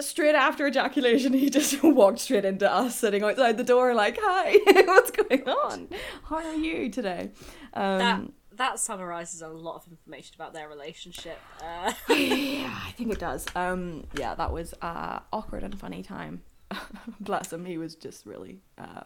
straight 0.00 0.34
after 0.34 0.66
ejaculation, 0.66 1.32
he 1.32 1.50
just 1.50 1.82
walked 1.82 2.20
straight 2.20 2.44
into 2.44 2.70
us 2.70 2.96
sitting 2.96 3.22
outside 3.22 3.56
the 3.56 3.64
door, 3.64 3.94
like, 3.94 4.18
"Hi, 4.20 4.82
what's 4.86 5.10
going 5.10 5.48
on? 5.48 5.88
How 6.24 6.36
are 6.36 6.54
you 6.54 6.88
today?" 6.90 7.30
Um, 7.74 7.98
that 7.98 8.20
that 8.56 8.78
summarizes 8.78 9.40
a 9.42 9.48
lot 9.48 9.76
of 9.76 9.90
information 9.90 10.34
about 10.34 10.52
their 10.52 10.68
relationship. 10.68 11.38
Uh, 11.62 11.92
yeah, 12.08 12.78
I 12.86 12.92
think 12.92 13.12
it 13.12 13.18
does. 13.18 13.46
Um, 13.54 14.04
yeah, 14.14 14.34
that 14.34 14.52
was 14.52 14.74
uh, 14.82 15.20
awkward 15.32 15.62
and 15.62 15.78
funny 15.78 16.02
time. 16.02 16.42
Bless 17.20 17.52
him, 17.52 17.64
he 17.64 17.78
was 17.78 17.94
just 17.94 18.26
really 18.26 18.60
uh, 18.76 19.02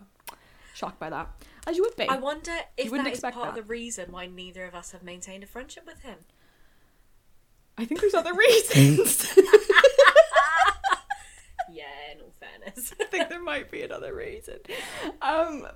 shocked 0.74 0.98
by 0.98 1.10
that, 1.10 1.28
as 1.66 1.76
you 1.76 1.82
would 1.82 1.96
be. 1.96 2.08
I 2.08 2.16
wonder 2.16 2.52
if 2.76 2.90
wouldn't 2.90 3.06
that 3.06 3.12
is 3.12 3.18
expect 3.18 3.36
part 3.36 3.48
of 3.50 3.54
the 3.54 3.62
reason 3.62 4.10
why 4.12 4.26
neither 4.26 4.64
of 4.64 4.74
us 4.74 4.92
have 4.92 5.02
maintained 5.02 5.44
a 5.44 5.46
friendship 5.46 5.84
with 5.86 6.00
him. 6.00 6.18
I 7.78 7.84
think 7.84 8.00
there's 8.00 8.14
other 8.14 8.34
reasons. 8.34 9.34
Yeah, 11.70 11.84
in 12.12 12.20
all 12.20 12.32
fairness. 12.38 12.92
I 13.00 13.04
think 13.04 13.30
there 13.30 13.42
might 13.42 13.70
be 13.70 13.80
another 13.82 14.14
reason. 14.14 14.58
Um, 15.22 15.66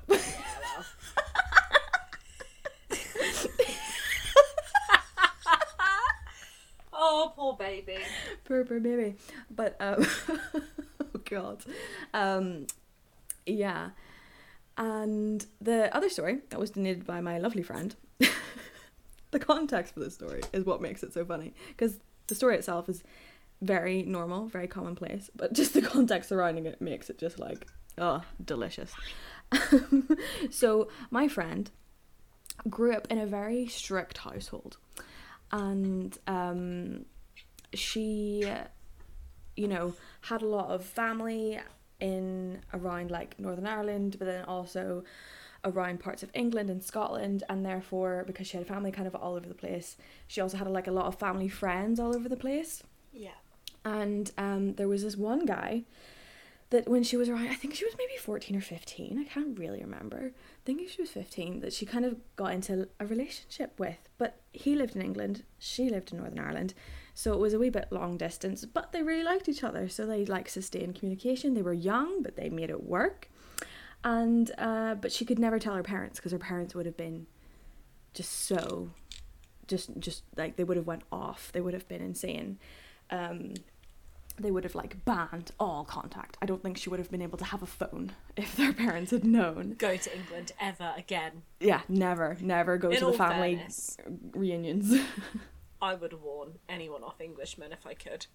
oh, 6.92 7.32
poor 7.34 7.56
baby. 7.56 7.98
Poor, 8.44 8.64
poor 8.64 8.80
baby. 8.80 9.16
But 9.50 9.76
um 9.80 10.06
god. 11.28 11.64
Um 12.14 12.66
yeah. 13.44 13.90
And 14.78 15.46
the 15.60 15.94
other 15.96 16.10
story 16.10 16.40
that 16.50 16.60
was 16.60 16.70
donated 16.70 17.06
by 17.06 17.20
my 17.20 17.38
lovely 17.38 17.62
friend. 17.62 17.94
the 19.30 19.38
context 19.38 19.94
for 19.94 20.00
this 20.00 20.14
story 20.14 20.42
is 20.52 20.64
what 20.64 20.82
makes 20.82 21.02
it 21.02 21.12
so 21.12 21.24
funny 21.24 21.54
because 21.68 21.98
the 22.26 22.34
story 22.34 22.56
itself 22.56 22.88
is 22.88 23.02
very 23.62 24.02
normal, 24.02 24.46
very 24.46 24.68
commonplace, 24.68 25.30
but 25.34 25.52
just 25.52 25.72
the 25.74 25.82
context 25.94 26.28
surrounding 26.28 26.66
it 26.66 26.80
makes 26.80 27.08
it 27.08 27.18
just 27.18 27.38
like 27.38 27.66
oh, 27.98 28.22
delicious. 28.44 28.92
so, 30.50 30.88
my 31.10 31.28
friend 31.28 31.70
grew 32.68 32.92
up 32.92 33.06
in 33.10 33.18
a 33.18 33.26
very 33.26 33.66
strict 33.66 34.18
household 34.18 34.78
and 35.52 36.18
um 36.26 37.04
she 37.74 38.50
you 39.56 39.68
know 39.68 39.94
had 40.28 40.42
a 40.42 40.46
lot 40.46 40.68
of 40.70 40.84
family 40.84 41.58
in 42.00 42.60
around 42.74 43.10
like 43.10 43.38
northern 43.38 43.66
ireland 43.66 44.16
but 44.18 44.26
then 44.26 44.44
also 44.44 45.02
around 45.64 45.98
parts 45.98 46.22
of 46.22 46.30
england 46.34 46.68
and 46.70 46.82
scotland 46.82 47.42
and 47.48 47.64
therefore 47.64 48.22
because 48.26 48.46
she 48.46 48.56
had 48.56 48.66
family 48.66 48.92
kind 48.92 49.08
of 49.08 49.14
all 49.14 49.34
over 49.34 49.48
the 49.48 49.54
place 49.54 49.96
she 50.28 50.40
also 50.40 50.56
had 50.58 50.68
like 50.68 50.86
a 50.86 50.90
lot 50.92 51.06
of 51.06 51.14
family 51.18 51.48
friends 51.48 51.98
all 51.98 52.14
over 52.14 52.28
the 52.28 52.36
place 52.36 52.82
Yeah. 53.12 53.38
and 53.84 54.30
um, 54.36 54.74
there 54.74 54.88
was 54.88 55.02
this 55.02 55.16
one 55.16 55.46
guy 55.46 55.84
that 56.70 56.88
when 56.88 57.04
she 57.04 57.16
was 57.16 57.28
around, 57.28 57.46
I 57.46 57.54
think 57.54 57.74
she 57.74 57.84
was 57.84 57.94
maybe 57.96 58.16
14 58.18 58.56
or 58.56 58.60
15, 58.60 59.20
I 59.20 59.24
can't 59.32 59.56
really 59.56 59.80
remember. 59.80 60.32
I 60.34 60.60
think 60.64 60.88
she 60.88 61.00
was 61.00 61.10
15, 61.10 61.60
that 61.60 61.72
she 61.72 61.86
kind 61.86 62.04
of 62.04 62.16
got 62.34 62.52
into 62.52 62.88
a 62.98 63.06
relationship 63.06 63.78
with. 63.78 63.98
But 64.18 64.40
he 64.52 64.74
lived 64.74 64.96
in 64.96 65.02
England, 65.02 65.44
she 65.60 65.88
lived 65.88 66.10
in 66.10 66.18
Northern 66.18 66.40
Ireland. 66.40 66.74
So 67.18 67.32
it 67.32 67.38
was 67.38 67.54
a 67.54 67.58
wee 67.58 67.70
bit 67.70 67.88
long 67.90 68.18
distance, 68.18 68.66
but 68.66 68.92
they 68.92 69.02
really 69.02 69.22
liked 69.24 69.48
each 69.48 69.64
other. 69.64 69.88
So 69.88 70.04
they 70.04 70.26
like 70.26 70.50
sustained 70.50 70.96
communication. 70.96 71.54
They 71.54 71.62
were 71.62 71.72
young, 71.72 72.22
but 72.22 72.36
they 72.36 72.50
made 72.50 72.68
it 72.68 72.84
work. 72.84 73.30
And, 74.04 74.50
uh, 74.58 74.96
but 74.96 75.10
she 75.12 75.24
could 75.24 75.38
never 75.38 75.58
tell 75.58 75.74
her 75.74 75.82
parents 75.82 76.18
because 76.18 76.32
her 76.32 76.38
parents 76.38 76.74
would 76.74 76.84
have 76.84 76.98
been 76.98 77.26
just 78.12 78.30
so, 78.30 78.90
just, 79.66 79.98
just 79.98 80.24
like 80.36 80.56
they 80.56 80.64
would 80.64 80.76
have 80.76 80.86
went 80.86 81.04
off. 81.10 81.50
They 81.54 81.62
would 81.62 81.72
have 81.72 81.88
been 81.88 82.02
insane. 82.02 82.58
Um, 83.08 83.54
they 84.38 84.50
would 84.50 84.64
have 84.64 84.74
like 84.74 85.02
banned 85.06 85.52
all 85.58 85.84
contact. 85.86 86.36
I 86.42 86.44
don't 86.44 86.62
think 86.62 86.76
she 86.76 86.90
would 86.90 86.98
have 86.98 87.10
been 87.10 87.22
able 87.22 87.38
to 87.38 87.46
have 87.46 87.62
a 87.62 87.66
phone 87.66 88.12
if 88.36 88.56
their 88.56 88.74
parents 88.74 89.10
had 89.10 89.24
known. 89.24 89.74
Go 89.78 89.96
to 89.96 90.14
England 90.14 90.52
ever 90.60 90.92
again. 90.98 91.44
Yeah, 91.60 91.80
never, 91.88 92.36
never 92.42 92.76
go 92.76 92.90
In 92.90 92.98
to 92.98 93.06
the 93.06 93.12
family 93.14 93.56
fairness. 93.56 93.96
reunions. 94.34 94.94
I 95.80 95.94
would 95.94 96.22
warn 96.22 96.58
anyone 96.68 97.02
off 97.02 97.20
Englishmen 97.20 97.72
if 97.72 97.86
I 97.86 97.94
could. 97.94 98.26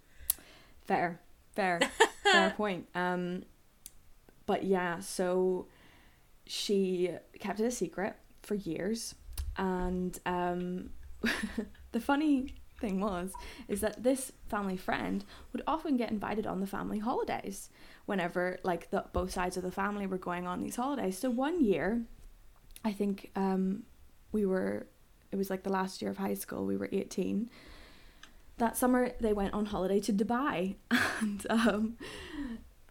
fair, 0.86 1.20
fair, 1.54 1.80
fair 2.24 2.52
point. 2.52 2.88
Um, 2.96 3.44
but 4.46 4.64
yeah, 4.64 5.00
so 5.00 5.68
she 6.46 7.12
kept 7.40 7.60
it 7.60 7.66
a 7.66 7.72
secret 7.72 8.16
for 8.42 8.56
years, 8.56 9.16
and 9.58 10.20
um, 10.26 10.90
the 11.92 12.00
funny 12.00 12.56
thing 12.82 13.00
was 13.00 13.32
is 13.68 13.80
that 13.82 14.02
this 14.02 14.32
family 14.48 14.76
friend 14.76 15.24
would 15.54 15.62
often 15.68 15.96
get 15.96 16.10
invited 16.10 16.48
on 16.48 16.60
the 16.60 16.66
family 16.66 16.98
holidays 16.98 17.70
whenever 18.08 18.58
like 18.64 18.90
the 18.90 19.06
both 19.14 19.32
sides 19.32 19.56
of 19.56 19.64
the 19.64 19.72
family 19.72 20.08
were 20.08 20.18
going 20.18 20.48
on 20.48 20.62
these 20.62 20.76
holidays. 20.76 21.18
So 21.18 21.30
one 21.30 21.64
year, 21.64 22.02
I 22.84 22.92
think 22.92 23.30
um, 23.36 23.84
we 24.32 24.46
were 24.46 24.88
it 25.32 25.36
was 25.38 25.50
like 25.50 25.64
the 25.64 25.70
last 25.72 26.02
year 26.02 26.12
of 26.12 26.18
high 26.18 26.34
school. 26.36 26.66
We 26.66 26.78
were 26.78 26.90
eighteen. 26.92 27.50
That 28.58 28.78
summer, 28.78 29.12
they 29.20 29.34
went 29.34 29.54
on 29.54 29.66
holiday 29.68 30.00
to 30.02 30.14
Dubai, 30.14 30.76
and 31.20 31.46
um, 31.50 31.98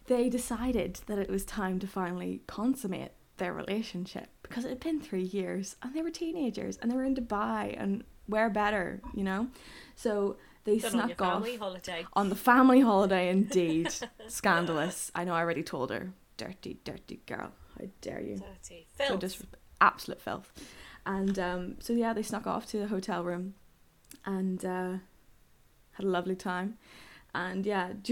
they 0.07 0.29
decided 0.29 0.99
that 1.07 1.17
it 1.17 1.29
was 1.29 1.45
time 1.45 1.79
to 1.79 1.87
finally 1.87 2.41
consummate 2.47 3.11
their 3.37 3.53
relationship 3.53 4.27
because 4.43 4.65
it 4.65 4.69
had 4.69 4.79
been 4.79 4.99
three 4.99 5.23
years 5.23 5.75
and 5.81 5.95
they 5.95 6.01
were 6.01 6.11
teenagers 6.11 6.77
and 6.77 6.91
they 6.91 6.95
were 6.95 7.03
in 7.03 7.15
Dubai 7.15 7.75
and 7.81 8.03
where 8.27 8.49
better, 8.49 9.01
you 9.15 9.23
know? 9.23 9.47
So 9.95 10.37
they 10.63 10.77
Done 10.77 10.99
on 10.99 11.07
snuck 11.07 11.21
off 11.21 11.57
holiday. 11.57 12.05
on 12.13 12.29
the 12.29 12.35
family 12.35 12.81
holiday 12.81 13.29
indeed. 13.29 13.89
Scandalous. 14.27 15.11
I 15.15 15.23
know 15.23 15.33
I 15.33 15.39
already 15.39 15.63
told 15.63 15.89
her. 15.89 16.11
Dirty, 16.37 16.77
dirty 16.83 17.21
girl. 17.25 17.51
How 17.79 17.85
dare 18.01 18.21
you? 18.21 18.35
Dirty. 18.37 18.87
So 18.97 19.05
Filth. 19.07 19.21
just 19.21 19.41
absolute 19.79 20.21
filth. 20.21 20.51
And 21.05 21.37
um, 21.39 21.75
so 21.79 21.93
yeah, 21.93 22.13
they 22.13 22.23
snuck 22.23 22.45
off 22.47 22.65
to 22.67 22.77
the 22.77 22.87
hotel 22.87 23.23
room 23.23 23.55
and 24.25 24.63
uh, 24.63 24.93
had 25.93 26.05
a 26.05 26.09
lovely 26.09 26.35
time. 26.35 26.77
And 27.33 27.65
yeah, 27.65 27.93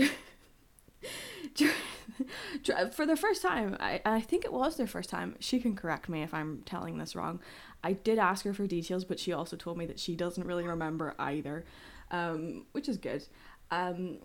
for 2.91 3.05
the 3.05 3.17
first 3.17 3.41
time, 3.41 3.77
I, 3.79 4.01
I 4.05 4.21
think 4.21 4.45
it 4.45 4.53
was 4.53 4.77
their 4.77 4.87
first 4.87 5.09
time. 5.09 5.35
She 5.39 5.59
can 5.59 5.75
correct 5.75 6.09
me 6.09 6.23
if 6.23 6.33
I'm 6.33 6.63
telling 6.65 6.97
this 6.97 7.15
wrong. 7.15 7.39
I 7.83 7.93
did 7.93 8.19
ask 8.19 8.45
her 8.45 8.53
for 8.53 8.67
details, 8.67 9.05
but 9.05 9.19
she 9.19 9.31
also 9.33 9.55
told 9.55 9.77
me 9.77 9.85
that 9.85 9.99
she 9.99 10.15
doesn't 10.15 10.45
really 10.45 10.65
remember 10.65 11.15
either, 11.19 11.65
um, 12.11 12.65
which 12.71 12.89
is 12.89 12.97
good. 12.97 13.25
Um, 13.71 14.19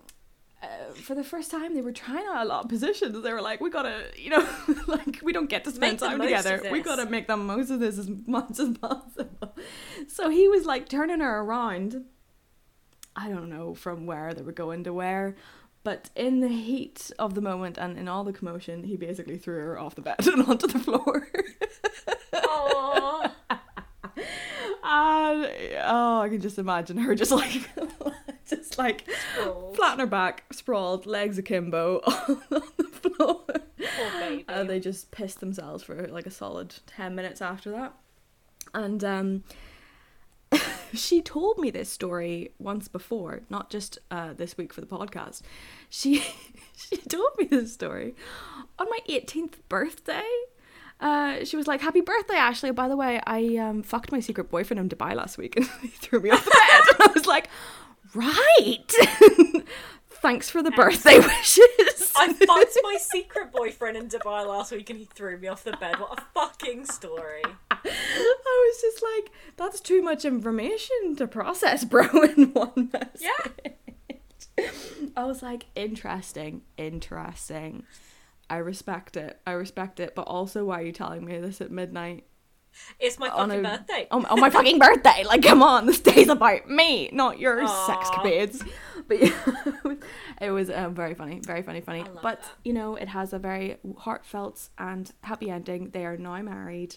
uh, 0.64 0.94
for 0.94 1.14
the 1.14 1.24
first 1.24 1.50
time, 1.50 1.74
they 1.74 1.82
were 1.82 1.92
trying 1.92 2.24
out 2.26 2.44
a 2.44 2.48
lot 2.48 2.64
of 2.64 2.68
positions. 2.68 3.22
They 3.22 3.32
were 3.32 3.42
like, 3.42 3.60
"We 3.60 3.70
gotta, 3.70 4.04
you 4.16 4.30
know, 4.30 4.48
like 4.86 5.20
we 5.22 5.32
don't 5.32 5.48
get 5.48 5.64
to 5.64 5.70
spend 5.70 5.98
time 5.98 6.20
together. 6.20 6.62
We 6.70 6.80
gotta 6.82 7.06
make 7.06 7.26
the 7.26 7.36
most 7.36 7.70
of 7.70 7.80
this 7.80 7.98
as 7.98 8.08
much 8.26 8.58
as 8.58 8.76
possible." 8.78 9.56
So 10.08 10.30
he 10.30 10.48
was 10.48 10.64
like 10.66 10.88
turning 10.88 11.20
her 11.20 11.40
around. 11.40 12.04
I 13.16 13.28
don't 13.28 13.48
know 13.48 13.74
from 13.74 14.06
where 14.06 14.34
they 14.34 14.42
were 14.42 14.52
going 14.52 14.84
to 14.84 14.92
where, 14.92 15.36
but 15.84 16.10
in 16.16 16.40
the 16.40 16.48
heat 16.48 17.12
of 17.18 17.34
the 17.34 17.40
moment 17.40 17.78
and 17.78 17.96
in 17.96 18.08
all 18.08 18.24
the 18.24 18.32
commotion, 18.32 18.84
he 18.84 18.96
basically 18.96 19.38
threw 19.38 19.56
her 19.56 19.78
off 19.78 19.94
the 19.94 20.02
bed 20.02 20.16
and 20.26 20.42
onto 20.42 20.66
the 20.66 20.78
floor. 20.78 21.28
Aww. 22.32 23.30
And 24.84 25.50
oh, 25.82 26.20
I 26.20 26.28
can 26.28 26.40
just 26.40 26.58
imagine 26.58 26.98
her 26.98 27.14
just 27.14 27.30
like, 27.30 27.68
just 28.46 28.78
like 28.78 29.04
Sprawled. 29.32 29.76
flat 29.76 29.92
on 29.94 29.98
her 30.00 30.06
back, 30.06 30.44
sprawled, 30.52 31.06
legs 31.06 31.38
akimbo 31.38 32.00
on 32.06 32.42
the 32.50 32.60
floor. 32.60 33.44
Poor 33.46 34.10
baby. 34.20 34.44
And 34.48 34.68
they 34.68 34.80
just 34.80 35.10
pissed 35.10 35.40
themselves 35.40 35.82
for 35.82 36.06
like 36.08 36.26
a 36.26 36.30
solid 36.30 36.74
10 36.86 37.14
minutes 37.14 37.40
after 37.40 37.70
that. 37.72 37.94
And 38.74 39.02
um, 39.04 39.44
she 40.94 41.22
told 41.22 41.58
me 41.58 41.70
this 41.70 41.88
story 41.88 42.52
once 42.58 42.88
before, 42.88 43.42
not 43.48 43.70
just 43.70 43.98
uh, 44.10 44.32
this 44.34 44.56
week 44.56 44.72
for 44.72 44.80
the 44.80 44.86
podcast. 44.86 45.42
She 45.88 46.22
she 46.76 46.96
told 46.98 47.30
me 47.38 47.46
this 47.46 47.72
story 47.72 48.14
on 48.78 48.86
my 48.90 48.98
18th 49.08 49.54
birthday. 49.68 50.22
Uh, 51.04 51.44
she 51.44 51.54
was 51.54 51.66
like, 51.66 51.82
"Happy 51.82 52.00
birthday, 52.00 52.36
Ashley! 52.36 52.70
By 52.70 52.88
the 52.88 52.96
way, 52.96 53.20
I 53.26 53.58
um, 53.58 53.82
fucked 53.82 54.10
my 54.10 54.20
secret 54.20 54.48
boyfriend 54.48 54.80
in 54.80 54.88
Dubai 54.88 55.14
last 55.14 55.36
week, 55.36 55.54
and 55.54 55.66
he 55.82 55.88
threw 55.88 56.18
me 56.18 56.30
off 56.30 56.42
the 56.46 56.50
bed." 56.50 56.94
And 56.94 57.10
I 57.10 57.12
was 57.12 57.26
like, 57.26 57.50
"Right, 58.14 59.64
thanks 60.08 60.48
for 60.48 60.62
the 60.62 60.70
birthday 60.70 61.18
wishes." 61.18 62.10
I 62.16 62.32
fucked 62.32 62.78
my 62.82 62.96
secret 62.98 63.52
boyfriend 63.52 63.98
in 63.98 64.08
Dubai 64.08 64.46
last 64.46 64.72
week 64.72 64.88
and 64.88 64.98
he 64.98 65.04
threw 65.04 65.36
me 65.36 65.48
off 65.48 65.64
the 65.64 65.72
bed. 65.72 65.98
What 65.98 66.18
a 66.18 66.22
fucking 66.32 66.86
story. 66.86 67.42
I 67.70 68.70
was 68.70 68.80
just 68.80 69.02
like, 69.02 69.32
that's 69.56 69.80
too 69.80 70.00
much 70.00 70.24
information 70.24 71.16
to 71.16 71.26
process, 71.26 71.84
bro, 71.84 72.06
in 72.36 72.52
one 72.52 72.90
message. 72.92 73.28
Yeah. 74.56 74.68
I 75.16 75.24
was 75.24 75.42
like, 75.42 75.66
interesting, 75.74 76.62
interesting. 76.76 77.84
I 78.54 78.58
respect 78.58 79.16
it. 79.16 79.40
I 79.44 79.52
respect 79.52 79.98
it. 79.98 80.14
But 80.14 80.22
also, 80.22 80.64
why 80.64 80.80
are 80.80 80.84
you 80.84 80.92
telling 80.92 81.24
me 81.24 81.38
this 81.40 81.60
at 81.60 81.72
midnight? 81.72 82.24
It's 83.00 83.18
my 83.18 83.28
on 83.28 83.48
fucking 83.48 83.64
a- 83.64 83.68
birthday. 83.68 84.06
On, 84.12 84.24
on 84.26 84.40
my 84.40 84.48
fucking 84.48 84.78
birthday. 84.78 85.24
Like, 85.24 85.42
come 85.42 85.60
on, 85.60 85.86
this 85.86 85.98
day's 85.98 86.28
about 86.28 86.70
me, 86.70 87.10
not 87.12 87.40
your 87.40 87.66
sex 87.66 88.08
sexcapades. 88.08 88.68
But 89.08 89.22
yeah, 89.22 89.94
it 90.40 90.50
was 90.50 90.70
um, 90.70 90.94
very 90.94 91.14
funny, 91.14 91.40
very 91.44 91.62
funny, 91.62 91.80
funny. 91.80 92.04
But, 92.22 92.42
that. 92.42 92.50
you 92.64 92.72
know, 92.72 92.94
it 92.94 93.08
has 93.08 93.32
a 93.32 93.40
very 93.40 93.76
heartfelt 93.98 94.68
and 94.78 95.10
happy 95.22 95.50
ending. 95.50 95.90
They 95.90 96.06
are 96.06 96.16
now 96.16 96.40
married 96.40 96.96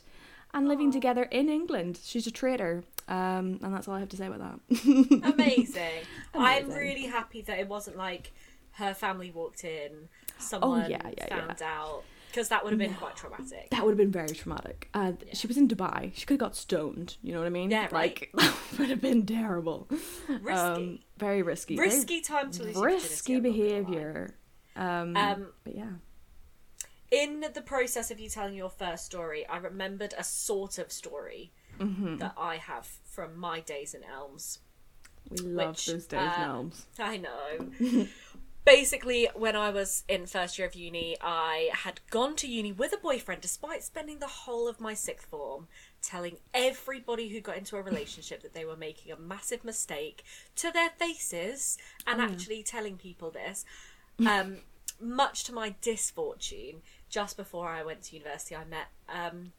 and 0.54 0.68
living 0.68 0.92
together 0.92 1.24
in 1.24 1.50
England. 1.50 2.00
She's 2.04 2.28
a 2.28 2.32
traitor. 2.32 2.84
Um, 3.08 3.60
and 3.64 3.74
that's 3.74 3.88
all 3.88 3.96
I 3.96 4.00
have 4.00 4.10
to 4.10 4.18
say 4.18 4.28
about 4.28 4.60
that. 4.70 5.34
Amazing. 5.34 6.04
I'm 6.36 6.70
really 6.70 7.08
happy 7.08 7.42
that 7.42 7.58
it 7.58 7.68
wasn't 7.68 7.98
like 7.98 8.32
her 8.74 8.94
family 8.94 9.32
walked 9.32 9.64
in, 9.64 10.10
someone 10.40 10.84
Oh, 10.86 10.88
yeah, 10.88 11.10
yeah, 11.18 11.28
found 11.46 11.62
out, 11.62 12.04
because 12.30 12.50
that 12.50 12.64
would 12.64 12.72
have 12.74 12.80
been 12.80 12.94
quite 12.94 13.16
traumatic. 13.16 13.70
that 13.72 13.84
would 13.84 13.92
have 13.92 13.98
been 13.98 14.12
very 14.12 14.30
traumatic. 14.30 14.90
Uh, 14.94 15.14
She 15.34 15.48
was 15.48 15.58
in 15.58 15.68
Dubai. 15.68 16.12
She 16.16 16.26
could 16.26 16.34
have 16.36 16.40
got 16.40 16.56
stoned. 16.56 17.18
You 17.24 17.34
know 17.34 17.40
what 17.40 17.48
I 17.48 17.50
mean? 17.52 17.72
Yeah, 17.72 17.88
right. 17.92 17.94
Like, 17.94 18.32
that 18.36 18.56
would 18.80 18.90
have 18.90 19.02
been 19.02 19.26
terrible. 19.26 19.88
Risky. 20.28 20.50
Um, 20.52 21.00
very 21.18 21.42
risky. 21.42 21.78
Risky 21.78 22.22
time 22.22 22.52
to 22.52 22.64
lose 22.64 22.76
risky 22.76 23.36
I'm 23.36 23.44
not 23.44 23.50
gonna 23.50 23.58
lie. 23.64 23.68
behavior. 23.70 24.36
Um, 24.76 25.18
Um, 25.18 25.48
but 25.64 25.76
yeah. 25.76 25.90
in 27.12 27.44
the 27.54 27.62
process 27.62 28.12
of 28.12 28.20
you 28.20 28.30
telling 28.30 28.54
your 28.54 28.70
first 28.70 29.06
story, 29.06 29.46
I 29.48 29.58
remembered 29.58 30.14
a 30.18 30.24
sort 30.24 30.78
of 30.78 30.92
story 30.92 31.52
Mm-hmm. 31.80 32.18
that 32.18 32.34
I 32.40 32.56
have 32.58 32.88
from 33.06 33.38
my 33.40 33.60
days 33.60 33.94
in 33.94 34.02
Elms. 34.04 34.60
We 35.30 35.38
love 35.38 35.76
which, 35.76 35.86
those 35.86 36.08
days 36.08 36.32
in 36.38 36.42
Elms. 36.44 36.86
I 36.98 37.18
know. 37.18 37.68
Basically, 38.68 39.30
when 39.34 39.56
I 39.56 39.70
was 39.70 40.04
in 40.10 40.26
first 40.26 40.60
year 40.60 40.68
of 40.68 40.76
uni, 40.76 41.16
I 41.22 41.70
had 41.72 42.02
gone 42.10 42.36
to 42.36 42.48
uni 42.48 42.74
with 42.74 42.92
a 42.92 42.98
boyfriend 42.98 43.40
despite 43.40 43.82
spending 43.82 44.20
the 44.20 44.28
whole 44.28 44.68
of 44.68 44.82
my 44.82 44.94
sixth 44.94 45.28
form 45.28 45.70
telling 46.02 46.36
everybody 46.54 47.30
who 47.30 47.40
got 47.40 47.56
into 47.56 47.78
a 47.78 47.82
relationship 47.82 48.42
that 48.42 48.54
they 48.54 48.66
were 48.66 48.76
making 48.76 49.14
a 49.14 49.18
massive 49.18 49.64
mistake 49.64 50.26
to 50.58 50.70
their 50.70 50.90
faces 50.90 51.78
and 52.06 52.20
actually 52.22 52.62
telling 52.62 52.98
people 52.98 53.32
this. 53.32 53.64
Um, 54.28 54.58
much 55.00 55.46
to 55.46 55.54
my 55.54 55.74
disfortune, 55.80 56.82
just 57.10 57.38
before 57.38 57.70
I 57.70 57.84
went 57.84 58.02
to 58.04 58.18
university, 58.18 58.54
I 58.54 58.66
met 58.66 58.88
um, 59.08 59.54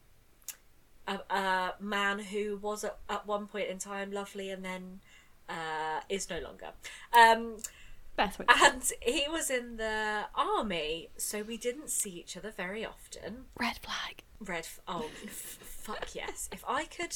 a, 1.07 1.19
a 1.33 1.73
man 1.79 2.19
who 2.19 2.57
was 2.57 2.83
at, 2.83 2.99
at 3.09 3.25
one 3.25 3.47
point 3.47 3.69
in 3.69 3.79
time 3.79 4.11
lovely 4.11 4.51
and 4.51 4.63
then 4.63 4.99
uh, 5.49 6.01
is 6.09 6.29
no 6.29 6.39
longer. 6.39 6.67
Um, 7.11 7.57
Best 8.19 8.37
way. 8.37 8.45
and 8.49 8.83
he 9.01 9.25
was 9.29 9.49
in 9.49 9.77
the 9.77 10.25
army, 10.35 11.09
so 11.15 11.41
we 11.41 11.55
didn't 11.55 11.89
see 11.89 12.09
each 12.09 12.35
other 12.35 12.51
very 12.51 12.85
often. 12.85 13.45
Red 13.57 13.77
flag. 13.77 14.23
Red, 14.41 14.59
f- 14.65 14.81
oh, 14.89 15.05
f- 15.23 15.29
fuck 15.31 16.13
yes. 16.13 16.49
If 16.51 16.65
I 16.67 16.83
could 16.83 17.15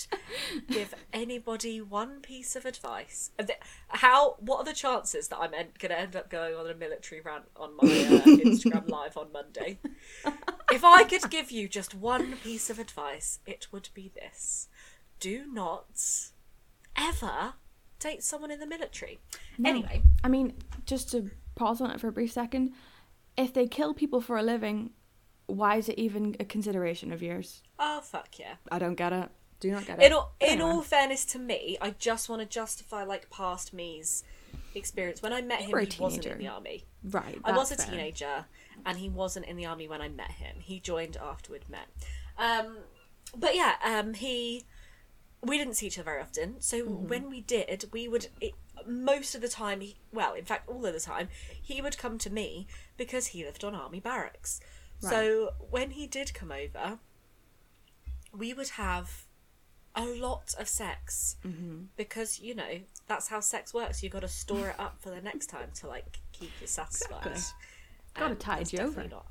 give 0.70 0.96
anybody 1.12 1.82
one 1.82 2.22
piece 2.22 2.56
of 2.56 2.66
advice, 2.66 3.32
how, 3.90 4.36
what 4.40 4.60
are 4.60 4.64
the 4.64 4.72
chances 4.74 5.28
that 5.28 5.40
I'm 5.40 5.52
going 5.52 5.68
to 5.80 6.00
end 6.00 6.16
up 6.16 6.30
going 6.30 6.56
on 6.56 6.70
a 6.70 6.74
military 6.74 7.20
rant 7.20 7.46
on 7.58 7.76
my 7.82 7.90
uh, 7.90 8.22
Instagram 8.26 8.90
live 8.90 9.18
on 9.18 9.32
Monday? 9.34 9.80
If 10.72 10.86
I 10.86 11.04
could 11.04 11.30
give 11.30 11.52
you 11.52 11.68
just 11.68 11.94
one 11.94 12.38
piece 12.44 12.70
of 12.70 12.80
advice, 12.80 13.40
it 13.46 13.68
would 13.74 13.90
be 13.94 14.10
this: 14.16 14.70
do 15.20 15.46
not 15.52 16.32
ever 16.96 17.56
date 18.04 18.24
someone 18.24 18.52
in 18.52 18.60
the 18.60 18.68
military. 18.68 19.20
Anyway, 19.64 20.02
I 20.24 20.28
mean, 20.28 20.54
just 20.86 21.10
to 21.12 21.32
pause 21.56 21.82
on 21.82 21.90
it 21.92 22.00
for 22.00 22.08
a 22.10 22.12
brief 22.12 22.32
second, 22.32 22.74
if 23.38 23.54
they 23.54 23.66
kill 23.66 23.94
people 23.94 24.22
for 24.22 24.38
a 24.38 24.44
living, 24.44 24.92
why 25.48 25.78
is 25.78 25.90
it 25.90 25.98
even 25.98 26.36
a 26.40 26.46
consideration 26.46 27.12
of 27.12 27.22
yours? 27.22 27.64
oh 27.80 28.02
fuck 28.02 28.40
yeah. 28.40 28.56
I 28.72 28.80
don't 28.80 28.96
get 28.96 29.14
it. 29.14 29.30
Do 29.60 29.72
not 29.72 29.86
get 29.86 30.00
it. 30.00 30.06
In 30.06 30.14
all, 30.14 30.34
in 30.42 30.62
all 30.62 30.82
fairness 30.82 31.24
to 31.28 31.40
me, 31.40 31.78
I 31.82 31.92
just 31.92 32.28
want 32.28 32.42
to 32.42 32.46
justify 32.46 33.04
like 33.04 33.30
past 33.30 33.74
me's 33.74 34.24
experience. 34.76 35.22
When 35.22 35.32
I 35.32 35.42
met 35.42 35.62
him, 35.62 35.78
he 35.78 36.02
wasn't 36.02 36.26
in 36.26 36.38
the 36.40 36.48
army. 36.48 36.86
right. 37.04 37.40
I 37.46 37.54
was 37.54 37.72
a 37.72 37.76
fair. 37.76 37.88
teenager, 37.88 38.46
and 38.86 38.98
he 38.98 39.08
wasn't 39.08 39.46
in 39.46 39.56
the 39.56 39.66
army 39.66 39.88
when 39.88 40.02
I 40.02 40.10
met 40.10 40.32
him. 40.32 40.58
He 40.60 40.80
joined 40.80 41.16
after 41.16 41.54
we'd 41.54 41.70
met. 41.70 41.88
Um, 42.38 42.78
but 43.38 43.56
yeah, 43.56 43.76
um, 43.86 44.14
he. 44.14 44.66
We 45.46 45.58
didn't 45.58 45.74
see 45.76 45.88
each 45.88 45.98
other 46.00 46.06
very 46.06 46.22
often, 46.22 46.62
so 46.62 46.78
Mm-hmm. 46.84 47.08
when 47.08 47.30
we 47.30 47.42
did, 47.42 47.86
we 47.92 48.08
would 48.08 48.28
it, 48.40 48.54
most 48.88 49.36
of 49.36 49.42
the 49.42 49.50
time. 49.50 49.82
He, 49.82 49.98
well, 50.12 50.34
in 50.34 50.46
fact, 50.46 50.70
all 50.70 50.86
of 50.86 50.94
the 50.94 51.00
time, 51.00 51.28
he 51.62 51.82
would 51.82 51.98
come 51.98 52.18
to 52.20 52.30
me 52.30 52.66
because 52.98 53.28
he 53.28 53.44
lived 53.44 53.64
on 53.64 53.76
army 53.76 54.00
barracks. 54.00 54.60
Right. 55.02 55.10
So 55.12 55.50
when 55.70 55.92
he 55.92 56.08
did 56.08 56.34
come 56.34 56.52
over, 56.52 57.00
we 58.36 58.54
would 58.54 58.70
have 58.70 59.26
a 59.96 60.06
lot 60.06 60.56
of 60.58 60.68
sex 60.68 61.36
Mm-hmm. 61.46 61.84
because 61.98 62.40
you 62.40 62.56
know 62.56 62.80
that's 63.08 63.28
how 63.28 63.40
sex 63.40 63.74
works. 63.74 64.02
You've 64.02 64.14
got 64.14 64.22
to 64.22 64.28
store 64.28 64.70
it 64.70 64.80
up 64.80 64.96
for 65.00 65.10
the 65.10 65.22
next 65.22 65.48
time 65.48 65.70
to 65.76 65.88
like 65.88 66.20
keep 66.32 66.52
you 66.62 66.68
satisfied. 66.68 67.28
Exactly. 67.28 67.60
Gotta 68.16 68.32
Um, 68.32 68.38
tide 68.38 68.72
you 68.74 68.80
over. 68.80 69.04
Not... 69.08 69.28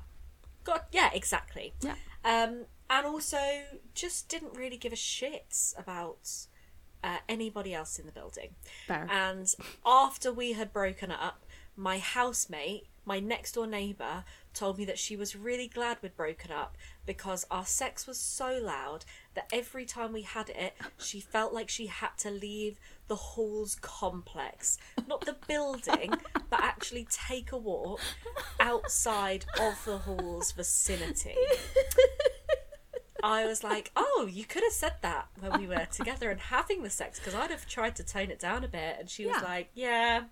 Got 0.63 0.87
yeah, 0.91 1.09
exactly. 1.13 1.73
Yeah. 1.81 1.95
Um, 2.23 2.65
and 2.89 3.05
also 3.05 3.37
just 3.93 4.29
didn't 4.29 4.55
really 4.55 4.77
give 4.77 4.93
a 4.93 4.97
shit 4.97 5.73
about 5.77 6.29
uh, 7.03 7.17
anybody 7.27 7.73
else 7.73 7.99
in 7.99 8.05
the 8.05 8.11
building. 8.11 8.55
Fair. 8.87 9.07
And 9.09 9.53
after 9.85 10.31
we 10.31 10.53
had 10.53 10.71
broken 10.71 11.11
up, 11.11 11.45
my 11.75 11.97
housemate, 11.97 12.87
my 13.05 13.19
next 13.19 13.53
door 13.53 13.67
neighbour, 13.67 14.23
told 14.53 14.77
me 14.77 14.85
that 14.85 14.99
she 14.99 15.15
was 15.15 15.35
really 15.35 15.67
glad 15.67 15.97
we'd 16.01 16.15
broken 16.15 16.51
up 16.51 16.77
because 17.05 17.45
our 17.49 17.65
sex 17.65 18.05
was 18.05 18.17
so 18.17 18.59
loud 18.61 19.03
that 19.33 19.49
every 19.51 19.85
time 19.85 20.13
we 20.13 20.21
had 20.21 20.49
it, 20.49 20.75
she 20.97 21.19
felt 21.19 21.53
like 21.53 21.69
she 21.69 21.87
had 21.87 22.15
to 22.19 22.29
leave 22.29 22.79
the 23.07 23.15
halls 23.15 23.75
complex, 23.81 24.77
not 25.07 25.25
the 25.25 25.35
building, 25.47 26.13
but 26.49 26.61
actually 26.61 27.07
take 27.09 27.51
a 27.51 27.57
walk 27.57 27.99
outside 28.59 29.45
of 29.59 29.83
the 29.85 29.97
hall's 29.97 30.51
vicinity. 30.51 31.35
I 33.23 33.45
was 33.45 33.63
like, 33.63 33.89
oh, 33.95 34.27
you 34.29 34.43
could 34.43 34.63
have 34.63 34.73
said 34.73 34.95
that 35.01 35.29
when 35.39 35.59
we 35.59 35.65
were 35.65 35.87
together 35.91 36.29
and 36.29 36.39
having 36.39 36.83
the 36.83 36.89
sex 36.89 37.17
because 37.19 37.33
I'd 37.33 37.49
have 37.51 37.65
tried 37.67 37.95
to 37.95 38.03
tone 38.03 38.29
it 38.29 38.37
down 38.39 38.63
a 38.63 38.67
bit. 38.67 38.97
And 38.99 39.09
she 39.09 39.25
was 39.25 39.37
Yeah. 39.41 39.47
like, 39.47 39.69
yeah, 39.73 40.23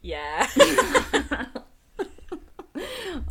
yeah. 0.00 0.46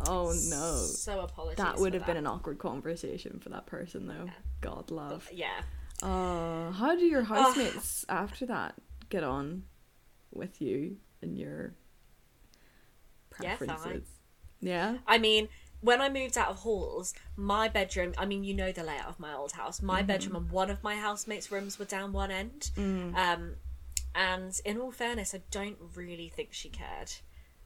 oh 0.06 0.32
no. 0.48 0.76
so 0.86 1.20
apologies. 1.20 1.56
That 1.62 1.78
would 1.78 1.94
have 1.94 2.06
been 2.06 2.16
an 2.16 2.26
awkward 2.26 2.58
conversation 2.58 3.40
for 3.40 3.48
that 3.50 3.66
person 3.66 4.06
though. 4.06 4.26
God 4.60 4.90
love. 4.90 5.28
Yeah. 5.32 5.62
Uh, 6.02 6.70
how 6.72 6.94
do 6.96 7.04
your 7.04 7.22
housemates 7.22 8.04
after 8.08 8.46
that 8.46 8.74
get 9.08 9.22
on 9.24 9.64
with 10.32 10.60
you 10.62 10.96
and 11.20 11.36
your 11.38 11.74
Yeah, 13.40 13.56
preferences? 13.56 14.06
Yeah. 14.60 14.98
I 15.06 15.18
mean, 15.18 15.48
when 15.82 16.00
I 16.00 16.08
moved 16.08 16.38
out 16.38 16.48
of 16.48 16.56
halls, 16.60 17.12
my 17.36 17.68
bedroom, 17.68 18.14
I 18.16 18.24
mean, 18.24 18.42
you 18.44 18.54
know 18.54 18.72
the 18.72 18.82
layout 18.84 19.08
of 19.08 19.20
my 19.20 19.34
old 19.34 19.52
house. 19.52 19.78
Mm-hmm. 19.78 19.86
My 19.86 20.02
bedroom 20.02 20.36
and 20.36 20.50
one 20.50 20.70
of 20.70 20.82
my 20.82 20.96
housemates' 20.96 21.52
rooms 21.52 21.78
were 21.78 21.84
down 21.84 22.12
one 22.12 22.30
end. 22.30 22.70
Mm. 22.76 23.14
Um, 23.16 23.54
and 24.14 24.58
in 24.64 24.78
all 24.78 24.92
fairness, 24.92 25.34
I 25.34 25.42
don't 25.50 25.76
really 25.94 26.28
think 26.28 26.48
she 26.52 26.68
cared. 26.68 27.12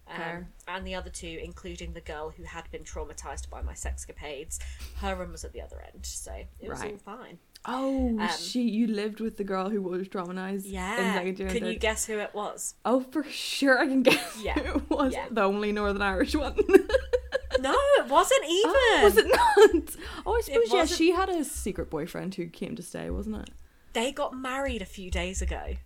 Um, 0.08 0.46
and 0.68 0.86
the 0.86 0.94
other 0.94 1.10
two, 1.10 1.40
including 1.42 1.92
the 1.92 2.00
girl 2.00 2.30
who 2.30 2.44
had 2.44 2.70
been 2.70 2.84
traumatized 2.84 3.50
by 3.50 3.60
my 3.60 3.72
sexcapades, 3.72 4.58
her 4.98 5.16
room 5.16 5.32
was 5.32 5.44
at 5.44 5.52
the 5.52 5.60
other 5.60 5.82
end, 5.92 6.06
so 6.06 6.32
it 6.60 6.68
was 6.68 6.80
Right. 6.80 6.92
all 6.92 7.16
fine. 7.16 7.38
Oh, 7.64 8.16
Um, 8.20 8.28
she 8.38 8.62
you 8.62 8.86
lived 8.86 9.18
with 9.18 9.36
the 9.36 9.42
girl 9.42 9.68
who 9.68 9.82
was 9.82 10.06
traumatized. 10.08 10.62
Yeah. 10.66 11.18
and 11.18 11.36
Can 11.36 11.66
you 11.66 11.76
guess 11.76 12.06
who 12.06 12.18
it 12.18 12.32
was? 12.34 12.74
Oh, 12.84 13.00
for 13.00 13.24
sure 13.24 13.80
I 13.80 13.88
can 13.88 14.02
guess. 14.04 14.40
Yeah, 14.40 14.54
who 14.54 14.78
it 14.78 14.88
was 14.90 15.12
yeah. 15.12 15.26
the 15.28 15.42
only 15.42 15.72
Northern 15.72 16.02
Irish 16.02 16.36
one. 16.36 16.56
No, 17.60 17.76
it 17.98 18.08
wasn't 18.08 18.44
even. 18.48 18.72
oh, 18.74 19.00
was 19.04 19.16
it 19.16 19.26
not? 19.26 19.96
Oh, 20.26 20.36
I 20.36 20.40
suppose 20.40 20.72
yeah. 20.72 20.84
She 20.84 21.12
had 21.12 21.28
a 21.28 21.44
secret 21.44 21.90
boyfriend 21.90 22.34
who 22.34 22.46
came 22.46 22.76
to 22.76 22.82
stay, 22.82 23.10
wasn't 23.10 23.36
it? 23.36 23.50
They 23.92 24.12
got 24.12 24.34
married 24.34 24.82
a 24.82 24.86
few 24.86 25.10
days 25.10 25.40
ago. 25.40 25.76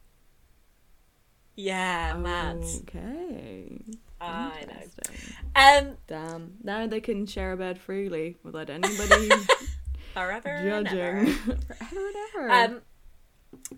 Yeah, 1.57 2.17
mad. 2.17 2.65
Okay. 2.83 3.81
I 4.21 4.65
know. 4.67 4.81
Um, 5.55 5.97
Damn. 6.07 6.55
Now 6.63 6.87
they 6.87 7.01
can 7.01 7.27
share 7.27 7.53
a 7.53 7.57
bed 7.57 7.79
freely 7.79 8.37
without 8.43 8.71
anybody 8.71 9.29
forever 10.15 10.61
judging. 10.65 11.33
Forever 11.35 11.59
and 11.93 12.17
ever. 12.35 12.51
Um, 12.51 12.81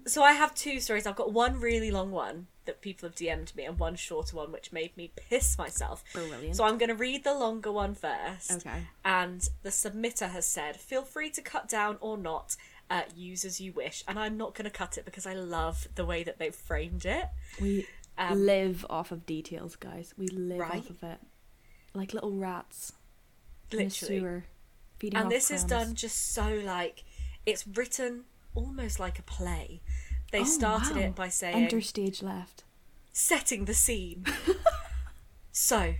so 0.06 0.22
I 0.22 0.32
have 0.32 0.54
two 0.54 0.80
stories. 0.80 1.06
I've 1.06 1.16
got 1.16 1.32
one 1.32 1.60
really 1.60 1.90
long 1.90 2.10
one 2.10 2.46
that 2.64 2.80
people 2.80 3.08
have 3.08 3.16
DM'd 3.16 3.54
me, 3.56 3.64
and 3.64 3.78
one 3.78 3.96
shorter 3.96 4.36
one 4.36 4.52
which 4.52 4.72
made 4.72 4.96
me 4.96 5.10
piss 5.16 5.56
myself. 5.58 6.02
Brilliant. 6.12 6.56
So 6.56 6.64
I'm 6.64 6.78
going 6.78 6.88
to 6.88 6.94
read 6.94 7.24
the 7.24 7.34
longer 7.34 7.72
one 7.72 7.94
first. 7.94 8.50
Okay. 8.52 8.82
And 9.04 9.48
the 9.62 9.70
submitter 9.70 10.30
has 10.30 10.46
said, 10.46 10.76
"Feel 10.76 11.02
free 11.02 11.30
to 11.30 11.42
cut 11.42 11.68
down 11.68 11.96
or 12.00 12.16
not." 12.16 12.56
Uh, 12.90 13.02
use 13.16 13.44
as 13.46 13.58
you 13.60 13.72
wish, 13.72 14.04
and 14.06 14.18
I'm 14.18 14.36
not 14.36 14.54
going 14.54 14.64
to 14.66 14.70
cut 14.70 14.98
it 14.98 15.04
because 15.06 15.24
I 15.26 15.32
love 15.32 15.88
the 15.94 16.04
way 16.04 16.22
that 16.24 16.38
they've 16.38 16.54
framed 16.54 17.06
it. 17.06 17.24
We 17.60 17.86
Um, 18.18 18.44
live 18.44 18.84
off 18.90 19.10
of 19.10 19.24
details, 19.24 19.76
guys. 19.76 20.12
We 20.18 20.26
live 20.28 20.58
Right? 20.58 20.74
off 20.80 20.90
of 20.90 21.02
it. 21.02 21.18
Like 21.94 22.12
little 22.12 22.32
rats 22.32 22.92
in 23.70 23.80
a 23.80 23.84
Literally, 23.84 24.18
sewer. 24.20 24.44
Feeding 24.98 25.18
and 25.18 25.30
this 25.30 25.50
is 25.50 25.64
done 25.64 25.94
just 25.94 26.32
so 26.34 26.60
like 26.64 27.04
it's 27.46 27.66
written 27.66 28.24
almost 28.54 29.00
like 29.00 29.18
a 29.18 29.22
play. 29.22 29.80
They 30.32 30.40
Oh, 30.40 30.44
started 30.44 30.96
wow. 30.96 31.02
it 31.02 31.14
by 31.14 31.28
saying, 31.28 31.64
Enter 31.64 31.80
stage 31.80 32.22
left. 32.22 32.64
setting 33.12 33.66
the 33.66 33.74
scene. 33.74 34.24
so, 35.52 35.94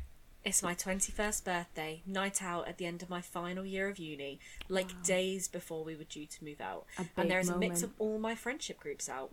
it's 0.44 0.62
my 0.62 0.74
21st 0.74 1.44
birthday, 1.44 2.02
night 2.06 2.42
out 2.42 2.66
at 2.66 2.78
the 2.78 2.86
end 2.86 3.02
of 3.02 3.10
my 3.10 3.20
final 3.20 3.64
year 3.64 3.88
of 3.88 3.98
uni, 3.98 4.40
like 4.68 5.02
days 5.04 5.46
before 5.48 5.84
we 5.84 5.94
were 5.94 6.04
due 6.04 6.26
to 6.26 6.44
move 6.44 6.60
out. 6.60 6.84
And 7.16 7.30
there 7.30 7.38
is 7.38 7.48
a 7.48 7.56
mix 7.58 7.82
of 7.82 7.92
all 7.98 8.18
my 8.18 8.34
friendship 8.34 8.80
groups 8.80 9.08
out. 9.08 9.32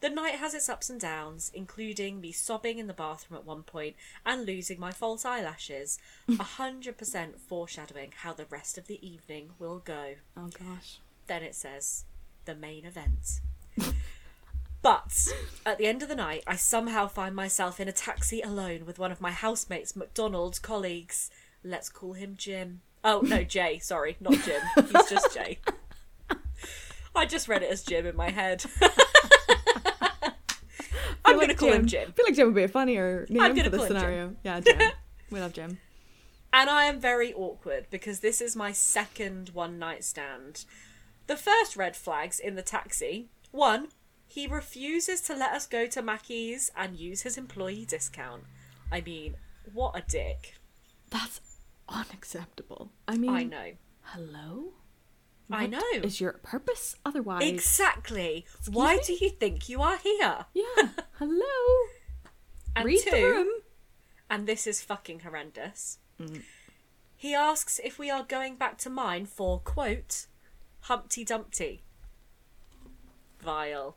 The 0.00 0.08
night 0.10 0.36
has 0.36 0.54
its 0.54 0.68
ups 0.68 0.88
and 0.90 1.00
downs, 1.00 1.50
including 1.54 2.20
me 2.20 2.30
sobbing 2.32 2.78
in 2.78 2.86
the 2.86 2.92
bathroom 2.94 3.38
at 3.38 3.44
one 3.44 3.64
point 3.64 3.96
and 4.24 4.46
losing 4.46 4.78
my 4.78 4.92
false 4.92 5.24
eyelashes. 5.24 5.98
A 6.28 6.32
100% 6.34 7.40
foreshadowing 7.40 8.12
how 8.18 8.32
the 8.32 8.44
rest 8.46 8.78
of 8.78 8.86
the 8.86 9.04
evening 9.06 9.50
will 9.58 9.80
go. 9.80 10.14
Oh 10.36 10.46
gosh. 10.48 11.00
Then 11.26 11.42
it 11.42 11.56
says, 11.56 12.04
the 12.44 12.54
main 12.54 12.84
event. 12.84 13.40
But 14.80 15.12
at 15.66 15.78
the 15.78 15.86
end 15.86 16.02
of 16.02 16.08
the 16.08 16.14
night, 16.14 16.44
I 16.46 16.56
somehow 16.56 17.08
find 17.08 17.34
myself 17.34 17.80
in 17.80 17.88
a 17.88 17.92
taxi 17.92 18.40
alone 18.40 18.86
with 18.86 18.98
one 18.98 19.10
of 19.10 19.20
my 19.20 19.32
housemates, 19.32 19.96
McDonald's 19.96 20.58
colleagues. 20.58 21.30
Let's 21.64 21.88
call 21.88 22.12
him 22.12 22.34
Jim. 22.36 22.82
Oh, 23.04 23.20
no, 23.20 23.42
Jay. 23.44 23.78
Sorry, 23.80 24.16
not 24.20 24.34
Jim. 24.44 24.60
He's 24.76 25.08
just 25.10 25.34
Jay. 25.34 25.58
I 27.14 27.26
just 27.26 27.48
read 27.48 27.62
it 27.62 27.70
as 27.70 27.82
Jim 27.82 28.06
in 28.06 28.14
my 28.16 28.30
head. 28.30 28.64
I'm 31.24 31.36
going 31.36 31.48
to 31.48 31.54
call 31.54 31.72
him 31.72 31.86
Jim. 31.86 32.08
I 32.08 32.12
feel 32.12 32.24
like 32.26 32.34
Jim 32.36 32.46
would 32.46 32.54
be 32.54 32.62
a 32.62 32.68
funnier 32.68 33.26
name 33.28 33.42
I'm 33.42 33.54
gonna 33.54 33.64
for 33.70 33.76
this 33.76 33.78
call 33.80 33.86
him 33.86 33.92
Jim. 33.92 34.00
scenario. 34.00 34.36
Yeah, 34.44 34.60
Jim. 34.64 34.92
we 35.30 35.40
love 35.40 35.52
Jim. 35.52 35.78
And 36.52 36.70
I 36.70 36.84
am 36.84 36.98
very 37.00 37.34
awkward 37.34 37.86
because 37.90 38.20
this 38.20 38.40
is 38.40 38.56
my 38.56 38.72
second 38.72 39.50
one 39.50 39.78
night 39.78 40.04
stand. 40.04 40.64
The 41.26 41.36
first 41.36 41.76
red 41.76 41.94
flags 41.96 42.40
in 42.40 42.54
the 42.54 42.62
taxi 42.62 43.28
one, 43.50 43.88
he 44.28 44.46
refuses 44.46 45.20
to 45.22 45.34
let 45.34 45.52
us 45.52 45.66
go 45.66 45.86
to 45.86 46.02
Mackey's 46.02 46.70
and 46.76 46.96
use 46.96 47.22
his 47.22 47.36
employee 47.36 47.84
discount. 47.84 48.44
I 48.92 49.00
mean, 49.00 49.34
what 49.72 49.96
a 49.96 50.02
dick. 50.08 50.54
That's 51.10 51.40
unacceptable. 51.88 52.90
I 53.08 53.16
mean, 53.16 53.30
I 53.30 53.42
know. 53.44 53.72
hello. 54.02 54.72
I 55.50 55.66
know. 55.66 55.80
Is 56.02 56.20
your 56.20 56.34
purpose 56.34 56.94
otherwise? 57.06 57.42
Exactly. 57.48 58.44
Why 58.70 58.96
me? 58.96 59.02
do 59.06 59.12
you 59.14 59.30
think 59.30 59.68
you 59.70 59.80
are 59.80 59.96
here? 59.96 60.44
Yeah. 60.52 60.88
Hello. 61.18 61.88
And 62.76 62.84
Read 62.84 63.00
two, 63.02 63.10
the 63.10 63.22
room. 63.22 63.48
and 64.28 64.46
this 64.46 64.66
is 64.66 64.82
fucking 64.82 65.20
horrendous. 65.20 66.00
Mm. 66.20 66.42
He 67.16 67.34
asks 67.34 67.80
if 67.82 67.98
we 67.98 68.10
are 68.10 68.24
going 68.24 68.56
back 68.56 68.76
to 68.78 68.90
mine 68.90 69.24
for, 69.24 69.58
quote, 69.58 70.26
Humpty 70.80 71.24
Dumpty. 71.24 71.82
Vile. 73.40 73.96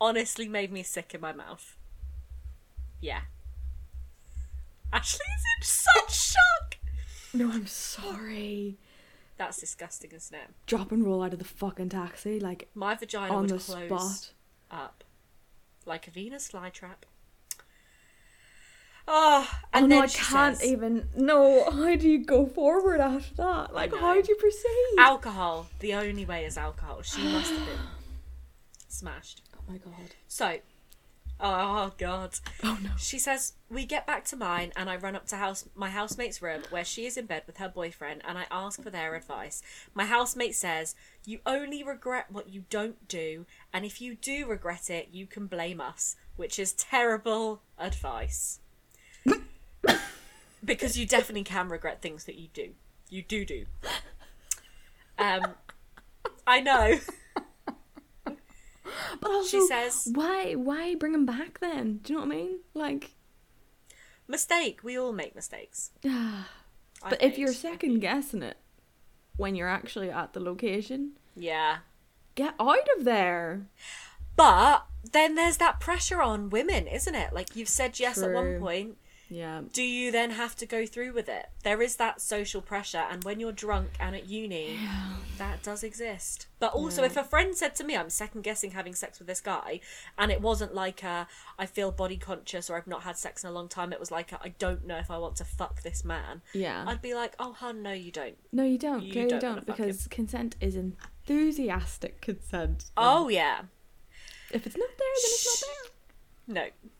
Honestly 0.00 0.48
made 0.48 0.72
me 0.72 0.82
sick 0.82 1.14
in 1.14 1.20
my 1.20 1.32
mouth. 1.32 1.76
Yeah. 3.00 3.20
Ashley's 4.92 5.20
in 5.58 5.62
such 5.62 6.18
shock! 6.32 6.76
No, 7.32 7.50
I'm 7.50 7.66
sorry. 7.66 8.76
That's 9.36 9.58
disgusting, 9.58 10.10
isn't 10.12 10.34
it? 10.36 10.48
Drop 10.66 10.90
and 10.92 11.04
roll 11.04 11.22
out 11.22 11.32
of 11.32 11.38
the 11.38 11.44
fucking 11.44 11.90
taxi, 11.90 12.40
like 12.40 12.68
My 12.74 12.94
vagina 12.94 13.32
on 13.34 13.42
would 13.42 13.50
the 13.50 13.58
close 13.58 13.86
spot. 13.86 14.32
up. 14.70 15.04
Like 15.86 16.08
a 16.08 16.10
Venus 16.10 16.50
flytrap. 16.50 17.04
Oh, 19.08 19.50
and 19.72 19.84
oh 19.84 19.88
no, 19.88 19.94
then 19.96 20.04
I 20.04 20.06
can't 20.08 20.56
says, 20.58 20.70
even. 20.70 21.08
No, 21.16 21.70
how 21.70 21.96
do 21.96 22.08
you 22.08 22.24
go 22.24 22.46
forward 22.46 23.00
after 23.00 23.34
that? 23.36 23.74
Like, 23.74 23.94
how 23.94 24.20
do 24.20 24.28
you 24.28 24.36
proceed? 24.36 24.94
Alcohol. 24.98 25.68
The 25.80 25.94
only 25.94 26.24
way 26.24 26.44
is 26.44 26.56
alcohol. 26.56 27.02
She 27.02 27.22
must 27.22 27.50
have 27.50 27.66
been 27.66 27.78
smashed. 28.88 29.42
Oh 29.70 29.72
my 29.72 29.78
god. 29.78 30.14
So, 30.26 30.56
oh 31.38 31.92
god. 31.96 32.40
Oh 32.64 32.78
no. 32.82 32.90
She 32.98 33.18
says 33.20 33.52
we 33.68 33.84
get 33.86 34.06
back 34.06 34.24
to 34.26 34.36
mine, 34.36 34.72
and 34.74 34.90
I 34.90 34.96
run 34.96 35.14
up 35.14 35.26
to 35.28 35.36
house 35.36 35.68
my 35.76 35.90
housemate's 35.90 36.42
room 36.42 36.62
where 36.70 36.84
she 36.84 37.06
is 37.06 37.16
in 37.16 37.26
bed 37.26 37.44
with 37.46 37.58
her 37.58 37.68
boyfriend, 37.68 38.22
and 38.26 38.36
I 38.36 38.46
ask 38.50 38.82
for 38.82 38.90
their 38.90 39.14
advice. 39.14 39.62
My 39.94 40.06
housemate 40.06 40.56
says 40.56 40.96
you 41.24 41.38
only 41.46 41.84
regret 41.84 42.26
what 42.30 42.48
you 42.48 42.64
don't 42.68 43.06
do, 43.06 43.46
and 43.72 43.84
if 43.84 44.00
you 44.00 44.16
do 44.16 44.46
regret 44.46 44.90
it, 44.90 45.10
you 45.12 45.26
can 45.26 45.46
blame 45.46 45.80
us, 45.80 46.16
which 46.36 46.58
is 46.58 46.72
terrible 46.72 47.62
advice. 47.78 48.58
because 50.64 50.98
you 50.98 51.06
definitely 51.06 51.44
can 51.44 51.68
regret 51.68 52.02
things 52.02 52.24
that 52.24 52.36
you 52.36 52.48
do. 52.52 52.70
You 53.08 53.22
do 53.22 53.44
do. 53.44 53.66
Um, 55.16 55.54
I 56.46 56.60
know. 56.60 56.98
but 59.20 59.30
also, 59.30 59.58
She 59.58 59.66
says- 59.66 60.08
why 60.12 60.54
why 60.54 60.94
bring 60.94 61.14
him 61.14 61.26
back 61.26 61.60
then? 61.60 62.00
Do 62.02 62.12
you 62.12 62.18
know 62.18 62.26
what 62.26 62.34
I 62.34 62.38
mean? 62.38 62.58
Like, 62.74 63.10
Mistake. 64.28 64.84
We 64.84 64.96
all 64.98 65.12
make 65.12 65.34
mistakes. 65.34 65.90
but 66.02 67.20
if 67.22 67.36
you're 67.38 67.52
second 67.52 67.98
guessing 68.00 68.42
it 68.42 68.56
when 69.36 69.54
you're 69.56 69.68
actually 69.68 70.10
at 70.10 70.32
the 70.34 70.40
location, 70.40 71.12
Yeah. 71.34 71.78
get 72.36 72.54
out 72.60 72.86
of 72.96 73.04
there. 73.04 73.66
But 74.36 74.86
then 75.10 75.34
there's 75.34 75.56
that 75.56 75.80
pressure 75.80 76.22
on 76.22 76.50
women, 76.50 76.86
isn't 76.86 77.14
it? 77.14 77.32
Like 77.32 77.56
you've 77.56 77.68
said 77.68 77.98
yes 77.98 78.22
at 78.22 78.32
one 78.32 78.60
point. 78.60 78.96
Yeah. 79.30 79.62
Do 79.72 79.82
you 79.82 80.10
then 80.10 80.30
have 80.30 80.56
to 80.56 80.66
go 80.66 80.84
through 80.84 81.12
with 81.12 81.28
it? 81.28 81.46
There 81.62 81.80
is 81.80 81.96
that 81.96 82.20
social 82.20 82.60
pressure, 82.60 83.04
and 83.08 83.22
when 83.22 83.38
you're 83.38 83.52
drunk 83.52 83.90
and 84.00 84.16
at 84.16 84.28
uni, 84.28 84.78
that 85.38 85.62
does 85.62 85.84
exist. 85.84 86.48
But 86.58 86.74
also, 86.74 87.04
if 87.04 87.16
a 87.16 87.22
friend 87.22 87.56
said 87.56 87.76
to 87.76 87.84
me, 87.84 87.96
I'm 87.96 88.10
second 88.10 88.42
guessing 88.42 88.72
having 88.72 88.94
sex 88.94 89.18
with 89.20 89.28
this 89.28 89.40
guy, 89.40 89.80
and 90.18 90.32
it 90.32 90.40
wasn't 90.40 90.74
like 90.74 91.02
a, 91.04 91.28
I 91.58 91.66
feel 91.66 91.92
body 91.92 92.16
conscious 92.16 92.68
or 92.68 92.76
I've 92.76 92.88
not 92.88 93.02
had 93.04 93.16
sex 93.16 93.44
in 93.44 93.50
a 93.50 93.52
long 93.52 93.68
time, 93.68 93.92
it 93.92 94.00
was 94.00 94.10
like, 94.10 94.32
"I 94.32 94.48
don't 94.58 94.84
know 94.84 94.96
if 94.98 95.10
I 95.10 95.18
want 95.18 95.36
to 95.36 95.44
fuck 95.44 95.82
this 95.82 96.04
man. 96.04 96.42
Yeah. 96.52 96.84
I'd 96.86 97.00
be 97.00 97.14
like, 97.14 97.34
oh, 97.38 97.52
hun, 97.52 97.82
no, 97.82 97.92
you 97.92 98.10
don't. 98.10 98.36
No, 98.52 98.64
you 98.64 98.78
don't. 98.78 99.02
You 99.02 99.12
Clearly 99.12 99.30
don't 99.30 99.40
don't, 99.40 99.50
wanna 99.52 99.62
fuck 99.62 99.78
him. 99.78 99.86
because 99.86 100.06
consent 100.08 100.56
is 100.60 100.74
enthusiastic 100.76 102.20
consent. 102.20 102.90
Oh, 102.96 103.28
yeah. 103.28 103.62
If 104.50 104.66
it's 104.66 104.76
not 104.76 104.88
there, 104.88 105.08
then 105.14 105.30
it's 105.32 105.64
not 105.64 105.68
there. 105.68 106.64
No. 106.64 106.90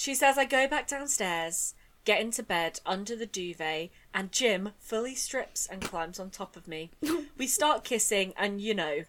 She 0.00 0.14
says 0.14 0.38
I 0.38 0.46
go 0.46 0.66
back 0.66 0.86
downstairs, 0.86 1.74
get 2.06 2.22
into 2.22 2.42
bed 2.42 2.80
under 2.86 3.14
the 3.14 3.26
duvet, 3.26 3.90
and 4.14 4.32
Jim 4.32 4.70
fully 4.78 5.14
strips 5.14 5.66
and 5.66 5.82
climbs 5.82 6.18
on 6.18 6.30
top 6.30 6.56
of 6.56 6.66
me. 6.66 6.90
we 7.36 7.46
start 7.46 7.84
kissing, 7.84 8.32
and 8.34 8.62
you 8.62 8.72
know. 8.72 9.04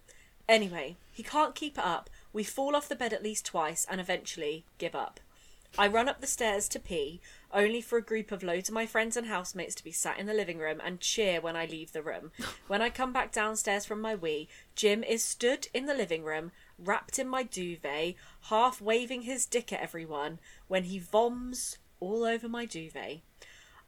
Anyway, 0.50 0.98
he 1.10 1.24
can't 1.24 1.56
keep 1.56 1.78
it 1.78 1.86
up. 1.86 2.10
We 2.34 2.44
fall 2.44 2.76
off 2.76 2.90
the 2.90 2.98
bed 2.98 3.14
at 3.14 3.24
least 3.24 3.46
twice 3.46 3.88
and 3.90 4.02
eventually 4.02 4.66
give 4.80 4.94
up. 4.94 5.22
I 5.78 5.88
run 5.88 6.10
up 6.10 6.20
the 6.20 6.28
stairs 6.28 6.68
to 6.70 6.80
pee, 6.80 7.22
only 7.54 7.80
for 7.80 7.98
a 7.98 8.04
group 8.04 8.32
of 8.32 8.44
loads 8.44 8.68
of 8.68 8.76
my 8.76 8.86
friends 8.86 9.16
and 9.16 9.28
housemates 9.28 9.74
to 9.76 9.84
be 9.84 9.92
sat 9.92 10.20
in 10.20 10.26
the 10.26 10.34
living 10.34 10.58
room 10.58 10.82
and 10.84 11.00
cheer 11.00 11.40
when 11.40 11.56
I 11.56 11.66
leave 11.66 11.94
the 11.94 12.04
room. 12.04 12.32
When 12.68 12.82
I 12.82 12.90
come 12.90 13.14
back 13.14 13.32
downstairs 13.32 13.86
from 13.86 14.02
my 14.02 14.14
wee, 14.14 14.50
Jim 14.76 15.04
is 15.04 15.24
stood 15.24 15.68
in 15.74 15.86
the 15.86 15.94
living 15.94 16.24
room, 16.24 16.52
wrapped 16.78 17.20
in 17.20 17.28
my 17.28 17.44
duvet, 17.44 18.16
half 18.44 18.82
waving 18.82 19.24
his 19.24 19.46
dick 19.46 19.72
at 19.72 19.82
everyone, 19.82 20.40
when 20.68 20.86
he 20.86 21.00
voms 21.00 21.78
all 22.00 22.26
over 22.26 22.50
my 22.50 22.66
duvet. 22.66 23.22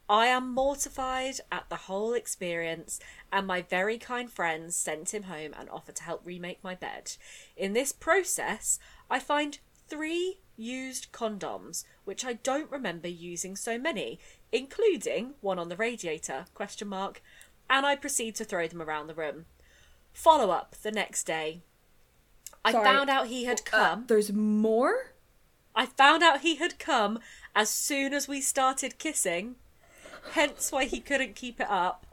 I 0.08 0.26
am 0.26 0.52
mortified 0.52 1.40
at 1.50 1.70
the 1.70 1.76
whole 1.76 2.12
experience, 2.12 3.00
and 3.32 3.46
my 3.46 3.62
very 3.62 3.98
kind 3.98 4.30
friends 4.30 4.76
sent 4.76 5.14
him 5.14 5.24
home 5.24 5.54
and 5.58 5.70
offered 5.70 5.96
to 5.96 6.02
help 6.02 6.22
remake 6.24 6.62
my 6.62 6.74
bed. 6.74 7.12
In 7.56 7.72
this 7.72 7.90
process, 7.92 8.78
I 9.08 9.18
find 9.18 9.58
three 9.88 10.38
used 10.56 11.12
condoms, 11.12 11.84
which 12.04 12.24
I 12.24 12.34
don't 12.34 12.70
remember 12.70 13.08
using 13.08 13.56
so 13.56 13.78
many, 13.78 14.18
including 14.52 15.34
one 15.40 15.58
on 15.58 15.68
the 15.68 15.76
radiator, 15.76 16.46
question 16.54 16.88
mark, 16.88 17.22
and 17.68 17.84
I 17.84 17.96
proceed 17.96 18.34
to 18.36 18.44
throw 18.44 18.68
them 18.68 18.82
around 18.82 19.06
the 19.06 19.14
room. 19.14 19.46
Follow 20.12 20.50
up 20.50 20.76
the 20.82 20.92
next 20.92 21.24
day. 21.24 21.62
I 22.64 22.72
Sorry. 22.72 22.84
found 22.84 23.10
out 23.10 23.26
he 23.26 23.44
had 23.44 23.60
uh, 23.60 23.64
come. 23.64 24.04
There's 24.06 24.32
more? 24.32 25.12
I 25.74 25.86
found 25.86 26.22
out 26.22 26.40
he 26.40 26.56
had 26.56 26.78
come 26.78 27.18
as 27.54 27.68
soon 27.68 28.14
as 28.14 28.28
we 28.28 28.40
started 28.40 28.98
kissing, 28.98 29.56
hence 30.32 30.70
why 30.70 30.84
he 30.84 31.00
couldn't 31.00 31.34
keep 31.34 31.60
it 31.60 31.68
up. 31.68 32.06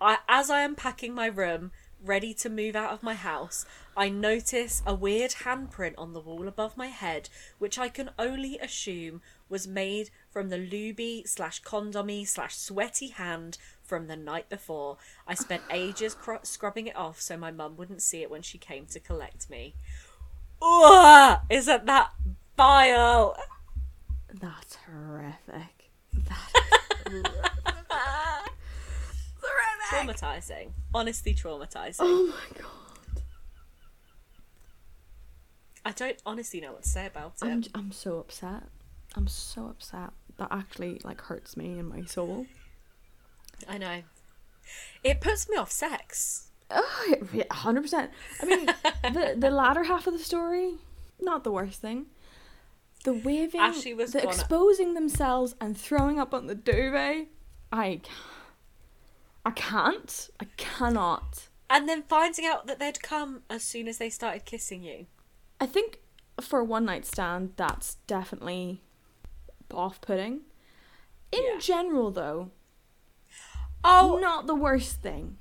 I, 0.00 0.18
as 0.28 0.50
I 0.50 0.62
am 0.62 0.74
packing 0.74 1.14
my 1.14 1.26
room, 1.26 1.70
ready 2.06 2.32
to 2.34 2.48
move 2.48 2.76
out 2.76 2.92
of 2.92 3.02
my 3.02 3.14
house, 3.14 3.66
I 3.96 4.08
notice 4.08 4.82
a 4.86 4.94
weird 4.94 5.32
handprint 5.44 5.94
on 5.98 6.12
the 6.12 6.20
wall 6.20 6.46
above 6.46 6.76
my 6.76 6.86
head, 6.88 7.28
which 7.58 7.78
I 7.78 7.88
can 7.88 8.10
only 8.18 8.58
assume 8.58 9.22
was 9.48 9.66
made 9.66 10.10
from 10.30 10.48
the 10.48 10.58
looby 10.58 11.24
slash 11.26 11.60
condomy 11.60 12.24
slash 12.24 12.56
sweaty 12.56 13.08
hand 13.08 13.58
from 13.82 14.06
the 14.06 14.16
night 14.16 14.48
before. 14.48 14.98
I 15.26 15.34
spent 15.34 15.62
ages 15.70 16.14
cr- 16.14 16.36
scrubbing 16.42 16.86
it 16.86 16.96
off 16.96 17.20
so 17.20 17.36
my 17.36 17.50
mum 17.50 17.76
wouldn't 17.76 18.02
see 18.02 18.22
it 18.22 18.30
when 18.30 18.42
she 18.42 18.58
came 18.58 18.86
to 18.86 19.00
collect 19.00 19.48
me. 19.50 19.74
Ugh, 20.62 21.40
isn't 21.50 21.86
that 21.86 22.10
vile? 22.56 23.36
That's 24.32 24.76
horrific. 24.86 25.90
That 26.12 26.52
Traumatizing. 29.90 30.70
Honestly, 30.94 31.34
traumatizing. 31.34 31.96
Oh 32.00 32.26
my 32.26 32.58
god. 32.60 33.22
I 35.84 35.92
don't 35.92 36.20
honestly 36.26 36.60
know 36.60 36.72
what 36.72 36.82
to 36.82 36.88
say 36.88 37.06
about 37.06 37.34
it. 37.42 37.46
I'm 37.46 37.64
I'm 37.74 37.92
so 37.92 38.18
upset. 38.18 38.64
I'm 39.14 39.28
so 39.28 39.66
upset. 39.68 40.10
That 40.38 40.48
actually 40.50 41.00
like 41.04 41.20
hurts 41.22 41.56
me 41.56 41.78
in 41.78 41.88
my 41.88 42.04
soul. 42.04 42.46
I 43.68 43.78
know. 43.78 44.02
It 45.04 45.20
puts 45.20 45.48
me 45.48 45.56
off 45.56 45.70
sex. 45.70 46.50
Oh, 46.70 47.14
hundred 47.52 47.82
percent. 47.82 48.10
I 48.42 48.46
mean, 48.46 48.66
the 49.02 49.34
the 49.38 49.50
latter 49.50 49.84
half 49.84 50.06
of 50.08 50.12
the 50.12 50.18
story, 50.18 50.74
not 51.20 51.44
the 51.44 51.52
worst 51.52 51.80
thing. 51.80 52.06
The 53.04 53.12
waving, 53.12 53.60
the 53.60 54.10
gonna- 54.12 54.28
exposing 54.28 54.94
themselves 54.94 55.54
and 55.60 55.78
throwing 55.78 56.18
up 56.18 56.34
on 56.34 56.48
the 56.48 56.56
duvet. 56.56 57.28
I, 57.70 58.00
I 59.46 59.50
can't. 59.52 60.28
I 60.40 60.46
cannot. 60.56 61.48
And 61.70 61.88
then 61.88 62.02
finding 62.02 62.44
out 62.44 62.66
that 62.66 62.78
they'd 62.80 63.00
come 63.02 63.42
as 63.48 63.62
soon 63.62 63.86
as 63.88 63.98
they 63.98 64.10
started 64.10 64.44
kissing 64.44 64.82
you. 64.82 65.06
I 65.60 65.66
think 65.66 66.00
for 66.40 66.58
a 66.60 66.64
one 66.64 66.84
night 66.84 67.06
stand, 67.06 67.52
that's 67.56 67.94
definitely 68.06 68.82
off 69.72 70.00
putting. 70.00 70.40
In 71.32 71.42
Yeah. 71.44 71.58
general, 71.60 72.10
though, 72.10 72.50
Oh 73.84 74.18
not 74.20 74.46
the 74.48 74.54
worst 74.54 75.00
thing. 75.00 75.38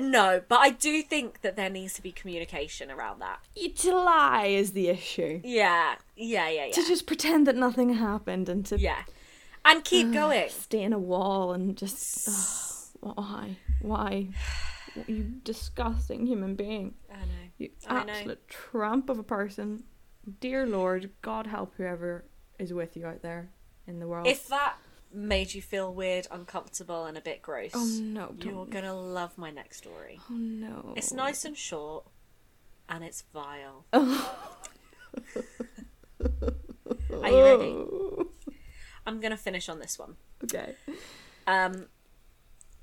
no, 0.00 0.42
but 0.48 0.58
I 0.58 0.70
do 0.70 1.02
think 1.02 1.40
that 1.42 1.54
there 1.56 1.70
needs 1.70 1.94
to 1.94 2.02
be 2.02 2.10
communication 2.12 2.90
around 2.90 3.20
that. 3.20 3.40
To 3.76 3.94
lie 3.96 4.46
is 4.46 4.72
the 4.72 4.88
issue. 4.88 5.40
Yeah, 5.44 5.94
yeah, 6.16 6.48
yeah, 6.48 6.66
yeah. 6.66 6.72
To 6.72 6.82
just 6.86 7.06
pretend 7.06 7.46
that 7.46 7.56
nothing 7.56 7.94
happened 7.94 8.48
and 8.48 8.66
to 8.66 8.78
yeah. 8.78 9.02
And 9.64 9.84
keep 9.84 10.12
going. 10.12 10.48
stay 10.50 10.82
in 10.82 10.92
a 10.92 10.98
wall 10.98 11.52
and 11.52 11.76
just 11.76 12.28
why 13.00 13.56
why 13.82 14.28
you 15.06 15.22
disgusting 15.44 16.26
human 16.26 16.54
being 16.56 16.94
I 17.12 17.18
know. 17.20 17.26
you 17.58 17.70
I 17.86 18.04
know. 18.04 18.12
absolute 18.12 18.48
tramp 18.48 19.08
of 19.10 19.18
a 19.18 19.22
person 19.22 19.84
dear 20.40 20.66
lord 20.66 21.10
god 21.22 21.46
help 21.46 21.74
whoever 21.76 22.24
is 22.58 22.72
with 22.72 22.96
you 22.96 23.06
out 23.06 23.22
there 23.22 23.50
in 23.86 24.00
the 24.00 24.06
world 24.08 24.26
If 24.26 24.48
that 24.48 24.74
made 25.14 25.54
you 25.54 25.62
feel 25.62 25.94
weird, 25.94 26.26
uncomfortable, 26.30 27.06
and 27.06 27.16
a 27.16 27.20
bit 27.22 27.40
gross, 27.40 27.70
oh 27.74 27.84
no 28.02 28.34
you're 28.42 28.66
gonna 28.66 28.94
love 28.94 29.38
my 29.38 29.50
next 29.50 29.78
story. 29.78 30.20
oh 30.30 30.34
no 30.34 30.92
It's 30.96 31.12
nice 31.12 31.44
and 31.46 31.56
short, 31.56 32.04
and 32.90 33.02
it's 33.04 33.22
vile. 33.32 33.86
Are 37.22 37.30
you 37.30 37.42
ready? 37.44 37.84
I'm 39.06 39.20
gonna 39.20 39.36
finish 39.36 39.68
on 39.68 39.78
this 39.78 39.98
one. 39.98 40.16
okay 40.44 40.74
Um, 41.46 41.86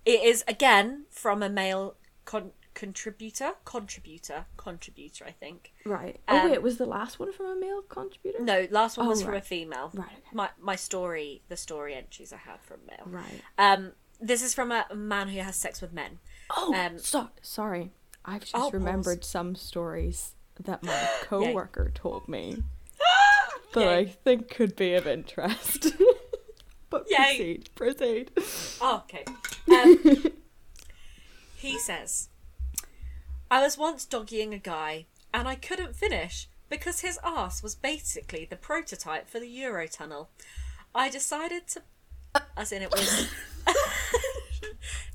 it 0.06 0.22
is 0.23 0.44
again 0.48 1.06
from 1.10 1.41
a 1.44 1.49
male 1.49 1.95
con- 2.26 2.52
contributor, 2.73 3.53
contributor, 3.65 4.45
contributor. 4.57 5.26
I 5.26 5.32
think. 5.32 5.73
right 5.86 6.19
oh 6.27 6.40
Um, 6.40 6.52
wait 6.52 6.61
was 6.61 6.77
the 6.77 6.86
last 6.86 7.19
one 7.19 7.32
from 7.34 7.45
a 7.48 7.56
male 7.56 7.82
contributor 7.84 8.41
No, 8.44 8.68
last 8.69 8.98
one 8.98 9.07
Oh, 9.07 9.10
was 9.10 9.23
from 9.23 9.34
a 9.36 9.41
female. 9.41 9.91
right 9.94 10.06
okay. 10.11 10.22
My 10.34 10.49
my 10.60 10.76
story, 10.76 11.41
the 11.49 11.57
story 11.57 11.94
entries 11.95 12.32
I 12.34 12.38
had 12.38 12.61
from 12.61 12.80
male. 12.88 13.06
right 13.06 13.41
Um, 13.57 13.94
this 14.19 14.41
is 14.41 14.53
from 14.53 14.72
a 14.72 14.86
man 14.94 15.30
who 15.30 15.40
has 15.40 15.56
sex 15.56 15.82
with 15.82 15.94
men. 15.94 16.19
oh 16.56 16.73
Um, 16.76 16.98
so, 16.99 17.30
sorry 17.41 17.91
i've 18.26 18.41
just 18.41 18.56
Oh, 18.56 18.60
pause. 18.72 18.73
remembered 18.73 19.23
some 19.23 19.56
stories 19.56 20.34
that 20.61 20.84
my 20.84 21.10
co-worker 21.23 21.91
told 21.94 22.27
me 22.27 22.64
that 23.73 23.82
Yay. 23.82 23.98
I 23.99 24.06
think 24.06 24.49
could 24.49 24.76
be 24.76 24.94
of 24.95 25.06
interest. 25.07 25.88
but 26.90 27.06
Yay. 27.10 27.15
proceed, 27.18 27.69
proceed. 27.76 28.32
Oh, 28.82 29.03
okay. 29.03 29.26
Um, 29.71 29.99
he 31.57 31.77
says, 31.79 32.29
I 33.49 33.61
was 33.61 33.77
once 33.77 34.05
doggying 34.05 34.53
a 34.53 34.57
guy 34.57 35.05
and 35.33 35.47
I 35.47 35.55
couldn't 35.55 35.95
finish 35.95 36.47
because 36.69 37.01
his 37.01 37.19
ass 37.23 37.61
was 37.61 37.75
basically 37.75 38.45
the 38.45 38.55
prototype 38.55 39.29
for 39.29 39.39
the 39.39 39.47
Eurotunnel. 39.47 40.27
I 40.93 41.09
decided 41.09 41.67
to. 41.69 41.81
As 42.57 42.71
in, 42.71 42.81
it 42.81 42.91
was. 42.91 43.31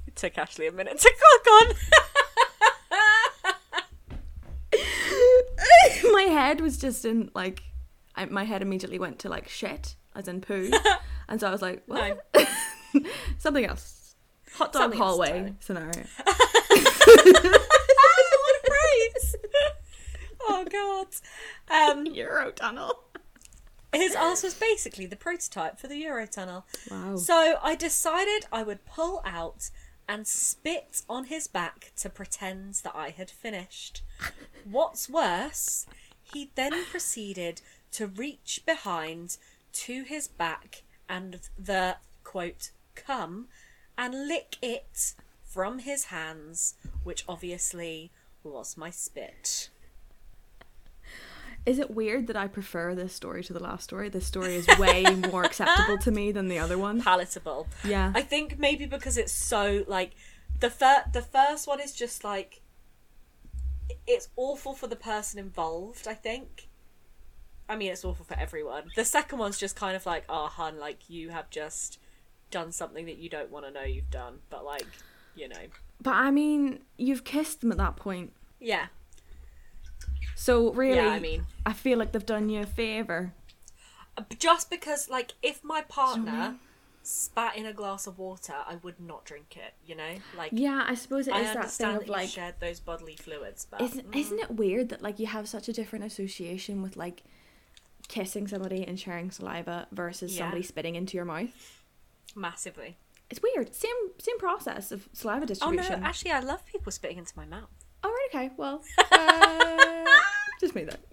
it 0.06 0.16
took 0.16 0.38
Ashley 0.38 0.66
a 0.66 0.72
minute 0.72 0.98
to 0.98 1.14
click 1.42 1.46
on. 1.52 1.74
my 6.12 6.22
head 6.22 6.60
was 6.60 6.78
just 6.78 7.04
in 7.04 7.30
like, 7.34 7.62
I, 8.14 8.24
my 8.26 8.44
head 8.44 8.62
immediately 8.62 8.98
went 8.98 9.18
to 9.20 9.28
like 9.28 9.48
shit, 9.48 9.96
as 10.14 10.28
in 10.28 10.40
poo, 10.40 10.70
and 11.28 11.40
so 11.40 11.48
I 11.48 11.50
was 11.50 11.62
like, 11.62 11.82
what? 11.86 12.26
Something 13.38 13.66
else. 13.66 13.99
Hot 14.54 14.72
dog 14.72 14.82
Something 14.82 15.00
hallway 15.00 15.54
scenario. 15.60 15.92
what 16.26 17.36
a 18.56 18.60
praise! 18.64 19.36
oh 20.48 20.64
god. 20.70 21.06
Um, 21.70 22.04
Eurotunnel. 22.14 22.94
his 23.92 24.14
ass 24.14 24.42
was 24.42 24.54
basically 24.54 25.06
the 25.06 25.16
prototype 25.16 25.78
for 25.78 25.86
the 25.86 26.02
Eurotunnel. 26.02 26.64
Wow. 26.90 27.16
So 27.16 27.58
I 27.62 27.74
decided 27.74 28.46
I 28.52 28.62
would 28.62 28.84
pull 28.84 29.22
out 29.24 29.70
and 30.08 30.26
spit 30.26 31.02
on 31.08 31.24
his 31.26 31.46
back 31.46 31.92
to 31.96 32.10
pretend 32.10 32.74
that 32.82 32.96
I 32.96 33.10
had 33.10 33.30
finished. 33.30 34.02
What's 34.64 35.08
worse, 35.08 35.86
he 36.20 36.50
then 36.56 36.84
proceeded 36.86 37.62
to 37.92 38.06
reach 38.06 38.62
behind 38.66 39.36
to 39.72 40.02
his 40.02 40.26
back 40.26 40.82
and 41.08 41.40
the 41.58 41.96
quote 42.24 42.70
cum 42.94 43.48
and 44.00 44.26
lick 44.26 44.56
it 44.62 45.14
from 45.44 45.80
his 45.80 46.04
hands, 46.04 46.74
which 47.04 47.22
obviously 47.28 48.10
was 48.42 48.76
my 48.76 48.88
spit. 48.88 49.68
Is 51.66 51.78
it 51.78 51.90
weird 51.90 52.26
that 52.28 52.36
I 52.36 52.48
prefer 52.48 52.94
this 52.94 53.12
story 53.12 53.44
to 53.44 53.52
the 53.52 53.62
last 53.62 53.84
story? 53.84 54.08
This 54.08 54.26
story 54.26 54.54
is 54.54 54.66
way 54.78 55.04
more 55.30 55.44
acceptable 55.44 55.98
to 55.98 56.10
me 56.10 56.32
than 56.32 56.48
the 56.48 56.58
other 56.58 56.78
one. 56.78 57.02
Palatable. 57.02 57.68
Yeah. 57.84 58.12
I 58.14 58.22
think 58.22 58.58
maybe 58.58 58.86
because 58.86 59.18
it's 59.18 59.32
so 59.32 59.84
like 59.86 60.12
the 60.60 60.70
fir- 60.70 61.04
the 61.12 61.20
first 61.20 61.68
one 61.68 61.78
is 61.78 61.92
just 61.92 62.24
like 62.24 62.62
it's 64.06 64.28
awful 64.36 64.72
for 64.72 64.86
the 64.86 64.96
person 64.96 65.38
involved, 65.38 66.08
I 66.08 66.14
think. 66.14 66.68
I 67.68 67.76
mean, 67.76 67.92
it's 67.92 68.04
awful 68.04 68.24
for 68.24 68.38
everyone. 68.38 68.84
The 68.96 69.04
second 69.04 69.38
one's 69.38 69.58
just 69.58 69.76
kind 69.76 69.94
of 69.94 70.06
like, 70.06 70.24
oh, 70.30 70.46
hun, 70.46 70.78
like 70.78 71.10
you 71.10 71.28
have 71.28 71.50
just 71.50 71.98
done 72.50 72.72
something 72.72 73.06
that 73.06 73.18
you 73.18 73.28
don't 73.28 73.50
want 73.50 73.64
to 73.66 73.70
know 73.70 73.82
you've 73.82 74.10
done, 74.10 74.38
but 74.50 74.64
like, 74.64 74.86
you 75.34 75.48
know, 75.48 75.66
But 76.02 76.14
I 76.14 76.30
mean, 76.30 76.80
you've 76.96 77.24
kissed 77.24 77.60
them 77.60 77.72
at 77.72 77.78
that 77.78 77.96
point. 77.96 78.32
yeah, 78.58 78.86
So 80.36 80.72
really, 80.72 80.96
yeah. 80.96 81.08
I 81.08 81.20
mean, 81.20 81.46
I 81.66 81.72
feel 81.72 81.98
like 81.98 82.12
they've 82.12 82.24
done 82.24 82.48
you 82.48 82.60
a 82.62 82.66
favour. 82.66 83.32
Uh, 84.16 84.22
just 84.38 84.70
because 84.70 85.08
like 85.08 85.34
if 85.42 85.62
my 85.62 85.82
partner 85.82 86.56
spat 87.02 87.56
in 87.56 87.66
a 87.66 87.72
glass 87.72 88.06
of 88.06 88.18
water, 88.18 88.54
I 88.66 88.76
would 88.82 88.98
not 89.00 89.24
drink 89.24 89.56
it. 89.56 89.74
You 89.86 89.96
know, 89.96 90.14
like 90.36 90.50
Yeah, 90.52 90.84
I 90.86 90.94
suppose 90.94 91.28
it 91.28 91.34
I 91.34 91.40
is 91.40 91.54
that 91.54 91.70
thing 91.70 91.96
of 91.96 92.08
like, 92.08 92.28
shared 92.28 92.54
those 92.60 92.80
bodily 92.80 93.16
fluids, 93.16 93.66
but 93.70 93.80
isn't 93.80 94.10
mm. 94.10 94.16
isn't 94.16 94.38
it 94.38 94.50
weird 94.50 94.88
that 94.90 95.02
like 95.02 95.18
you 95.18 95.26
have 95.26 95.48
such 95.48 95.68
a 95.68 95.72
different 95.72 96.04
association 96.04 96.82
with 96.82 96.96
like 96.96 97.22
kissing 98.08 98.48
somebody 98.48 98.84
and 98.86 98.98
sharing 98.98 99.30
saliva 99.30 99.86
versus 99.92 100.34
Yeah. 100.34 100.40
somebody 100.44 100.62
spitting 100.62 100.96
into 100.96 101.16
your 101.16 101.24
mouth? 101.26 101.79
Massively. 102.34 102.96
It's 103.30 103.40
weird. 103.42 103.74
Same 103.74 103.94
same 104.18 104.38
process 104.38 104.90
of 104.90 105.08
saliva 105.12 105.46
distribution. 105.46 105.94
Oh 105.94 105.98
no, 105.98 106.06
actually, 106.06 106.32
I 106.32 106.40
love 106.40 106.64
people 106.66 106.90
spitting 106.90 107.18
into 107.18 107.32
my 107.36 107.46
mouth. 107.46 107.70
Oh, 108.02 108.08
right, 108.08 108.28
okay. 108.34 108.54
Well, 108.56 108.82
uh, 109.12 110.04
just 110.60 110.74
me 110.74 110.84
then. 110.84 110.98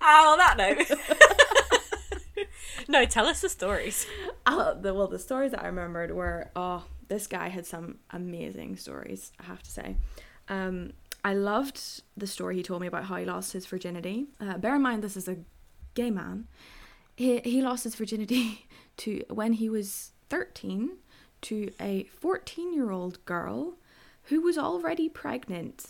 oh, 0.00 0.32
on 0.32 0.38
that 0.38 0.56
note. 0.56 2.46
no, 2.88 3.04
tell 3.06 3.26
us 3.26 3.40
the 3.40 3.48
stories. 3.48 4.06
Oh, 4.46 4.78
the, 4.80 4.94
well, 4.94 5.08
the 5.08 5.18
stories 5.18 5.50
that 5.50 5.62
I 5.62 5.66
remembered 5.66 6.12
were 6.12 6.50
oh, 6.54 6.84
this 7.08 7.26
guy 7.26 7.48
had 7.48 7.66
some 7.66 7.98
amazing 8.10 8.76
stories. 8.76 9.32
I 9.40 9.44
have 9.44 9.62
to 9.62 9.70
say. 9.70 9.96
Um, 10.48 10.92
I 11.24 11.34
loved 11.34 12.02
the 12.16 12.26
story 12.26 12.56
he 12.56 12.62
told 12.62 12.80
me 12.80 12.86
about 12.86 13.04
how 13.04 13.16
he 13.16 13.24
lost 13.24 13.52
his 13.52 13.66
virginity. 13.66 14.28
Uh, 14.40 14.56
bear 14.58 14.76
in 14.76 14.82
mind, 14.82 15.02
this 15.02 15.16
is 15.16 15.28
a 15.28 15.38
gay 15.94 16.10
man. 16.10 16.46
He 17.18 17.40
he 17.40 17.60
lost 17.60 17.82
his 17.82 17.96
virginity 17.96 18.68
to 18.98 19.24
when 19.28 19.54
he 19.54 19.68
was 19.68 20.12
thirteen 20.30 20.98
to 21.40 21.72
a 21.80 22.04
fourteen 22.04 22.72
year 22.72 22.92
old 22.92 23.24
girl 23.24 23.74
who 24.26 24.40
was 24.40 24.56
already 24.56 25.08
pregnant. 25.08 25.86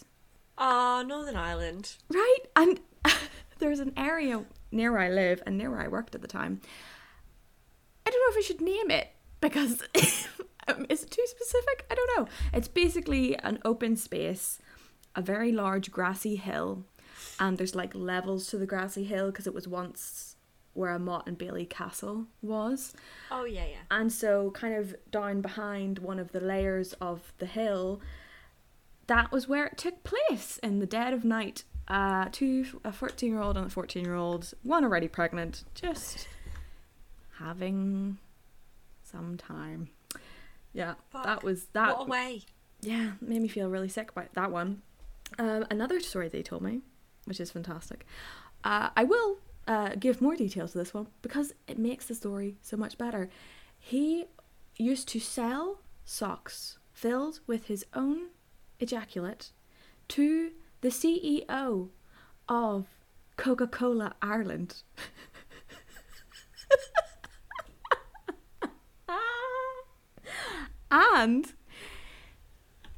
Ah, 0.57 1.05
Northern 1.07 1.37
Ireland. 1.37 1.97
Right? 2.09 2.39
And 2.57 2.81
there's 3.59 3.79
an 3.79 3.93
area 3.95 4.47
near 4.73 4.91
where 4.91 5.03
I 5.03 5.11
live 5.11 5.43
and 5.45 5.59
near 5.59 5.71
where 5.71 5.83
I 5.83 5.89
worked 5.89 6.15
at 6.15 6.23
the 6.23 6.29
time. 6.29 6.63
I 8.07 8.11
don't 8.11 8.21
know 8.21 8.41
if 8.41 8.43
I 8.43 8.47
should 8.47 8.63
name 8.63 8.91
it 8.91 9.09
because 9.43 9.83
um, 10.67 10.87
is 10.89 11.03
it 11.03 11.11
too 11.11 11.27
specific? 11.27 11.85
I 11.91 11.95
don't 11.95 12.17
know. 12.17 12.29
It's 12.55 12.69
basically 12.69 13.37
an 13.41 13.59
open 13.67 13.97
space, 13.97 14.61
a 15.15 15.21
very 15.21 15.53
large 15.53 15.91
grassy 15.91 16.37
hill, 16.37 16.85
and 17.39 17.59
there's 17.59 17.75
like 17.75 17.95
levels 17.95 18.47
to 18.47 18.57
the 18.57 18.65
grassy 18.65 19.05
hill 19.05 19.27
because 19.27 19.47
it 19.47 19.53
was 19.53 19.69
once 19.69 20.37
where 20.79 20.95
a 20.95 20.99
Motte 20.99 21.27
and 21.27 21.37
Bailey 21.37 21.67
castle 21.67 22.27
was. 22.41 22.95
Oh 23.31 23.45
yeah, 23.45 23.67
yeah. 23.67 23.83
And 23.91 24.13
so, 24.13 24.51
kind 24.53 24.75
of 24.75 24.95
down 25.11 25.41
behind 25.41 25.99
one 25.99 26.19
of 26.19 26.33
the 26.33 26.41
layers 26.41 26.93
of 26.95 27.33
the 27.39 27.47
hill, 27.47 28.01
that 29.09 29.33
was 29.33 29.49
where 29.49 29.67
it 29.67 29.77
took 29.77 30.05
place 30.05 30.59
in 30.63 30.79
the 30.79 30.87
dead 30.87 31.13
of 31.13 31.25
night. 31.25 31.65
Uh, 31.89 32.27
two, 32.31 32.67
a 32.85 32.93
14 32.93 33.31
year 33.31 33.41
old 33.41 33.57
and 33.57 33.67
a 33.67 33.71
14 33.71 34.05
year 34.05 34.15
old, 34.15 34.55
one 34.63 34.85
already 34.85 35.09
pregnant, 35.09 35.65
just 35.75 36.29
having 37.39 38.19
some 39.03 39.37
time. 39.37 39.89
Yeah, 40.73 40.95
that 41.13 41.43
was 41.43 41.67
that. 41.73 41.97
what 41.97 42.07
a 42.07 42.11
way. 42.11 42.43
Yeah, 42.81 43.13
made 43.21 43.43
me 43.43 43.49
feel 43.49 43.69
really 43.69 43.89
sick 43.89 44.11
about 44.13 44.33
that 44.35 44.53
one. 44.53 44.83
Um, 45.39 45.67
another 45.71 45.99
story 45.99 46.29
they 46.29 46.43
told 46.43 46.63
me, 46.63 46.83
which 47.25 47.41
is 47.41 47.51
fantastic. 47.51 48.07
Uh, 48.63 48.91
I 48.97 49.05
will 49.05 49.39
uh, 49.69 49.91
give 50.01 50.21
more 50.23 50.35
details 50.35 50.73
to 50.73 50.79
this 50.79 50.93
one 50.95 51.07
because 51.23 51.53
it 51.69 51.79
makes 51.79 52.07
the 52.07 52.15
story 52.15 52.57
so 52.63 52.77
much 52.77 52.99
better. 52.99 53.29
He 53.79 54.25
used 54.77 55.07
to 55.09 55.21
sell 55.21 55.81
socks 56.05 56.79
filled 56.93 57.41
with 57.47 57.67
his 57.67 57.85
own 57.95 58.29
ejaculate 58.81 59.53
to 60.09 60.53
the 60.81 60.89
CEO 60.89 61.91
of 62.49 62.87
Coca 63.37 63.67
Cola 63.67 64.15
Ireland. 64.23 64.83
and 70.91 71.53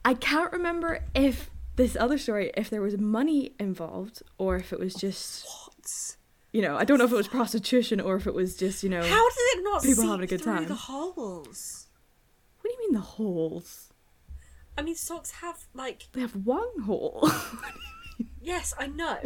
I 0.05 0.15
can't 0.15 0.53
remember 0.53 1.05
if 1.15 1.51
this 1.75 1.97
other 1.97 2.17
story, 2.19 2.53
if 2.57 2.71
there 2.71 2.81
was 2.83 2.97
money 2.97 3.55
involved 3.59 4.23
or 4.39 4.55
if 4.57 4.73
it 4.73 4.79
was 4.79 4.95
just, 4.95 5.45
What? 5.47 6.17
You 6.53 6.63
know, 6.63 6.77
I 6.77 6.85
don't 6.85 6.99
know 6.99 7.05
if 7.05 7.13
it 7.13 7.17
was 7.17 7.29
prostitution 7.29 8.01
or 8.01 8.17
if 8.17 8.27
it 8.27 8.35
was 8.35 8.57
just, 8.57 8.83
you 8.83 8.89
know, 8.91 9.03
How 9.03 9.29
did 9.29 9.59
it 9.59 9.65
not 9.65 9.83
People 9.83 10.05
having 10.09 10.25
a 10.25 10.27
good 10.27 10.43
time. 10.43 10.67
the 10.67 10.75
holes? 10.75 11.87
what 12.61 12.71
do 12.71 12.77
you 12.83 12.89
mean 12.89 12.95
the 12.95 13.07
holes? 13.07 13.93
I 14.77 14.83
mean, 14.83 14.95
socks 14.95 15.31
have 15.33 15.65
like 15.75 16.07
They 16.13 16.21
have 16.21 16.35
one 16.35 16.81
hole. 16.85 17.29
yes, 18.41 18.75
I 18.79 18.87
know, 18.87 19.19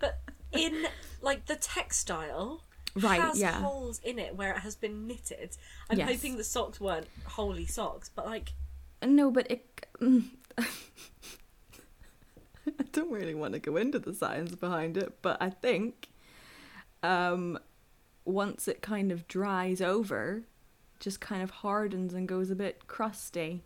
but 0.00 0.20
in 0.52 0.86
like 1.20 1.46
the 1.46 1.56
textile. 1.56 2.62
Right, 2.94 3.22
has 3.22 3.40
yeah. 3.40 3.52
holes 3.62 4.00
in 4.04 4.18
it 4.18 4.36
where 4.36 4.52
it 4.52 4.58
has 4.58 4.76
been 4.76 5.06
knitted. 5.06 5.56
I'm 5.88 5.96
Yes. 5.98 6.10
hoping 6.10 6.36
the 6.36 6.44
socks 6.44 6.78
weren't 6.78 7.06
holy 7.24 7.64
socks, 7.64 8.10
but 8.14 8.26
like 8.26 8.52
no, 9.02 9.30
but 9.30 9.50
it. 9.50 9.86
mm. 10.00 10.24
I 10.58 10.64
don't 12.92 13.10
really 13.10 13.34
want 13.34 13.54
to 13.54 13.58
go 13.60 13.76
into 13.76 13.98
the 13.98 14.14
science 14.14 14.54
behind 14.54 14.96
it, 14.96 15.18
but 15.22 15.38
I 15.40 15.50
think 15.50 16.08
um, 17.02 17.58
once 18.24 18.68
it 18.68 18.82
kind 18.82 19.10
of 19.12 19.26
dries 19.28 19.80
over, 19.80 20.42
just 21.00 21.20
kind 21.20 21.42
of 21.42 21.50
hardens 21.50 22.14
and 22.14 22.28
goes 22.28 22.50
a 22.50 22.54
bit 22.54 22.86
crusty. 22.86 23.64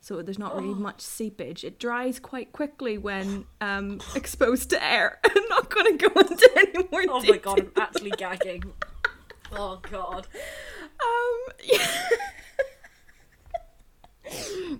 So 0.00 0.22
there's 0.22 0.38
not 0.38 0.54
really 0.54 0.68
Oh. 0.70 0.74
much 0.74 1.00
seepage. 1.00 1.64
It 1.64 1.80
dries 1.80 2.20
quite 2.20 2.52
quickly 2.52 2.98
when 2.98 3.46
um, 3.60 4.00
exposed 4.14 4.70
to 4.70 4.82
air. 4.84 5.18
I'm 5.24 5.48
not 5.48 5.70
going 5.70 5.98
to 5.98 6.08
go 6.08 6.20
into 6.20 6.50
any 6.56 6.88
more 6.90 7.02
oh 7.08 7.22
my 7.24 7.36
god, 7.38 7.58
I'm 7.60 7.72
actually 7.76 8.10
gagging. 8.12 8.62
Oh 9.50 9.80
god. 9.90 10.28
Um, 11.00 11.54
yeah. 11.64 11.86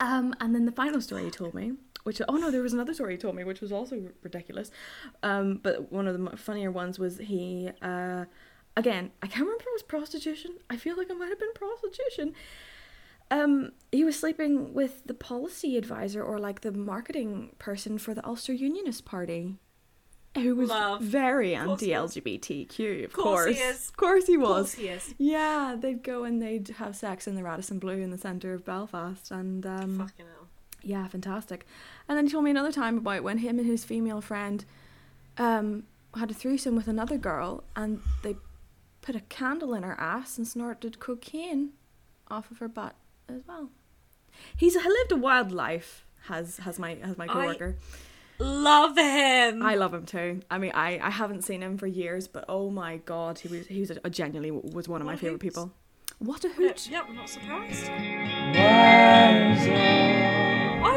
um, 0.00 0.34
and 0.40 0.54
then 0.54 0.64
the 0.64 0.72
final 0.72 1.00
story 1.00 1.24
he 1.24 1.30
told 1.30 1.52
me, 1.54 1.72
which 2.06 2.22
oh 2.28 2.36
no, 2.36 2.50
there 2.50 2.62
was 2.62 2.72
another 2.72 2.94
story 2.94 3.14
he 3.14 3.18
told 3.18 3.34
me, 3.34 3.44
which 3.44 3.60
was 3.60 3.72
also 3.72 4.00
ridiculous. 4.22 4.70
Um, 5.22 5.60
but 5.62 5.90
one 5.92 6.06
of 6.06 6.18
the 6.18 6.36
funnier 6.36 6.70
ones 6.70 6.98
was 6.98 7.18
he, 7.18 7.70
uh, 7.82 8.24
again, 8.76 9.10
I 9.22 9.26
can't 9.26 9.40
remember 9.40 9.62
if 9.62 9.66
it 9.66 9.72
was 9.74 9.82
prostitution. 9.82 10.52
I 10.70 10.76
feel 10.76 10.96
like 10.96 11.10
it 11.10 11.18
might 11.18 11.28
have 11.28 11.38
been 11.40 11.52
prostitution. 11.54 12.32
Um, 13.30 13.72
he 13.90 14.04
was 14.04 14.16
sleeping 14.18 14.72
with 14.72 15.02
the 15.04 15.14
policy 15.14 15.76
advisor 15.76 16.22
or 16.22 16.38
like 16.38 16.60
the 16.60 16.70
marketing 16.72 17.50
person 17.58 17.98
for 17.98 18.14
the 18.14 18.24
Ulster 18.24 18.52
Unionist 18.52 19.04
Party. 19.04 19.56
Who 20.36 20.54
was 20.54 20.68
Love. 20.68 21.00
very 21.00 21.54
Of 21.56 21.64
course 21.64 21.80
he 21.80 21.92
was. 21.96 22.16
anti-LGBTQ, 22.16 23.04
of 23.06 23.12
Course 23.14 23.24
course. 23.44 23.56
he 23.56 23.62
is. 23.62 23.88
Of 23.88 23.96
course 23.96 24.26
he 24.26 24.34
Of 24.34 24.40
was. 24.42 24.48
course 24.50 24.72
he 24.74 24.88
is. 24.88 25.14
Yeah, 25.18 25.76
they'd 25.80 26.02
go 26.04 26.24
and 26.24 26.42
they'd 26.42 26.68
have 26.76 26.94
sex 26.94 27.26
in 27.26 27.34
the 27.36 27.42
Radisson 27.42 27.78
Blu 27.78 27.94
in 27.94 28.10
the 28.10 28.18
centre 28.18 28.52
of 28.52 28.62
Belfast, 28.64 29.30
and 29.30 29.64
um, 29.66 29.98
Fucking 29.98 30.26
hell. 30.26 30.45
Yeah, 30.86 31.06
fantastic. 31.08 31.66
And 32.08 32.16
then 32.16 32.26
he 32.26 32.32
told 32.32 32.44
me 32.44 32.50
another 32.50 32.72
time 32.72 32.96
about 32.98 33.22
when 33.22 33.38
him 33.38 33.58
and 33.58 33.66
his 33.66 33.84
female 33.84 34.20
friend 34.20 34.64
um, 35.36 35.82
had 36.14 36.30
a 36.30 36.34
threesome 36.34 36.76
with 36.76 36.88
another 36.88 37.18
girl, 37.18 37.64
and 37.74 38.00
they 38.22 38.36
put 39.02 39.14
a 39.16 39.20
candle 39.20 39.74
in 39.74 39.82
her 39.82 39.98
ass 40.00 40.38
and 40.38 40.46
snorted 40.46 40.98
cocaine 41.00 41.70
off 42.30 42.50
of 42.50 42.58
her 42.58 42.68
butt 42.68 42.94
as 43.28 43.42
well. 43.46 43.70
He's 44.56 44.74
lived 44.76 45.12
a 45.12 45.16
wild 45.16 45.50
life. 45.52 46.04
Has 46.28 46.58
has 46.58 46.78
my 46.78 46.94
has 47.02 47.16
my 47.16 47.24
I- 47.24 47.28
coworker. 47.28 47.76
love 48.38 48.96
him. 48.98 49.62
I 49.62 49.74
love 49.76 49.94
him 49.94 50.04
too. 50.06 50.40
I 50.50 50.58
mean, 50.58 50.72
I, 50.74 50.98
I 51.02 51.10
haven't 51.10 51.42
seen 51.42 51.62
him 51.62 51.78
for 51.78 51.86
years, 51.86 52.26
but 52.28 52.44
oh 52.48 52.68
my 52.70 52.96
god, 52.98 53.38
he 53.40 53.48
was 53.48 53.66
he 53.68 53.80
was 53.80 53.90
a, 53.92 53.98
a 54.04 54.10
genuinely 54.10 54.50
was 54.50 54.88
one 54.88 55.00
of 55.00 55.06
my 55.06 55.12
What 55.12 55.18
a 55.18 55.20
favorite 55.20 55.32
hoot. 55.34 55.40
people. 55.40 55.72
What 56.18 56.44
a 56.44 56.48
hoot! 56.48 56.88
Yep, 56.90 57.04
I'm 57.08 57.16
not 57.16 57.28
surprised. 57.28 57.90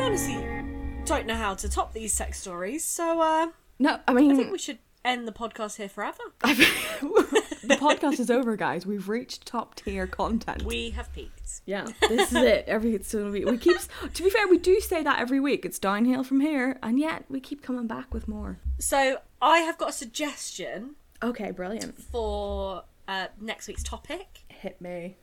Wiser. 0.09 0.31
I 0.31 0.37
honestly 0.41 1.03
don't 1.05 1.27
know 1.27 1.35
how 1.35 1.53
to 1.53 1.69
top 1.69 1.93
these 1.93 2.13
sex 2.13 2.39
stories, 2.39 2.83
so 2.83 3.21
uh, 3.21 3.47
No, 3.77 3.99
I 4.07 4.13
mean, 4.13 4.31
I 4.31 4.35
think 4.35 4.51
we 4.51 4.57
should 4.57 4.79
end 5.05 5.27
the 5.27 5.31
podcast 5.31 5.77
here 5.77 5.87
forever. 5.89 6.17
the 6.41 7.77
podcast 7.79 8.19
is 8.19 8.31
over, 8.31 8.55
guys. 8.55 8.87
We've 8.87 9.07
reached 9.07 9.45
top 9.45 9.75
tier 9.75 10.07
content. 10.07 10.63
We 10.63 10.89
have 10.91 11.13
peaked. 11.13 11.61
yeah, 11.65 11.85
this 12.09 12.31
is 12.31 12.37
it. 12.43 12.65
Every 12.67 12.95
it's 12.95 13.13
gonna 13.13 13.31
be. 13.31 13.45
We 13.45 13.57
keep. 13.57 13.77
To 14.13 14.23
be 14.23 14.29
fair, 14.31 14.47
we 14.47 14.57
do 14.57 14.79
say 14.79 15.03
that 15.03 15.19
every 15.19 15.39
week. 15.39 15.63
It's 15.63 15.77
downhill 15.77 16.23
from 16.23 16.39
here, 16.39 16.79
and 16.81 16.99
yet 16.99 17.25
we 17.29 17.39
keep 17.39 17.61
coming 17.61 17.85
back 17.85 18.11
with 18.11 18.27
more. 18.27 18.57
So 18.79 19.19
I 19.41 19.59
have 19.59 19.77
got 19.77 19.89
a 19.89 19.93
suggestion 19.93 20.95
Okay, 21.21 21.51
brilliant. 21.51 22.01
for 22.01 22.83
uh, 23.07 23.27
next 23.39 23.67
week's 23.67 23.83
topic. 23.83 24.39
Hit 24.47 24.81
me. 24.81 25.17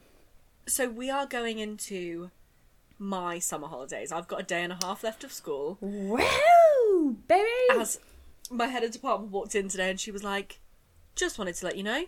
So 0.69 0.89
we 0.89 1.11
are 1.11 1.27
going 1.27 1.59
into 1.59 2.31
my 2.99 3.39
summer 3.39 3.69
holidays. 3.69 4.13
I've 4.13 4.29
got 4.29 4.41
a 4.41 4.45
day 4.45 4.63
and 4.63 4.73
a 4.73 4.79
half 4.83 5.03
left 5.05 5.25
of 5.25 5.33
school. 5.33 5.79
Woo, 5.81 7.17
baby. 7.29 7.49
As 7.73 7.99
my 8.51 8.67
head 8.67 8.83
of 8.85 8.91
department 8.93 9.33
walked 9.33 9.55
in 9.55 9.69
today 9.69 9.91
and 9.91 10.01
she 10.01 10.11
was 10.11 10.23
like, 10.25 10.61
just 11.15 11.39
wanted 11.39 11.55
to 11.57 11.65
let 11.67 11.77
you 11.77 11.83
know. 11.83 12.05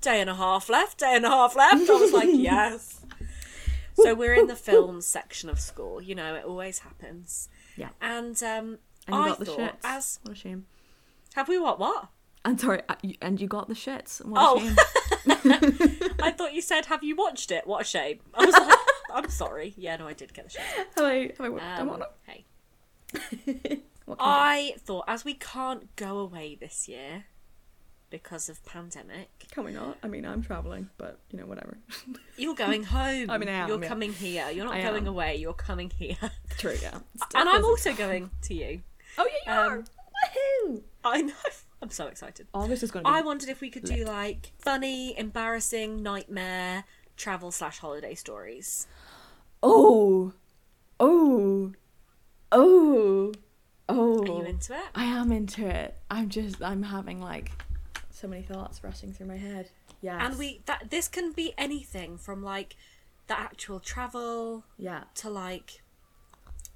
Day 0.00 0.20
and 0.20 0.30
a 0.30 0.34
half 0.34 0.68
left, 0.70 0.98
day 0.98 1.14
and 1.16 1.24
a 1.26 1.28
half 1.30 1.54
left. 1.56 1.88
I 1.88 1.94
was 1.94 2.12
like, 2.12 2.28
yes. 2.32 3.04
So 3.94 4.14
we're 4.14 4.32
in 4.34 4.46
the 4.46 4.56
film 4.56 5.00
section 5.02 5.50
of 5.50 5.60
school. 5.60 6.00
You 6.00 6.14
know, 6.14 6.34
it 6.34 6.44
always 6.44 6.78
happens. 6.80 7.48
Yeah. 7.76 7.90
And 8.00 8.42
um, 8.42 8.78
and 9.06 9.16
you 9.16 9.22
I 9.22 9.28
got 9.28 9.38
the 9.40 9.44
thought, 9.44 9.58
shits. 9.58 9.76
as 9.84 10.18
What 10.22 10.32
a 10.32 10.34
shame. 10.38 10.66
have 11.34 11.48
we 11.48 11.58
what 11.58 11.78
what? 11.78 12.08
And 12.42 12.58
sorry, 12.58 12.80
uh, 12.88 12.94
and 13.20 13.38
you 13.38 13.46
got 13.46 13.68
the 13.68 13.74
shits. 13.74 14.24
What 14.24 14.38
a 14.40 14.42
Oh. 14.42 14.58
shame. 14.58 14.76
I 16.22 16.30
thought 16.30 16.54
you 16.54 16.62
said, 16.62 16.86
have 16.86 17.04
you 17.04 17.14
watched 17.14 17.50
it? 17.50 17.66
What 17.66 17.82
a 17.82 17.84
shame. 17.84 18.20
I 18.32 18.46
was 18.46 18.54
like, 18.54 18.78
I'm 19.12 19.28
sorry. 19.30 19.74
Yeah, 19.76 19.96
no, 19.96 20.08
I 20.08 20.12
did 20.12 20.32
get 20.34 20.44
the 20.44 20.50
shit. 20.50 20.62
Hello, 20.96 21.08
I, 21.08 21.32
have 21.36 21.40
I 21.40 21.48
worked 21.48 21.64
Um, 21.64 22.04
hey. 22.26 22.44
it? 23.46 23.84
What 24.06 24.18
can 24.18 24.28
I 24.28 24.74
thought, 24.78 25.04
as 25.06 25.24
we 25.24 25.34
can't 25.34 25.94
go 25.94 26.18
away 26.18 26.56
this 26.60 26.88
year 26.88 27.26
because 28.10 28.48
of 28.48 28.64
pandemic. 28.66 29.28
Can 29.52 29.64
we 29.64 29.72
not? 29.72 29.96
I 30.02 30.08
mean, 30.08 30.26
I'm 30.26 30.42
traveling, 30.42 30.90
but 30.98 31.18
you 31.30 31.38
know, 31.38 31.46
whatever. 31.46 31.78
you're 32.36 32.54
going 32.54 32.82
home. 32.82 33.30
I 33.30 33.38
mean, 33.38 33.48
I 33.48 33.52
am, 33.52 33.68
You're 33.68 33.82
yeah. 33.82 33.88
coming 33.88 34.12
here. 34.12 34.50
You're 34.50 34.64
not 34.66 34.74
I 34.74 34.82
going 34.82 35.04
am. 35.04 35.08
away. 35.08 35.36
You're 35.36 35.54
coming 35.54 35.90
here. 35.90 36.16
True, 36.58 36.76
yeah. 36.82 36.98
and 37.34 37.48
I'm 37.48 37.64
also 37.64 37.94
going 37.94 38.30
to 38.42 38.54
you. 38.54 38.82
Oh 39.16 39.28
yeah, 39.46 39.52
you 39.52 39.60
um, 39.60 39.72
are. 39.72 39.84
Woohoo! 40.68 40.82
I 41.04 41.22
know. 41.22 41.32
I'm 41.82 41.90
so 41.90 42.08
excited. 42.08 42.46
August 42.52 42.82
is 42.82 42.90
going 42.90 43.04
to 43.04 43.10
be. 43.10 43.16
I 43.16 43.22
wondered 43.22 43.48
if 43.48 43.60
we 43.60 43.70
could 43.70 43.84
do 43.84 44.04
like 44.04 44.52
funny, 44.58 45.16
embarrassing, 45.18 46.02
nightmare 46.02 46.84
travel 47.20 47.50
slash 47.52 47.78
holiday 47.78 48.14
stories. 48.14 48.86
Oh, 49.62 50.32
oh, 50.98 51.72
oh, 52.50 53.32
oh. 53.88 54.22
Are 54.22 54.26
you 54.26 54.42
into 54.44 54.72
it? 54.74 54.84
I 54.94 55.04
am 55.04 55.30
into 55.30 55.66
it. 55.66 55.96
I'm 56.10 56.28
just. 56.28 56.62
I'm 56.62 56.82
having 56.82 57.20
like 57.20 57.52
so 58.10 58.26
many 58.26 58.42
thoughts 58.42 58.82
rushing 58.82 59.12
through 59.12 59.26
my 59.26 59.36
head. 59.36 59.70
Yeah. 60.00 60.24
And 60.26 60.38
we 60.38 60.62
that 60.66 60.90
this 60.90 61.08
can 61.08 61.32
be 61.32 61.52
anything 61.58 62.16
from 62.16 62.42
like 62.42 62.76
the 63.26 63.38
actual 63.38 63.78
travel 63.80 64.64
Yeah. 64.78 65.04
to 65.16 65.30
like 65.30 65.82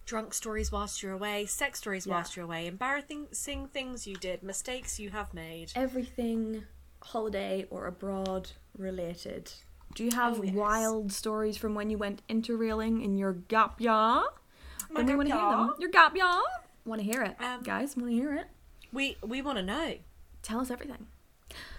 drunk 0.04 0.34
stories 0.34 0.70
whilst 0.70 1.02
you're 1.02 1.12
away, 1.12 1.46
sex 1.46 1.78
stories 1.78 2.06
Yeah. 2.06 2.14
whilst 2.14 2.36
you're 2.36 2.44
away, 2.44 2.66
embarrassing 2.66 3.68
things 3.72 4.06
you 4.06 4.16
did, 4.16 4.42
mistakes 4.42 5.00
you 5.00 5.10
have 5.10 5.32
made. 5.32 5.72
Everything 5.74 6.64
holiday 7.02 7.66
or 7.70 7.86
abroad 7.86 8.50
related. 8.76 9.52
Do 9.94 10.04
you 10.04 10.10
have 10.12 10.40
Oh, 10.40 10.42
yes. 10.42 10.54
wild 10.54 11.12
stories 11.12 11.56
from 11.56 11.74
when 11.74 11.88
you 11.90 11.98
went 11.98 12.22
interrailing 12.28 13.02
in 13.04 13.16
your 13.16 13.32
gap 13.32 13.80
year? 13.80 13.92
My 13.92 14.24
And 14.96 15.08
we 15.08 15.14
want 15.14 15.28
to 15.28 15.34
hear 15.36 15.50
them. 15.50 15.74
Your 15.78 15.90
gap 15.90 16.14
year. 16.16 16.40
Want 16.84 17.00
to 17.00 17.04
hear 17.04 17.22
it, 17.22 17.36
Um, 17.40 17.62
guys? 17.62 17.96
Want 17.96 18.08
to 18.10 18.14
hear 18.14 18.34
it? 18.34 18.46
We 18.92 19.16
we 19.22 19.40
want 19.42 19.58
to 19.58 19.62
know, 19.62 19.98
Tell 20.42 20.60
us 20.60 20.70
everything. 20.70 21.06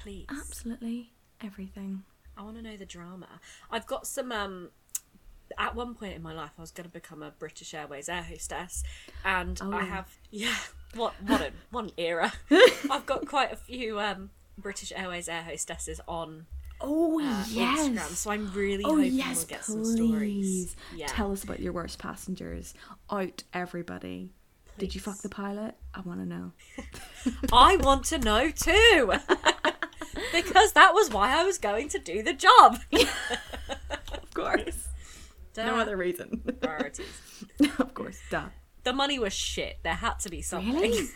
please. 0.01 0.25
Absolutely 0.29 1.11
everything. 1.41 2.03
I 2.37 2.41
want 2.43 2.55
to 2.57 2.61
know 2.61 2.75
the 2.77 2.85
drama. 2.85 3.27
I've 3.71 3.85
got 3.87 4.07
some. 4.07 4.31
um 4.31 4.69
At 5.57 5.75
one 5.75 5.93
point 5.93 6.15
in 6.15 6.21
my 6.23 6.33
life, 6.33 6.51
I 6.57 6.61
was 6.61 6.71
going 6.71 6.85
to 6.89 6.91
become 6.93 7.21
a 7.21 7.31
British 7.31 7.73
Airways 7.73 8.09
air 8.09 8.23
hostess, 8.23 8.83
and 9.23 9.59
Oh. 9.61 9.71
I 9.73 9.83
have 9.83 10.17
yeah. 10.31 10.55
What 10.95 11.13
what 11.27 11.41
a 11.41 11.51
what 11.71 11.83
an 11.85 11.91
era! 11.97 12.31
I've 12.89 13.05
got 13.05 13.27
quite 13.27 13.51
a 13.51 13.57
few 13.57 13.99
um 13.99 14.29
British 14.57 14.91
Airways 14.95 15.27
air 15.29 15.43
hostesses 15.43 15.99
on 16.07 16.45
Oh 16.87 17.19
uh, 17.19 17.43
yes. 17.49 17.89
Instagram, 17.89 18.15
so 18.15 18.31
I'm 18.31 18.51
really 18.53 18.83
oh 18.83 18.95
hoping 18.95 19.13
yes, 19.13 19.37
we'll 19.37 19.45
get 19.47 19.65
some 19.65 19.81
please. 19.81 19.95
stories. 19.95 20.75
Yeah. 20.95 21.07
Tell 21.07 21.31
us 21.31 21.43
about 21.43 21.59
your 21.59 21.73
worst 21.73 21.97
passengers. 21.99 22.73
Out 23.09 23.43
everybody. 23.53 24.31
Did 24.77 24.93
you 24.93 25.01
fuck 25.01 25.17
the 25.21 25.29
pilot? 25.29 25.75
I 25.93 26.01
want 26.01 26.19
to 26.19 26.25
know. 26.25 26.51
I 27.53 27.77
want 27.77 28.05
to 28.05 28.17
know 28.19 28.51
too. 28.51 29.13
because 30.33 30.73
that 30.73 30.93
was 30.93 31.09
why 31.09 31.39
I 31.39 31.43
was 31.43 31.57
going 31.57 31.89
to 31.89 31.99
do 31.99 32.21
the 32.23 32.33
job. 32.33 32.77
Of 34.13 34.33
course. 34.33 34.89
Duh. 35.53 35.65
no 35.65 35.75
other 35.77 35.95
reason. 35.95 36.41
priorities. 36.59 37.05
of 37.79 37.93
course. 37.93 38.19
Duh. 38.29 38.47
The 38.83 38.91
money 38.91 39.17
was 39.17 39.31
shit. 39.31 39.77
There 39.81 39.93
had 39.93 40.19
to 40.19 40.29
be 40.29 40.41
something. 40.41 40.75
Really? 40.75 41.07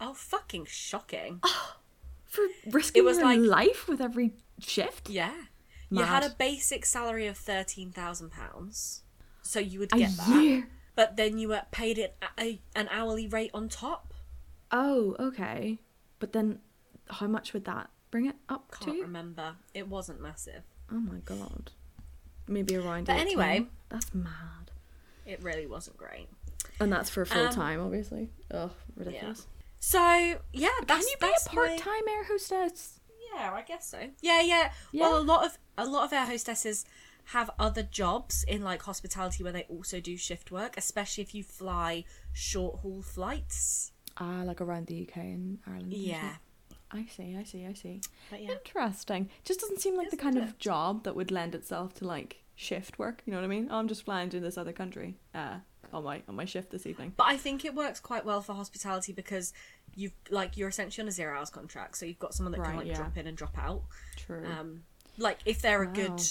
oh, 0.00 0.14
fucking 0.14 0.64
shocking. 0.68 1.40
For 2.24 2.42
risking 2.72 3.04
was 3.04 3.18
your 3.18 3.26
like- 3.26 3.38
life 3.38 3.86
with 3.88 4.00
every 4.00 4.32
shift. 4.58 5.08
Yeah. 5.10 5.34
You 5.90 6.02
had 6.02 6.24
a 6.24 6.30
basic 6.30 6.84
salary 6.84 7.26
of 7.28 7.38
£13,000. 7.38 9.00
So 9.42 9.60
you 9.60 9.78
would 9.78 9.92
A 9.94 9.98
get 9.98 10.16
that. 10.16 10.42
year. 10.42 10.68
But 10.96 11.16
then 11.16 11.38
you 11.38 11.48
were 11.48 11.62
paid 11.70 11.98
it 11.98 12.16
a, 12.40 12.60
an 12.74 12.88
hourly 12.90 13.26
rate 13.28 13.50
on 13.54 13.68
top. 13.68 14.14
Oh, 14.72 15.14
okay. 15.20 15.78
But 16.18 16.32
then, 16.32 16.58
how 17.10 17.26
much 17.26 17.52
would 17.52 17.64
that 17.66 17.90
bring 18.10 18.26
it 18.26 18.34
up 18.48 18.72
Can't 18.80 18.96
to? 18.96 19.02
remember. 19.02 19.54
It 19.74 19.88
wasn't 19.88 20.20
massive. 20.20 20.62
Oh 20.90 20.98
my 20.98 21.18
god. 21.24 21.70
Maybe 22.48 22.76
around. 22.76 23.06
But 23.06 23.16
18. 23.16 23.20
anyway. 23.26 23.66
that's 23.90 24.12
mad. 24.14 24.70
It 25.26 25.42
really 25.42 25.66
wasn't 25.66 25.96
great. 25.98 26.28
And 26.80 26.92
that's 26.92 27.10
for 27.10 27.24
full 27.24 27.46
Um, 27.46 27.52
time, 27.52 27.80
obviously. 27.80 28.30
Oh, 28.52 28.70
ridiculous. 28.96 29.46
So, 29.80 30.00
yeah, 30.52 30.68
that's 30.86 31.04
Can 31.04 31.08
you 31.08 31.16
be 31.20 31.26
a 31.46 31.48
part 31.50 31.78
time 31.78 32.08
air 32.08 32.24
hostess? 32.24 32.95
Yeah, 33.36 33.52
I 33.52 33.62
guess 33.62 33.86
so. 33.90 33.98
Yeah, 34.22 34.40
yeah. 34.40 34.70
Yeah. 34.92 35.02
Well, 35.02 35.18
a 35.18 35.22
lot 35.22 35.44
of 35.46 35.58
a 35.78 35.86
lot 35.86 36.04
of 36.04 36.12
air 36.12 36.24
hostesses 36.26 36.84
have 37.30 37.50
other 37.58 37.82
jobs 37.82 38.44
in 38.46 38.62
like 38.62 38.82
hospitality 38.82 39.42
where 39.42 39.52
they 39.52 39.64
also 39.64 40.00
do 40.00 40.16
shift 40.16 40.50
work, 40.50 40.76
especially 40.76 41.22
if 41.22 41.34
you 41.34 41.42
fly 41.42 42.04
short 42.32 42.80
haul 42.80 43.02
flights. 43.02 43.92
Ah, 44.18 44.42
like 44.44 44.60
around 44.60 44.86
the 44.86 45.06
UK 45.06 45.16
and 45.16 45.58
Ireland. 45.66 45.92
Yeah. 45.92 46.36
I 46.92 47.04
see, 47.06 47.36
I 47.36 47.42
see, 47.42 47.66
I 47.66 47.72
see. 47.74 48.00
Yeah. 48.30 48.52
Interesting. 48.52 49.28
Just 49.44 49.60
doesn't 49.60 49.80
seem 49.80 49.96
like 49.96 50.10
the 50.10 50.16
Isn't 50.16 50.22
kind 50.24 50.38
it? 50.38 50.44
of 50.44 50.58
job 50.58 51.02
that 51.02 51.16
would 51.16 51.30
lend 51.32 51.54
itself 51.54 51.94
to 51.94 52.06
like 52.06 52.42
shift 52.54 52.98
work. 52.98 53.22
You 53.26 53.32
know 53.32 53.38
what 53.40 53.44
I 53.44 53.48
mean? 53.48 53.68
Oh, 53.70 53.78
I'm 53.78 53.88
just 53.88 54.04
flying 54.04 54.30
to 54.30 54.40
this 54.40 54.56
other 54.56 54.72
country. 54.72 55.16
Uh, 55.34 55.56
on 55.96 56.04
my 56.04 56.22
on 56.28 56.36
my 56.36 56.44
shift 56.44 56.70
this 56.70 56.86
evening. 56.86 57.12
But 57.16 57.26
I 57.28 57.36
think 57.36 57.64
it 57.64 57.74
works 57.74 58.00
quite 58.00 58.24
well 58.24 58.40
for 58.42 58.52
hospitality 58.52 59.12
because 59.12 59.52
you've 59.94 60.12
like 60.30 60.56
you're 60.56 60.68
essentially 60.68 61.02
on 61.02 61.08
a 61.08 61.12
zero 61.12 61.38
hours 61.38 61.50
contract, 61.50 61.96
so 61.96 62.06
you've 62.06 62.18
got 62.18 62.34
someone 62.34 62.52
that 62.52 62.62
can 62.62 62.76
like 62.76 62.86
yeah. 62.86 62.94
drop 62.94 63.16
in 63.16 63.26
and 63.26 63.36
drop 63.36 63.56
out. 63.58 63.82
True. 64.16 64.44
Um, 64.46 64.82
like 65.18 65.38
if 65.44 65.62
they're 65.62 65.82
a 65.82 65.86
good 65.86 66.22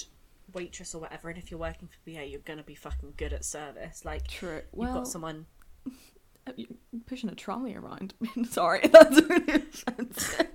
waitress 0.54 0.94
or 0.96 1.02
whatever, 1.02 1.30
and 1.30 1.38
if 1.38 1.52
you're 1.52 1.60
working 1.60 1.88
for 1.88 1.98
BA, 2.06 2.26
you're 2.26 2.40
gonna 2.42 2.64
be 2.64 2.76
fucking 2.76 3.14
good 3.18 3.34
at 3.34 3.44
service. 3.44 4.06
Like 4.06 4.28
True. 4.28 4.56
you've 4.56 4.64
Well, 4.74 4.94
got 4.94 5.08
someone. 5.08 5.48
you're 6.56 6.70
pushing 7.08 7.30
a 7.30 7.36
trolley 7.36 7.76
around. 7.76 8.14
Sorry, 8.50 8.88
that's 8.92 9.22
really 9.22 9.54
offensive. 9.54 10.48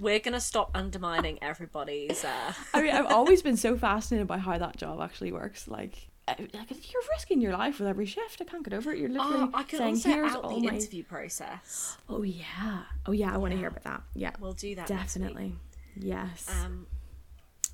We're 0.00 0.18
gonna 0.18 0.40
stop 0.40 0.70
undermining 0.74 1.38
everybody's. 1.42 2.24
Uh, 2.24 2.52
I 2.74 2.82
mean, 2.82 2.94
I've 2.94 3.06
always 3.06 3.42
been 3.42 3.56
so 3.56 3.76
fascinated 3.76 4.26
by 4.26 4.38
how 4.38 4.58
that 4.58 4.76
job 4.76 5.00
actually 5.00 5.32
works. 5.32 5.66
Like 5.66 6.10
you're 6.38 7.02
risking 7.10 7.40
your 7.40 7.52
life 7.52 7.78
with 7.78 7.88
every 7.88 8.06
shift. 8.06 8.40
I 8.40 8.44
can't 8.44 8.64
get 8.64 8.72
over 8.74 8.92
it. 8.92 8.98
You're 8.98 9.08
literally 9.10 9.36
Oh, 9.42 9.50
I 9.54 9.62
can 9.64 9.78
saying, 9.78 9.94
also 9.96 10.08
"Here's 10.08 10.32
out 10.32 10.44
all 10.44 10.60
the 10.60 10.66
my." 10.68 10.74
interview 10.74 11.04
process. 11.04 11.96
Oh 12.08 12.22
yeah. 12.22 12.82
Oh 13.06 13.12
yeah. 13.12 13.32
I 13.32 13.36
want 13.36 13.52
to 13.52 13.58
hear 13.58 13.68
about 13.68 13.84
that. 13.84 14.02
Yeah. 14.14 14.30
We'll 14.40 14.52
do 14.52 14.74
that. 14.76 14.86
Definitely. 14.86 15.54
Yes. 15.96 16.48
Um, 16.64 16.86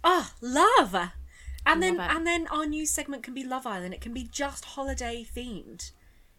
oh, 0.05 0.31
love. 0.41 0.95
And 1.67 1.83
then 1.83 1.97
Love 1.99 2.11
and 2.11 2.27
then 2.27 2.47
our 2.49 2.67
new 2.67 2.87
segment 2.87 3.23
can 3.23 3.35
be 3.35 3.45
Love 3.45 3.67
Island. 3.67 3.95
It 3.95 4.01
can 4.01 4.13
be 4.15 4.25
just 4.33 4.65
holiday 4.65 5.25
themed. 5.37 5.93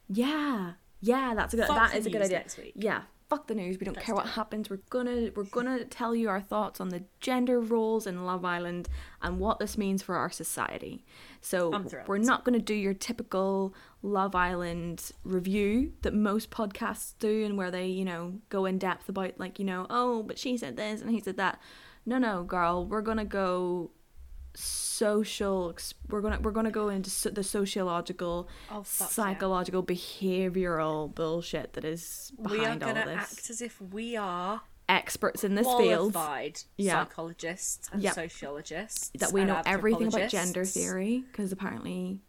yeah. 0.09 0.73
Yeah. 0.99 1.33
That's 1.35 1.53
a 1.53 1.57
good. 1.57 1.67
Fuck 1.67 1.77
that 1.91 1.97
is 1.97 2.05
a 2.05 2.09
good 2.09 2.21
idea. 2.23 2.39
next 2.39 2.57
week. 2.57 2.73
Yeah. 2.75 3.01
Fuck 3.31 3.47
the 3.47 3.55
news. 3.55 3.79
We 3.79 3.85
don't 3.85 3.95
Let's 3.95 4.05
care 4.05 4.13
do 4.13 4.17
what 4.17 4.25
it. 4.25 4.31
happens. 4.31 4.69
We're 4.69 4.81
gonna 4.89 5.29
we're 5.33 5.45
gonna 5.45 5.85
tell 5.85 6.13
you 6.13 6.27
our 6.27 6.41
thoughts 6.41 6.81
on 6.81 6.89
the 6.89 7.01
gender 7.21 7.61
roles 7.61 8.05
in 8.05 8.25
Love 8.25 8.43
Island 8.43 8.89
and 9.21 9.39
what 9.39 9.57
this 9.57 9.77
means 9.77 10.03
for 10.03 10.15
our 10.17 10.29
society. 10.29 11.05
So 11.39 11.69
we're 12.07 12.17
not 12.17 12.43
gonna 12.43 12.59
do 12.59 12.73
your 12.73 12.93
typical 12.93 13.73
Love 14.01 14.35
Island 14.35 15.11
review 15.23 15.93
that 16.01 16.13
most 16.13 16.51
podcasts 16.51 17.13
do, 17.19 17.45
and 17.45 17.57
where 17.57 17.71
they 17.71 17.87
you 17.87 18.03
know 18.03 18.33
go 18.49 18.65
in 18.65 18.77
depth 18.77 19.07
about 19.07 19.39
like 19.39 19.59
you 19.59 19.65
know 19.65 19.87
oh 19.89 20.23
but 20.23 20.37
she 20.37 20.57
said 20.57 20.75
this 20.75 21.01
and 21.01 21.09
he 21.09 21.21
said 21.21 21.37
that. 21.37 21.59
No, 22.05 22.17
no, 22.17 22.43
girl. 22.43 22.85
We're 22.85 23.01
gonna 23.01 23.23
go 23.25 23.91
social 24.53 25.75
we're 26.09 26.21
gonna 26.21 26.39
we're 26.41 26.51
gonna 26.51 26.71
go 26.71 26.89
into 26.89 27.09
so- 27.09 27.29
the 27.29 27.43
sociological 27.43 28.47
Oh, 28.69 28.83
psychological 28.85 29.83
behavioral 29.83 31.13
bullshit 31.13 31.73
that 31.73 31.85
is 31.85 32.31
behind 32.41 32.59
We 32.59 32.65
are 32.65 32.75
going 32.93 32.95
to 33.03 33.09
this 33.09 33.31
act 33.39 33.49
as 33.49 33.61
if 33.61 33.81
we 33.81 34.15
are 34.15 34.61
experts 34.89 35.43
in 35.43 35.55
this 35.55 35.65
field 35.65 36.11
qualified 36.13 36.59
Yeah. 36.77 37.03
psychologists 37.05 37.89
and 37.93 38.01
Yep. 38.03 38.13
sociologists. 38.13 39.11
that 39.19 39.31
we 39.31 39.45
know 39.45 39.61
everything 39.65 40.07
about 40.07 40.29
gender 40.29 40.65
theory 40.65 41.23
because 41.31 41.51
apparently 41.51 42.19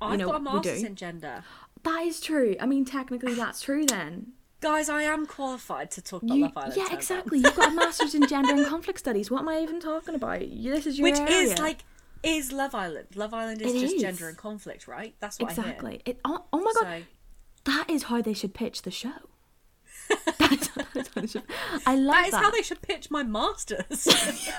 I've 0.00 0.18
know, 0.18 0.26
got 0.26 0.36
a 0.36 0.40
master's 0.40 0.82
in 0.84 0.94
gender. 0.94 1.42
that 1.82 2.02
is 2.02 2.20
true 2.20 2.54
i 2.60 2.66
mean 2.66 2.84
technically 2.84 3.34
that's 3.42 3.60
true 3.60 3.84
then 3.86 4.32
Guys, 4.60 4.88
I 4.88 5.02
am 5.02 5.26
qualified 5.26 5.90
to 5.92 6.02
talk 6.02 6.22
about 6.22 6.34
You- 6.36 6.42
Love 6.44 6.56
Island. 6.56 6.74
yeah 6.76 6.88
exactly 6.92 7.38
you've 7.38 7.54
got 7.54 7.72
a 7.72 7.74
master's 7.74 8.14
in 8.14 8.26
gender 8.26 8.54
and 8.54 8.66
conflict 8.66 8.98
studies 8.98 9.30
what 9.30 9.40
am 9.42 9.48
i 9.48 9.60
even 9.60 9.80
talking 9.80 10.14
about 10.14 10.40
this 10.40 10.86
is 10.86 10.98
your 10.98 11.10
Which 11.10 11.20
area. 11.20 11.36
is 11.52 11.58
like, 11.58 11.84
is 12.22 12.52
Love 12.52 12.74
Island. 12.74 13.08
Love 13.14 13.34
Island 13.34 13.60
is 13.62 13.74
It 13.74 13.80
just 13.80 13.94
is. 13.96 14.02
gender 14.02 14.28
and 14.28 14.36
conflict, 14.36 14.88
right? 14.88 15.14
That's 15.20 15.38
what 15.38 15.50
I 15.50 15.54
exactly 15.54 16.02
it 16.06 16.18
oh, 16.24 16.44
oh 16.52 16.60
my 16.60 16.72
god 16.80 16.86
hear. 16.94 17.02
that 17.64 17.90
is 17.90 18.04
how 18.04 18.22
they 18.22 18.32
should 18.32 18.54
pitch 18.54 18.82
the 18.82 18.90
show 18.90 19.10
that's, 20.38 20.68
that's 20.94 21.08
how 21.14 21.20
they 21.20 21.26
should, 21.26 21.42
i 21.86 21.94
love 21.96 22.26
So, 22.26 22.30
that 22.30 22.30
that 22.30 22.32
is 22.32 22.34
how 22.34 22.50
they 22.50 22.62
should 22.62 22.82
pitch 22.82 23.10
my 23.10 23.22
masters. 23.22 23.84
it's 24.08 24.50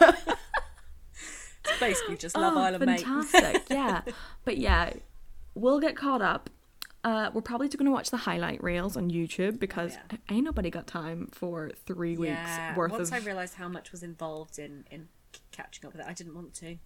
basically 1.80 2.18
just 2.18 2.36
Love 2.38 2.54
oh, 2.56 2.60
Island, 2.62 2.86
mate. 2.86 3.02
fantastic. 3.02 3.64
yeah. 3.70 4.02
But 4.46 4.58
yeah, 4.58 4.94
we'll 5.56 5.80
get 5.80 5.96
caught 5.96 6.22
up. 6.22 6.50
Uh, 7.08 7.32
we're 7.34 7.42
probably 7.42 7.68
just 7.68 7.78
going 7.78 7.86
to 7.86 7.92
watch 7.92 8.10
the 8.10 8.18
highlight 8.18 8.62
reels 8.62 8.98
on 8.98 9.10
YouTube 9.10 9.60
because 9.60 9.94
Oh, 9.96 10.02
yeah. 10.12 10.36
ain't 10.36 10.44
nobody 10.44 10.70
got 10.70 10.88
time 10.88 11.30
for 11.32 11.72
three 11.86 12.18
weeks 12.18 12.32
Yeah. 12.32 12.76
worth 12.76 12.92
Once 12.92 13.08
of. 13.10 13.14
I 13.14 13.20
realised 13.20 13.54
how 13.54 13.70
much 13.70 13.92
was 13.94 14.04
involved 14.04 14.60
in 14.60 14.86
in 14.92 15.08
catching 15.52 15.86
up 15.88 15.94
with 15.94 16.02
it, 16.02 16.08
I 16.08 16.14
didn't 16.14 16.36
want 16.36 16.54
to. 16.56 16.78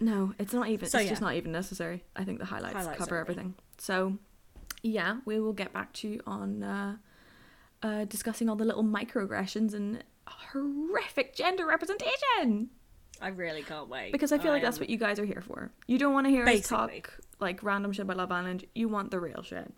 No, 0.00 0.32
it's 0.38 0.52
not 0.54 0.68
even. 0.68 0.88
So, 0.88 0.98
it's 0.98 1.10
just 1.10 1.20
not 1.20 1.34
even 1.34 1.52
necessary. 1.52 2.04
I 2.16 2.24
think 2.24 2.38
the 2.38 2.46
highlights, 2.46 2.74
Highlights 2.74 2.98
cover 2.98 3.16
everything. 3.18 3.54
So, 3.78 4.16
yeah, 4.82 5.18
we 5.26 5.38
will 5.40 5.52
get 5.52 5.72
back 5.74 5.92
to 5.94 6.08
you 6.08 6.20
on 6.26 6.62
uh, 6.62 6.96
uh, 7.82 8.04
discussing 8.06 8.48
all 8.48 8.56
the 8.56 8.64
little 8.64 8.84
microaggressions 8.84 9.74
and 9.74 10.02
horrific 10.26 11.34
gender 11.34 11.66
representation. 11.66 12.70
I 13.20 13.28
really 13.28 13.62
can't 13.62 13.88
wait 13.88 14.12
Because 14.12 14.32
I 14.32 14.38
feel 14.38 14.52
like 14.52 14.62
am- 14.62 14.66
that's 14.66 14.80
what 14.80 14.88
you 14.88 14.96
guys 14.96 15.18
are 15.18 15.26
here 15.26 15.42
for. 15.42 15.70
You 15.86 15.98
don't 15.98 16.14
want 16.14 16.26
to 16.26 16.30
hear 16.30 16.46
us 16.48 16.66
talk 16.66 16.90
like 17.40 17.62
random 17.62 17.92
shit 17.92 18.04
about 18.04 18.16
Love 18.18 18.32
Island. 18.32 18.64
You 18.74 18.88
want 18.88 19.10
the 19.10 19.20
real 19.20 19.42
shit. 19.42 19.72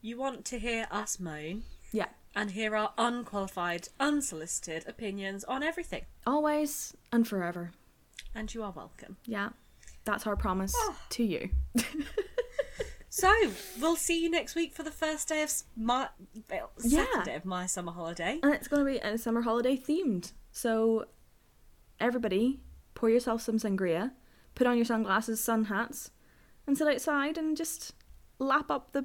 you 0.00 0.16
want 0.18 0.44
to 0.46 0.58
hear 0.58 0.86
us 0.90 1.18
moan 1.18 1.62
Yeah. 1.92 2.06
and 2.34 2.50
hear 2.52 2.76
our 2.76 2.92
unqualified, 2.96 3.88
unsolicited 3.98 4.84
opinions 4.86 5.42
on 5.44 5.62
everything. 5.62 6.04
Always 6.26 6.94
and 7.12 7.26
forever. 7.26 7.72
And 8.34 8.52
you 8.54 8.62
are 8.62 8.70
welcome. 8.70 9.16
Yeah. 9.24 9.50
That's 10.04 10.26
our 10.26 10.36
promise 10.36 10.74
ah. 10.76 10.96
to 11.10 11.24
you. 11.24 11.50
So 13.08 13.32
we'll 13.80 13.96
see 13.96 14.22
you 14.22 14.28
next 14.30 14.54
week 14.54 14.74
for 14.74 14.82
the 14.82 14.90
first 14.90 15.28
day 15.28 15.42
of 15.42 15.50
my 15.74 16.08
well, 16.50 16.70
Yeah. 16.82 17.06
second 17.14 17.34
of 17.34 17.44
my 17.46 17.64
summer 17.64 17.92
holiday. 17.92 18.38
And 18.42 18.52
it's 18.52 18.68
going 18.68 18.84
to 18.84 18.92
be 18.92 18.98
a 18.98 19.16
summer 19.16 19.40
holiday 19.40 19.74
themed. 19.74 20.32
So, 20.52 21.06
everybody, 21.98 22.60
pour 22.94 23.08
yourself 23.08 23.40
some 23.40 23.56
sangria, 23.58 24.10
put 24.54 24.66
on 24.66 24.76
your 24.76 24.84
sunglasses, 24.84 25.42
sun 25.42 25.64
hats, 25.64 26.10
and 26.66 26.76
sit 26.76 26.86
outside 26.88 27.38
and 27.38 27.56
just 27.56 27.94
lap 28.38 28.70
up 28.70 28.92
the 28.92 29.04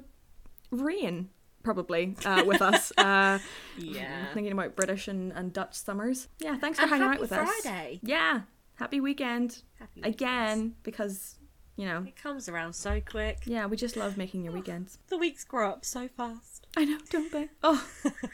rain, 0.70 1.28
probably, 1.62 2.16
uh, 2.24 2.44
with 2.46 2.60
us. 2.70 2.92
Uh, 2.98 3.38
Yeah. 3.78 4.26
Thinking 4.34 4.52
about 4.52 4.76
British 4.76 5.08
and, 5.08 5.32
and 5.32 5.52
Dutch 5.52 5.74
summers. 5.74 6.28
Yeah, 6.38 6.56
thanks 6.58 6.78
for 6.78 6.82
And 6.84 6.90
hanging 6.90 7.08
out 7.08 7.20
with 7.20 7.30
Friday. 7.30 7.94
us. 7.94 7.98
Yeah. 8.02 8.40
Happy 8.76 9.00
weekend. 9.00 9.62
Happy 9.78 10.00
Again, 10.02 10.74
because, 10.82 11.36
you 11.76 11.84
know, 11.86 12.04
It 12.06 12.16
comes 12.16 12.48
around 12.48 12.72
so 12.74 13.00
quick. 13.00 13.38
yeah, 13.44 13.66
we 13.66 13.76
just 13.76 13.96
love 13.96 14.16
making 14.16 14.42
your 14.44 14.52
weekends. 14.52 14.98
The 15.08 15.18
weeks 15.18 15.44
grow 15.44 15.70
up 15.70 15.84
so 15.84 16.08
fast. 16.08 16.66
I 16.76 16.84
know, 16.86 16.98
don't 17.10 17.30
they? 17.30 17.48
Oh, 17.62 17.86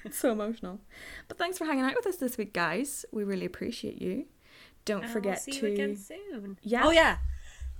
it's 0.05 0.17
so 0.19 0.33
emotional. 0.33 0.81
But 1.27 1.39
thanks 1.39 1.59
for 1.59 1.65
hanging 1.65 1.85
out 1.85 1.95
with 1.97 2.07
us 2.07 2.17
this 2.17 2.39
week, 2.39 2.53
guys. 2.55 3.05
We 3.13 3.25
really 3.25 3.47
appreciate 3.47 4.01
you. 4.01 4.27
Don't 4.85 5.03
And 5.05 5.13
forget 5.13 5.43
we'll 5.47 5.55
see 5.55 5.61
to 5.61 5.67
you 5.69 5.75
again 5.75 5.97
soon. 5.97 6.59
Yeah. 6.63 6.83
Oh 6.87 6.91
yeah. 6.93 7.19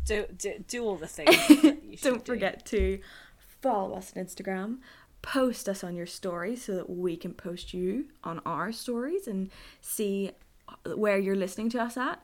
Do 0.09 0.27
do, 0.37 0.65
do 0.67 0.85
all 0.85 0.97
the 0.97 1.07
things. 1.07 1.37
that 1.63 1.85
you 1.85 1.97
don't 1.99 2.25
do. 2.25 2.33
forget 2.33 2.65
to 2.67 2.99
follow 3.61 3.97
us 3.97 4.13
on 4.17 4.25
Instagram, 4.25 4.79
post 5.21 5.69
us 5.69 5.85
on 5.85 5.95
your 5.95 6.07
stories 6.07 6.65
so 6.65 6.75
that 6.75 6.89
we 6.89 7.17
can 7.17 7.35
post 7.35 7.75
you 7.75 8.07
on 8.25 8.41
our 8.47 8.73
stories 8.73 9.29
and 9.29 9.51
see 9.81 10.31
where 10.95 11.19
you're 11.19 11.37
listening 11.37 11.69
to 11.71 11.81
us 11.81 11.97
at. 11.97 12.23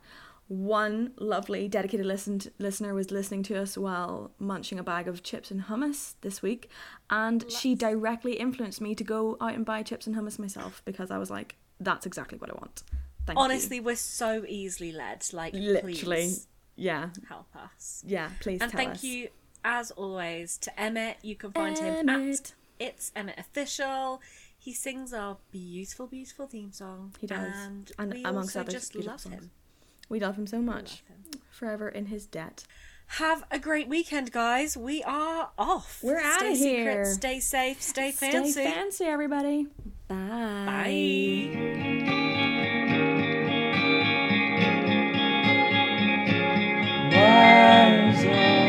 One 0.48 1.12
lovely 1.19 1.69
dedicated 1.69 2.06
listen 2.06 2.40
listener 2.59 2.94
was 2.94 3.11
listening 3.11 3.43
to 3.44 3.61
us 3.61 3.77
while 3.77 4.31
munching 4.39 4.78
a 4.78 4.82
bag 4.82 5.06
of 5.06 5.23
chips 5.23 5.51
and 5.51 5.65
hummus 5.65 6.15
this 6.23 6.40
week, 6.43 6.70
and 7.11 7.51
she 7.51 7.74
directly 7.74 8.35
influenced 8.35 8.81
me 8.81 8.94
to 8.94 9.05
go 9.05 9.36
out 9.40 9.55
and 9.55 9.65
buy 9.65 9.82
chips 9.82 10.06
and 10.06 10.16
hummus 10.16 10.39
myself 10.39 10.82
because 10.85 11.11
I 11.11 11.16
was 11.19 11.31
like, 11.31 11.56
"That's 11.81 12.05
exactly 12.05 12.39
what 12.39 12.51
I 12.51 12.55
want." 12.55 12.82
Thank 13.27 13.39
Honestly, 13.39 13.81
we're 13.81 13.97
so 13.97 14.44
easily 14.47 14.93
led. 14.93 15.24
Like, 15.32 15.55
literally, 15.55 15.94
please 15.94 16.47
yeah, 16.76 17.10
help 17.28 17.46
us. 17.56 18.02
yeah. 18.06 18.30
Please 18.40 18.60
And 18.60 18.70
thank 18.72 18.92
us. 18.94 19.05
you, 19.05 19.28
as 19.64 19.90
always, 19.92 20.59
to 20.59 20.80
Emmett. 20.80 21.18
You 21.22 21.34
can 21.36 21.52
find 21.52 21.78
him 21.78 22.09
at 22.09 22.52
It's 22.78 23.12
Emmett 23.14 23.38
Official. 23.38 24.20
He 24.59 24.72
sings 24.72 25.12
our 25.12 25.36
beautiful, 25.51 26.06
beautiful 26.06 26.46
theme 26.46 26.72
song. 26.72 27.14
He 27.20 27.26
does. 27.26 27.52
And, 27.55 27.92
And 27.98 28.14
we 28.14 28.24
amongst 28.24 28.56
also 28.56 28.60
other 28.60 28.72
just 28.72 28.94
love 28.94 29.20
songs. 29.20 29.34
him. 29.34 29.51
We 30.09 30.20
love 30.20 30.36
him 30.36 30.46
so 30.46 30.60
much. 30.60 31.02
Him. 31.06 31.40
Forever 31.51 31.88
in 31.88 32.06
his 32.06 32.26
debt. 32.26 32.64
Have 33.09 33.44
a 33.51 33.59
great 33.59 33.86
weekend, 33.88 34.32
guys. 34.32 34.76
We 34.76 35.02
are 35.02 35.51
off. 35.59 36.01
We're 36.02 36.18
stay 36.20 36.28
outta 36.46 36.56
secret, 36.56 36.80
here. 36.80 37.05
Stay 37.05 37.40
safe. 37.40 37.82
Stay 37.82 38.10
fancy. 38.12 38.52
Stay 38.52 38.70
fancy, 38.70 39.05
everybody. 39.05 39.66
Bye. 40.09 40.64
Bye. 40.66 42.30
Rise 47.14 48.24
up. 48.26 48.63